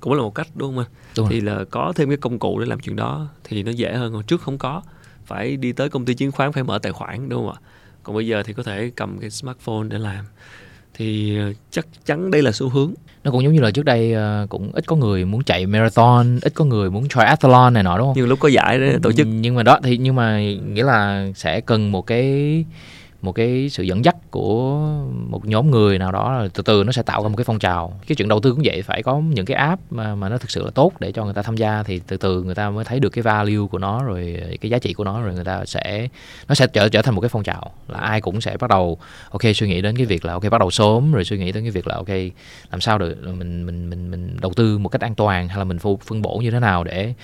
cũng 0.00 0.12
là 0.12 0.22
một 0.22 0.34
cách 0.34 0.48
đúng 0.54 0.76
không 0.76 0.84
anh? 0.84 0.92
Thì 1.30 1.40
là 1.40 1.64
có 1.70 1.92
thêm 1.96 2.08
cái 2.08 2.16
công 2.16 2.38
cụ 2.38 2.60
để 2.60 2.66
làm 2.66 2.80
chuyện 2.80 2.96
đó 2.96 3.28
thì 3.44 3.62
nó 3.62 3.70
dễ 3.70 3.94
hơn 3.94 4.12
hồi 4.12 4.22
trước 4.22 4.40
không 4.40 4.58
có 4.58 4.82
phải 5.26 5.56
đi 5.56 5.72
tới 5.72 5.88
công 5.88 6.04
ty 6.04 6.14
chứng 6.14 6.32
khoán 6.32 6.52
phải 6.52 6.62
mở 6.62 6.78
tài 6.78 6.92
khoản 6.92 7.28
đúng 7.28 7.46
không 7.46 7.54
ạ? 7.54 7.60
Còn 8.02 8.16
bây 8.16 8.26
giờ 8.26 8.42
thì 8.42 8.52
có 8.52 8.62
thể 8.62 8.90
cầm 8.96 9.18
cái 9.18 9.30
smartphone 9.30 9.88
để 9.88 9.98
làm. 9.98 10.24
Thì 10.94 11.38
ờ, 11.38 11.52
chắc 11.70 11.86
chắn 12.04 12.30
đây 12.30 12.42
là 12.42 12.52
xu 12.52 12.68
hướng. 12.68 12.94
Nó 13.24 13.30
cũng 13.30 13.42
giống 13.42 13.52
như 13.52 13.60
là 13.60 13.70
trước 13.70 13.84
đây 13.84 14.12
ờ, 14.12 14.46
cũng 14.50 14.72
ít 14.72 14.86
có 14.86 14.96
người 14.96 15.24
muốn 15.24 15.44
chạy 15.44 15.66
marathon 15.66 16.38
ít 16.42 16.54
có 16.54 16.64
người 16.64 16.90
muốn 16.90 17.08
triathlon 17.08 17.74
này 17.74 17.82
nọ 17.82 17.98
đúng 17.98 18.06
không? 18.06 18.14
Nhưng 18.16 18.28
lúc 18.28 18.40
có 18.40 18.48
giải 18.48 18.78
để 18.78 18.98
tổ 19.02 19.12
chức. 19.12 19.26
Nhưng 19.26 19.54
mà 19.54 19.62
đó 19.62 19.78
thì 19.82 19.96
nhưng 19.96 20.14
mà 20.14 20.40
nghĩa 20.72 20.84
là 20.84 21.26
sẽ 21.34 21.60
cần 21.60 21.92
một 21.92 22.06
cái 22.06 22.64
một 23.22 23.32
cái 23.32 23.68
sự 23.70 23.82
dẫn 23.82 24.04
dắt 24.04 24.16
của 24.30 24.78
một 25.28 25.46
nhóm 25.46 25.70
người 25.70 25.98
nào 25.98 26.12
đó 26.12 26.32
là 26.32 26.48
từ 26.54 26.62
từ 26.62 26.84
nó 26.84 26.92
sẽ 26.92 27.02
tạo 27.02 27.22
ra 27.22 27.28
một 27.28 27.36
cái 27.36 27.44
phong 27.44 27.58
trào. 27.58 28.00
Cái 28.06 28.16
chuyện 28.16 28.28
đầu 28.28 28.40
tư 28.40 28.50
cũng 28.50 28.62
vậy, 28.64 28.82
phải 28.82 29.02
có 29.02 29.18
những 29.18 29.46
cái 29.46 29.56
app 29.56 29.92
mà 29.92 30.14
mà 30.14 30.28
nó 30.28 30.38
thực 30.38 30.50
sự 30.50 30.64
là 30.64 30.70
tốt 30.70 30.92
để 31.00 31.12
cho 31.12 31.24
người 31.24 31.34
ta 31.34 31.42
tham 31.42 31.56
gia 31.56 31.82
thì 31.82 32.00
từ 32.06 32.16
từ 32.16 32.42
người 32.42 32.54
ta 32.54 32.70
mới 32.70 32.84
thấy 32.84 33.00
được 33.00 33.10
cái 33.10 33.22
value 33.22 33.66
của 33.70 33.78
nó, 33.78 34.04
rồi 34.04 34.42
cái 34.60 34.70
giá 34.70 34.78
trị 34.78 34.92
của 34.92 35.04
nó, 35.04 35.22
rồi 35.22 35.34
người 35.34 35.44
ta 35.44 35.64
sẽ, 35.64 36.08
nó 36.48 36.54
sẽ 36.54 36.66
trở 36.66 36.88
trở 36.88 37.02
thành 37.02 37.14
một 37.14 37.20
cái 37.20 37.28
phong 37.28 37.42
trào, 37.42 37.70
là 37.88 37.98
ai 37.98 38.20
cũng 38.20 38.40
sẽ 38.40 38.56
bắt 38.56 38.70
đầu, 38.70 38.98
ok, 39.30 39.42
suy 39.54 39.68
nghĩ 39.68 39.82
đến 39.82 39.96
cái 39.96 40.06
việc 40.06 40.24
là 40.24 40.32
ok, 40.32 40.50
bắt 40.50 40.58
đầu 40.58 40.70
sớm, 40.70 41.12
rồi 41.12 41.24
suy 41.24 41.38
nghĩ 41.38 41.52
đến 41.52 41.64
cái 41.64 41.70
việc 41.70 41.86
là 41.86 41.94
ok, 41.94 42.08
làm 42.70 42.80
sao 42.80 42.98
được 42.98 43.16
mình 43.38 43.66
mình 43.66 43.90
mình 43.90 44.10
mình 44.10 44.36
đầu 44.40 44.52
tư 44.56 44.78
một 44.78 44.88
cách 44.88 45.00
an 45.00 45.14
toàn, 45.14 45.48
hay 45.48 45.58
là 45.58 45.64
mình 45.64 45.78
phân 45.78 46.22
bổ 46.22 46.38
như 46.38 46.50
thế 46.50 46.60
nào 46.60 46.84
để 46.84 47.14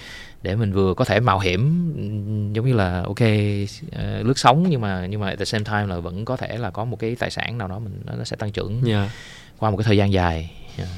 để 0.43 0.57
mình 0.57 0.73
vừa 0.73 0.95
có 0.95 1.05
thể 1.05 1.21
mạo 1.21 1.39
hiểm 1.39 1.93
giống 2.55 2.67
như 2.67 2.75
là 2.75 3.03
ok 3.03 3.21
uh, 3.21 4.27
lướt 4.27 4.39
sóng 4.39 4.67
nhưng 4.71 4.81
mà 4.81 5.07
nhưng 5.07 5.21
mà 5.21 5.29
at 5.29 5.39
the 5.39 5.45
same 5.45 5.65
time 5.65 5.87
là 5.87 5.99
vẫn 5.99 6.25
có 6.25 6.37
thể 6.37 6.59
là 6.59 6.71
có 6.71 6.85
một 6.85 6.99
cái 6.99 7.17
tài 7.17 7.31
sản 7.31 7.59
nào 7.59 7.69
đó 7.69 7.79
mình 7.79 8.03
nó 8.19 8.25
sẽ 8.25 8.37
tăng 8.37 8.53
trưởng 8.53 8.73
yeah. 8.73 8.85
Dạ. 8.87 9.11
qua 9.59 9.71
một 9.71 9.77
cái 9.77 9.85
thời 9.85 9.97
gian 9.97 10.13
dài 10.13 10.51
yeah. 10.79 10.91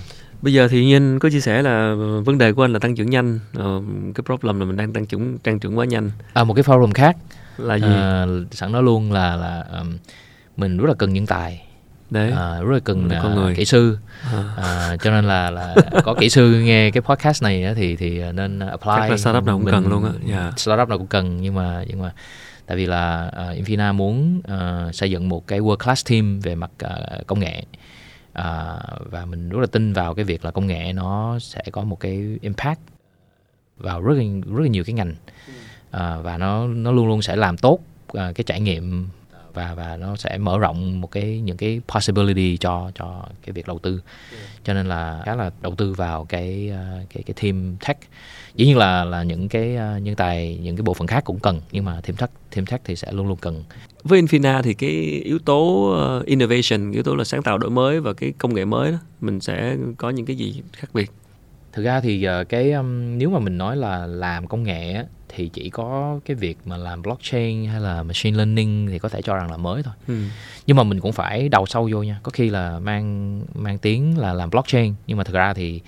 bây 0.43 0.53
giờ 0.53 0.69
thì 0.69 0.85
nhiên 0.85 1.19
có 1.19 1.31
chia 1.31 1.41
sẻ 1.41 1.63
là 1.63 1.95
vấn 2.25 2.39
đề 2.39 2.53
của 2.53 2.65
anh 2.65 2.73
là 2.73 2.79
tăng 2.79 2.95
trưởng 2.95 3.11
nhanh 3.11 3.39
uh, 3.59 3.85
cái 4.15 4.25
problem 4.25 4.61
là 4.61 4.67
mình 4.67 4.77
đang 4.77 4.93
tăng 4.93 5.07
trưởng 5.07 5.39
tăng 5.39 5.59
trưởng 5.59 5.79
quá 5.79 5.85
nhanh 5.85 6.11
à 6.33 6.45
một 6.45 6.55
cái 6.55 6.63
problem 6.63 6.93
khác 6.93 7.17
là 7.59 7.75
gì 7.75 7.87
uh, 7.87 8.55
sẵn 8.55 8.73
nói 8.73 8.83
luôn 8.83 9.13
là 9.13 9.37
là 9.37 9.65
um, 9.79 9.99
mình 10.57 10.79
rất 10.79 10.89
là 10.89 10.95
cần 10.95 11.13
nhân 11.13 11.27
tài 11.27 11.70
Đấy. 12.11 12.31
À, 12.31 12.61
rất 12.61 12.75
là 12.75 12.81
cần 12.85 13.09
con 13.23 13.35
người. 13.35 13.55
kỹ 13.55 13.65
sư 13.65 13.99
à. 14.33 14.45
À, 14.57 14.97
cho 14.97 15.11
nên 15.11 15.25
là 15.25 15.51
là 15.51 15.75
có 16.05 16.15
kỹ 16.15 16.29
sư 16.29 16.61
nghe 16.61 16.91
cái 16.91 17.01
podcast 17.01 17.43
này 17.43 17.65
á, 17.65 17.75
thì 17.77 17.97
thì 17.97 18.23
nên 18.33 18.59
apply 18.59 18.93
Chắc 18.97 19.11
là 19.11 19.17
startup 19.17 19.45
nào 19.45 19.57
cũng 19.57 19.65
mình, 19.65 19.75
cần 19.75 19.89
luôn 19.89 20.05
á 20.05 20.11
yeah. 20.11 20.23
Dạ. 20.29 20.53
startup 20.57 20.89
nào 20.89 20.99
cũng 20.99 21.07
cần 21.07 21.37
nhưng 21.41 21.55
mà 21.55 21.85
nhưng 21.89 22.03
mà 22.03 22.13
tại 22.67 22.77
vì 22.77 22.87
là 22.87 23.33
uh, 23.51 23.59
Infina 23.59 23.95
muốn 23.95 24.39
uh, 24.39 24.95
xây 24.95 25.11
dựng 25.11 25.29
một 25.29 25.47
cái 25.47 25.61
world 25.61 25.77
class 25.77 26.11
team 26.11 26.41
về 26.41 26.55
mặt 26.55 26.71
uh, 26.85 27.27
công 27.27 27.41
nghệ 27.41 27.63
uh, 28.39 28.45
và 29.11 29.25
mình 29.27 29.49
rất 29.49 29.59
là 29.61 29.67
tin 29.67 29.93
vào 29.93 30.15
cái 30.15 30.25
việc 30.25 30.45
là 30.45 30.51
công 30.51 30.67
nghệ 30.67 30.93
nó 30.93 31.39
sẽ 31.39 31.63
có 31.73 31.83
một 31.83 32.01
cái 32.01 32.39
impact 32.41 32.81
vào 33.77 34.01
rất 34.01 34.15
là 34.15 34.25
rất 34.57 34.63
là 34.63 34.69
nhiều 34.69 34.85
cái 34.85 34.95
ngành 34.95 35.11
uh, 35.11 36.25
và 36.25 36.37
nó 36.39 36.67
nó 36.67 36.93
luôn 36.93 37.09
luôn 37.09 37.23
sẽ 37.23 37.37
làm 37.37 37.57
tốt 37.57 37.79
uh, 38.13 38.13
cái 38.13 38.45
trải 38.47 38.61
nghiệm 38.61 39.09
và 39.61 39.75
và 39.75 39.97
nó 39.97 40.17
sẽ 40.17 40.39
mở 40.39 40.59
rộng 40.59 41.01
một 41.01 41.11
cái 41.11 41.41
những 41.41 41.57
cái 41.57 41.81
possibility 41.89 42.57
cho 42.57 42.91
cho 42.95 43.27
cái 43.47 43.53
việc 43.53 43.67
đầu 43.67 43.79
tư. 43.79 44.01
Cho 44.65 44.75
nên 44.75 44.87
là 44.87 45.23
khá 45.25 45.35
là 45.35 45.51
đầu 45.63 45.75
tư 45.75 45.93
vào 45.93 46.25
cái 46.25 46.71
ờ, 46.73 47.01
cái 47.15 47.23
cái 47.23 47.35
team 47.43 47.77
tech. 47.87 47.99
Dĩ 48.55 48.67
nhiên 48.67 48.77
là 48.77 49.05
là 49.05 49.23
những 49.23 49.49
cái 49.49 49.77
ờ, 49.77 49.99
nhân 49.99 50.17
tài 50.17 50.59
những 50.63 50.77
cái 50.77 50.83
bộ 50.83 50.95
phận 50.95 51.07
khác 51.07 51.25
cũng 51.25 51.39
cần 51.39 51.61
nhưng 51.73 51.85
mà 51.85 52.01
team 52.01 52.17
tech 52.17 52.31
team 52.55 52.67
tech 52.67 52.81
thì 52.85 52.97
sẽ 52.97 53.13
luôn 53.13 53.29
luôn 53.29 53.39
cần. 53.41 53.65
Với 54.05 54.23
Infina 54.23 54.63
thì 54.63 54.75
cái 54.75 54.91
yếu 55.25 55.39
tố 55.39 55.91
ờ, 55.99 56.23
innovation 56.27 56.93
yếu 56.93 57.03
tố 57.03 57.15
là 57.15 57.25
sáng 57.25 57.43
tạo 57.43 57.59
đổi 57.59 57.71
mới 57.71 58.01
và 58.01 58.13
cái 58.13 58.33
công 58.39 58.55
nghệ 58.55 58.65
mới 58.65 58.93
đó 58.93 58.99
mình 59.21 59.41
sẽ 59.41 59.77
có 59.97 60.11
những 60.11 60.27
cái 60.27 60.37
gì 60.37 60.63
khác 60.73 60.89
biệt 60.95 61.11
thực 61.73 61.83
ra 61.83 62.01
thì 62.01 62.27
cái 62.49 62.73
um, 62.73 63.19
nếu 63.19 63.31
mà 63.31 63.39
mình 63.39 63.59
nói 63.59 63.77
là 63.77 64.07
làm 64.07 64.47
công 64.47 64.63
nghệ 64.63 65.05
thì 65.29 65.49
chỉ 65.49 65.71
có 65.71 66.21
cái 66.25 66.35
việc 66.35 66.59
mà 66.65 66.77
làm 66.77 67.03
blockchain 67.03 67.65
hay 67.65 67.81
là 67.81 68.03
machine 68.03 68.37
learning 68.37 68.89
thì 68.91 68.99
có 68.99 69.09
thể 69.09 69.23
cho 69.23 69.37
rằng 69.37 69.51
là 69.51 69.57
mới 69.57 69.83
thôi. 69.83 69.95
Ừ. 70.09 70.15
nhưng 70.67 70.77
mà 70.77 70.83
mình 70.83 71.01
cũng 71.01 71.13
phải 71.13 71.49
đầu 71.49 71.67
sâu 71.67 71.89
vô 71.93 72.03
nha. 72.03 72.21
Có 72.23 72.31
khi 72.31 72.51
là 72.51 72.79
mang 72.79 73.41
mang 73.55 73.79
tiếng 73.79 74.19
là 74.19 74.33
làm 74.33 74.51
blockchain 74.51 74.95
nhưng 75.07 75.19
mà 75.19 75.25
thực 75.25 75.35
ra 75.35 75.55
thì 75.55 75.81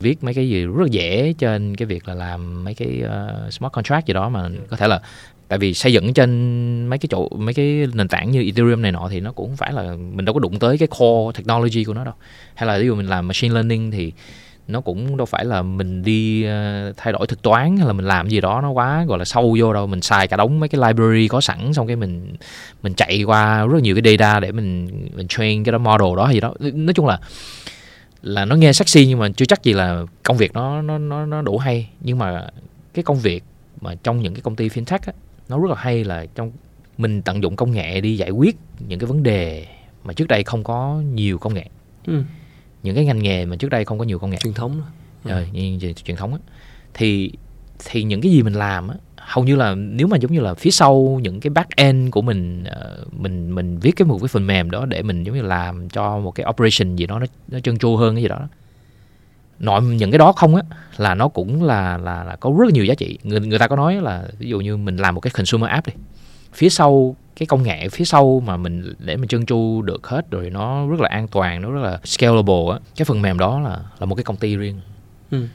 viết 0.00 0.24
mấy 0.24 0.34
cái 0.34 0.48
gì 0.48 0.64
rất 0.64 0.82
là 0.82 0.88
dễ 0.90 1.32
trên 1.38 1.76
cái 1.76 1.86
việc 1.86 2.08
là 2.08 2.14
làm 2.14 2.64
mấy 2.64 2.74
cái 2.74 3.02
uh, 3.04 3.52
smart 3.52 3.72
contract 3.72 4.06
gì 4.06 4.14
đó 4.14 4.28
mà 4.28 4.48
có 4.68 4.76
thể 4.76 4.88
là 4.88 5.00
tại 5.48 5.58
vì 5.58 5.74
xây 5.74 5.92
dựng 5.92 6.14
trên 6.14 6.86
mấy 6.86 6.98
cái 6.98 7.08
chỗ 7.10 7.28
mấy 7.28 7.54
cái 7.54 7.86
nền 7.94 8.08
tảng 8.08 8.30
như 8.30 8.42
Ethereum 8.42 8.82
này 8.82 8.92
nọ 8.92 9.08
thì 9.10 9.20
nó 9.20 9.32
cũng 9.32 9.56
phải 9.56 9.72
là 9.72 9.96
mình 9.96 10.24
đâu 10.24 10.34
có 10.34 10.40
đụng 10.40 10.58
tới 10.58 10.78
cái 10.78 10.88
core 10.88 11.38
technology 11.38 11.84
của 11.84 11.94
nó 11.94 12.04
đâu. 12.04 12.14
Hay 12.54 12.66
là 12.66 12.78
ví 12.78 12.86
dụ 12.86 12.94
mình 12.94 13.06
làm 13.06 13.28
machine 13.28 13.54
learning 13.54 13.90
thì 13.90 14.12
nó 14.68 14.80
cũng 14.80 15.16
đâu 15.16 15.26
phải 15.26 15.44
là 15.44 15.62
mình 15.62 16.02
đi 16.02 16.44
ờ, 16.44 16.92
thay 16.96 17.12
đổi 17.12 17.26
thực 17.26 17.42
toán 17.42 17.76
hay 17.76 17.86
là 17.86 17.92
mình 17.92 18.06
làm 18.06 18.28
gì 18.28 18.40
đó 18.40 18.60
nó 18.60 18.70
quá 18.70 19.04
gọi 19.04 19.18
là 19.18 19.24
sâu 19.24 19.56
vô 19.60 19.72
đâu. 19.72 19.86
Mình 19.86 20.02
xài 20.02 20.28
cả 20.28 20.36
đống 20.36 20.60
mấy 20.60 20.68
cái 20.68 20.80
library 20.80 21.28
có 21.28 21.40
sẵn 21.40 21.72
xong 21.72 21.86
cái 21.86 21.96
mình 21.96 22.36
mình 22.82 22.94
chạy 22.94 23.22
qua 23.22 23.66
rất 23.66 23.82
nhiều 23.82 23.96
cái 24.02 24.16
data 24.16 24.40
để 24.40 24.52
mình 24.52 24.88
mình 25.16 25.28
train 25.28 25.64
cái 25.64 25.72
đó 25.72 25.78
model 25.78 26.16
đó 26.16 26.24
hay 26.24 26.34
gì 26.34 26.40
đó. 26.40 26.54
Nói 26.60 26.94
chung 26.94 27.06
là 27.06 27.18
là 28.22 28.44
nó 28.44 28.56
nghe 28.56 28.72
sexy 28.72 29.06
nhưng 29.06 29.18
mà 29.18 29.28
chưa 29.36 29.44
chắc 29.44 29.62
gì 29.62 29.72
là 29.72 30.02
công 30.22 30.36
việc 30.36 30.52
nó 30.52 30.82
nó 30.82 30.98
nó 30.98 31.26
nó 31.26 31.42
đủ 31.42 31.58
hay. 31.58 31.88
Nhưng 32.00 32.18
mà 32.18 32.46
cái 32.94 33.02
công 33.02 33.18
việc 33.18 33.44
mà 33.80 33.94
trong 34.02 34.22
những 34.22 34.34
cái 34.34 34.40
công 34.40 34.56
ty 34.56 34.68
fintech 34.68 34.98
á, 35.06 35.12
nó 35.48 35.58
rất 35.58 35.68
là 35.70 35.76
hay 35.78 36.04
là 36.04 36.26
trong 36.34 36.52
mình 36.98 37.22
tận 37.22 37.42
dụng 37.42 37.56
công 37.56 37.72
nghệ 37.72 38.00
đi 38.00 38.16
giải 38.16 38.30
quyết 38.30 38.56
những 38.88 38.98
cái 38.98 39.06
vấn 39.06 39.22
đề 39.22 39.66
mà 40.04 40.12
trước 40.12 40.28
đây 40.28 40.44
không 40.44 40.64
có 40.64 41.02
nhiều 41.14 41.38
công 41.38 41.54
nghệ. 41.54 41.64
Ừ 42.06 42.22
những 42.86 42.94
cái 42.94 43.04
ngành 43.04 43.22
nghề 43.22 43.44
mà 43.44 43.56
trước 43.56 43.68
đây 43.68 43.84
không 43.84 43.98
có 43.98 44.04
nhiều 44.04 44.18
công 44.18 44.30
nghệ. 44.30 44.36
Truyền 44.40 44.54
thống 44.54 44.82
rồi 45.24 45.48
ừ. 45.54 45.60
như 45.60 45.92
truyền 45.92 46.16
thống 46.16 46.32
á. 46.32 46.38
Thì 46.94 47.32
thì 47.84 48.02
những 48.02 48.20
cái 48.20 48.32
gì 48.32 48.42
mình 48.42 48.54
làm 48.54 48.88
á 48.88 48.96
hầu 49.16 49.44
như 49.44 49.56
là 49.56 49.74
nếu 49.74 50.06
mà 50.06 50.16
giống 50.16 50.32
như 50.32 50.40
là 50.40 50.54
phía 50.54 50.70
sau 50.70 51.20
những 51.22 51.40
cái 51.40 51.50
back 51.50 51.76
end 51.76 52.10
của 52.10 52.22
mình 52.22 52.64
uh, 52.64 53.14
mình 53.14 53.54
mình 53.54 53.78
viết 53.78 53.92
cái 53.96 54.06
một 54.06 54.18
cái 54.20 54.28
phần 54.28 54.46
mềm 54.46 54.70
đó 54.70 54.86
để 54.86 55.02
mình 55.02 55.24
giống 55.24 55.34
như 55.34 55.42
làm 55.42 55.88
cho 55.88 56.18
một 56.18 56.30
cái 56.30 56.46
operation 56.48 56.96
gì 56.96 57.06
đó 57.06 57.18
nó 57.18 57.26
nó 57.48 57.60
trơn 57.60 57.78
tru 57.78 57.96
hơn 57.96 58.14
cái 58.14 58.22
gì 58.22 58.28
đó 58.28 58.48
nội 59.58 59.82
những 59.82 60.10
cái 60.10 60.18
đó 60.18 60.32
không 60.32 60.56
á 60.56 60.62
là 60.96 61.14
nó 61.14 61.28
cũng 61.28 61.64
là 61.64 61.98
là 61.98 62.24
là 62.24 62.36
có 62.36 62.54
rất 62.58 62.72
nhiều 62.72 62.84
giá 62.84 62.94
trị. 62.94 63.18
Người 63.22 63.40
người 63.40 63.58
ta 63.58 63.68
có 63.68 63.76
nói 63.76 63.94
là 63.94 64.24
ví 64.38 64.48
dụ 64.48 64.60
như 64.60 64.76
mình 64.76 64.96
làm 64.96 65.14
một 65.14 65.20
cái 65.20 65.30
consumer 65.30 65.70
app 65.70 65.86
đi 65.86 65.92
phía 66.52 66.68
sau 66.68 67.16
cái 67.36 67.46
công 67.46 67.62
nghệ 67.62 67.88
phía 67.88 68.04
sau 68.04 68.42
mà 68.46 68.56
mình 68.56 68.94
để 68.98 69.16
mình 69.16 69.28
trơn 69.28 69.46
tru 69.46 69.82
được 69.82 70.06
hết 70.06 70.30
rồi 70.30 70.50
nó 70.50 70.86
rất 70.88 71.00
là 71.00 71.08
an 71.08 71.28
toàn 71.28 71.62
nó 71.62 71.70
rất 71.70 71.80
là 71.80 71.98
scalable 72.04 72.72
á 72.72 72.78
cái 72.96 73.04
phần 73.04 73.22
mềm 73.22 73.38
đó 73.38 73.60
là 73.60 73.78
là 73.98 74.06
một 74.06 74.14
cái 74.14 74.24
công 74.24 74.36
ty 74.36 74.56
riêng 74.56 74.80
ừ. 75.30 75.46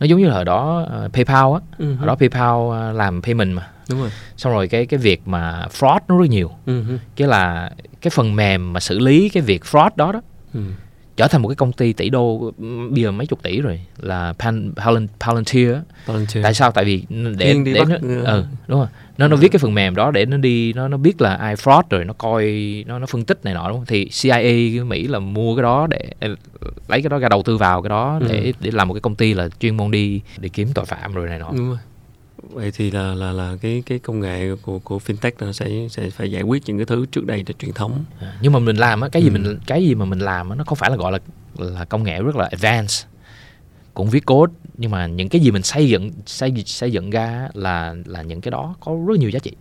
nó 0.00 0.06
giống 0.06 0.20
như 0.20 0.28
là 0.28 0.34
ở 0.34 0.44
đó 0.44 0.86
uh, 1.04 1.12
PayPal 1.12 1.52
á 1.54 1.60
uh-huh. 1.78 2.00
ở 2.00 2.06
đó 2.06 2.14
PayPal 2.14 2.54
uh, 2.54 2.96
làm 2.96 3.22
payment 3.22 3.56
mà 3.56 3.68
đúng 3.90 4.00
rồi 4.00 4.10
xong 4.36 4.52
rồi 4.52 4.68
cái 4.68 4.86
cái 4.86 4.98
việc 4.98 5.22
mà 5.28 5.66
fraud 5.72 6.00
nó 6.08 6.18
rất 6.18 6.30
nhiều 6.30 6.50
uh-huh. 6.66 6.98
cái 7.16 7.28
là 7.28 7.70
cái 8.00 8.10
phần 8.10 8.36
mềm 8.36 8.72
mà 8.72 8.80
xử 8.80 8.98
lý 8.98 9.28
cái 9.28 9.42
việc 9.42 9.62
fraud 9.62 9.90
đó 9.96 10.12
đó 10.12 10.20
uh-huh 10.54 10.72
trở 11.18 11.28
thành 11.28 11.42
một 11.42 11.48
cái 11.48 11.56
công 11.56 11.72
ty 11.72 11.92
tỷ 11.92 12.10
đô 12.10 12.52
bây 12.90 13.02
giờ 13.02 13.10
mấy 13.10 13.26
chục 13.26 13.42
tỷ 13.42 13.60
rồi 13.60 13.80
là 13.98 14.32
Pan, 14.38 14.72
Palantir, 15.20 15.70
Palantir. 16.06 16.42
tại 16.42 16.54
sao? 16.54 16.72
Tại 16.72 16.84
vì 16.84 17.04
để 17.38 17.54
để 17.64 17.74
bắt, 17.78 17.88
nó 18.02 18.32
ừ, 18.32 18.44
đúng 18.68 18.78
rồi. 18.78 18.88
Nó 19.18 19.28
nó 19.28 19.36
viết 19.36 19.52
cái 19.52 19.58
phần 19.58 19.74
mềm 19.74 19.94
đó 19.94 20.10
để 20.10 20.26
nó 20.26 20.36
đi 20.36 20.72
nó 20.72 20.88
nó 20.88 20.96
biết 20.96 21.20
là 21.20 21.34
ai 21.34 21.54
fraud 21.54 21.82
rồi 21.90 22.04
nó 22.04 22.12
coi 22.12 22.44
nó 22.86 22.98
nó 22.98 23.06
phân 23.06 23.24
tích 23.24 23.44
này 23.44 23.54
nọ 23.54 23.68
đúng 23.68 23.76
không? 23.76 23.86
Thì 23.86 24.08
CIA 24.22 24.82
Mỹ 24.84 25.06
là 25.06 25.18
mua 25.18 25.56
cái 25.56 25.62
đó 25.62 25.86
để 25.90 26.10
lấy 26.88 27.02
cái 27.02 27.08
đó 27.08 27.18
ra 27.18 27.28
đầu 27.28 27.42
tư 27.42 27.56
vào 27.56 27.82
cái 27.82 27.88
đó 27.88 28.20
để 28.28 28.40
ừ. 28.44 28.52
để 28.60 28.70
làm 28.70 28.88
một 28.88 28.94
cái 28.94 29.00
công 29.00 29.14
ty 29.14 29.34
là 29.34 29.48
chuyên 29.60 29.76
môn 29.76 29.90
đi 29.90 30.20
để 30.38 30.48
kiếm 30.48 30.68
tội 30.74 30.84
phạm 30.84 31.14
rồi 31.14 31.28
này 31.28 31.38
nọ. 31.38 31.50
Đúng 31.50 31.68
rồi 31.68 31.78
vậy 32.50 32.70
thì 32.74 32.90
là 32.90 33.14
là 33.14 33.32
là 33.32 33.56
cái 33.60 33.82
cái 33.86 33.98
công 33.98 34.20
nghệ 34.20 34.54
của 34.62 34.78
của 34.78 34.98
fintech 35.06 35.30
nó 35.40 35.52
sẽ 35.52 35.88
sẽ 35.90 36.10
phải 36.10 36.30
giải 36.30 36.42
quyết 36.42 36.62
những 36.66 36.78
cái 36.78 36.86
thứ 36.86 37.06
trước 37.06 37.26
đây 37.26 37.44
là 37.46 37.52
truyền 37.58 37.72
thống 37.72 38.04
à, 38.20 38.38
nhưng 38.42 38.52
mà 38.52 38.58
mình 38.58 38.76
làm 38.76 39.00
á 39.00 39.08
cái 39.08 39.22
gì 39.22 39.28
ừ. 39.28 39.32
mình 39.32 39.58
cái 39.66 39.84
gì 39.84 39.94
mà 39.94 40.04
mình 40.04 40.18
làm 40.18 40.50
á 40.50 40.56
nó 40.56 40.64
không 40.64 40.78
phải 40.78 40.90
là 40.90 40.96
gọi 40.96 41.12
là 41.12 41.18
là 41.58 41.84
công 41.84 42.02
nghệ 42.02 42.22
rất 42.22 42.36
là 42.36 42.48
advanced 42.50 43.06
cũng 43.94 44.10
viết 44.10 44.26
code 44.26 44.52
nhưng 44.76 44.90
mà 44.90 45.06
những 45.06 45.28
cái 45.28 45.40
gì 45.40 45.50
mình 45.50 45.62
xây 45.62 45.88
dựng 45.88 46.12
xây 46.26 46.54
xây 46.66 46.92
dựng 46.92 47.10
ra 47.10 47.48
là 47.54 47.94
là 48.04 48.22
những 48.22 48.40
cái 48.40 48.50
đó 48.50 48.74
có 48.80 48.96
rất 49.08 49.18
nhiều 49.18 49.30
giá 49.30 49.38
trị 49.38 49.52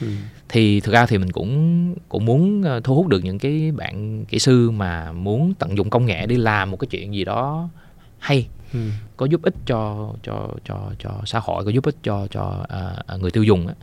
ừ. 0.00 0.06
thì 0.48 0.80
thực 0.80 0.92
ra 0.92 1.06
thì 1.06 1.18
mình 1.18 1.32
cũng 1.32 1.94
cũng 2.08 2.24
muốn 2.24 2.62
ờ, 2.62 2.80
thu 2.84 2.94
hút 2.94 3.06
được 3.06 3.24
những 3.24 3.38
cái 3.38 3.72
bạn 3.72 4.24
kỹ 4.24 4.38
sư 4.38 4.70
mà 4.70 5.12
muốn 5.12 5.54
tận 5.54 5.76
dụng 5.76 5.90
công 5.90 6.06
nghệ 6.06 6.26
đi 6.26 6.36
làm 6.36 6.70
một 6.70 6.76
cái 6.76 6.88
chuyện 6.90 7.14
gì 7.14 7.24
đó 7.24 7.68
hay 8.18 8.46
ừ. 8.72 8.78
Có 9.22 9.26
giúp 9.26 9.42
ích 9.42 9.54
cho 9.66 10.10
cho 10.22 10.48
cho 10.64 10.90
cho 10.98 11.10
xã 11.24 11.38
hội 11.38 11.64
có 11.64 11.70
giúp 11.70 11.84
ích 11.84 11.96
cho 12.02 12.26
cho 12.30 12.66
uh, 13.14 13.20
người 13.20 13.30
tiêu 13.30 13.44
dùng 13.44 13.66
á 13.66 13.74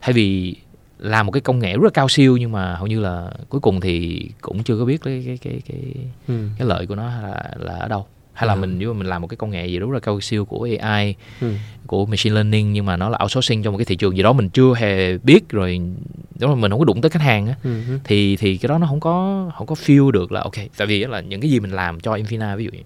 thay 0.00 0.12
vì 0.12 0.56
làm 0.98 1.26
một 1.26 1.32
cái 1.32 1.40
công 1.40 1.58
nghệ 1.58 1.72
rất 1.72 1.84
là 1.84 1.90
cao 1.94 2.08
siêu 2.08 2.36
nhưng 2.36 2.52
mà 2.52 2.74
hầu 2.74 2.86
như 2.86 3.00
là 3.00 3.30
cuối 3.48 3.60
cùng 3.60 3.80
thì 3.80 4.26
cũng 4.40 4.62
chưa 4.62 4.78
có 4.78 4.84
biết 4.84 5.00
cái 5.04 5.22
cái 5.26 5.38
cái 5.42 5.60
cái, 5.68 5.94
ừ. 6.28 6.48
cái 6.58 6.68
lợi 6.68 6.86
của 6.86 6.94
nó 6.94 7.02
là 7.02 7.54
là 7.56 7.74
ở 7.74 7.88
đâu 7.88 8.06
hay 8.32 8.46
là 8.46 8.54
ừ. 8.54 8.60
mình 8.60 8.78
nếu 8.78 8.92
mà 8.92 8.98
mình 8.98 9.06
làm 9.06 9.22
một 9.22 9.28
cái 9.28 9.36
công 9.36 9.50
nghệ 9.50 9.66
gì 9.66 9.78
rất 9.78 9.90
là 9.90 10.00
cao 10.00 10.20
siêu 10.20 10.44
của 10.44 10.68
AI 10.80 11.14
ừ. 11.40 11.52
của 11.86 12.06
machine 12.06 12.34
learning 12.34 12.72
nhưng 12.72 12.86
mà 12.86 12.96
nó 12.96 13.08
là 13.08 13.18
outsourcing 13.22 13.62
trong 13.62 13.72
một 13.72 13.78
cái 13.78 13.84
thị 13.84 13.96
trường 13.96 14.16
gì 14.16 14.22
đó 14.22 14.32
mình 14.32 14.48
chưa 14.48 14.74
hề 14.74 15.18
biết 15.18 15.48
rồi 15.48 15.80
nếu 16.40 16.48
mà 16.48 16.54
mình 16.54 16.70
không 16.70 16.80
có 16.80 16.84
đụng 16.84 17.00
tới 17.00 17.10
khách 17.10 17.22
hàng 17.22 17.46
á 17.46 17.54
ừ. 17.64 17.82
thì 18.04 18.36
thì 18.36 18.56
cái 18.56 18.68
đó 18.68 18.78
nó 18.78 18.86
không 18.86 19.00
có 19.00 19.46
không 19.56 19.66
có 19.66 19.74
feel 19.74 20.10
được 20.10 20.32
là 20.32 20.40
ok 20.40 20.56
tại 20.76 20.86
vì 20.86 21.04
là 21.04 21.20
những 21.20 21.40
cái 21.40 21.50
gì 21.50 21.60
mình 21.60 21.70
làm 21.70 22.00
cho 22.00 22.14
Infina 22.14 22.56
ví 22.56 22.64
dụ 22.64 22.70
như 22.70 22.82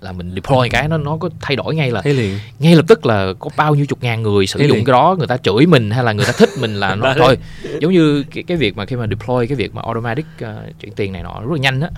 là 0.00 0.12
mình 0.12 0.32
deploy 0.34 0.68
cái 0.68 0.88
nó 0.88 0.96
nó 0.96 1.16
có 1.16 1.30
thay 1.40 1.56
đổi 1.56 1.74
ngay 1.74 1.90
là 1.90 2.02
liền. 2.04 2.38
ngay 2.58 2.76
lập 2.76 2.84
tức 2.88 3.06
là 3.06 3.32
có 3.38 3.50
bao 3.56 3.74
nhiêu 3.74 3.86
chục 3.86 4.02
ngàn 4.02 4.22
người 4.22 4.46
sử 4.46 4.58
Thấy 4.58 4.68
dụng 4.68 4.76
liền. 4.76 4.84
cái 4.84 4.92
đó 4.92 5.16
người 5.18 5.26
ta 5.26 5.36
chửi 5.36 5.66
mình 5.66 5.90
hay 5.90 6.04
là 6.04 6.12
người 6.12 6.26
ta 6.26 6.32
thích 6.32 6.50
mình 6.60 6.74
là 6.74 6.94
nó 6.94 7.14
thôi 7.18 7.38
giống 7.80 7.92
như 7.92 8.24
cái 8.34 8.44
cái 8.46 8.56
việc 8.56 8.76
mà 8.76 8.86
khi 8.86 8.96
mà 8.96 9.06
deploy 9.06 9.46
cái 9.46 9.56
việc 9.56 9.74
mà 9.74 9.82
automatic 9.82 10.26
uh, 10.44 10.80
chuyển 10.80 10.92
tiền 10.92 11.12
này 11.12 11.22
nọ 11.22 11.40
rất 11.40 11.50
là 11.50 11.58
nhanh 11.58 11.80
á 11.80 11.88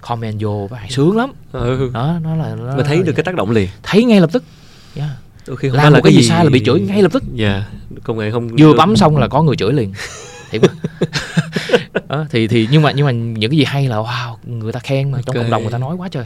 comment 0.00 0.36
vô 0.40 0.68
bạn 0.70 0.90
sướng 0.90 1.16
lắm 1.16 1.32
ừ. 1.52 1.90
đó 1.94 2.18
nó 2.22 2.34
là 2.36 2.54
nó, 2.54 2.76
mà 2.76 2.82
thấy 2.82 3.02
được 3.02 3.12
cái 3.16 3.24
tác 3.24 3.34
động 3.34 3.50
liền 3.50 3.68
thấy 3.82 4.04
ngay 4.04 4.20
lập 4.20 4.30
tức 4.32 4.44
yeah. 4.96 5.10
Đôi 5.46 5.56
khi 5.56 5.68
không 5.68 5.76
làm 5.76 5.92
một 5.92 6.00
cái 6.04 6.12
gì 6.12 6.22
sai 6.22 6.44
là 6.44 6.50
bị 6.50 6.62
chửi 6.64 6.80
ngay 6.80 7.02
lập 7.02 7.12
tức 7.12 7.22
dạ 7.34 7.52
yeah. 7.52 7.64
công 8.04 8.18
nghệ 8.18 8.30
không 8.30 8.48
vừa 8.58 8.74
bấm 8.74 8.96
xong 8.96 9.16
là 9.16 9.28
có 9.28 9.42
người 9.42 9.56
chửi 9.56 9.72
liền 9.72 9.92
thiệt 10.50 10.62
đó, 12.08 12.26
thì 12.30 12.48
thì 12.48 12.68
nhưng 12.70 12.82
mà 12.82 12.92
nhưng 12.92 13.06
mà 13.06 13.12
những 13.12 13.50
cái 13.50 13.58
gì 13.58 13.64
hay 13.64 13.88
là 13.88 13.96
wow 13.96 14.36
người 14.46 14.72
ta 14.72 14.80
khen 14.80 15.12
mà 15.12 15.18
trong 15.26 15.36
okay. 15.36 15.42
cộng 15.42 15.50
đồng 15.50 15.62
người 15.62 15.72
ta 15.72 15.78
nói 15.78 15.96
quá 15.96 16.08
trời 16.08 16.24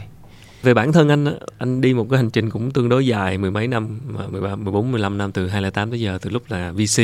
về 0.63 0.73
bản 0.73 0.93
thân 0.93 1.09
anh 1.09 1.37
anh 1.57 1.81
đi 1.81 1.93
một 1.93 2.07
cái 2.09 2.17
hành 2.17 2.29
trình 2.29 2.49
cũng 2.49 2.71
tương 2.71 2.89
đối 2.89 3.07
dài 3.07 3.37
mười 3.37 3.51
mấy 3.51 3.67
năm 3.67 3.99
mà 4.07 4.27
13, 4.27 4.55
14 4.55 4.91
15 4.91 5.17
năm 5.17 5.31
từ 5.31 5.47
2008 5.47 5.89
tới 5.89 5.99
giờ 5.99 6.17
từ 6.21 6.29
lúc 6.29 6.43
là 6.51 6.71
VC 6.71 7.03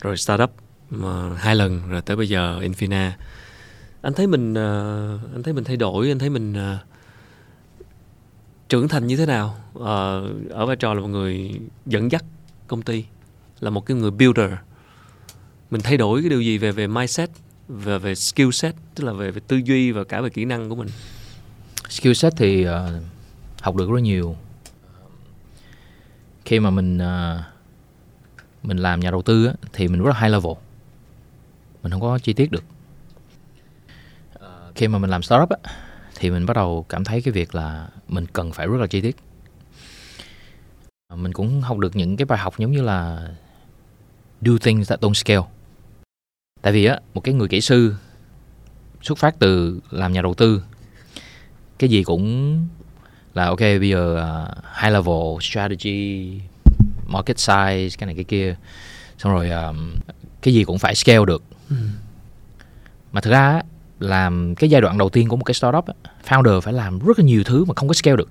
rồi 0.00 0.16
startup 0.16 0.50
mà 0.90 1.34
hai 1.36 1.56
lần 1.56 1.88
rồi 1.88 2.02
tới 2.02 2.16
bây 2.16 2.28
giờ 2.28 2.60
Infina. 2.60 3.10
Anh 4.02 4.12
thấy 4.12 4.26
mình 4.26 4.54
ờ, 4.54 5.18
anh 5.32 5.42
thấy 5.42 5.52
mình 5.52 5.64
thay 5.64 5.76
đổi 5.76 6.08
anh 6.08 6.18
thấy 6.18 6.30
mình 6.30 6.54
ờ, 6.54 6.78
trưởng 8.68 8.88
thành 8.88 9.06
như 9.06 9.16
thế 9.16 9.26
nào? 9.26 9.56
Ờ, 9.74 10.28
ở 10.50 10.66
vai 10.66 10.76
trò 10.76 10.94
là 10.94 11.00
một 11.00 11.08
người 11.08 11.60
dẫn 11.86 12.12
dắt 12.12 12.24
công 12.66 12.82
ty 12.82 13.04
là 13.60 13.70
một 13.70 13.86
cái 13.86 13.96
người 13.96 14.10
builder. 14.10 14.50
Mình 15.70 15.80
thay 15.80 15.96
đổi 15.96 16.20
cái 16.20 16.30
điều 16.30 16.40
gì 16.40 16.58
về 16.58 16.72
về 16.72 16.86
mindset 16.86 17.30
về 17.68 17.98
về 17.98 18.14
skill 18.14 18.50
set 18.50 18.74
tức 18.94 19.04
là 19.04 19.12
về 19.12 19.30
về 19.30 19.40
tư 19.48 19.60
duy 19.64 19.92
và 19.92 20.04
cả 20.04 20.20
về 20.20 20.30
kỹ 20.30 20.44
năng 20.44 20.68
của 20.68 20.74
mình? 20.74 20.88
Skill 21.94 22.12
set 22.12 22.32
thì 22.36 22.68
uh, 22.68 22.74
học 23.60 23.76
được 23.76 23.90
rất 23.90 24.02
nhiều. 24.02 24.36
Khi 26.44 26.60
mà 26.60 26.70
mình 26.70 26.98
uh, 26.98 27.40
mình 28.62 28.76
làm 28.76 29.00
nhà 29.00 29.10
đầu 29.10 29.22
tư 29.22 29.46
á, 29.46 29.54
thì 29.72 29.88
mình 29.88 30.02
rất 30.02 30.10
là 30.10 30.20
high 30.20 30.32
level. 30.32 30.52
Mình 31.82 31.92
không 31.92 32.00
có 32.00 32.18
chi 32.18 32.32
tiết 32.32 32.50
được. 32.50 32.64
Ờ, 34.32 34.72
khi 34.74 34.88
mà 34.88 34.98
mình 34.98 35.10
làm 35.10 35.22
startup 35.22 35.48
á, 35.48 35.56
thì 36.14 36.30
mình 36.30 36.46
bắt 36.46 36.54
đầu 36.54 36.86
cảm 36.88 37.04
thấy 37.04 37.22
cái 37.22 37.32
việc 37.32 37.54
là 37.54 37.88
mình 38.08 38.26
cần 38.26 38.52
phải 38.52 38.66
rất 38.66 38.80
là 38.80 38.86
chi 38.86 39.00
tiết. 39.00 39.16
Mình 41.14 41.32
cũng 41.32 41.60
học 41.60 41.78
được 41.78 41.96
những 41.96 42.16
cái 42.16 42.24
bài 42.24 42.38
học 42.38 42.54
giống 42.58 42.72
như 42.72 42.82
là 42.82 43.28
do 44.40 44.52
things 44.60 44.88
that 44.88 45.00
don't 45.00 45.14
scale. 45.14 45.42
Tại 46.62 46.72
vì 46.72 46.84
á 46.84 47.00
một 47.14 47.20
cái 47.20 47.34
người 47.34 47.48
kỹ 47.48 47.60
sư 47.60 47.94
xuất 49.02 49.18
phát 49.18 49.38
từ 49.38 49.80
làm 49.90 50.12
nhà 50.12 50.22
đầu 50.22 50.34
tư 50.34 50.62
cái 51.78 51.90
gì 51.90 52.02
cũng 52.02 52.58
là 53.34 53.44
ok 53.44 53.60
bây 53.60 53.88
giờ 53.88 54.14
uh, 54.14 54.64
high 54.82 54.92
level 54.92 55.40
strategy 55.40 56.40
market 57.06 57.36
size 57.36 57.88
cái 57.98 58.06
này 58.06 58.14
cái 58.14 58.24
kia. 58.24 58.56
Xong 59.18 59.32
rồi 59.32 59.50
um, 59.50 59.94
cái 60.42 60.54
gì 60.54 60.64
cũng 60.64 60.78
phải 60.78 60.94
scale 60.94 61.24
được. 61.26 61.42
Ừ. 61.70 61.76
mà 63.12 63.20
thực 63.20 63.30
ra 63.30 63.62
làm 64.00 64.54
cái 64.54 64.70
giai 64.70 64.80
đoạn 64.80 64.98
đầu 64.98 65.08
tiên 65.08 65.28
của 65.28 65.36
một 65.36 65.44
cái 65.44 65.54
startup 65.54 65.84
founder 66.28 66.60
phải 66.60 66.72
làm 66.72 66.98
rất 66.98 67.18
là 67.18 67.24
nhiều 67.24 67.44
thứ 67.44 67.64
mà 67.64 67.74
không 67.76 67.88
có 67.88 67.94
scale 67.94 68.16
được. 68.16 68.28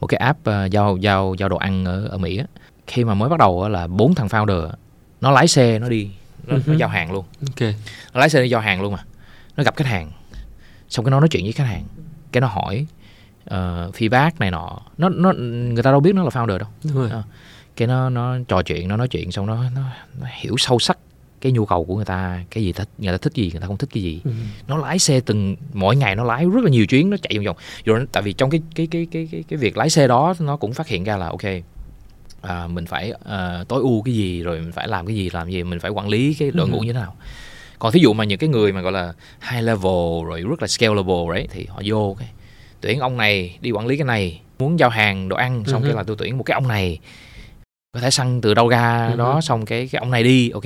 Một 0.00 0.06
cái 0.06 0.18
app 0.18 0.40
uh, 0.40 0.70
giao 0.70 0.96
giao 0.96 1.34
giao 1.38 1.48
đồ 1.48 1.56
ăn 1.56 1.84
ở 1.84 2.06
ở 2.06 2.18
Mỹ 2.18 2.36
á, 2.36 2.44
khi 2.86 3.04
mà 3.04 3.14
mới 3.14 3.28
bắt 3.28 3.38
đầu 3.38 3.68
là 3.68 3.86
bốn 3.86 4.14
thằng 4.14 4.26
founder 4.26 4.70
nó 5.20 5.30
lái 5.30 5.48
xe 5.48 5.78
nó 5.78 5.88
đi 5.88 6.10
nó, 6.46 6.56
uh-huh. 6.56 6.62
nó 6.66 6.74
giao 6.74 6.88
hàng 6.88 7.12
luôn. 7.12 7.24
Okay. 7.46 7.74
nó 8.12 8.20
lái 8.20 8.30
xe 8.30 8.42
đi 8.42 8.48
giao 8.48 8.60
hàng 8.60 8.82
luôn 8.82 8.92
mà. 8.92 9.04
Nó 9.56 9.64
gặp 9.64 9.76
khách 9.76 9.86
hàng. 9.86 10.12
Xong 10.88 11.04
cái 11.04 11.10
nó 11.10 11.20
nói 11.20 11.28
chuyện 11.28 11.44
với 11.44 11.52
khách 11.52 11.64
hàng 11.64 11.84
cái 12.34 12.40
nó 12.40 12.46
hỏi 12.46 12.86
uh, 13.44 13.94
feedback 13.94 14.30
này 14.38 14.50
nọ 14.50 14.80
nó 14.98 15.08
nó 15.08 15.32
người 15.32 15.82
ta 15.82 15.90
đâu 15.90 16.00
biết 16.00 16.14
nó 16.14 16.22
là 16.22 16.28
founder 16.28 16.58
đâu 16.58 16.68
Đúng 16.84 16.94
rồi. 16.94 17.06
Uh, 17.18 17.24
cái 17.76 17.88
nó 17.88 18.10
nó 18.10 18.36
trò 18.48 18.62
chuyện 18.62 18.88
nó 18.88 18.96
nói 18.96 19.08
chuyện 19.08 19.32
xong 19.32 19.46
nó 19.46 19.56
nó, 19.74 19.80
nó 20.20 20.26
hiểu 20.40 20.54
sâu 20.58 20.78
sắc 20.78 20.98
cái 21.40 21.52
nhu 21.52 21.66
cầu 21.66 21.84
của 21.84 21.96
người 21.96 22.04
ta 22.04 22.44
cái 22.50 22.64
gì 22.64 22.72
thích 22.72 22.88
người 22.98 23.12
ta 23.12 23.18
thích 23.18 23.34
gì 23.34 23.50
người 23.52 23.60
ta 23.60 23.66
không 23.66 23.76
thích 23.76 23.90
cái 23.92 24.02
gì 24.02 24.20
ừ. 24.24 24.30
nó 24.68 24.76
lái 24.76 24.98
xe 24.98 25.20
từng 25.20 25.56
mỗi 25.72 25.96
ngày 25.96 26.16
nó 26.16 26.24
lái 26.24 26.44
rất 26.44 26.64
là 26.64 26.70
nhiều 26.70 26.86
chuyến 26.86 27.10
nó 27.10 27.16
chạy 27.22 27.38
vòng 27.38 27.44
vòng 27.44 27.56
rồi 27.84 28.06
tại 28.12 28.22
vì 28.22 28.32
trong 28.32 28.50
cái 28.50 28.60
cái 28.74 28.86
cái 28.86 29.06
cái 29.10 29.28
cái 29.32 29.44
cái 29.48 29.56
việc 29.56 29.76
lái 29.76 29.90
xe 29.90 30.08
đó 30.08 30.34
nó 30.38 30.56
cũng 30.56 30.72
phát 30.72 30.86
hiện 30.88 31.04
ra 31.04 31.16
là 31.16 31.26
ok 31.26 31.44
à, 32.42 32.66
mình 32.66 32.86
phải 32.86 33.12
uh, 33.12 33.68
tối 33.68 33.80
ưu 33.80 34.02
cái 34.02 34.14
gì 34.14 34.42
rồi 34.42 34.60
mình 34.60 34.72
phải 34.72 34.88
làm 34.88 35.06
cái 35.06 35.16
gì 35.16 35.30
làm 35.32 35.50
gì 35.50 35.62
mình 35.62 35.80
phải 35.80 35.90
quản 35.90 36.08
lý 36.08 36.34
cái 36.34 36.50
đội 36.50 36.68
ngũ 36.68 36.78
ừ. 36.78 36.84
như 36.84 36.92
thế 36.92 36.98
nào 36.98 37.16
còn 37.78 37.92
thí 37.92 38.00
dụ 38.00 38.12
mà 38.12 38.24
những 38.24 38.38
cái 38.38 38.48
người 38.48 38.72
mà 38.72 38.80
gọi 38.80 38.92
là 38.92 39.12
high 39.50 39.64
level 39.64 40.24
rồi 40.26 40.42
rất 40.42 40.62
là 40.62 40.68
scalable 40.68 41.34
đấy 41.34 41.48
thì 41.50 41.66
họ 41.68 41.82
vô 41.84 42.16
cái 42.18 42.28
tuyển 42.80 43.00
ông 43.00 43.16
này 43.16 43.58
đi 43.60 43.70
quản 43.70 43.86
lý 43.86 43.96
cái 43.96 44.04
này 44.04 44.40
muốn 44.58 44.78
giao 44.78 44.90
hàng 44.90 45.28
đồ 45.28 45.36
ăn 45.36 45.64
xong 45.66 45.80
uh-huh. 45.80 45.84
cái 45.84 45.92
ừ 45.92 45.96
là 45.96 46.02
tôi 46.02 46.16
tuyển 46.18 46.38
một 46.38 46.44
cái 46.44 46.54
ông 46.54 46.68
này 46.68 46.98
có 47.92 48.00
thể 48.00 48.10
săn 48.10 48.40
từ 48.40 48.54
đâu 48.54 48.68
ra 48.68 49.08
uh-huh. 49.08 49.16
đó 49.16 49.40
xong 49.40 49.66
cái 49.66 49.88
cái 49.92 49.98
ông 49.98 50.10
này 50.10 50.22
đi 50.22 50.50
ok 50.50 50.64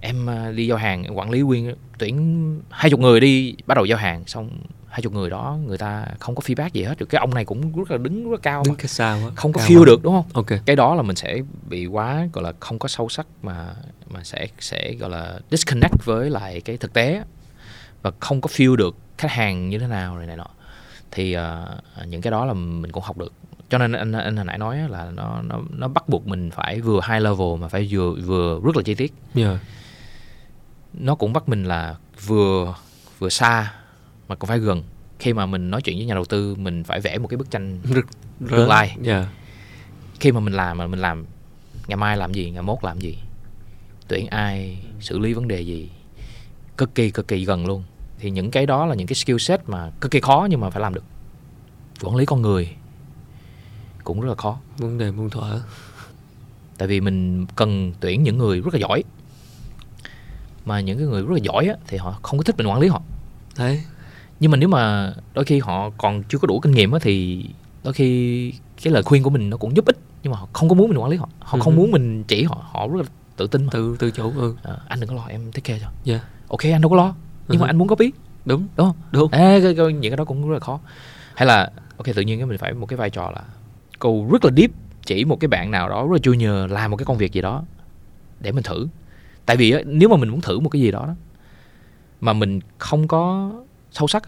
em 0.00 0.30
à, 0.30 0.52
đi 0.54 0.66
giao 0.66 0.78
hàng 0.78 1.18
quản 1.18 1.30
lý 1.30 1.40
nguyên 1.40 1.74
tuyển 1.98 2.60
hai 2.70 2.90
chục 2.90 3.00
người 3.00 3.20
đi 3.20 3.54
bắt 3.66 3.74
đầu 3.74 3.84
giao 3.84 3.98
hàng 3.98 4.24
xong 4.26 4.50
hai 4.96 5.02
chục 5.02 5.12
người 5.12 5.30
đó 5.30 5.58
người 5.66 5.78
ta 5.78 6.06
không 6.20 6.34
có 6.34 6.42
feedback 6.46 6.68
gì 6.72 6.82
hết 6.82 6.98
được 6.98 7.06
cái 7.06 7.18
ông 7.18 7.34
này 7.34 7.44
cũng 7.44 7.76
rất 7.76 7.90
là 7.90 7.98
đứng 7.98 8.24
rất 8.24 8.30
là 8.30 8.38
cao 8.42 8.62
đứng 8.66 8.74
cái 8.74 8.88
sao 8.88 9.18
không 9.34 9.52
có 9.52 9.60
feel 9.60 9.84
được 9.84 10.02
đúng 10.02 10.14
không? 10.14 10.24
Ok. 10.32 10.46
Cái 10.66 10.76
đó 10.76 10.94
là 10.94 11.02
mình 11.02 11.16
sẽ 11.16 11.38
bị 11.68 11.86
quá 11.86 12.28
gọi 12.32 12.44
là 12.44 12.52
không 12.60 12.78
có 12.78 12.88
sâu 12.88 13.08
sắc 13.08 13.26
mà 13.42 13.74
mà 14.08 14.24
sẽ 14.24 14.46
sẽ 14.58 14.92
gọi 14.92 15.10
là 15.10 15.38
disconnect 15.50 16.04
với 16.04 16.30
lại 16.30 16.60
cái 16.60 16.76
thực 16.76 16.92
tế 16.92 17.22
và 18.02 18.12
không 18.20 18.40
có 18.40 18.48
feel 18.52 18.76
được 18.76 18.96
khách 19.18 19.30
hàng 19.30 19.68
như 19.68 19.78
thế 19.78 19.86
nào 19.86 20.16
rồi 20.16 20.26
này 20.26 20.36
nọ. 20.36 20.46
Thì 21.10 21.36
uh, 21.36 22.06
những 22.06 22.22
cái 22.22 22.30
đó 22.30 22.44
là 22.44 22.52
mình 22.52 22.92
cũng 22.92 23.02
học 23.02 23.18
được. 23.18 23.32
Cho 23.68 23.78
nên 23.78 23.92
anh 23.92 24.12
anh 24.12 24.36
hồi 24.36 24.44
nãy 24.44 24.58
nói 24.58 24.78
là 24.88 25.10
nó 25.10 25.42
nó 25.42 25.60
nó 25.70 25.88
bắt 25.88 26.08
buộc 26.08 26.26
mình 26.26 26.50
phải 26.50 26.80
vừa 26.80 27.00
high 27.08 27.22
level 27.22 27.56
mà 27.60 27.68
phải 27.68 27.88
vừa 27.90 28.12
vừa 28.12 28.60
rất 28.64 28.76
là 28.76 28.82
chi 28.82 28.94
tiết. 28.94 29.14
Yeah. 29.34 29.58
nó 30.94 31.14
cũng 31.14 31.32
bắt 31.32 31.48
mình 31.48 31.64
là 31.64 31.94
vừa 32.26 32.74
vừa 33.18 33.28
xa 33.28 33.72
mà 34.28 34.34
cũng 34.34 34.48
phải 34.48 34.58
gần. 34.58 34.82
Khi 35.18 35.32
mà 35.32 35.46
mình 35.46 35.70
nói 35.70 35.82
chuyện 35.82 35.96
với 35.96 36.06
nhà 36.06 36.14
đầu 36.14 36.24
tư 36.24 36.54
mình 36.54 36.84
phải 36.84 37.00
vẽ 37.00 37.18
một 37.18 37.28
cái 37.28 37.36
bức 37.36 37.50
tranh 37.50 37.78
tương 38.50 38.68
lai. 38.68 38.96
Yeah. 39.04 39.26
khi 40.20 40.32
mà 40.32 40.40
mình 40.40 40.52
làm 40.52 40.78
mà 40.78 40.86
mình 40.86 41.00
làm 41.00 41.24
ngày 41.86 41.96
mai 41.96 42.16
làm 42.16 42.34
gì 42.34 42.50
ngày 42.50 42.62
mốt 42.62 42.78
làm 42.82 42.98
gì 42.98 43.18
tuyển 44.08 44.26
ai 44.26 44.78
xử 45.00 45.18
lý 45.18 45.32
vấn 45.32 45.48
đề 45.48 45.60
gì 45.60 45.90
cực 46.76 46.94
kỳ 46.94 47.10
cực 47.10 47.28
kỳ 47.28 47.44
gần 47.44 47.66
luôn. 47.66 47.84
Thì 48.18 48.30
những 48.30 48.50
cái 48.50 48.66
đó 48.66 48.86
là 48.86 48.94
những 48.94 49.06
cái 49.06 49.14
skill 49.14 49.38
set 49.38 49.68
mà 49.68 49.90
cực 50.00 50.10
kỳ 50.10 50.20
khó 50.20 50.46
nhưng 50.50 50.60
mà 50.60 50.70
phải 50.70 50.82
làm 50.82 50.94
được. 50.94 51.04
Quản 52.02 52.16
lý 52.16 52.26
con 52.26 52.42
người 52.42 52.76
cũng 54.04 54.20
rất 54.20 54.28
là 54.28 54.34
khó. 54.34 54.58
Vấn 54.78 54.98
đề 54.98 55.10
muôn 55.10 55.30
thuở. 55.30 55.60
Tại 56.78 56.88
vì 56.88 57.00
mình 57.00 57.46
cần 57.56 57.92
tuyển 58.00 58.22
những 58.22 58.38
người 58.38 58.60
rất 58.60 58.74
là 58.74 58.80
giỏi. 58.80 59.02
Mà 60.64 60.80
những 60.80 60.98
cái 60.98 61.06
người 61.06 61.22
rất 61.22 61.30
là 61.30 61.38
giỏi 61.42 61.66
á, 61.66 61.74
thì 61.86 61.96
họ 61.96 62.18
không 62.22 62.38
có 62.38 62.44
thích 62.44 62.56
mình 62.58 62.66
quản 62.66 62.80
lý 62.80 62.88
họ. 62.88 63.02
Đấy 63.58 63.82
nhưng 64.40 64.50
mà 64.50 64.56
nếu 64.56 64.68
mà 64.68 65.12
đôi 65.34 65.44
khi 65.44 65.58
họ 65.58 65.90
còn 65.98 66.22
chưa 66.22 66.38
có 66.38 66.46
đủ 66.46 66.60
kinh 66.60 66.72
nghiệm 66.72 66.92
á, 66.92 66.98
thì 67.02 67.44
đôi 67.84 67.92
khi 67.92 68.52
cái 68.82 68.92
lời 68.92 69.02
khuyên 69.02 69.22
của 69.22 69.30
mình 69.30 69.50
nó 69.50 69.56
cũng 69.56 69.76
giúp 69.76 69.86
ích 69.86 69.96
nhưng 70.22 70.32
mà 70.32 70.38
họ 70.38 70.48
không 70.52 70.68
có 70.68 70.74
muốn 70.74 70.88
mình 70.88 70.98
quản 70.98 71.10
lý 71.10 71.16
họ 71.16 71.28
họ 71.40 71.58
không 71.58 71.74
ừ. 71.74 71.76
muốn 71.76 71.90
mình 71.90 72.24
chỉ 72.24 72.42
họ 72.42 72.64
họ 72.70 72.88
rất 72.88 72.96
là 72.96 73.04
tự 73.36 73.46
tin 73.46 73.68
tự 73.70 73.96
tự 73.98 74.10
chủ 74.10 74.32
ừ. 74.36 74.54
à, 74.62 74.76
anh 74.88 75.00
đừng 75.00 75.08
có 75.08 75.14
lo 75.14 75.26
em 75.26 75.52
take 75.52 75.60
care 75.60 75.84
cho 75.84 76.12
yeah. 76.12 76.22
ok 76.48 76.60
anh 76.62 76.80
đâu 76.80 76.90
có 76.90 76.96
lo 76.96 77.14
nhưng 77.48 77.58
uh-huh. 77.58 77.60
mà 77.60 77.66
ừ. 77.66 77.70
anh 77.70 77.78
muốn 77.78 77.88
ý 77.98 78.12
đúng 78.44 78.66
đúng 78.76 78.86
không 78.86 78.96
đúng 79.12 79.30
à, 79.30 79.58
cái, 79.62 79.74
cái, 79.74 79.92
những 79.92 80.12
cái 80.12 80.16
đó 80.16 80.24
cũng 80.24 80.48
rất 80.48 80.54
là 80.54 80.60
khó 80.60 80.80
hay 81.34 81.46
là 81.46 81.70
ok 81.96 82.06
tự 82.14 82.22
nhiên 82.22 82.38
cái 82.38 82.46
mình 82.46 82.58
phải 82.58 82.72
một 82.72 82.86
cái 82.86 82.96
vai 82.96 83.10
trò 83.10 83.30
là 83.30 83.42
câu 83.98 84.28
rất 84.32 84.44
là 84.44 84.50
deep 84.56 84.70
chỉ 85.06 85.24
một 85.24 85.40
cái 85.40 85.48
bạn 85.48 85.70
nào 85.70 85.88
đó 85.88 86.06
rất 86.06 86.12
là 86.12 86.18
junior 86.32 86.66
làm 86.66 86.90
một 86.90 86.96
cái 86.96 87.04
công 87.04 87.18
việc 87.18 87.32
gì 87.32 87.40
đó 87.40 87.64
để 88.40 88.52
mình 88.52 88.62
thử 88.62 88.88
tại 89.46 89.56
vì 89.56 89.74
nếu 89.86 90.08
mà 90.08 90.16
mình 90.16 90.28
muốn 90.28 90.40
thử 90.40 90.60
một 90.60 90.68
cái 90.68 90.82
gì 90.82 90.90
đó, 90.90 91.04
đó 91.06 91.14
mà 92.20 92.32
mình 92.32 92.60
không 92.78 93.08
có 93.08 93.52
sâu 93.96 94.08
sắc 94.08 94.22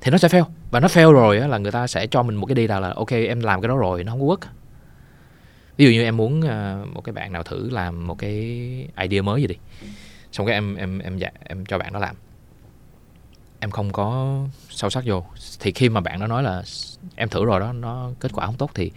thì 0.00 0.10
nó 0.10 0.18
sẽ 0.18 0.28
fail. 0.28 0.44
Và 0.70 0.80
nó 0.80 0.88
fail 0.88 1.12
rồi 1.12 1.36
là 1.38 1.58
người 1.58 1.72
ta 1.72 1.86
sẽ 1.86 2.06
cho 2.06 2.22
mình 2.22 2.36
một 2.36 2.46
cái 2.46 2.54
đi 2.54 2.66
là 2.66 2.92
ok 2.96 3.10
em 3.10 3.40
làm 3.40 3.60
cái 3.60 3.68
đó 3.68 3.76
rồi 3.76 4.04
nó 4.04 4.12
không 4.12 4.20
có 4.20 4.26
work. 4.26 4.50
Ví 5.76 5.84
dụ 5.84 5.90
như 5.90 6.02
em 6.02 6.16
muốn 6.16 6.42
ờ, 6.42 6.84
một 6.92 7.00
cái 7.00 7.12
bạn 7.12 7.32
nào 7.32 7.42
thử 7.42 7.70
làm 7.70 8.06
một 8.06 8.18
cái 8.18 8.32
idea 9.00 9.22
mới 9.22 9.40
gì 9.40 9.46
đi. 9.46 9.54
Xong 10.32 10.46
cái 10.46 10.54
em 10.54 10.76
em 10.76 10.98
em 10.98 11.18
dạ, 11.18 11.30
em 11.44 11.66
cho 11.66 11.78
bạn 11.78 11.92
đó 11.92 11.98
làm. 11.98 12.16
Em 13.60 13.70
không 13.70 13.92
có 13.92 14.38
sâu 14.70 14.90
sắc 14.90 15.04
vô. 15.06 15.24
Thì 15.60 15.72
khi 15.72 15.88
mà 15.88 16.00
bạn 16.00 16.20
đó 16.20 16.26
nói 16.26 16.42
là 16.42 16.62
em 17.16 17.28
thử 17.28 17.44
rồi 17.44 17.60
đó 17.60 17.72
nó 17.72 18.10
kết 18.20 18.32
quả 18.32 18.46
không 18.46 18.56
tốt 18.56 18.70
thì 18.74 18.90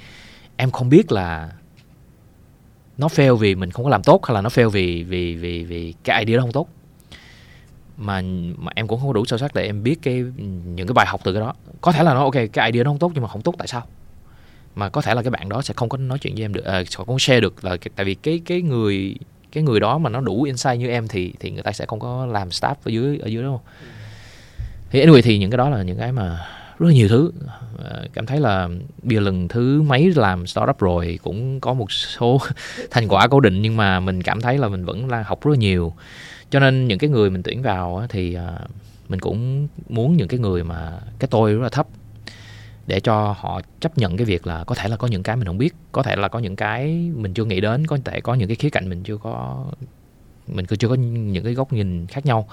em 0.57 0.71
không 0.71 0.89
biết 0.89 1.11
là 1.11 1.51
nó 2.97 3.07
fail 3.07 3.35
vì 3.35 3.55
mình 3.55 3.71
không 3.71 3.85
có 3.85 3.91
làm 3.91 4.03
tốt 4.03 4.25
hay 4.25 4.35
là 4.35 4.41
nó 4.41 4.49
fail 4.49 4.69
vì 4.69 5.03
vì 5.03 5.35
vì 5.35 5.63
vì 5.63 5.93
cái 6.03 6.25
idea 6.25 6.37
đó 6.37 6.41
không 6.41 6.51
tốt 6.51 6.67
mà 7.99 8.21
mà 8.57 8.71
em 8.75 8.87
cũng 8.87 8.99
không 8.99 9.13
đủ 9.13 9.25
sâu 9.25 9.39
sắc 9.39 9.53
để 9.53 9.65
em 9.65 9.83
biết 9.83 9.99
cái 10.01 10.23
những 10.65 10.87
cái 10.87 10.93
bài 10.93 11.05
học 11.05 11.21
từ 11.23 11.33
cái 11.33 11.41
đó. 11.41 11.53
Có 11.81 11.91
thể 11.91 12.03
là 12.03 12.13
nó 12.13 12.23
ok 12.23 12.35
cái 12.53 12.71
idea 12.71 12.83
nó 12.83 12.89
không 12.91 12.99
tốt 12.99 13.11
nhưng 13.13 13.23
mà 13.23 13.29
không 13.29 13.41
tốt 13.41 13.55
tại 13.57 13.67
sao? 13.67 13.83
Mà 14.75 14.89
có 14.89 15.01
thể 15.01 15.13
là 15.13 15.21
cái 15.21 15.31
bạn 15.31 15.49
đó 15.49 15.61
sẽ 15.61 15.73
không 15.77 15.89
có 15.89 15.97
nói 15.97 16.19
chuyện 16.19 16.35
với 16.35 16.43
em 16.43 16.53
được 16.53 16.65
à, 16.65 16.83
không 16.91 17.19
share 17.19 17.39
được 17.41 17.65
là 17.65 17.77
tại 17.95 18.05
vì 18.05 18.15
cái 18.15 18.41
cái 18.45 18.61
người 18.61 19.15
cái 19.51 19.63
người 19.63 19.79
đó 19.79 19.97
mà 19.97 20.09
nó 20.09 20.21
đủ 20.21 20.43
insight 20.43 20.79
như 20.79 20.87
em 20.87 21.07
thì 21.07 21.33
thì 21.39 21.51
người 21.51 21.63
ta 21.63 21.71
sẽ 21.71 21.85
không 21.85 21.99
có 21.99 22.25
làm 22.25 22.49
staff 22.49 22.75
ở 22.83 22.89
dưới 22.89 23.17
ở 23.17 23.27
dưới 23.27 23.43
đâu 23.43 23.61
thì 24.91 25.05
anyway 25.05 25.21
thì 25.21 25.37
những 25.37 25.51
cái 25.51 25.57
đó 25.57 25.69
là 25.69 25.83
những 25.83 25.97
cái 25.97 26.11
mà 26.11 26.39
rất 26.79 26.87
là 26.87 26.93
nhiều 26.93 27.07
thứ. 27.07 27.31
À, 27.89 28.01
cảm 28.13 28.25
thấy 28.25 28.39
là 28.39 28.69
bây 29.03 29.15
giờ 29.15 29.21
lần 29.21 29.47
thứ 29.47 29.81
mấy 29.81 30.13
làm 30.15 30.47
startup 30.47 30.79
rồi 30.79 31.19
cũng 31.23 31.59
có 31.59 31.73
một 31.73 31.91
số 31.91 32.41
thành 32.91 33.07
quả 33.07 33.27
cố 33.27 33.39
định 33.39 33.61
nhưng 33.61 33.77
mà 33.77 33.99
mình 33.99 34.23
cảm 34.23 34.41
thấy 34.41 34.57
là 34.57 34.67
mình 34.67 34.85
vẫn 34.85 35.09
là 35.09 35.23
học 35.23 35.45
rất 35.45 35.51
là 35.51 35.57
nhiều 35.57 35.93
cho 36.49 36.59
nên 36.59 36.87
những 36.87 36.99
cái 36.99 37.09
người 37.09 37.29
mình 37.29 37.43
tuyển 37.43 37.61
vào 37.61 38.05
thì 38.09 38.33
à, 38.33 38.59
mình 39.09 39.19
cũng 39.19 39.67
muốn 39.89 40.17
những 40.17 40.27
cái 40.27 40.39
người 40.39 40.63
mà 40.63 40.99
cái 41.19 41.27
tôi 41.31 41.53
rất 41.53 41.63
là 41.63 41.69
thấp 41.69 41.87
để 42.87 42.99
cho 42.99 43.35
họ 43.39 43.61
chấp 43.79 43.97
nhận 43.97 44.17
cái 44.17 44.25
việc 44.25 44.47
là 44.47 44.63
có 44.63 44.75
thể 44.75 44.89
là 44.89 44.97
có 44.97 45.07
những 45.07 45.23
cái 45.23 45.35
mình 45.35 45.47
không 45.47 45.57
biết 45.57 45.75
có 45.91 46.03
thể 46.03 46.15
là 46.15 46.27
có 46.27 46.39
những 46.39 46.55
cái 46.55 47.11
mình 47.15 47.33
chưa 47.33 47.45
nghĩ 47.45 47.61
đến 47.61 47.87
có 47.87 47.97
thể 48.05 48.21
có 48.21 48.33
những 48.33 48.47
cái 48.47 48.55
khía 48.55 48.69
cạnh 48.69 48.89
mình 48.89 49.03
chưa 49.03 49.17
có 49.17 49.65
mình 50.47 50.65
chưa 50.65 50.87
có 50.87 50.95
những 50.95 51.43
cái 51.43 51.53
góc 51.53 51.73
nhìn 51.73 52.07
khác 52.07 52.25
nhau. 52.25 52.47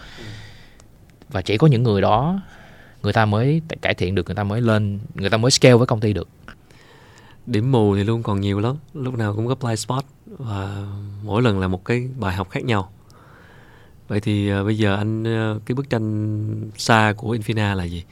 Và 1.29 1.43
chỉ 1.43 1.57
có 1.57 1.67
những 1.67 1.83
người 1.83 2.01
đó 2.01 2.41
người 3.03 3.13
ta 3.13 3.25
mới 3.25 3.63
cải 3.83 3.95
thiện 3.95 4.15
được 4.15 4.27
người 4.27 4.35
ta 4.35 4.45
mới 4.45 4.61
lên 4.61 4.99
người 5.15 5.31
ta 5.31 5.37
mới 5.37 5.51
scale 5.51 5.75
với 5.75 5.87
công 5.87 6.01
ty 6.01 6.13
được. 6.13 6.29
Điểm 7.47 7.73
mù 7.73 7.97
thì 7.97 8.05
luôn 8.05 8.23
còn 8.23 8.41
nhiều 8.41 8.61
lắm 8.61 8.77
lúc 8.95 9.15
nào 9.15 9.35
cũng 9.37 9.47
có 9.47 9.55
blind 9.55 9.81
spot 9.81 10.05
và 10.27 10.87
mỗi 11.25 11.43
lần 11.43 11.61
là 11.61 11.69
một 11.69 11.85
cái 11.85 12.09
bài 12.19 12.35
học 12.35 12.51
khác 12.51 12.65
nhau 12.65 12.91
vậy 14.09 14.21
thì 14.21 14.53
uh, 14.53 14.65
bây 14.65 14.79
giờ 14.79 14.97
anh 14.97 15.23
uh, 15.23 15.67
cái 15.67 15.75
bức 15.75 15.91
tranh 15.91 16.71
xa 16.77 17.15
của 17.17 17.35
Infina 17.35 17.75
là 17.75 17.85
gì? 17.85 18.05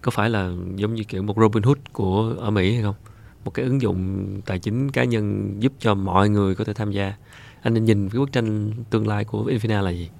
Có 0.00 0.10
phải 0.10 0.30
là 0.30 0.50
giống 0.76 0.94
như 0.94 1.04
kiểu 1.04 1.22
một 1.22 1.36
Robin 1.40 1.62
Hood 1.62 1.78
của 1.92 2.34
ở 2.38 2.50
Mỹ 2.50 2.74
hay 2.74 2.82
không? 2.82 2.94
Một 3.44 3.50
cái 3.50 3.64
ứng 3.64 3.82
dụng 3.82 4.26
tài 4.46 4.58
chính 4.58 4.90
cá 4.90 5.04
nhân 5.04 5.54
giúp 5.58 5.72
cho 5.78 5.94
mọi 5.94 6.28
người 6.28 6.54
có 6.54 6.64
thể 6.64 6.72
tham 6.72 6.92
gia. 6.92 7.14
Anh 7.62 7.74
nên 7.74 7.84
nhìn 7.84 8.08
cái 8.08 8.18
bức 8.18 8.32
tranh 8.32 8.72
tương 8.90 9.08
lai 9.08 9.24
của 9.24 9.44
Infina 9.44 9.82
là 9.82 9.90
gì? 9.90 10.10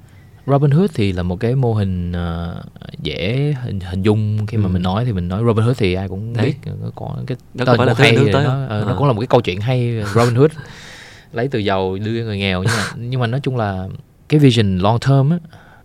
Robinhood 0.46 0.90
thì 0.94 1.12
là 1.12 1.22
một 1.22 1.40
cái 1.40 1.54
mô 1.54 1.74
hình 1.74 2.12
uh, 2.12 2.64
dễ 3.02 3.54
hình, 3.62 3.80
hình 3.80 4.02
dung. 4.02 4.46
Khi 4.46 4.56
mà 4.56 4.68
ừ. 4.68 4.72
mình 4.72 4.82
nói 4.82 5.04
thì 5.04 5.12
mình 5.12 5.28
nói 5.28 5.42
Robinhood 5.46 5.76
thì 5.78 5.94
ai 5.94 6.08
cũng 6.08 6.32
Đấy. 6.32 6.46
biết 6.46 6.70
có 6.94 7.16
cái 7.26 7.36
nó 7.54 7.64
tên 7.64 7.86
là 7.86 7.94
hay 7.96 8.12
nước 8.12 8.28
tới 8.32 8.44
nó, 8.44 8.66
à. 8.68 8.84
nó 8.86 8.94
cũng 8.98 9.06
là 9.06 9.12
một 9.12 9.20
cái 9.20 9.26
câu 9.26 9.40
chuyện 9.40 9.60
hay 9.60 10.04
Robinhood 10.14 10.50
lấy 11.32 11.48
từ 11.48 11.58
giàu 11.58 11.98
đưa 12.04 12.24
người 12.24 12.38
nghèo. 12.38 12.62
Nhưng 12.62 12.72
mà 12.76 12.84
nhưng 12.96 13.20
mà 13.20 13.26
nói 13.26 13.40
chung 13.40 13.56
là 13.56 13.88
cái 14.28 14.40
vision 14.40 14.78
long 14.78 14.98
term 15.00 15.30
á 15.30 15.38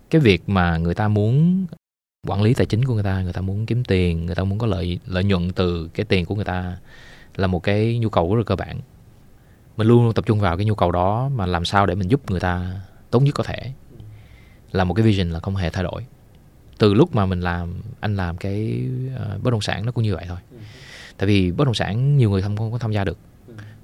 cái 0.10 0.22
việc 0.22 0.50
mà 0.50 0.78
người 0.78 0.96
ta 0.96 1.08
muốn 1.08 1.66
quản 2.28 2.42
lý 2.42 2.54
tài 2.54 2.66
chính 2.66 2.86
của 2.86 2.94
người 2.94 3.04
ta 3.04 3.22
người 3.22 3.34
ta 3.34 3.42
muốn 3.42 3.66
kiếm 3.66 3.84
tiền 3.84 4.26
người 4.26 4.36
ta 4.36 4.44
muốn 4.44 4.60
có 4.60 4.68
lợi 4.68 5.00
lợi 5.06 5.24
nhuận 5.24 5.52
từ 5.52 5.90
cái 5.94 6.06
tiền 6.06 6.26
của 6.26 6.36
người 6.36 6.46
ta 6.46 6.78
là 7.36 7.48
một 7.48 7.64
cái 7.64 8.00
nhu 8.00 8.10
cầu 8.10 8.36
rất 8.36 8.40
là 8.40 8.44
cơ 8.44 8.56
bản. 8.56 8.80
Mình 9.78 9.88
luôn 9.88 10.04
luôn 10.04 10.14
tập 10.14 10.26
trung 10.26 10.40
vào 10.40 10.58
cái 10.58 10.66
nhu 10.66 10.76
cầu 10.76 10.92
đó 10.92 11.30
mà 11.30 11.46
làm 11.46 11.66
sao 11.66 11.86
để 11.86 11.96
mình 11.96 12.12
giúp 12.12 12.32
người 12.32 12.40
ta 12.40 12.82
tốt 13.12 13.20
nhất 13.20 13.36
có 13.36 13.44
thể. 13.44 13.74
Là 14.72 14.84
một 14.84 14.94
cái 14.94 15.06
vision 15.06 15.30
là 15.30 15.40
không 15.40 15.56
hề 15.56 15.70
thay 15.70 15.84
đổi. 15.84 16.06
Từ 16.78 16.94
lúc 16.94 17.16
mà 17.16 17.26
mình 17.26 17.42
làm 17.42 17.82
anh 18.00 18.16
làm 18.16 18.38
cái 18.38 18.84
uh, 19.16 19.44
bất 19.44 19.52
động 19.52 19.62
sản 19.62 19.86
nó 19.86 19.92
cũng 19.92 20.04
như 20.04 20.16
vậy 20.16 20.26
thôi. 20.28 20.38
Tại 21.18 21.28
vì 21.28 21.52
bất 21.52 21.66
động 21.66 21.74
sản 21.74 22.18
nhiều 22.18 22.30
người 22.30 22.42
không, 22.42 22.58
không 22.58 22.72
có 22.72 22.78
tham 22.78 22.92
gia 22.92 23.04
được. 23.04 23.18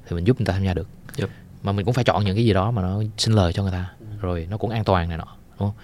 Thì 0.07 0.15
mình 0.15 0.27
giúp 0.27 0.39
người 0.39 0.45
ta 0.45 0.53
tham 0.53 0.63
gia 0.63 0.73
được. 0.73 0.87
Yep. 1.17 1.29
mà 1.63 1.71
mình 1.71 1.85
cũng 1.85 1.93
phải 1.93 2.03
chọn 2.03 2.25
những 2.25 2.35
cái 2.35 2.45
gì 2.45 2.53
đó 2.53 2.71
mà 2.71 2.81
nó 2.81 3.03
xin 3.17 3.35
lời 3.35 3.53
cho 3.53 3.63
người 3.63 3.71
ta 3.71 3.93
rồi 4.21 4.47
nó 4.49 4.57
cũng 4.57 4.69
an 4.69 4.83
toàn 4.83 5.09
này 5.09 5.17
nọ 5.17 5.35
đúng 5.59 5.69
không 5.69 5.77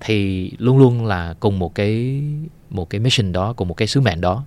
thì 0.00 0.50
luôn 0.58 0.78
luôn 0.78 1.06
là 1.06 1.34
cùng 1.40 1.58
một 1.58 1.74
cái 1.74 2.22
một 2.70 2.90
cái 2.90 3.00
mission 3.00 3.32
đó 3.32 3.52
cùng 3.52 3.68
một 3.68 3.74
cái 3.74 3.88
sứ 3.88 4.00
mệnh 4.00 4.20
đó 4.20 4.44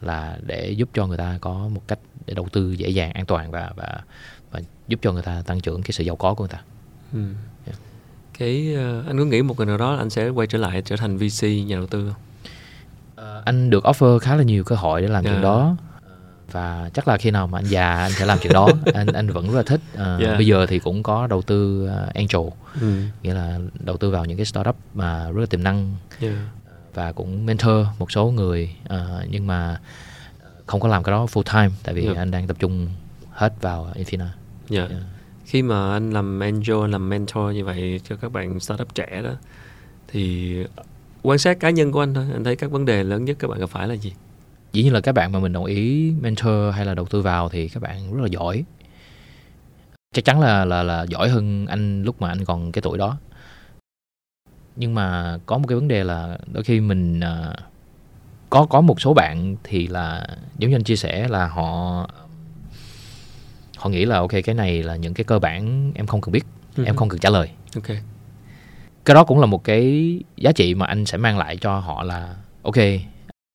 là 0.00 0.38
để 0.46 0.70
giúp 0.70 0.88
cho 0.94 1.06
người 1.06 1.18
ta 1.18 1.38
có 1.40 1.68
một 1.68 1.82
cách 1.88 1.98
để 2.26 2.34
đầu 2.34 2.48
tư 2.52 2.72
dễ 2.72 2.88
dàng 2.88 3.12
an 3.12 3.26
toàn 3.26 3.50
và 3.50 3.72
và 3.76 4.00
và 4.50 4.60
giúp 4.88 5.00
cho 5.02 5.12
người 5.12 5.22
ta 5.22 5.42
tăng 5.46 5.60
trưởng 5.60 5.82
cái 5.82 5.92
sự 5.92 6.04
giàu 6.04 6.16
có 6.16 6.34
của 6.34 6.44
người 6.44 6.52
ta 6.52 6.62
ừ. 7.12 7.24
yeah. 7.66 7.78
cái 8.38 8.74
uh, 8.74 9.06
anh 9.06 9.18
có 9.18 9.24
nghĩ 9.24 9.42
một 9.42 9.58
ngày 9.58 9.66
nào 9.66 9.78
đó 9.78 9.96
anh 9.96 10.10
sẽ 10.10 10.28
quay 10.28 10.46
trở 10.46 10.58
lại 10.58 10.82
trở 10.82 10.96
thành 10.96 11.16
VC 11.16 11.44
nhà 11.66 11.76
đầu 11.76 11.86
tư 11.86 12.12
không 12.12 12.22
uh, 13.38 13.44
anh 13.44 13.70
được 13.70 13.84
offer 13.84 14.18
khá 14.18 14.36
là 14.36 14.42
nhiều 14.42 14.64
cơ 14.64 14.76
hội 14.76 15.02
để 15.02 15.08
làm 15.08 15.24
yeah. 15.24 15.34
chuyện 15.34 15.42
đó 15.42 15.76
và 16.52 16.90
chắc 16.94 17.08
là 17.08 17.16
khi 17.16 17.30
nào 17.30 17.46
mà 17.46 17.58
anh 17.58 17.64
già 17.64 17.94
anh 17.94 18.12
sẽ 18.12 18.26
làm 18.26 18.38
chuyện 18.42 18.52
đó 18.52 18.68
anh 18.94 19.06
anh 19.06 19.30
vẫn 19.30 19.46
rất 19.46 19.56
là 19.56 19.62
thích 19.62 19.80
uh, 19.92 20.22
yeah. 20.22 20.36
bây 20.36 20.46
giờ 20.46 20.66
thì 20.66 20.78
cũng 20.78 21.02
có 21.02 21.26
đầu 21.26 21.42
tư 21.42 21.84
uh, 21.84 22.14
angel 22.14 22.52
ừ. 22.80 23.02
nghĩa 23.22 23.34
là 23.34 23.58
đầu 23.80 23.96
tư 23.96 24.10
vào 24.10 24.24
những 24.24 24.36
cái 24.36 24.46
startup 24.46 24.76
mà 24.94 25.30
rất 25.30 25.40
là 25.40 25.46
tiềm 25.46 25.62
năng 25.62 25.96
yeah. 26.20 26.34
và 26.94 27.12
cũng 27.12 27.46
mentor 27.46 27.86
một 27.98 28.12
số 28.12 28.30
người 28.30 28.74
uh, 28.84 29.28
nhưng 29.30 29.46
mà 29.46 29.80
không 30.66 30.80
có 30.80 30.88
làm 30.88 31.02
cái 31.02 31.12
đó 31.12 31.26
full 31.32 31.42
time 31.42 31.76
tại 31.82 31.94
vì 31.94 32.04
yeah. 32.04 32.16
anh 32.16 32.30
đang 32.30 32.46
tập 32.46 32.56
trung 32.60 32.88
hết 33.30 33.52
vào 33.60 33.92
Infina. 33.94 34.26
Yeah. 34.70 34.90
yeah. 34.90 35.02
Khi 35.44 35.62
mà 35.62 35.92
anh 35.92 36.10
làm 36.10 36.40
angel, 36.40 36.80
anh 36.82 36.90
làm 36.90 37.08
mentor 37.08 37.54
như 37.54 37.64
vậy 37.64 38.00
cho 38.08 38.16
các 38.16 38.32
bạn 38.32 38.60
startup 38.60 38.94
trẻ 38.94 39.22
đó 39.24 39.32
thì 40.08 40.56
quan 41.22 41.38
sát 41.38 41.60
cá 41.60 41.70
nhân 41.70 41.92
của 41.92 42.02
anh 42.02 42.14
thôi, 42.14 42.26
anh 42.32 42.44
thấy 42.44 42.56
các 42.56 42.70
vấn 42.70 42.84
đề 42.84 43.04
lớn 43.04 43.24
nhất 43.24 43.36
các 43.40 43.48
bạn 43.48 43.60
gặp 43.60 43.70
phải 43.70 43.88
là 43.88 43.94
gì? 43.94 44.12
Dĩ 44.72 44.82
nhiên 44.82 44.92
là 44.92 45.00
các 45.00 45.12
bạn 45.12 45.32
mà 45.32 45.38
mình 45.38 45.52
đồng 45.52 45.64
ý 45.64 46.10
mentor 46.20 46.74
hay 46.74 46.84
là 46.84 46.94
đầu 46.94 47.06
tư 47.06 47.22
vào 47.22 47.48
thì 47.48 47.68
các 47.68 47.82
bạn 47.82 48.14
rất 48.14 48.22
là 48.22 48.28
giỏi. 48.30 48.64
Chắc 50.14 50.24
chắn 50.24 50.40
là 50.40 50.64
là 50.64 50.82
là 50.82 51.06
giỏi 51.08 51.28
hơn 51.28 51.66
anh 51.66 52.02
lúc 52.02 52.20
mà 52.20 52.28
anh 52.28 52.44
còn 52.44 52.72
cái 52.72 52.82
tuổi 52.82 52.98
đó. 52.98 53.18
Nhưng 54.76 54.94
mà 54.94 55.38
có 55.46 55.58
một 55.58 55.64
cái 55.68 55.76
vấn 55.76 55.88
đề 55.88 56.04
là 56.04 56.38
đôi 56.52 56.64
khi 56.64 56.80
mình 56.80 57.20
uh, 57.20 57.56
có 58.50 58.66
có 58.66 58.80
một 58.80 59.00
số 59.00 59.14
bạn 59.14 59.56
thì 59.64 59.86
là 59.86 60.26
giống 60.58 60.70
như 60.70 60.76
anh 60.76 60.84
chia 60.84 60.96
sẻ 60.96 61.28
là 61.28 61.48
họ 61.48 62.06
họ 63.76 63.90
nghĩ 63.90 64.04
là 64.04 64.16
ok 64.16 64.30
cái 64.44 64.54
này 64.54 64.82
là 64.82 64.96
những 64.96 65.14
cái 65.14 65.24
cơ 65.24 65.38
bản 65.38 65.92
em 65.94 66.06
không 66.06 66.20
cần 66.20 66.32
biết 66.32 66.44
uh-huh. 66.76 66.84
em 66.84 66.96
không 66.96 67.08
cần 67.08 67.20
trả 67.20 67.30
lời. 67.30 67.50
Ok. 67.74 67.96
Cái 69.04 69.14
đó 69.14 69.24
cũng 69.24 69.40
là 69.40 69.46
một 69.46 69.64
cái 69.64 70.20
giá 70.36 70.52
trị 70.52 70.74
mà 70.74 70.86
anh 70.86 71.06
sẽ 71.06 71.18
mang 71.18 71.38
lại 71.38 71.56
cho 71.56 71.78
họ 71.78 72.02
là 72.02 72.36
ok 72.62 72.76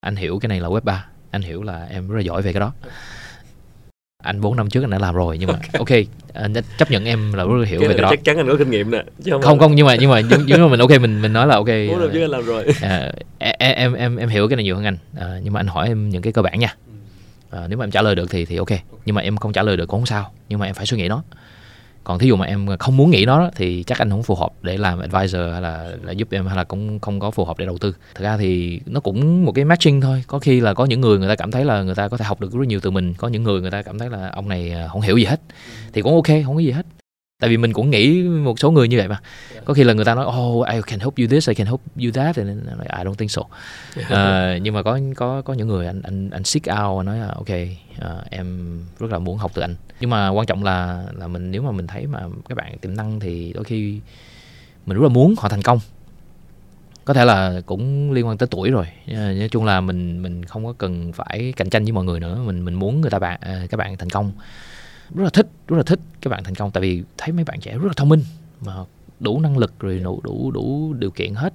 anh 0.02 0.16
hiểu 0.16 0.40
cái 0.40 0.50
này 0.50 0.60
là 0.60 0.68
web 0.68 0.82
3 0.84 1.06
anh 1.32 1.42
hiểu 1.42 1.64
là 1.64 1.88
em 1.92 2.08
rất 2.08 2.16
là 2.16 2.22
giỏi 2.22 2.42
về 2.42 2.54
cái 2.54 2.60
đó. 2.60 2.74
Anh 4.24 4.42
4 4.42 4.56
năm 4.56 4.70
trước 4.70 4.84
anh 4.84 4.90
đã 4.90 5.00
làm 5.00 5.16
rồi 5.16 5.38
nhưng 5.38 5.48
mà 5.48 5.54
ok, 5.54 5.74
okay 5.74 6.08
anh 6.34 6.54
chấp 6.78 6.92
nhận 6.92 7.06
em 7.06 7.34
là 7.34 7.44
rất 7.44 7.56
là 7.60 7.66
hiểu 7.68 7.80
cái 7.80 7.90
về 7.90 7.96
cái 7.96 8.02
đó. 8.02 8.10
chắc 8.10 8.24
chắn 8.24 8.38
anh 8.38 8.48
có 8.48 8.56
kinh 8.58 8.70
nghiệm 8.70 8.92
nè 8.92 9.04
không 9.32 9.42
không, 9.42 9.60
không 9.60 9.76
nhưng 9.76 9.86
mà 9.86 9.96
nhưng 9.96 10.10
mà 10.10 10.22
nhưng, 10.46 10.62
mà 10.62 10.68
mình 10.68 10.80
ok 10.80 10.90
mình 10.90 11.22
mình 11.22 11.34
nói 11.34 11.48
là 11.48 11.56
ok 11.56 11.66
bốn 11.90 12.00
năm 12.00 12.10
trước 12.14 12.22
anh 12.22 12.30
làm 12.30 12.46
rồi. 12.46 12.66
à, 12.82 13.12
em 13.60 13.94
em 13.94 14.18
em 14.18 14.30
hiểu 14.30 14.48
cái 14.48 14.56
này 14.56 14.64
nhiều 14.64 14.76
hơn 14.76 14.86
anh 14.86 14.98
à, 15.18 15.40
nhưng 15.44 15.54
mà 15.54 15.60
anh 15.60 15.68
hỏi 15.68 15.88
em 15.88 16.10
những 16.10 16.22
cái 16.22 16.34
cơ 16.34 16.42
bản 16.42 16.60
nha. 16.60 16.76
À, 17.50 17.60
nếu 17.68 17.78
mà 17.78 17.86
em 17.86 17.92
trả 17.92 18.02
lời 18.02 18.16
được 18.16 18.30
thì 18.30 18.46
thì 18.46 18.58
ok 18.58 18.72
nhưng 19.06 19.16
mà 19.16 19.22
em 19.22 19.38
không 19.38 19.54
trả 19.54 19.64
lời 19.64 19.78
được 19.78 19.86
cũng 19.86 20.00
không 20.00 20.06
sao 20.06 20.32
nhưng 20.50 20.60
mà 20.60 20.66
em 20.66 20.76
phải 20.76 20.86
suy 20.86 20.98
nghĩ 20.98 21.08
nó 21.08 21.24
còn 22.04 22.20
thí 22.20 22.28
dụ 22.28 22.36
mà 22.36 22.46
em 22.46 22.68
không 22.80 22.98
muốn 22.98 23.12
nghĩ 23.12 23.26
nó 23.26 23.50
thì 23.56 23.84
chắc 23.84 23.98
anh 23.98 24.10
không 24.10 24.24
phù 24.24 24.36
hợp 24.36 24.50
để 24.62 24.78
làm 24.78 25.00
advisor 25.00 25.42
hay 25.52 25.62
là, 25.62 25.90
là 26.04 26.12
giúp 26.12 26.28
em 26.32 26.48
hay 26.48 26.56
là 26.58 26.64
cũng 26.64 27.00
không 27.00 27.20
có 27.20 27.32
phù 27.32 27.46
hợp 27.46 27.58
để 27.58 27.66
đầu 27.66 27.78
tư. 27.78 27.96
Thực 28.16 28.24
ra 28.24 28.38
thì 28.38 28.80
nó 28.86 29.00
cũng 29.00 29.46
một 29.46 29.52
cái 29.52 29.66
matching 29.66 30.02
thôi. 30.02 30.24
Có 30.28 30.40
khi 30.40 30.60
là 30.60 30.74
có 30.74 30.86
những 30.86 31.02
người 31.02 31.20
người 31.20 31.30
ta 31.30 31.36
cảm 31.36 31.52
thấy 31.52 31.66
là 31.66 31.84
người 31.84 31.96
ta 31.96 32.08
có 32.08 32.18
thể 32.18 32.26
học 32.26 32.42
được 32.42 32.52
rất 32.54 32.68
nhiều 32.68 32.80
từ 32.80 32.92
mình 32.92 33.14
có 33.14 33.28
những 33.28 33.44
người 33.44 33.62
người 33.62 33.72
ta 33.72 33.82
cảm 33.82 34.00
thấy 34.00 34.10
là 34.10 34.30
ông 34.30 34.50
này 34.50 34.72
à, 34.72 34.88
không 34.88 35.02
hiểu 35.02 35.18
gì 35.18 35.26
hết. 35.26 35.42
Thì 35.94 36.02
cũng 36.02 36.14
ok 36.16 36.28
không 36.46 36.56
có 36.56 36.60
gì 36.60 36.72
hết 36.72 36.86
tại 37.42 37.50
vì 37.50 37.58
mình 37.58 37.74
cũng 37.74 37.90
nghĩ 37.90 38.24
một 38.24 38.60
số 38.60 38.72
người 38.72 38.88
như 38.88 38.98
vậy 38.98 39.08
mà. 39.08 39.20
Có 39.66 39.74
khi 39.74 39.84
là 39.84 39.94
người 39.94 40.06
ta 40.06 40.16
nói 40.16 40.26
oh 40.26 40.68
I 40.68 40.82
can 40.88 41.00
help 41.00 41.18
you 41.18 41.28
this 41.28 41.50
I 41.50 41.56
can 41.56 41.68
help 41.68 41.82
you 42.04 42.12
that. 42.12 42.36
And 42.36 42.50
I 42.98 43.04
don't 43.04 43.14
think 43.14 43.32
so. 43.32 43.42
Uh, 43.42 44.62
nhưng 44.62 44.74
mà 44.74 44.84
có 44.84 45.00
có 45.16 45.42
có 45.42 45.54
những 45.54 45.68
người 45.68 45.86
anh 45.86 46.02
anh 46.02 46.30
anh 46.30 46.44
seek 46.44 46.64
out 46.64 46.98
và 46.98 47.04
nói 47.04 47.18
là 47.20 47.28
ok 47.28 47.50
uh, 47.50 48.30
em 48.30 48.80
rất 49.00 49.12
là 49.12 49.20
muốn 49.20 49.38
học 49.38 49.52
từ 49.54 49.62
anh. 49.62 49.76
Nhưng 50.00 50.10
mà 50.10 50.30
quan 50.30 50.46
trọng 50.46 50.64
là 50.64 51.04
là 51.18 51.28
mình 51.28 51.52
nếu 51.52 51.62
mà 51.62 51.72
mình 51.72 51.88
thấy 51.88 52.08
mà 52.08 52.20
các 52.50 52.58
bạn 52.58 52.78
tiềm 52.78 52.96
năng 52.96 53.20
thì 53.20 53.54
đôi 53.54 53.64
khi 53.64 54.00
mình 54.86 54.98
rất 54.98 55.04
là 55.04 55.10
muốn 55.10 55.36
họ 55.38 55.50
thành 55.50 55.62
công. 55.62 55.80
Có 57.06 57.14
thể 57.14 57.26
là 57.26 57.62
cũng 57.66 58.12
liên 58.12 58.28
quan 58.28 58.38
tới 58.38 58.48
tuổi 58.52 58.72
rồi. 58.72 58.86
Nói 59.08 59.50
chung 59.52 59.66
là 59.66 59.82
mình 59.82 60.22
mình 60.22 60.46
không 60.46 60.66
có 60.66 60.74
cần 60.78 61.14
phải 61.14 61.54
cạnh 61.56 61.70
tranh 61.70 61.84
với 61.84 61.92
mọi 61.92 62.06
người 62.06 62.20
nữa. 62.20 62.40
Mình 62.46 62.66
mình 62.66 62.74
muốn 62.74 63.02
người 63.02 63.12
ta 63.12 63.20
bạn 63.20 63.40
các 63.70 63.78
bạn 63.78 63.98
thành 63.98 64.10
công 64.10 64.32
rất 65.16 65.24
là 65.24 65.30
thích 65.30 65.48
rất 65.68 65.78
là 65.78 65.84
thích 65.84 66.00
các 66.22 66.30
bạn 66.30 66.44
thành 66.44 66.56
công. 66.56 66.72
Tại 66.72 66.82
vì 66.82 67.04
thấy 67.18 67.32
mấy 67.34 67.46
bạn 67.46 67.60
trẻ 67.60 67.72
rất 67.72 67.88
là 67.88 67.94
thông 67.96 68.10
minh 68.10 68.24
mà 68.66 68.74
đủ 69.20 69.40
năng 69.40 69.58
lực 69.58 69.80
rồi 69.80 70.00
đủ 70.00 70.22
đủ 70.24 70.52
đủ 70.52 70.94
điều 70.94 71.12
kiện 71.12 71.36
hết. 71.36 71.54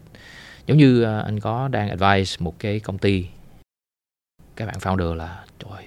Giống 0.66 0.78
như 0.78 1.02
à, 1.02 1.20
anh 1.20 1.40
có 1.40 1.68
đang 1.68 1.88
advise 1.88 2.36
một 2.40 2.54
cái 2.59 2.80
công 2.80 2.98
ty. 2.98 3.26
Các 4.57 4.66
bạn 4.66 4.76
founder 4.78 5.14
là 5.14 5.44
trời 5.59 5.84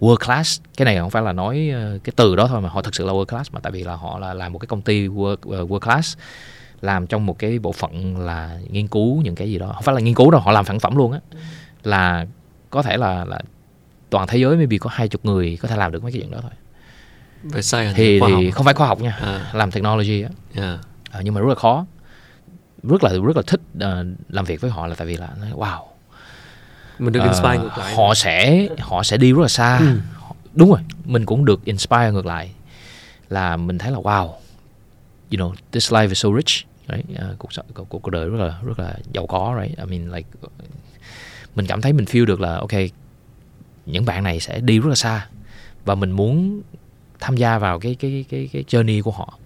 world 0.00 0.26
class. 0.26 0.60
Cái 0.76 0.84
này 0.84 0.98
không 0.98 1.10
phải 1.10 1.22
là 1.22 1.32
nói 1.32 1.70
ờ, 1.74 1.98
cái 2.04 2.12
từ 2.16 2.36
đó 2.36 2.46
thôi 2.46 2.60
mà 2.60 2.68
họ 2.68 2.82
thực 2.82 2.94
sự 2.94 3.06
là 3.06 3.12
world 3.12 3.24
class. 3.24 3.52
Mà 3.52 3.60
tại 3.60 3.72
vì 3.72 3.84
là 3.84 3.96
họ 3.96 4.18
là 4.18 4.34
làm 4.34 4.52
một 4.52 4.58
cái 4.58 4.66
công 4.66 4.82
ty 4.82 5.08
world, 5.08 5.32
uh, 5.32 5.70
world 5.70 5.78
class 5.78 6.18
làm 6.80 7.06
trong 7.06 7.26
một 7.26 7.38
cái 7.38 7.58
bộ 7.58 7.72
phận 7.72 8.16
là 8.16 8.58
nghiên 8.70 8.88
cứu 8.88 9.22
những 9.22 9.34
cái 9.34 9.50
gì 9.50 9.58
đó. 9.58 9.72
Không 9.74 9.82
phải 9.82 9.94
là 9.94 10.00
nghiên 10.00 10.14
cứu 10.14 10.30
đâu 10.30 10.40
họ 10.40 10.52
làm 10.52 10.64
sản 10.64 10.80
phẩm 10.80 10.96
luôn 10.96 11.12
á. 11.12 11.20
Là 11.82 12.26
có 12.70 12.82
thể 12.82 12.96
là 12.96 13.24
là 13.24 13.40
toàn 14.10 14.26
thế 14.28 14.38
giới 14.38 14.56
maybe 14.56 14.78
có 14.78 14.90
hai 14.92 15.08
chục 15.08 15.24
người 15.24 15.58
có 15.62 15.68
thể 15.68 15.76
làm 15.76 15.92
được 15.92 16.02
mấy 16.02 16.12
cái 16.12 16.20
chuyện 16.20 16.30
đó 16.30 16.38
thôi 16.42 16.50
về 17.42 17.62
science 17.62 17.92
thì 17.96 18.20
thì 18.26 18.50
không 18.50 18.64
phải 18.64 18.74
khoa 18.74 18.86
học 18.86 19.00
nha 19.00 19.18
à. 19.20 19.50
làm 19.52 19.70
technology 19.70 20.22
á. 20.22 20.28
Yeah. 20.54 20.80
à, 21.10 21.20
nhưng 21.24 21.34
mà 21.34 21.40
rất 21.40 21.48
là 21.48 21.54
khó. 21.54 21.86
Rất 22.82 23.04
là 23.04 23.10
rất 23.10 23.36
là 23.36 23.42
thích 23.46 23.60
uh, 23.76 24.06
làm 24.28 24.44
việc 24.44 24.60
với 24.60 24.70
họ 24.70 24.86
là 24.86 24.94
tại 24.94 25.06
vì 25.06 25.16
là 25.16 25.28
wow. 25.54 25.84
Mình 26.98 27.12
được 27.12 27.20
uh, 27.20 27.26
inspire 27.26 27.58
ngược 27.58 27.78
lại. 27.78 27.94
họ 27.94 28.14
sẽ 28.14 28.68
họ 28.80 29.02
sẽ 29.02 29.16
đi 29.16 29.32
rất 29.32 29.42
là 29.42 29.48
xa. 29.48 29.78
Ừ. 29.78 29.98
đúng 30.54 30.70
rồi 30.70 30.80
mình 31.04 31.26
cũng 31.26 31.44
được 31.44 31.64
inspire 31.64 32.10
ngược 32.10 32.26
lại. 32.26 32.52
Là 33.28 33.56
mình 33.56 33.78
thấy 33.78 33.92
là 33.92 33.98
wow. 33.98 34.26
You 35.30 35.38
know 35.38 35.54
this 35.72 35.92
life 35.92 36.08
is 36.08 36.18
so 36.18 36.28
rich. 36.36 36.66
Right? 36.88 37.04
uh, 37.32 37.38
cuộc 37.38 37.52
sống 37.52 37.66
cuộc, 37.74 37.88
cuộc 37.88 38.10
đời 38.10 38.28
rất 38.28 38.40
là 38.40 38.58
rất 38.64 38.78
là 38.78 38.94
giàu 39.12 39.26
có 39.26 39.60
right? 39.62 39.78
I 39.78 39.84
mean 39.84 40.12
like 40.12 40.28
mình 41.54 41.66
cảm 41.66 41.80
thấy 41.80 41.92
mình 41.92 42.04
feel 42.04 42.24
được 42.24 42.40
là 42.40 42.56
ok 42.56 42.72
những 43.86 44.04
bạn 44.04 44.24
này 44.24 44.40
sẽ 44.40 44.60
đi 44.60 44.78
rất 44.78 44.88
là 44.88 44.94
xa. 44.94 45.26
Và 45.84 45.94
mình 45.94 46.10
muốn 46.10 46.62
tham 47.22 47.36
gia 47.36 47.58
vào 47.58 47.78
cái 47.78 47.94
cái 47.94 48.24
cái 48.28 48.48
cái 48.52 48.64
journey 48.68 49.02
của 49.02 49.10
họ 49.10 49.38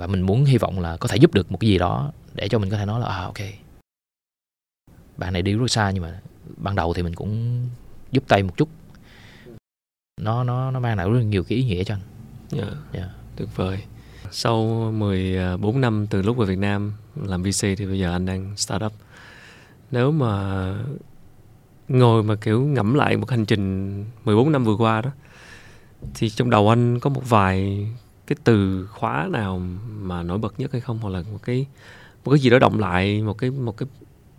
và 0.00 0.06
mình 0.06 0.22
muốn 0.22 0.44
hy 0.44 0.58
vọng 0.58 0.80
là 0.80 0.96
có 0.96 1.08
thể 1.08 1.16
giúp 1.16 1.34
được 1.34 1.52
một 1.52 1.58
cái 1.60 1.70
gì 1.70 1.78
đó 1.78 2.12
để 2.34 2.48
cho 2.48 2.58
mình 2.58 2.70
có 2.70 2.76
thể 2.76 2.86
nói 2.86 3.00
là 3.00 3.06
à 3.06 3.22
ok 3.22 3.38
bạn 5.16 5.32
này 5.32 5.42
đi 5.42 5.52
rất 5.52 5.70
xa 5.70 5.90
nhưng 5.90 6.02
mà 6.02 6.20
ban 6.56 6.74
đầu 6.74 6.94
thì 6.94 7.02
mình 7.02 7.14
cũng 7.14 7.62
giúp 8.10 8.24
tay 8.28 8.42
một 8.42 8.56
chút 8.56 8.68
nó 10.20 10.44
nó 10.44 10.70
nó 10.70 10.80
mang 10.80 10.96
lại 10.96 11.10
rất 11.10 11.20
nhiều 11.20 11.44
cái 11.44 11.58
ý 11.58 11.64
nghĩa 11.64 11.84
cho 11.84 11.94
anh 11.94 12.00
yeah. 12.58 12.68
Yeah. 12.68 12.78
Dạ. 12.92 13.08
tuyệt 13.36 13.48
vời 13.56 13.82
sau 14.30 14.64
14 14.92 15.80
năm 15.80 16.06
từ 16.10 16.22
lúc 16.22 16.36
về 16.36 16.46
Việt 16.46 16.58
Nam 16.58 16.92
làm 17.14 17.42
VC 17.42 17.60
thì 17.60 17.86
bây 17.86 17.98
giờ 17.98 18.12
anh 18.12 18.26
đang 18.26 18.56
startup 18.56 18.92
nếu 19.90 20.12
mà 20.12 20.64
ngồi 21.88 22.22
mà 22.22 22.34
kiểu 22.34 22.64
ngẫm 22.64 22.94
lại 22.94 23.16
một 23.16 23.30
hành 23.30 23.46
trình 23.46 24.04
14 24.24 24.52
năm 24.52 24.64
vừa 24.64 24.76
qua 24.76 25.00
đó 25.00 25.10
thì 26.14 26.30
trong 26.30 26.50
đầu 26.50 26.68
anh 26.68 27.00
có 27.00 27.10
một 27.10 27.22
vài 27.28 27.88
cái 28.26 28.36
từ 28.44 28.86
khóa 28.86 29.28
nào 29.30 29.62
mà 29.88 30.22
nổi 30.22 30.38
bật 30.38 30.60
nhất 30.60 30.72
hay 30.72 30.80
không? 30.80 30.98
Hoặc 30.98 31.08
là 31.10 31.22
một 31.32 31.42
cái 31.42 31.66
một 32.24 32.30
cái 32.30 32.40
gì 32.40 32.50
đó 32.50 32.58
động 32.58 32.78
lại, 32.78 33.22
một 33.22 33.38
cái 33.38 33.50
một 33.50 33.76
cái 33.76 33.88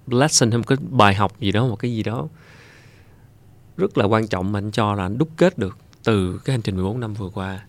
lesson 0.07 0.51
hay 0.51 0.57
một 0.57 0.67
cái 0.67 0.77
bài 0.89 1.15
học 1.15 1.39
gì 1.39 1.51
đó, 1.51 1.67
một 1.67 1.75
cái 1.75 1.95
gì 1.95 2.03
đó 2.03 2.27
rất 3.77 3.97
là 3.97 4.05
quan 4.05 4.27
trọng 4.27 4.51
mà 4.51 4.59
anh 4.59 4.71
cho 4.71 4.95
là 4.95 5.03
anh 5.03 5.17
đúc 5.17 5.29
kết 5.37 5.57
được 5.57 5.77
từ 6.03 6.41
cái 6.45 6.53
hành 6.53 6.61
trình 6.61 6.75
14 6.75 6.99
năm 6.99 7.13
vừa 7.13 7.29
qua 7.29 7.65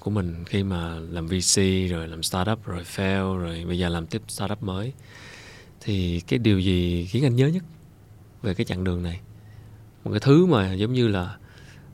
của 0.00 0.10
mình 0.10 0.44
khi 0.44 0.62
mà 0.62 0.94
làm 1.10 1.26
VC 1.26 1.56
rồi 1.90 2.08
làm 2.08 2.22
startup, 2.22 2.66
rồi 2.66 2.82
fail, 2.82 3.38
rồi 3.38 3.64
bây 3.66 3.78
giờ 3.78 3.88
làm 3.88 4.06
tiếp 4.06 4.22
startup 4.28 4.62
mới. 4.62 4.92
Thì 5.80 6.20
cái 6.20 6.38
điều 6.38 6.58
gì 6.58 7.06
khiến 7.10 7.24
anh 7.24 7.36
nhớ 7.36 7.46
nhất 7.46 7.62
về 8.42 8.54
cái 8.54 8.64
chặng 8.64 8.84
đường 8.84 9.02
này? 9.02 9.20
Một 10.04 10.10
cái 10.10 10.20
thứ 10.20 10.46
mà 10.46 10.72
giống 10.74 10.92
như 10.92 11.08
là 11.08 11.36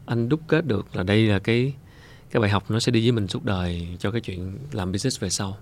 anh 0.06 0.28
đúc 0.28 0.40
kết 0.46 0.66
được 0.66 0.96
là 0.96 1.02
đây 1.02 1.26
là 1.26 1.38
cái 1.38 1.72
cái 2.30 2.40
bài 2.40 2.50
học 2.50 2.70
nó 2.70 2.80
sẽ 2.80 2.92
đi 2.92 3.00
với 3.00 3.12
mình 3.12 3.28
suốt 3.28 3.44
đời 3.44 3.88
cho 3.98 4.10
cái 4.10 4.20
chuyện 4.20 4.58
làm 4.72 4.92
business 4.92 5.20
về 5.20 5.30
sau. 5.30 5.56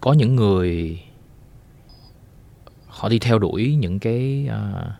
Có 0.00 0.12
những 0.12 0.36
người 0.36 1.02
họ 2.86 3.08
đi 3.08 3.18
theo 3.18 3.38
đuổi 3.38 3.76
những 3.78 3.98
cái 3.98 4.48
uh, 4.48 4.92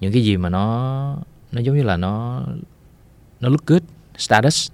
những 0.00 0.12
cái 0.12 0.24
gì 0.24 0.36
mà 0.36 0.48
nó 0.48 1.16
nó 1.52 1.60
giống 1.60 1.76
như 1.76 1.82
là 1.82 1.96
nó 1.96 2.42
nó 3.40 3.48
look 3.48 3.66
good 3.66 3.82
status. 4.18 4.70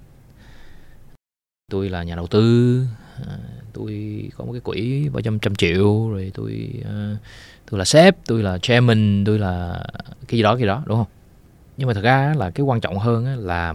Tôi 1.71 1.89
là 1.89 2.03
nhà 2.03 2.15
đầu 2.15 2.27
tư 2.27 2.81
uh, 3.21 3.27
tôi 3.73 4.23
có 4.37 4.45
một 4.45 4.51
cái 4.51 4.61
quỹ 4.61 5.09
bao 5.09 5.21
trăm 5.21 5.39
trăm 5.39 5.55
triệu 5.55 6.09
rồi 6.09 6.31
tôi 6.33 6.73
uh, 6.79 7.19
tôi 7.71 7.79
là 7.79 7.85
sếp 7.85 8.25
tôi 8.25 8.43
là 8.43 8.57
chairman 8.57 9.23
tôi 9.25 9.39
là 9.39 9.83
cái 10.27 10.37
gì 10.37 10.43
đó 10.43 10.53
cái 10.53 10.59
gì 10.59 10.67
đó 10.67 10.83
đúng 10.85 10.97
không? 10.97 11.07
Nhưng 11.77 11.87
mà 11.87 11.93
thật 11.93 12.01
ra 12.03 12.33
là 12.37 12.49
cái 12.49 12.63
quan 12.63 12.81
trọng 12.81 12.99
hơn 12.99 13.25
là 13.25 13.73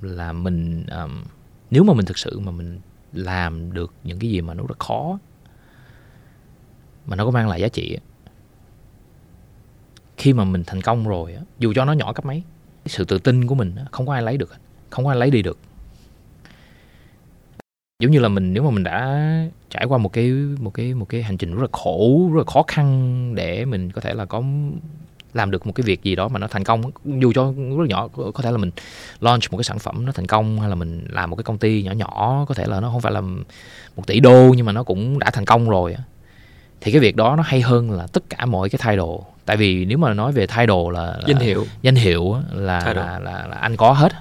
là 0.00 0.32
mình 0.32 0.86
um, 0.86 1.24
nếu 1.70 1.84
mà 1.84 1.94
mình 1.94 2.06
thực 2.06 2.18
sự 2.18 2.38
mà 2.38 2.52
mình 2.52 2.80
làm 3.12 3.72
được 3.72 3.92
những 4.04 4.18
cái 4.18 4.30
gì 4.30 4.40
mà 4.40 4.54
nó 4.54 4.64
rất 4.68 4.78
khó 4.78 5.18
mà 7.06 7.16
nó 7.16 7.24
có 7.24 7.30
mang 7.30 7.48
lại 7.48 7.60
giá 7.60 7.68
trị 7.68 7.98
khi 10.16 10.32
mà 10.32 10.44
mình 10.44 10.64
thành 10.66 10.82
công 10.82 11.08
rồi 11.08 11.36
dù 11.58 11.72
cho 11.76 11.84
nó 11.84 11.92
nhỏ 11.92 12.12
cấp 12.12 12.24
mấy 12.24 12.42
cái 12.84 12.88
sự 12.88 13.04
tự 13.04 13.18
tin 13.18 13.46
của 13.46 13.54
mình 13.54 13.74
không 13.90 14.06
có 14.06 14.12
ai 14.12 14.22
lấy 14.22 14.36
được 14.36 14.54
không 14.90 15.04
có 15.04 15.10
ai 15.10 15.18
lấy 15.18 15.30
đi 15.30 15.42
được. 15.42 15.58
Giống 18.02 18.12
như 18.12 18.18
là 18.18 18.28
mình 18.28 18.52
nếu 18.52 18.62
mà 18.62 18.70
mình 18.70 18.84
đã 18.84 19.28
trải 19.70 19.84
qua 19.84 19.98
một 19.98 20.12
cái 20.12 20.30
một 20.60 20.74
cái 20.74 20.94
một 20.94 21.08
cái 21.08 21.22
hành 21.22 21.36
trình 21.36 21.54
rất 21.54 21.62
là 21.62 21.68
khổ 21.72 22.30
rất 22.32 22.38
là 22.38 22.52
khó 22.52 22.64
khăn 22.66 23.34
để 23.34 23.64
mình 23.64 23.92
có 23.92 24.00
thể 24.00 24.14
là 24.14 24.24
có 24.24 24.42
làm 25.34 25.50
được 25.50 25.66
một 25.66 25.72
cái 25.74 25.84
việc 25.84 26.02
gì 26.02 26.16
đó 26.16 26.28
mà 26.28 26.38
nó 26.38 26.46
thành 26.46 26.64
công 26.64 26.82
dù 27.04 27.32
cho 27.34 27.44
rất 27.78 27.88
nhỏ 27.88 28.08
có 28.08 28.42
thể 28.42 28.50
là 28.50 28.58
mình 28.58 28.70
launch 29.20 29.42
một 29.50 29.58
cái 29.58 29.64
sản 29.64 29.78
phẩm 29.78 30.06
nó 30.06 30.12
thành 30.12 30.26
công 30.26 30.60
hay 30.60 30.68
là 30.68 30.74
mình 30.74 31.06
làm 31.10 31.30
một 31.30 31.36
cái 31.36 31.44
công 31.44 31.58
ty 31.58 31.82
nhỏ 31.82 31.92
nhỏ 31.92 32.44
có 32.48 32.54
thể 32.54 32.66
là 32.66 32.80
nó 32.80 32.90
không 32.90 33.00
phải 33.00 33.12
là 33.12 33.20
một 33.96 34.06
tỷ 34.06 34.20
đô 34.20 34.54
nhưng 34.56 34.66
mà 34.66 34.72
nó 34.72 34.82
cũng 34.82 35.18
đã 35.18 35.30
thành 35.30 35.44
công 35.44 35.68
rồi 35.68 35.96
thì 36.80 36.92
cái 36.92 37.00
việc 37.00 37.16
đó 37.16 37.36
nó 37.36 37.42
hay 37.42 37.60
hơn 37.60 37.90
là 37.90 38.06
tất 38.12 38.22
cả 38.28 38.46
mọi 38.46 38.68
cái 38.68 38.78
title. 38.78 39.16
Tại 39.44 39.56
vì 39.56 39.84
nếu 39.84 39.98
mà 39.98 40.14
nói 40.14 40.32
về 40.32 40.46
title 40.46 40.92
là, 40.92 41.02
là 41.02 41.20
danh 41.26 41.38
hiệu. 41.38 41.66
danh 41.82 41.94
hiệu 41.94 42.36
là 42.52 42.92
là, 42.94 43.18
là 43.18 43.46
là 43.46 43.56
anh 43.60 43.76
có 43.76 43.92
hết. 43.92 44.12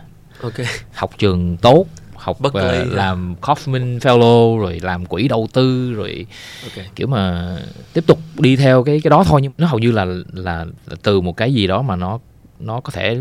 Ok. 0.42 0.54
Học 0.94 1.12
trường 1.18 1.58
tốt 1.58 1.86
học 2.28 2.40
Bất 2.40 2.54
uh, 2.56 2.94
làm 2.94 3.36
Kaufman 3.42 4.00
Fellow 4.00 4.60
rồi 4.60 4.80
làm 4.80 5.06
quỹ 5.06 5.28
đầu 5.28 5.48
tư 5.54 5.94
rồi 5.94 6.26
okay. 6.64 6.90
kiểu 6.96 7.08
mà 7.08 7.56
tiếp 7.94 8.04
tục 8.08 8.20
đi 8.38 8.56
theo 8.56 8.84
cái 8.84 9.02
cái 9.04 9.10
đó 9.10 9.24
thôi. 9.28 9.42
Nhưng 9.42 9.52
nó 9.58 9.68
hầu 9.68 9.80
như 9.80 9.92
là, 9.92 10.06
là 10.34 10.66
từ 11.04 11.22
một 11.22 11.38
cái 11.38 11.54
gì 11.54 11.68
đó 11.68 11.82
mà 11.82 11.96
nó 11.96 12.20
nó 12.60 12.80
có 12.80 12.92
thể 12.92 13.18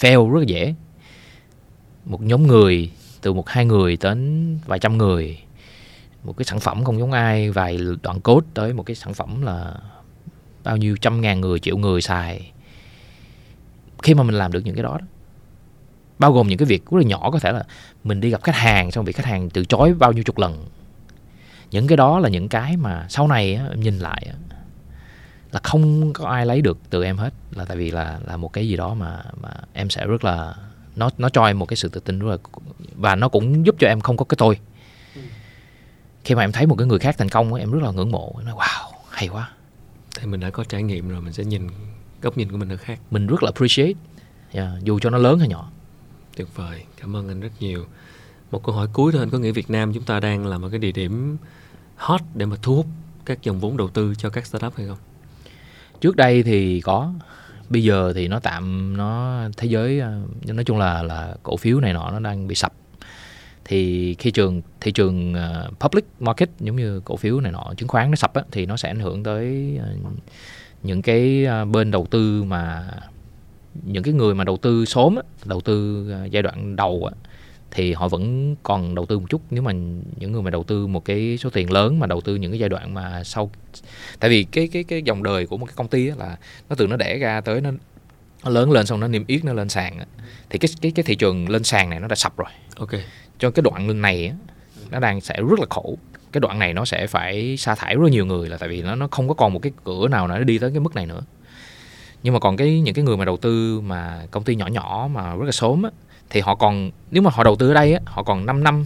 fail 0.00 0.30
rất 0.30 0.46
dễ. 0.46 0.74
Một 2.04 2.22
nhóm 2.22 2.46
người 2.46 2.90
từ 3.20 3.32
một 3.32 3.48
hai 3.48 3.64
người 3.64 3.98
đến 4.00 4.58
vài 4.66 4.78
trăm 4.78 4.98
người. 4.98 5.38
Một 6.24 6.36
cái 6.36 6.44
sản 6.44 6.60
phẩm 6.60 6.84
không 6.84 6.98
giống 6.98 7.12
ai 7.12 7.50
vài 7.50 7.78
đoạn 8.02 8.20
code 8.20 8.46
tới 8.54 8.72
một 8.72 8.82
cái 8.82 8.96
sản 8.96 9.14
phẩm 9.14 9.42
là 9.42 9.74
bao 10.64 10.76
nhiêu 10.76 10.96
trăm 11.00 11.20
ngàn 11.20 11.40
người 11.40 11.58
triệu 11.58 11.76
người 11.76 12.00
xài. 12.00 12.52
Khi 14.02 14.14
mà 14.14 14.22
mình 14.22 14.34
làm 14.34 14.52
được 14.52 14.60
những 14.64 14.74
cái 14.74 14.82
đó, 14.82 14.98
đó 15.00 15.06
bao 16.18 16.32
gồm 16.32 16.48
những 16.48 16.58
cái 16.58 16.66
việc 16.66 16.86
rất 16.90 16.98
là 16.98 17.04
nhỏ 17.04 17.30
có 17.30 17.38
thể 17.38 17.52
là 17.52 17.64
mình 18.04 18.20
đi 18.20 18.30
gặp 18.30 18.42
khách 18.42 18.54
hàng 18.54 18.90
xong 18.90 19.04
bị 19.04 19.12
khách 19.12 19.26
hàng 19.26 19.50
từ 19.50 19.64
chối 19.64 19.94
bao 19.94 20.12
nhiêu 20.12 20.24
chục 20.24 20.38
lần. 20.38 20.66
Những 21.70 21.86
cái 21.86 21.96
đó 21.96 22.18
là 22.18 22.28
những 22.28 22.48
cái 22.48 22.76
mà 22.76 23.06
sau 23.08 23.28
này 23.28 23.54
á, 23.54 23.66
em 23.70 23.80
nhìn 23.80 23.98
lại 23.98 24.26
á, 24.30 24.34
là 25.52 25.60
không 25.62 26.12
có 26.12 26.28
ai 26.28 26.46
lấy 26.46 26.60
được 26.60 26.78
từ 26.90 27.04
em 27.04 27.16
hết. 27.16 27.32
Là 27.50 27.64
tại 27.64 27.76
vì 27.76 27.90
là 27.90 28.18
là 28.26 28.36
một 28.36 28.52
cái 28.52 28.68
gì 28.68 28.76
đó 28.76 28.94
mà 28.94 29.22
mà 29.40 29.50
em 29.72 29.90
sẽ 29.90 30.06
rất 30.06 30.24
là 30.24 30.54
nó 30.96 31.10
nó 31.18 31.28
cho 31.28 31.46
em 31.46 31.58
một 31.58 31.66
cái 31.66 31.76
sự 31.76 31.88
tự 31.88 32.00
tin 32.00 32.18
rất 32.18 32.28
là 32.28 32.36
và 32.94 33.14
nó 33.14 33.28
cũng 33.28 33.66
giúp 33.66 33.76
cho 33.78 33.88
em 33.88 34.00
không 34.00 34.16
có 34.16 34.24
cái 34.24 34.36
tôi. 34.38 34.58
Khi 36.24 36.34
mà 36.34 36.44
em 36.44 36.52
thấy 36.52 36.66
một 36.66 36.76
cái 36.78 36.86
người 36.86 36.98
khác 36.98 37.14
thành 37.18 37.28
công 37.28 37.54
em 37.54 37.70
rất 37.70 37.82
là 37.82 37.90
ngưỡng 37.90 38.10
mộ 38.10 38.40
nói 38.44 38.54
wow 38.54 38.90
hay 39.10 39.28
quá. 39.28 39.50
Thì 40.20 40.26
mình 40.26 40.40
đã 40.40 40.50
có 40.50 40.64
trải 40.64 40.82
nghiệm 40.82 41.08
rồi 41.08 41.20
mình 41.20 41.32
sẽ 41.32 41.44
nhìn 41.44 41.68
góc 42.22 42.38
nhìn 42.38 42.52
của 42.52 42.56
mình 42.56 42.68
nó 42.68 42.76
khác. 42.76 42.98
Mình 43.10 43.26
rất 43.26 43.42
là 43.42 43.50
appreciate 43.54 43.92
yeah, 44.52 44.68
dù 44.82 44.98
cho 44.98 45.10
nó 45.10 45.18
lớn 45.18 45.38
hay 45.38 45.48
nhỏ 45.48 45.70
tuyệt 46.38 46.56
vời. 46.56 46.82
Cảm 47.00 47.16
ơn 47.16 47.28
anh 47.28 47.40
rất 47.40 47.52
nhiều. 47.60 47.84
Một 48.50 48.64
câu 48.64 48.74
hỏi 48.74 48.88
cuối 48.92 49.12
thôi 49.12 49.22
anh 49.22 49.30
có 49.30 49.38
nghĩ 49.38 49.50
Việt 49.50 49.70
Nam 49.70 49.92
chúng 49.92 50.02
ta 50.02 50.20
đang 50.20 50.46
là 50.46 50.58
một 50.58 50.68
cái 50.70 50.78
địa 50.78 50.92
điểm 50.92 51.36
hot 51.96 52.20
để 52.34 52.46
mà 52.46 52.56
thu 52.62 52.76
hút 52.76 52.86
các 53.24 53.42
dòng 53.42 53.60
vốn 53.60 53.76
đầu 53.76 53.88
tư 53.88 54.14
cho 54.18 54.30
các 54.30 54.46
startup 54.46 54.76
hay 54.76 54.86
không? 54.86 54.98
Trước 56.00 56.16
đây 56.16 56.42
thì 56.42 56.80
có 56.80 57.12
bây 57.68 57.82
giờ 57.82 58.12
thì 58.14 58.28
nó 58.28 58.40
tạm 58.40 58.96
nó 58.96 59.40
thế 59.56 59.68
giới 59.68 60.00
ờ, 60.00 60.20
nói 60.46 60.64
chung 60.64 60.78
là 60.78 61.02
là 61.02 61.34
cổ 61.42 61.56
phiếu 61.56 61.80
này 61.80 61.92
nọ 61.92 62.10
nó 62.10 62.20
đang 62.20 62.48
bị 62.48 62.54
sập. 62.54 62.72
Thì 63.64 64.14
khi 64.14 64.30
trường 64.30 64.62
thị 64.80 64.92
trường 64.92 65.34
uh, 65.34 65.80
public 65.80 66.04
market 66.20 66.50
giống 66.60 66.76
như 66.76 67.00
cổ 67.04 67.16
phiếu 67.16 67.40
này 67.40 67.52
nọ 67.52 67.72
chứng 67.76 67.88
khoán 67.88 68.10
nó 68.10 68.16
sập 68.16 68.34
á, 68.34 68.42
thì 68.50 68.66
nó 68.66 68.76
sẽ 68.76 68.90
ảnh 68.90 69.00
hưởng 69.00 69.22
tới 69.22 69.78
uh, 70.06 70.12
những 70.82 71.02
cái 71.02 71.46
uh, 71.62 71.68
bên 71.68 71.90
đầu 71.90 72.06
tư 72.10 72.44
mà 72.44 72.90
những 73.82 74.02
cái 74.02 74.14
người 74.14 74.34
mà 74.34 74.44
đầu 74.44 74.56
tư 74.56 74.84
sớm 74.84 75.18
đầu 75.44 75.60
tư 75.60 76.06
uh, 76.24 76.30
giai 76.30 76.42
đoạn 76.42 76.76
đầu 76.76 77.10
thì 77.70 77.92
họ 77.92 78.08
vẫn 78.08 78.56
còn 78.62 78.94
đầu 78.94 79.06
tư 79.06 79.18
một 79.18 79.26
chút. 79.30 79.42
Nếu 79.50 79.62
mà 79.62 79.72
những 80.16 80.32
người 80.32 80.42
mà 80.42 80.50
đầu 80.50 80.64
tư 80.64 80.86
một 80.86 81.04
cái 81.04 81.38
số 81.38 81.50
tiền 81.50 81.72
lớn 81.72 81.98
mà 81.98 82.06
đầu 82.06 82.20
tư 82.20 82.36
những 82.36 82.52
cái 82.52 82.58
giai 82.58 82.68
đoạn 82.68 82.94
mà 82.94 83.24
sau 83.24 83.50
tại 84.20 84.30
vì 84.30 84.44
cái 84.44 84.68
cái 84.68 84.84
cái 84.84 85.02
dòng 85.02 85.22
đời 85.22 85.46
của 85.46 85.56
một 85.56 85.66
cái 85.66 85.74
công 85.76 85.88
ty 85.88 86.06
là 86.06 86.36
nó 86.68 86.76
từ 86.76 86.86
nó 86.86 86.96
đẻ 86.96 87.18
ra 87.18 87.40
tới 87.40 87.60
nó 87.60 87.70
nó 88.44 88.50
lớn 88.50 88.70
lên 88.70 88.86
xong 88.86 89.00
nó 89.00 89.08
niêm 89.08 89.24
yết 89.26 89.44
nó 89.44 89.52
lên 89.52 89.68
sàn 89.68 89.98
thì 90.50 90.58
cái 90.58 90.68
cái 90.80 90.92
cái 90.94 91.02
thị 91.02 91.14
trường 91.14 91.48
lên 91.48 91.64
sàn 91.64 91.90
này 91.90 92.00
nó 92.00 92.08
đã 92.08 92.14
sập 92.14 92.36
rồi. 92.36 92.48
Ok. 92.76 92.90
Cho 93.38 93.50
cái 93.50 93.62
đoạn 93.62 94.02
này 94.02 94.32
nó 94.90 95.00
đang 95.00 95.20
sẽ 95.20 95.36
rất 95.50 95.60
là 95.60 95.66
khổ. 95.70 95.98
Cái 96.32 96.40
đoạn 96.40 96.58
này 96.58 96.74
nó 96.74 96.84
sẽ 96.84 97.06
phải 97.06 97.56
sa 97.56 97.74
thải 97.74 97.94
rất 97.94 98.10
nhiều 98.10 98.26
người 98.26 98.48
là 98.48 98.56
tại 98.56 98.68
vì 98.68 98.82
nó 98.82 98.94
nó 98.94 99.08
không 99.10 99.28
có 99.28 99.34
còn 99.34 99.52
một 99.52 99.62
cái 99.62 99.72
cửa 99.84 100.08
nào 100.08 100.28
nó 100.28 100.38
đi 100.38 100.58
tới 100.58 100.70
cái 100.70 100.80
mức 100.80 100.94
này 100.94 101.06
nữa 101.06 101.20
nhưng 102.22 102.34
mà 102.34 102.40
còn 102.40 102.56
cái 102.56 102.80
những 102.80 102.94
cái 102.94 103.04
người 103.04 103.16
mà 103.16 103.24
đầu 103.24 103.36
tư 103.36 103.80
mà 103.80 104.22
công 104.30 104.44
ty 104.44 104.54
nhỏ 104.54 104.66
nhỏ 104.66 105.08
mà 105.12 105.34
rất 105.34 105.44
là 105.44 105.52
sớm 105.52 105.82
á, 105.82 105.90
thì 106.30 106.40
họ 106.40 106.54
còn 106.54 106.90
nếu 107.10 107.22
mà 107.22 107.30
họ 107.34 107.44
đầu 107.44 107.56
tư 107.56 107.68
ở 107.68 107.74
đây 107.74 107.92
á, 107.92 108.00
họ 108.04 108.22
còn 108.22 108.46
5 108.46 108.64
năm 108.64 108.84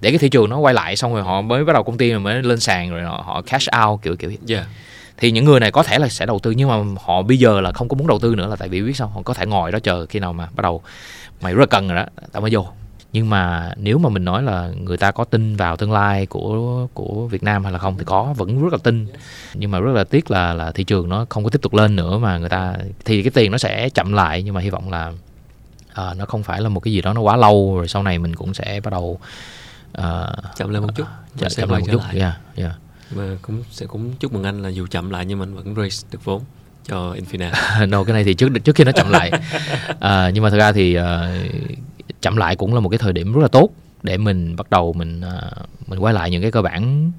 để 0.00 0.10
cái 0.10 0.18
thị 0.18 0.28
trường 0.28 0.50
nó 0.50 0.58
quay 0.58 0.74
lại 0.74 0.96
xong 0.96 1.14
rồi 1.14 1.22
họ 1.22 1.40
mới 1.40 1.64
bắt 1.64 1.72
đầu 1.72 1.82
công 1.82 1.98
ty 1.98 2.14
mới 2.14 2.42
lên 2.42 2.60
sàn 2.60 2.90
rồi 2.90 3.02
họ, 3.02 3.22
họ 3.26 3.42
cash 3.42 3.68
out 3.84 4.02
kiểu 4.02 4.16
kiểu 4.16 4.32
yeah. 4.48 4.66
thì 5.16 5.30
những 5.30 5.44
người 5.44 5.60
này 5.60 5.70
có 5.70 5.82
thể 5.82 5.98
là 5.98 6.08
sẽ 6.08 6.26
đầu 6.26 6.38
tư 6.38 6.50
nhưng 6.50 6.68
mà 6.68 6.76
họ 7.04 7.22
bây 7.22 7.38
giờ 7.38 7.60
là 7.60 7.72
không 7.72 7.88
có 7.88 7.96
muốn 7.96 8.06
đầu 8.06 8.18
tư 8.18 8.34
nữa 8.34 8.46
là 8.46 8.56
tại 8.56 8.68
vì 8.68 8.82
biết 8.82 8.96
sao 8.96 9.08
họ 9.08 9.22
có 9.24 9.34
thể 9.34 9.46
ngồi 9.46 9.72
đó 9.72 9.78
chờ 9.78 10.06
khi 10.06 10.18
nào 10.18 10.32
mà 10.32 10.48
bắt 10.56 10.62
đầu 10.62 10.82
mày 11.40 11.54
rất 11.54 11.60
là 11.60 11.66
cần 11.66 11.88
rồi 11.88 11.96
đó 11.96 12.04
tao 12.32 12.40
mới 12.40 12.50
vô 12.54 12.66
nhưng 13.12 13.30
mà 13.30 13.72
nếu 13.76 13.98
mà 13.98 14.08
mình 14.08 14.24
nói 14.24 14.42
là 14.42 14.70
người 14.82 14.96
ta 14.96 15.10
có 15.10 15.24
tin 15.24 15.56
vào 15.56 15.76
tương 15.76 15.92
lai 15.92 16.26
của 16.26 16.86
của 16.94 17.26
Việt 17.26 17.42
Nam 17.42 17.64
hay 17.64 17.72
là 17.72 17.78
không 17.78 17.98
thì 17.98 18.04
có 18.04 18.34
vẫn 18.36 18.62
rất 18.62 18.72
là 18.72 18.78
tin 18.82 19.06
nhưng 19.54 19.70
mà 19.70 19.80
rất 19.80 19.92
là 19.92 20.04
tiếc 20.04 20.30
là 20.30 20.54
là 20.54 20.72
thị 20.72 20.84
trường 20.84 21.08
nó 21.08 21.26
không 21.28 21.44
có 21.44 21.50
tiếp 21.50 21.62
tục 21.62 21.74
lên 21.74 21.96
nữa 21.96 22.18
mà 22.18 22.38
người 22.38 22.48
ta 22.48 22.76
thì 23.04 23.22
cái 23.22 23.30
tiền 23.30 23.52
nó 23.52 23.58
sẽ 23.58 23.88
chậm 23.88 24.12
lại 24.12 24.42
nhưng 24.42 24.54
mà 24.54 24.60
hy 24.60 24.70
vọng 24.70 24.90
là 24.90 25.12
à, 25.94 26.14
nó 26.14 26.26
không 26.26 26.42
phải 26.42 26.60
là 26.60 26.68
một 26.68 26.80
cái 26.80 26.92
gì 26.92 27.00
đó 27.00 27.12
nó 27.12 27.20
quá 27.20 27.36
lâu 27.36 27.76
rồi 27.76 27.88
sau 27.88 28.02
này 28.02 28.18
mình 28.18 28.34
cũng 28.34 28.54
sẽ 28.54 28.80
bắt 28.84 28.90
đầu 28.90 29.20
uh, 29.98 30.04
chậm 30.56 30.70
lên 30.70 30.82
một 30.82 30.90
chút 30.96 31.06
uh, 31.44 31.50
chậm 31.50 31.70
lên 31.70 31.80
một 31.80 31.86
chút 31.92 32.02
yeah, 32.14 32.34
yeah. 32.56 32.72
mà 33.10 33.36
cũng 33.42 33.62
sẽ 33.70 33.86
cũng 33.86 34.12
chúc 34.20 34.32
mừng 34.32 34.44
anh 34.44 34.62
là 34.62 34.68
dù 34.68 34.86
chậm 34.86 35.10
lại 35.10 35.26
nhưng 35.26 35.38
mình 35.38 35.54
vẫn 35.54 35.74
raise 35.74 36.06
được 36.12 36.24
vốn 36.24 36.42
cho 36.88 37.14
Infina. 37.14 37.50
no 37.88 38.04
cái 38.04 38.14
này 38.14 38.24
thì 38.24 38.34
trước 38.34 38.48
trước 38.64 38.76
khi 38.76 38.84
nó 38.84 38.92
chậm 38.92 39.10
lại. 39.10 39.30
uh, 39.90 40.00
nhưng 40.34 40.42
mà 40.42 40.50
thực 40.50 40.58
ra 40.58 40.72
thì 40.72 40.98
uh, 40.98 41.04
chậm 42.20 42.36
lại 42.36 42.56
cũng 42.56 42.74
là 42.74 42.80
một 42.80 42.88
cái 42.88 42.98
thời 42.98 43.12
điểm 43.12 43.32
rất 43.32 43.42
là 43.42 43.48
tốt 43.48 43.70
để 44.02 44.16
mình 44.16 44.56
bắt 44.56 44.70
đầu 44.70 44.92
mình 44.92 45.20
uh, 45.20 45.88
mình 45.88 45.98
quay 45.98 46.14
lại 46.14 46.30
những 46.30 46.42
cái 46.42 46.50
cơ 46.50 46.62
bản 46.62 47.12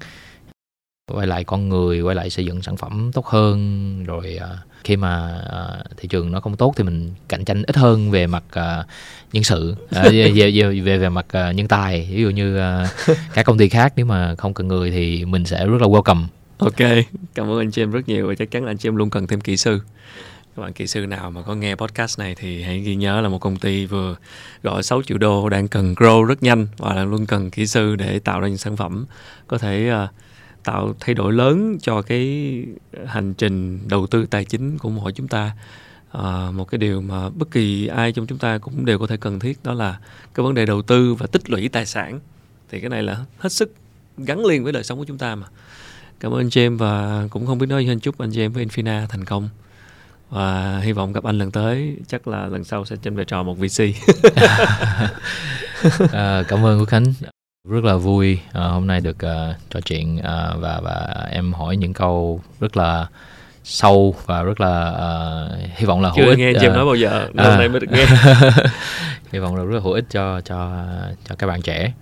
quay 1.12 1.26
lại 1.26 1.44
con 1.44 1.68
người 1.68 2.00
quay 2.00 2.14
lại 2.14 2.30
xây 2.30 2.44
dựng 2.44 2.62
sản 2.62 2.76
phẩm 2.76 3.10
tốt 3.14 3.26
hơn. 3.26 4.04
Rồi 4.04 4.38
uh, 4.42 4.58
khi 4.84 4.96
mà 4.96 5.42
uh, 5.46 5.96
thị 5.96 6.08
trường 6.08 6.32
nó 6.32 6.40
không 6.40 6.56
tốt 6.56 6.74
thì 6.76 6.84
mình 6.84 7.10
cạnh 7.28 7.44
tranh 7.44 7.62
ít 7.66 7.76
hơn 7.76 8.10
về 8.10 8.26
mặt 8.26 8.42
uh, 8.48 8.86
nhân 9.32 9.44
sự 9.44 9.74
uh, 9.84 10.12
về, 10.12 10.32
về 10.34 10.80
về 10.84 10.98
về 10.98 11.08
mặt 11.08 11.26
uh, 11.26 11.54
nhân 11.54 11.68
tài. 11.68 12.08
Ví 12.12 12.22
dụ 12.22 12.30
như 12.30 12.58
uh, 12.58 12.88
các 13.34 13.46
công 13.46 13.58
ty 13.58 13.68
khác 13.68 13.92
nếu 13.96 14.06
mà 14.06 14.34
không 14.34 14.54
cần 14.54 14.68
người 14.68 14.90
thì 14.90 15.24
mình 15.24 15.44
sẽ 15.44 15.66
rất 15.66 15.80
là 15.80 15.88
welcome. 15.88 16.24
Ok 16.58 17.06
cảm 17.34 17.50
ơn 17.50 17.58
anh 17.58 17.68
James 17.68 17.90
rất 17.90 18.08
nhiều 18.08 18.28
và 18.28 18.34
chắc 18.34 18.50
chắn 18.50 18.64
là 18.64 18.70
anh 18.70 18.76
James 18.76 18.96
luôn 18.96 19.10
cần 19.10 19.26
thêm 19.26 19.40
kỹ 19.40 19.56
sư 19.56 19.80
các 20.60 20.64
bạn 20.64 20.72
kỹ 20.72 20.86
sư 20.86 21.06
nào 21.06 21.30
mà 21.30 21.42
có 21.42 21.54
nghe 21.54 21.74
podcast 21.74 22.18
này 22.18 22.34
thì 22.34 22.62
hãy 22.62 22.80
ghi 22.80 22.94
nhớ 22.94 23.20
là 23.20 23.28
một 23.28 23.38
công 23.38 23.56
ty 23.56 23.86
vừa 23.86 24.16
gọi 24.62 24.82
6 24.82 25.02
triệu 25.02 25.18
đô 25.18 25.48
đang 25.48 25.68
cần 25.68 25.94
grow 25.94 26.24
rất 26.24 26.42
nhanh 26.42 26.66
và 26.76 26.94
là 26.94 27.04
luôn 27.04 27.26
cần 27.26 27.50
kỹ 27.50 27.66
sư 27.66 27.96
để 27.96 28.18
tạo 28.18 28.40
ra 28.40 28.48
những 28.48 28.58
sản 28.58 28.76
phẩm 28.76 29.06
có 29.46 29.58
thể 29.58 29.92
uh, 30.04 30.10
tạo 30.64 30.94
thay 31.00 31.14
đổi 31.14 31.32
lớn 31.32 31.78
cho 31.82 32.02
cái 32.02 32.64
hành 33.06 33.34
trình 33.34 33.78
đầu 33.88 34.06
tư 34.06 34.26
tài 34.26 34.44
chính 34.44 34.78
của 34.78 34.90
mỗi 34.90 35.12
chúng 35.12 35.28
ta. 35.28 35.52
À, 36.12 36.50
một 36.50 36.64
cái 36.64 36.78
điều 36.78 37.00
mà 37.00 37.28
bất 37.28 37.50
kỳ 37.50 37.86
ai 37.86 38.12
trong 38.12 38.26
chúng 38.26 38.38
ta 38.38 38.58
cũng 38.58 38.84
đều 38.84 38.98
có 38.98 39.06
thể 39.06 39.16
cần 39.16 39.38
thiết 39.38 39.58
đó 39.64 39.74
là 39.74 39.98
cái 40.34 40.44
vấn 40.44 40.54
đề 40.54 40.66
đầu 40.66 40.82
tư 40.82 41.14
và 41.14 41.26
tích 41.26 41.50
lũy 41.50 41.68
tài 41.68 41.86
sản. 41.86 42.20
Thì 42.70 42.80
cái 42.80 42.90
này 42.90 43.02
là 43.02 43.24
hết 43.38 43.52
sức 43.52 43.74
gắn 44.18 44.44
liền 44.44 44.64
với 44.64 44.72
đời 44.72 44.84
sống 44.84 44.98
của 44.98 45.04
chúng 45.04 45.18
ta 45.18 45.34
mà. 45.34 45.46
Cảm 46.20 46.32
ơn 46.32 46.48
James 46.48 46.76
và 46.76 47.26
cũng 47.30 47.46
không 47.46 47.58
biết 47.58 47.66
nói 47.66 47.84
gì 47.84 47.88
hơn. 47.88 48.00
Chúc 48.00 48.18
anh 48.18 48.30
James 48.30 48.50
với 48.50 48.66
Infina 48.66 49.06
thành 49.06 49.24
công 49.24 49.48
và 50.30 50.78
hy 50.82 50.92
vọng 50.92 51.12
gặp 51.12 51.24
anh 51.24 51.38
lần 51.38 51.50
tới. 51.50 51.96
Chắc 52.06 52.28
là 52.28 52.46
lần 52.46 52.64
sau 52.64 52.84
sẽ 52.84 52.96
trên 53.02 53.16
vai 53.16 53.24
trò 53.24 53.42
một 53.42 53.56
VC 53.58 53.82
à, 56.12 56.42
cảm 56.48 56.64
ơn 56.64 56.78
Quốc 56.78 56.88
Khánh. 56.88 57.04
Rất 57.68 57.84
là 57.84 57.96
vui 57.96 58.40
uh, 58.48 58.56
hôm 58.56 58.86
nay 58.86 59.00
được 59.00 59.16
uh, 59.16 59.56
trò 59.70 59.80
chuyện 59.80 60.16
uh, 60.16 60.22
và 60.60 60.80
và 60.82 61.26
em 61.30 61.52
hỏi 61.52 61.76
những 61.76 61.92
câu 61.92 62.40
rất 62.60 62.76
là 62.76 63.06
sâu 63.64 64.14
và 64.26 64.42
rất 64.42 64.60
là 64.60 64.90
uh, 64.90 65.58
hy 65.76 65.86
vọng 65.86 66.02
là 66.02 66.10
hữu 66.16 66.28
ích 66.28 66.38
nghe 66.38 66.50
uh, 66.50 66.62
nói 66.62 66.84
bao 66.84 66.94
giờ 66.94 67.28
à, 67.36 67.50
hôm 67.50 67.58
nay 67.58 67.68
mới 67.68 67.80
được 67.80 67.90
nghe. 67.90 68.06
Hy 69.32 69.38
vọng 69.38 69.56
là 69.56 69.64
rất 69.64 69.74
là 69.74 69.80
hữu 69.80 69.92
ích 69.92 70.04
cho 70.10 70.40
cho 70.40 70.84
cho 71.24 71.34
các 71.34 71.46
bạn 71.46 71.62
trẻ. 71.62 71.92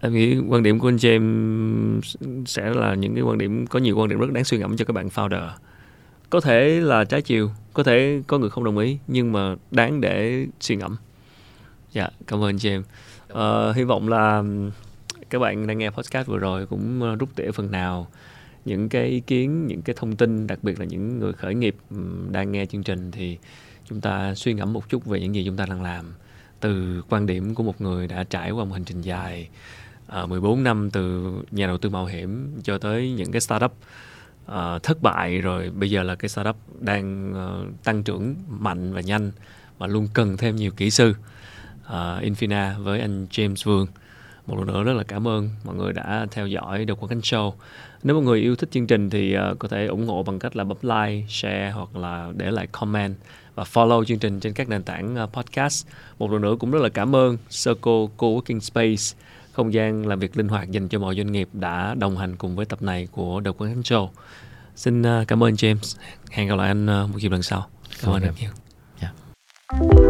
Em 0.00 0.14
nghĩ 0.14 0.36
quan 0.48 0.62
điểm 0.62 0.78
của 0.78 0.88
anh 0.88 0.96
James 0.96 2.00
sẽ 2.46 2.70
là 2.74 2.94
những 2.94 3.14
cái 3.14 3.22
quan 3.22 3.38
điểm 3.38 3.66
có 3.66 3.78
nhiều 3.78 3.96
quan 3.96 4.08
điểm 4.08 4.18
rất 4.18 4.32
đáng 4.32 4.44
suy 4.44 4.58
ngẫm 4.58 4.76
cho 4.76 4.84
các 4.84 4.92
bạn 4.92 5.08
founder 5.08 5.48
có 6.30 6.40
thể 6.40 6.80
là 6.80 7.04
trái 7.04 7.22
chiều 7.22 7.50
có 7.72 7.82
thể 7.82 8.22
có 8.26 8.38
người 8.38 8.50
không 8.50 8.64
đồng 8.64 8.78
ý 8.78 8.98
nhưng 9.06 9.32
mà 9.32 9.56
đáng 9.70 10.00
để 10.00 10.46
suy 10.60 10.76
ngẫm. 10.76 10.96
Dạ 11.92 12.08
cảm 12.26 12.42
ơn 12.44 12.56
James 12.56 12.80
uh, 12.80 12.86
ờ, 13.28 13.72
hy 13.72 13.84
vọng 13.84 14.08
là 14.08 14.42
các 15.30 15.38
bạn 15.38 15.66
đang 15.66 15.78
nghe 15.78 15.90
podcast 15.90 16.26
vừa 16.28 16.38
rồi 16.38 16.66
cũng 16.66 17.02
ờ, 17.02 17.16
rút 17.16 17.28
tỉa 17.36 17.50
phần 17.50 17.70
nào 17.70 18.06
những 18.64 18.88
cái 18.88 19.06
ý 19.06 19.20
kiến 19.20 19.66
những 19.66 19.82
cái 19.82 19.96
thông 19.98 20.16
tin 20.16 20.46
đặc 20.46 20.58
biệt 20.62 20.80
là 20.80 20.84
những 20.84 21.18
người 21.18 21.32
khởi 21.32 21.54
nghiệp 21.54 21.76
đang 22.30 22.52
nghe 22.52 22.66
chương 22.66 22.82
trình 22.82 23.10
thì 23.10 23.38
chúng 23.88 24.00
ta 24.00 24.34
suy 24.34 24.54
ngẫm 24.54 24.72
một 24.72 24.88
chút 24.88 25.04
về 25.04 25.20
những 25.20 25.34
gì 25.34 25.44
chúng 25.46 25.56
ta 25.56 25.66
đang 25.66 25.82
làm. 25.82 26.04
Từ 26.60 27.02
quan 27.08 27.26
điểm 27.26 27.54
của 27.54 27.62
một 27.62 27.80
người 27.80 28.08
đã 28.08 28.24
trải 28.24 28.50
qua 28.50 28.64
một 28.64 28.72
hành 28.72 28.84
trình 28.84 29.00
dài 29.00 29.48
ờ, 30.06 30.22
uh, 30.22 30.30
14 30.30 30.62
năm 30.62 30.90
từ 30.90 31.32
nhà 31.50 31.66
đầu 31.66 31.78
tư 31.78 31.88
mạo 31.88 32.06
hiểm 32.06 32.60
cho 32.62 32.78
tới 32.78 33.12
những 33.12 33.32
cái 33.32 33.40
startup 33.40 33.72
uh, 34.52 34.82
thất 34.82 35.02
bại 35.02 35.40
rồi 35.40 35.70
bây 35.70 35.90
giờ 35.90 36.02
là 36.02 36.14
cái 36.14 36.28
startup 36.28 36.56
đang 36.80 37.32
uh, 37.32 37.84
tăng 37.84 38.02
trưởng 38.02 38.34
mạnh 38.48 38.92
và 38.92 39.00
nhanh 39.00 39.30
mà 39.78 39.86
luôn 39.86 40.08
cần 40.14 40.36
thêm 40.36 40.56
nhiều 40.56 40.70
kỹ 40.70 40.90
sư 40.90 41.14
uh, 41.86 41.92
Infina 42.22 42.82
với 42.82 43.00
anh 43.00 43.26
James 43.30 43.64
Vương 43.64 43.86
một 44.46 44.58
lần 44.58 44.66
nữa 44.66 44.82
rất 44.82 44.92
là 44.92 45.02
cảm 45.02 45.28
ơn 45.28 45.50
mọi 45.64 45.74
người 45.74 45.92
đã 45.92 46.26
theo 46.30 46.46
dõi 46.46 46.84
được 46.84 47.00
quảng 47.00 47.08
Khánh 47.08 47.20
Show 47.20 47.52
nếu 48.02 48.16
mọi 48.16 48.24
người 48.24 48.40
yêu 48.40 48.56
thích 48.56 48.68
chương 48.72 48.86
trình 48.86 49.10
thì 49.10 49.36
uh, 49.36 49.58
có 49.58 49.68
thể 49.68 49.86
ủng 49.86 50.06
hộ 50.06 50.22
bằng 50.22 50.38
cách 50.38 50.56
là 50.56 50.64
bấm 50.64 50.76
like, 50.82 51.26
share 51.28 51.70
hoặc 51.70 51.96
là 51.96 52.32
để 52.36 52.50
lại 52.50 52.66
comment 52.66 53.14
và 53.54 53.64
follow 53.64 54.04
chương 54.04 54.18
trình 54.18 54.40
trên 54.40 54.52
các 54.52 54.68
nền 54.68 54.82
tảng 54.82 55.16
uh, 55.24 55.32
podcast. 55.32 55.86
Một 56.18 56.30
lần 56.32 56.42
nữa 56.42 56.56
cũng 56.60 56.70
rất 56.70 56.82
là 56.82 56.88
cảm 56.88 57.16
ơn 57.16 57.36
Circle 57.36 58.06
Co-working 58.16 58.60
Space, 58.60 59.27
không 59.58 59.72
gian 59.72 60.06
làm 60.06 60.18
việc 60.18 60.36
linh 60.36 60.48
hoạt 60.48 60.70
dành 60.70 60.88
cho 60.88 60.98
mọi 60.98 61.16
doanh 61.16 61.32
nghiệp 61.32 61.48
đã 61.52 61.94
đồng 61.94 62.16
hành 62.16 62.36
cùng 62.36 62.56
với 62.56 62.66
tập 62.66 62.82
này 62.82 63.08
của 63.12 63.40
The 63.44 63.50
Quảng 63.50 63.74
Khánh 63.74 63.82
Show. 63.82 64.08
Xin 64.76 65.02
uh, 65.02 65.28
cảm 65.28 65.42
ơn 65.42 65.54
James. 65.54 65.98
Hẹn 66.30 66.48
gặp 66.48 66.54
lại 66.56 66.68
anh 66.68 67.04
uh, 67.04 67.10
một 67.10 67.18
dịp 67.18 67.32
lần 67.32 67.42
sau. 67.42 67.66
Cảm 68.02 68.12
ơn 68.12 68.22
rất 68.22 68.32
nhiều. 68.40 68.50
Yeah. 69.00 70.07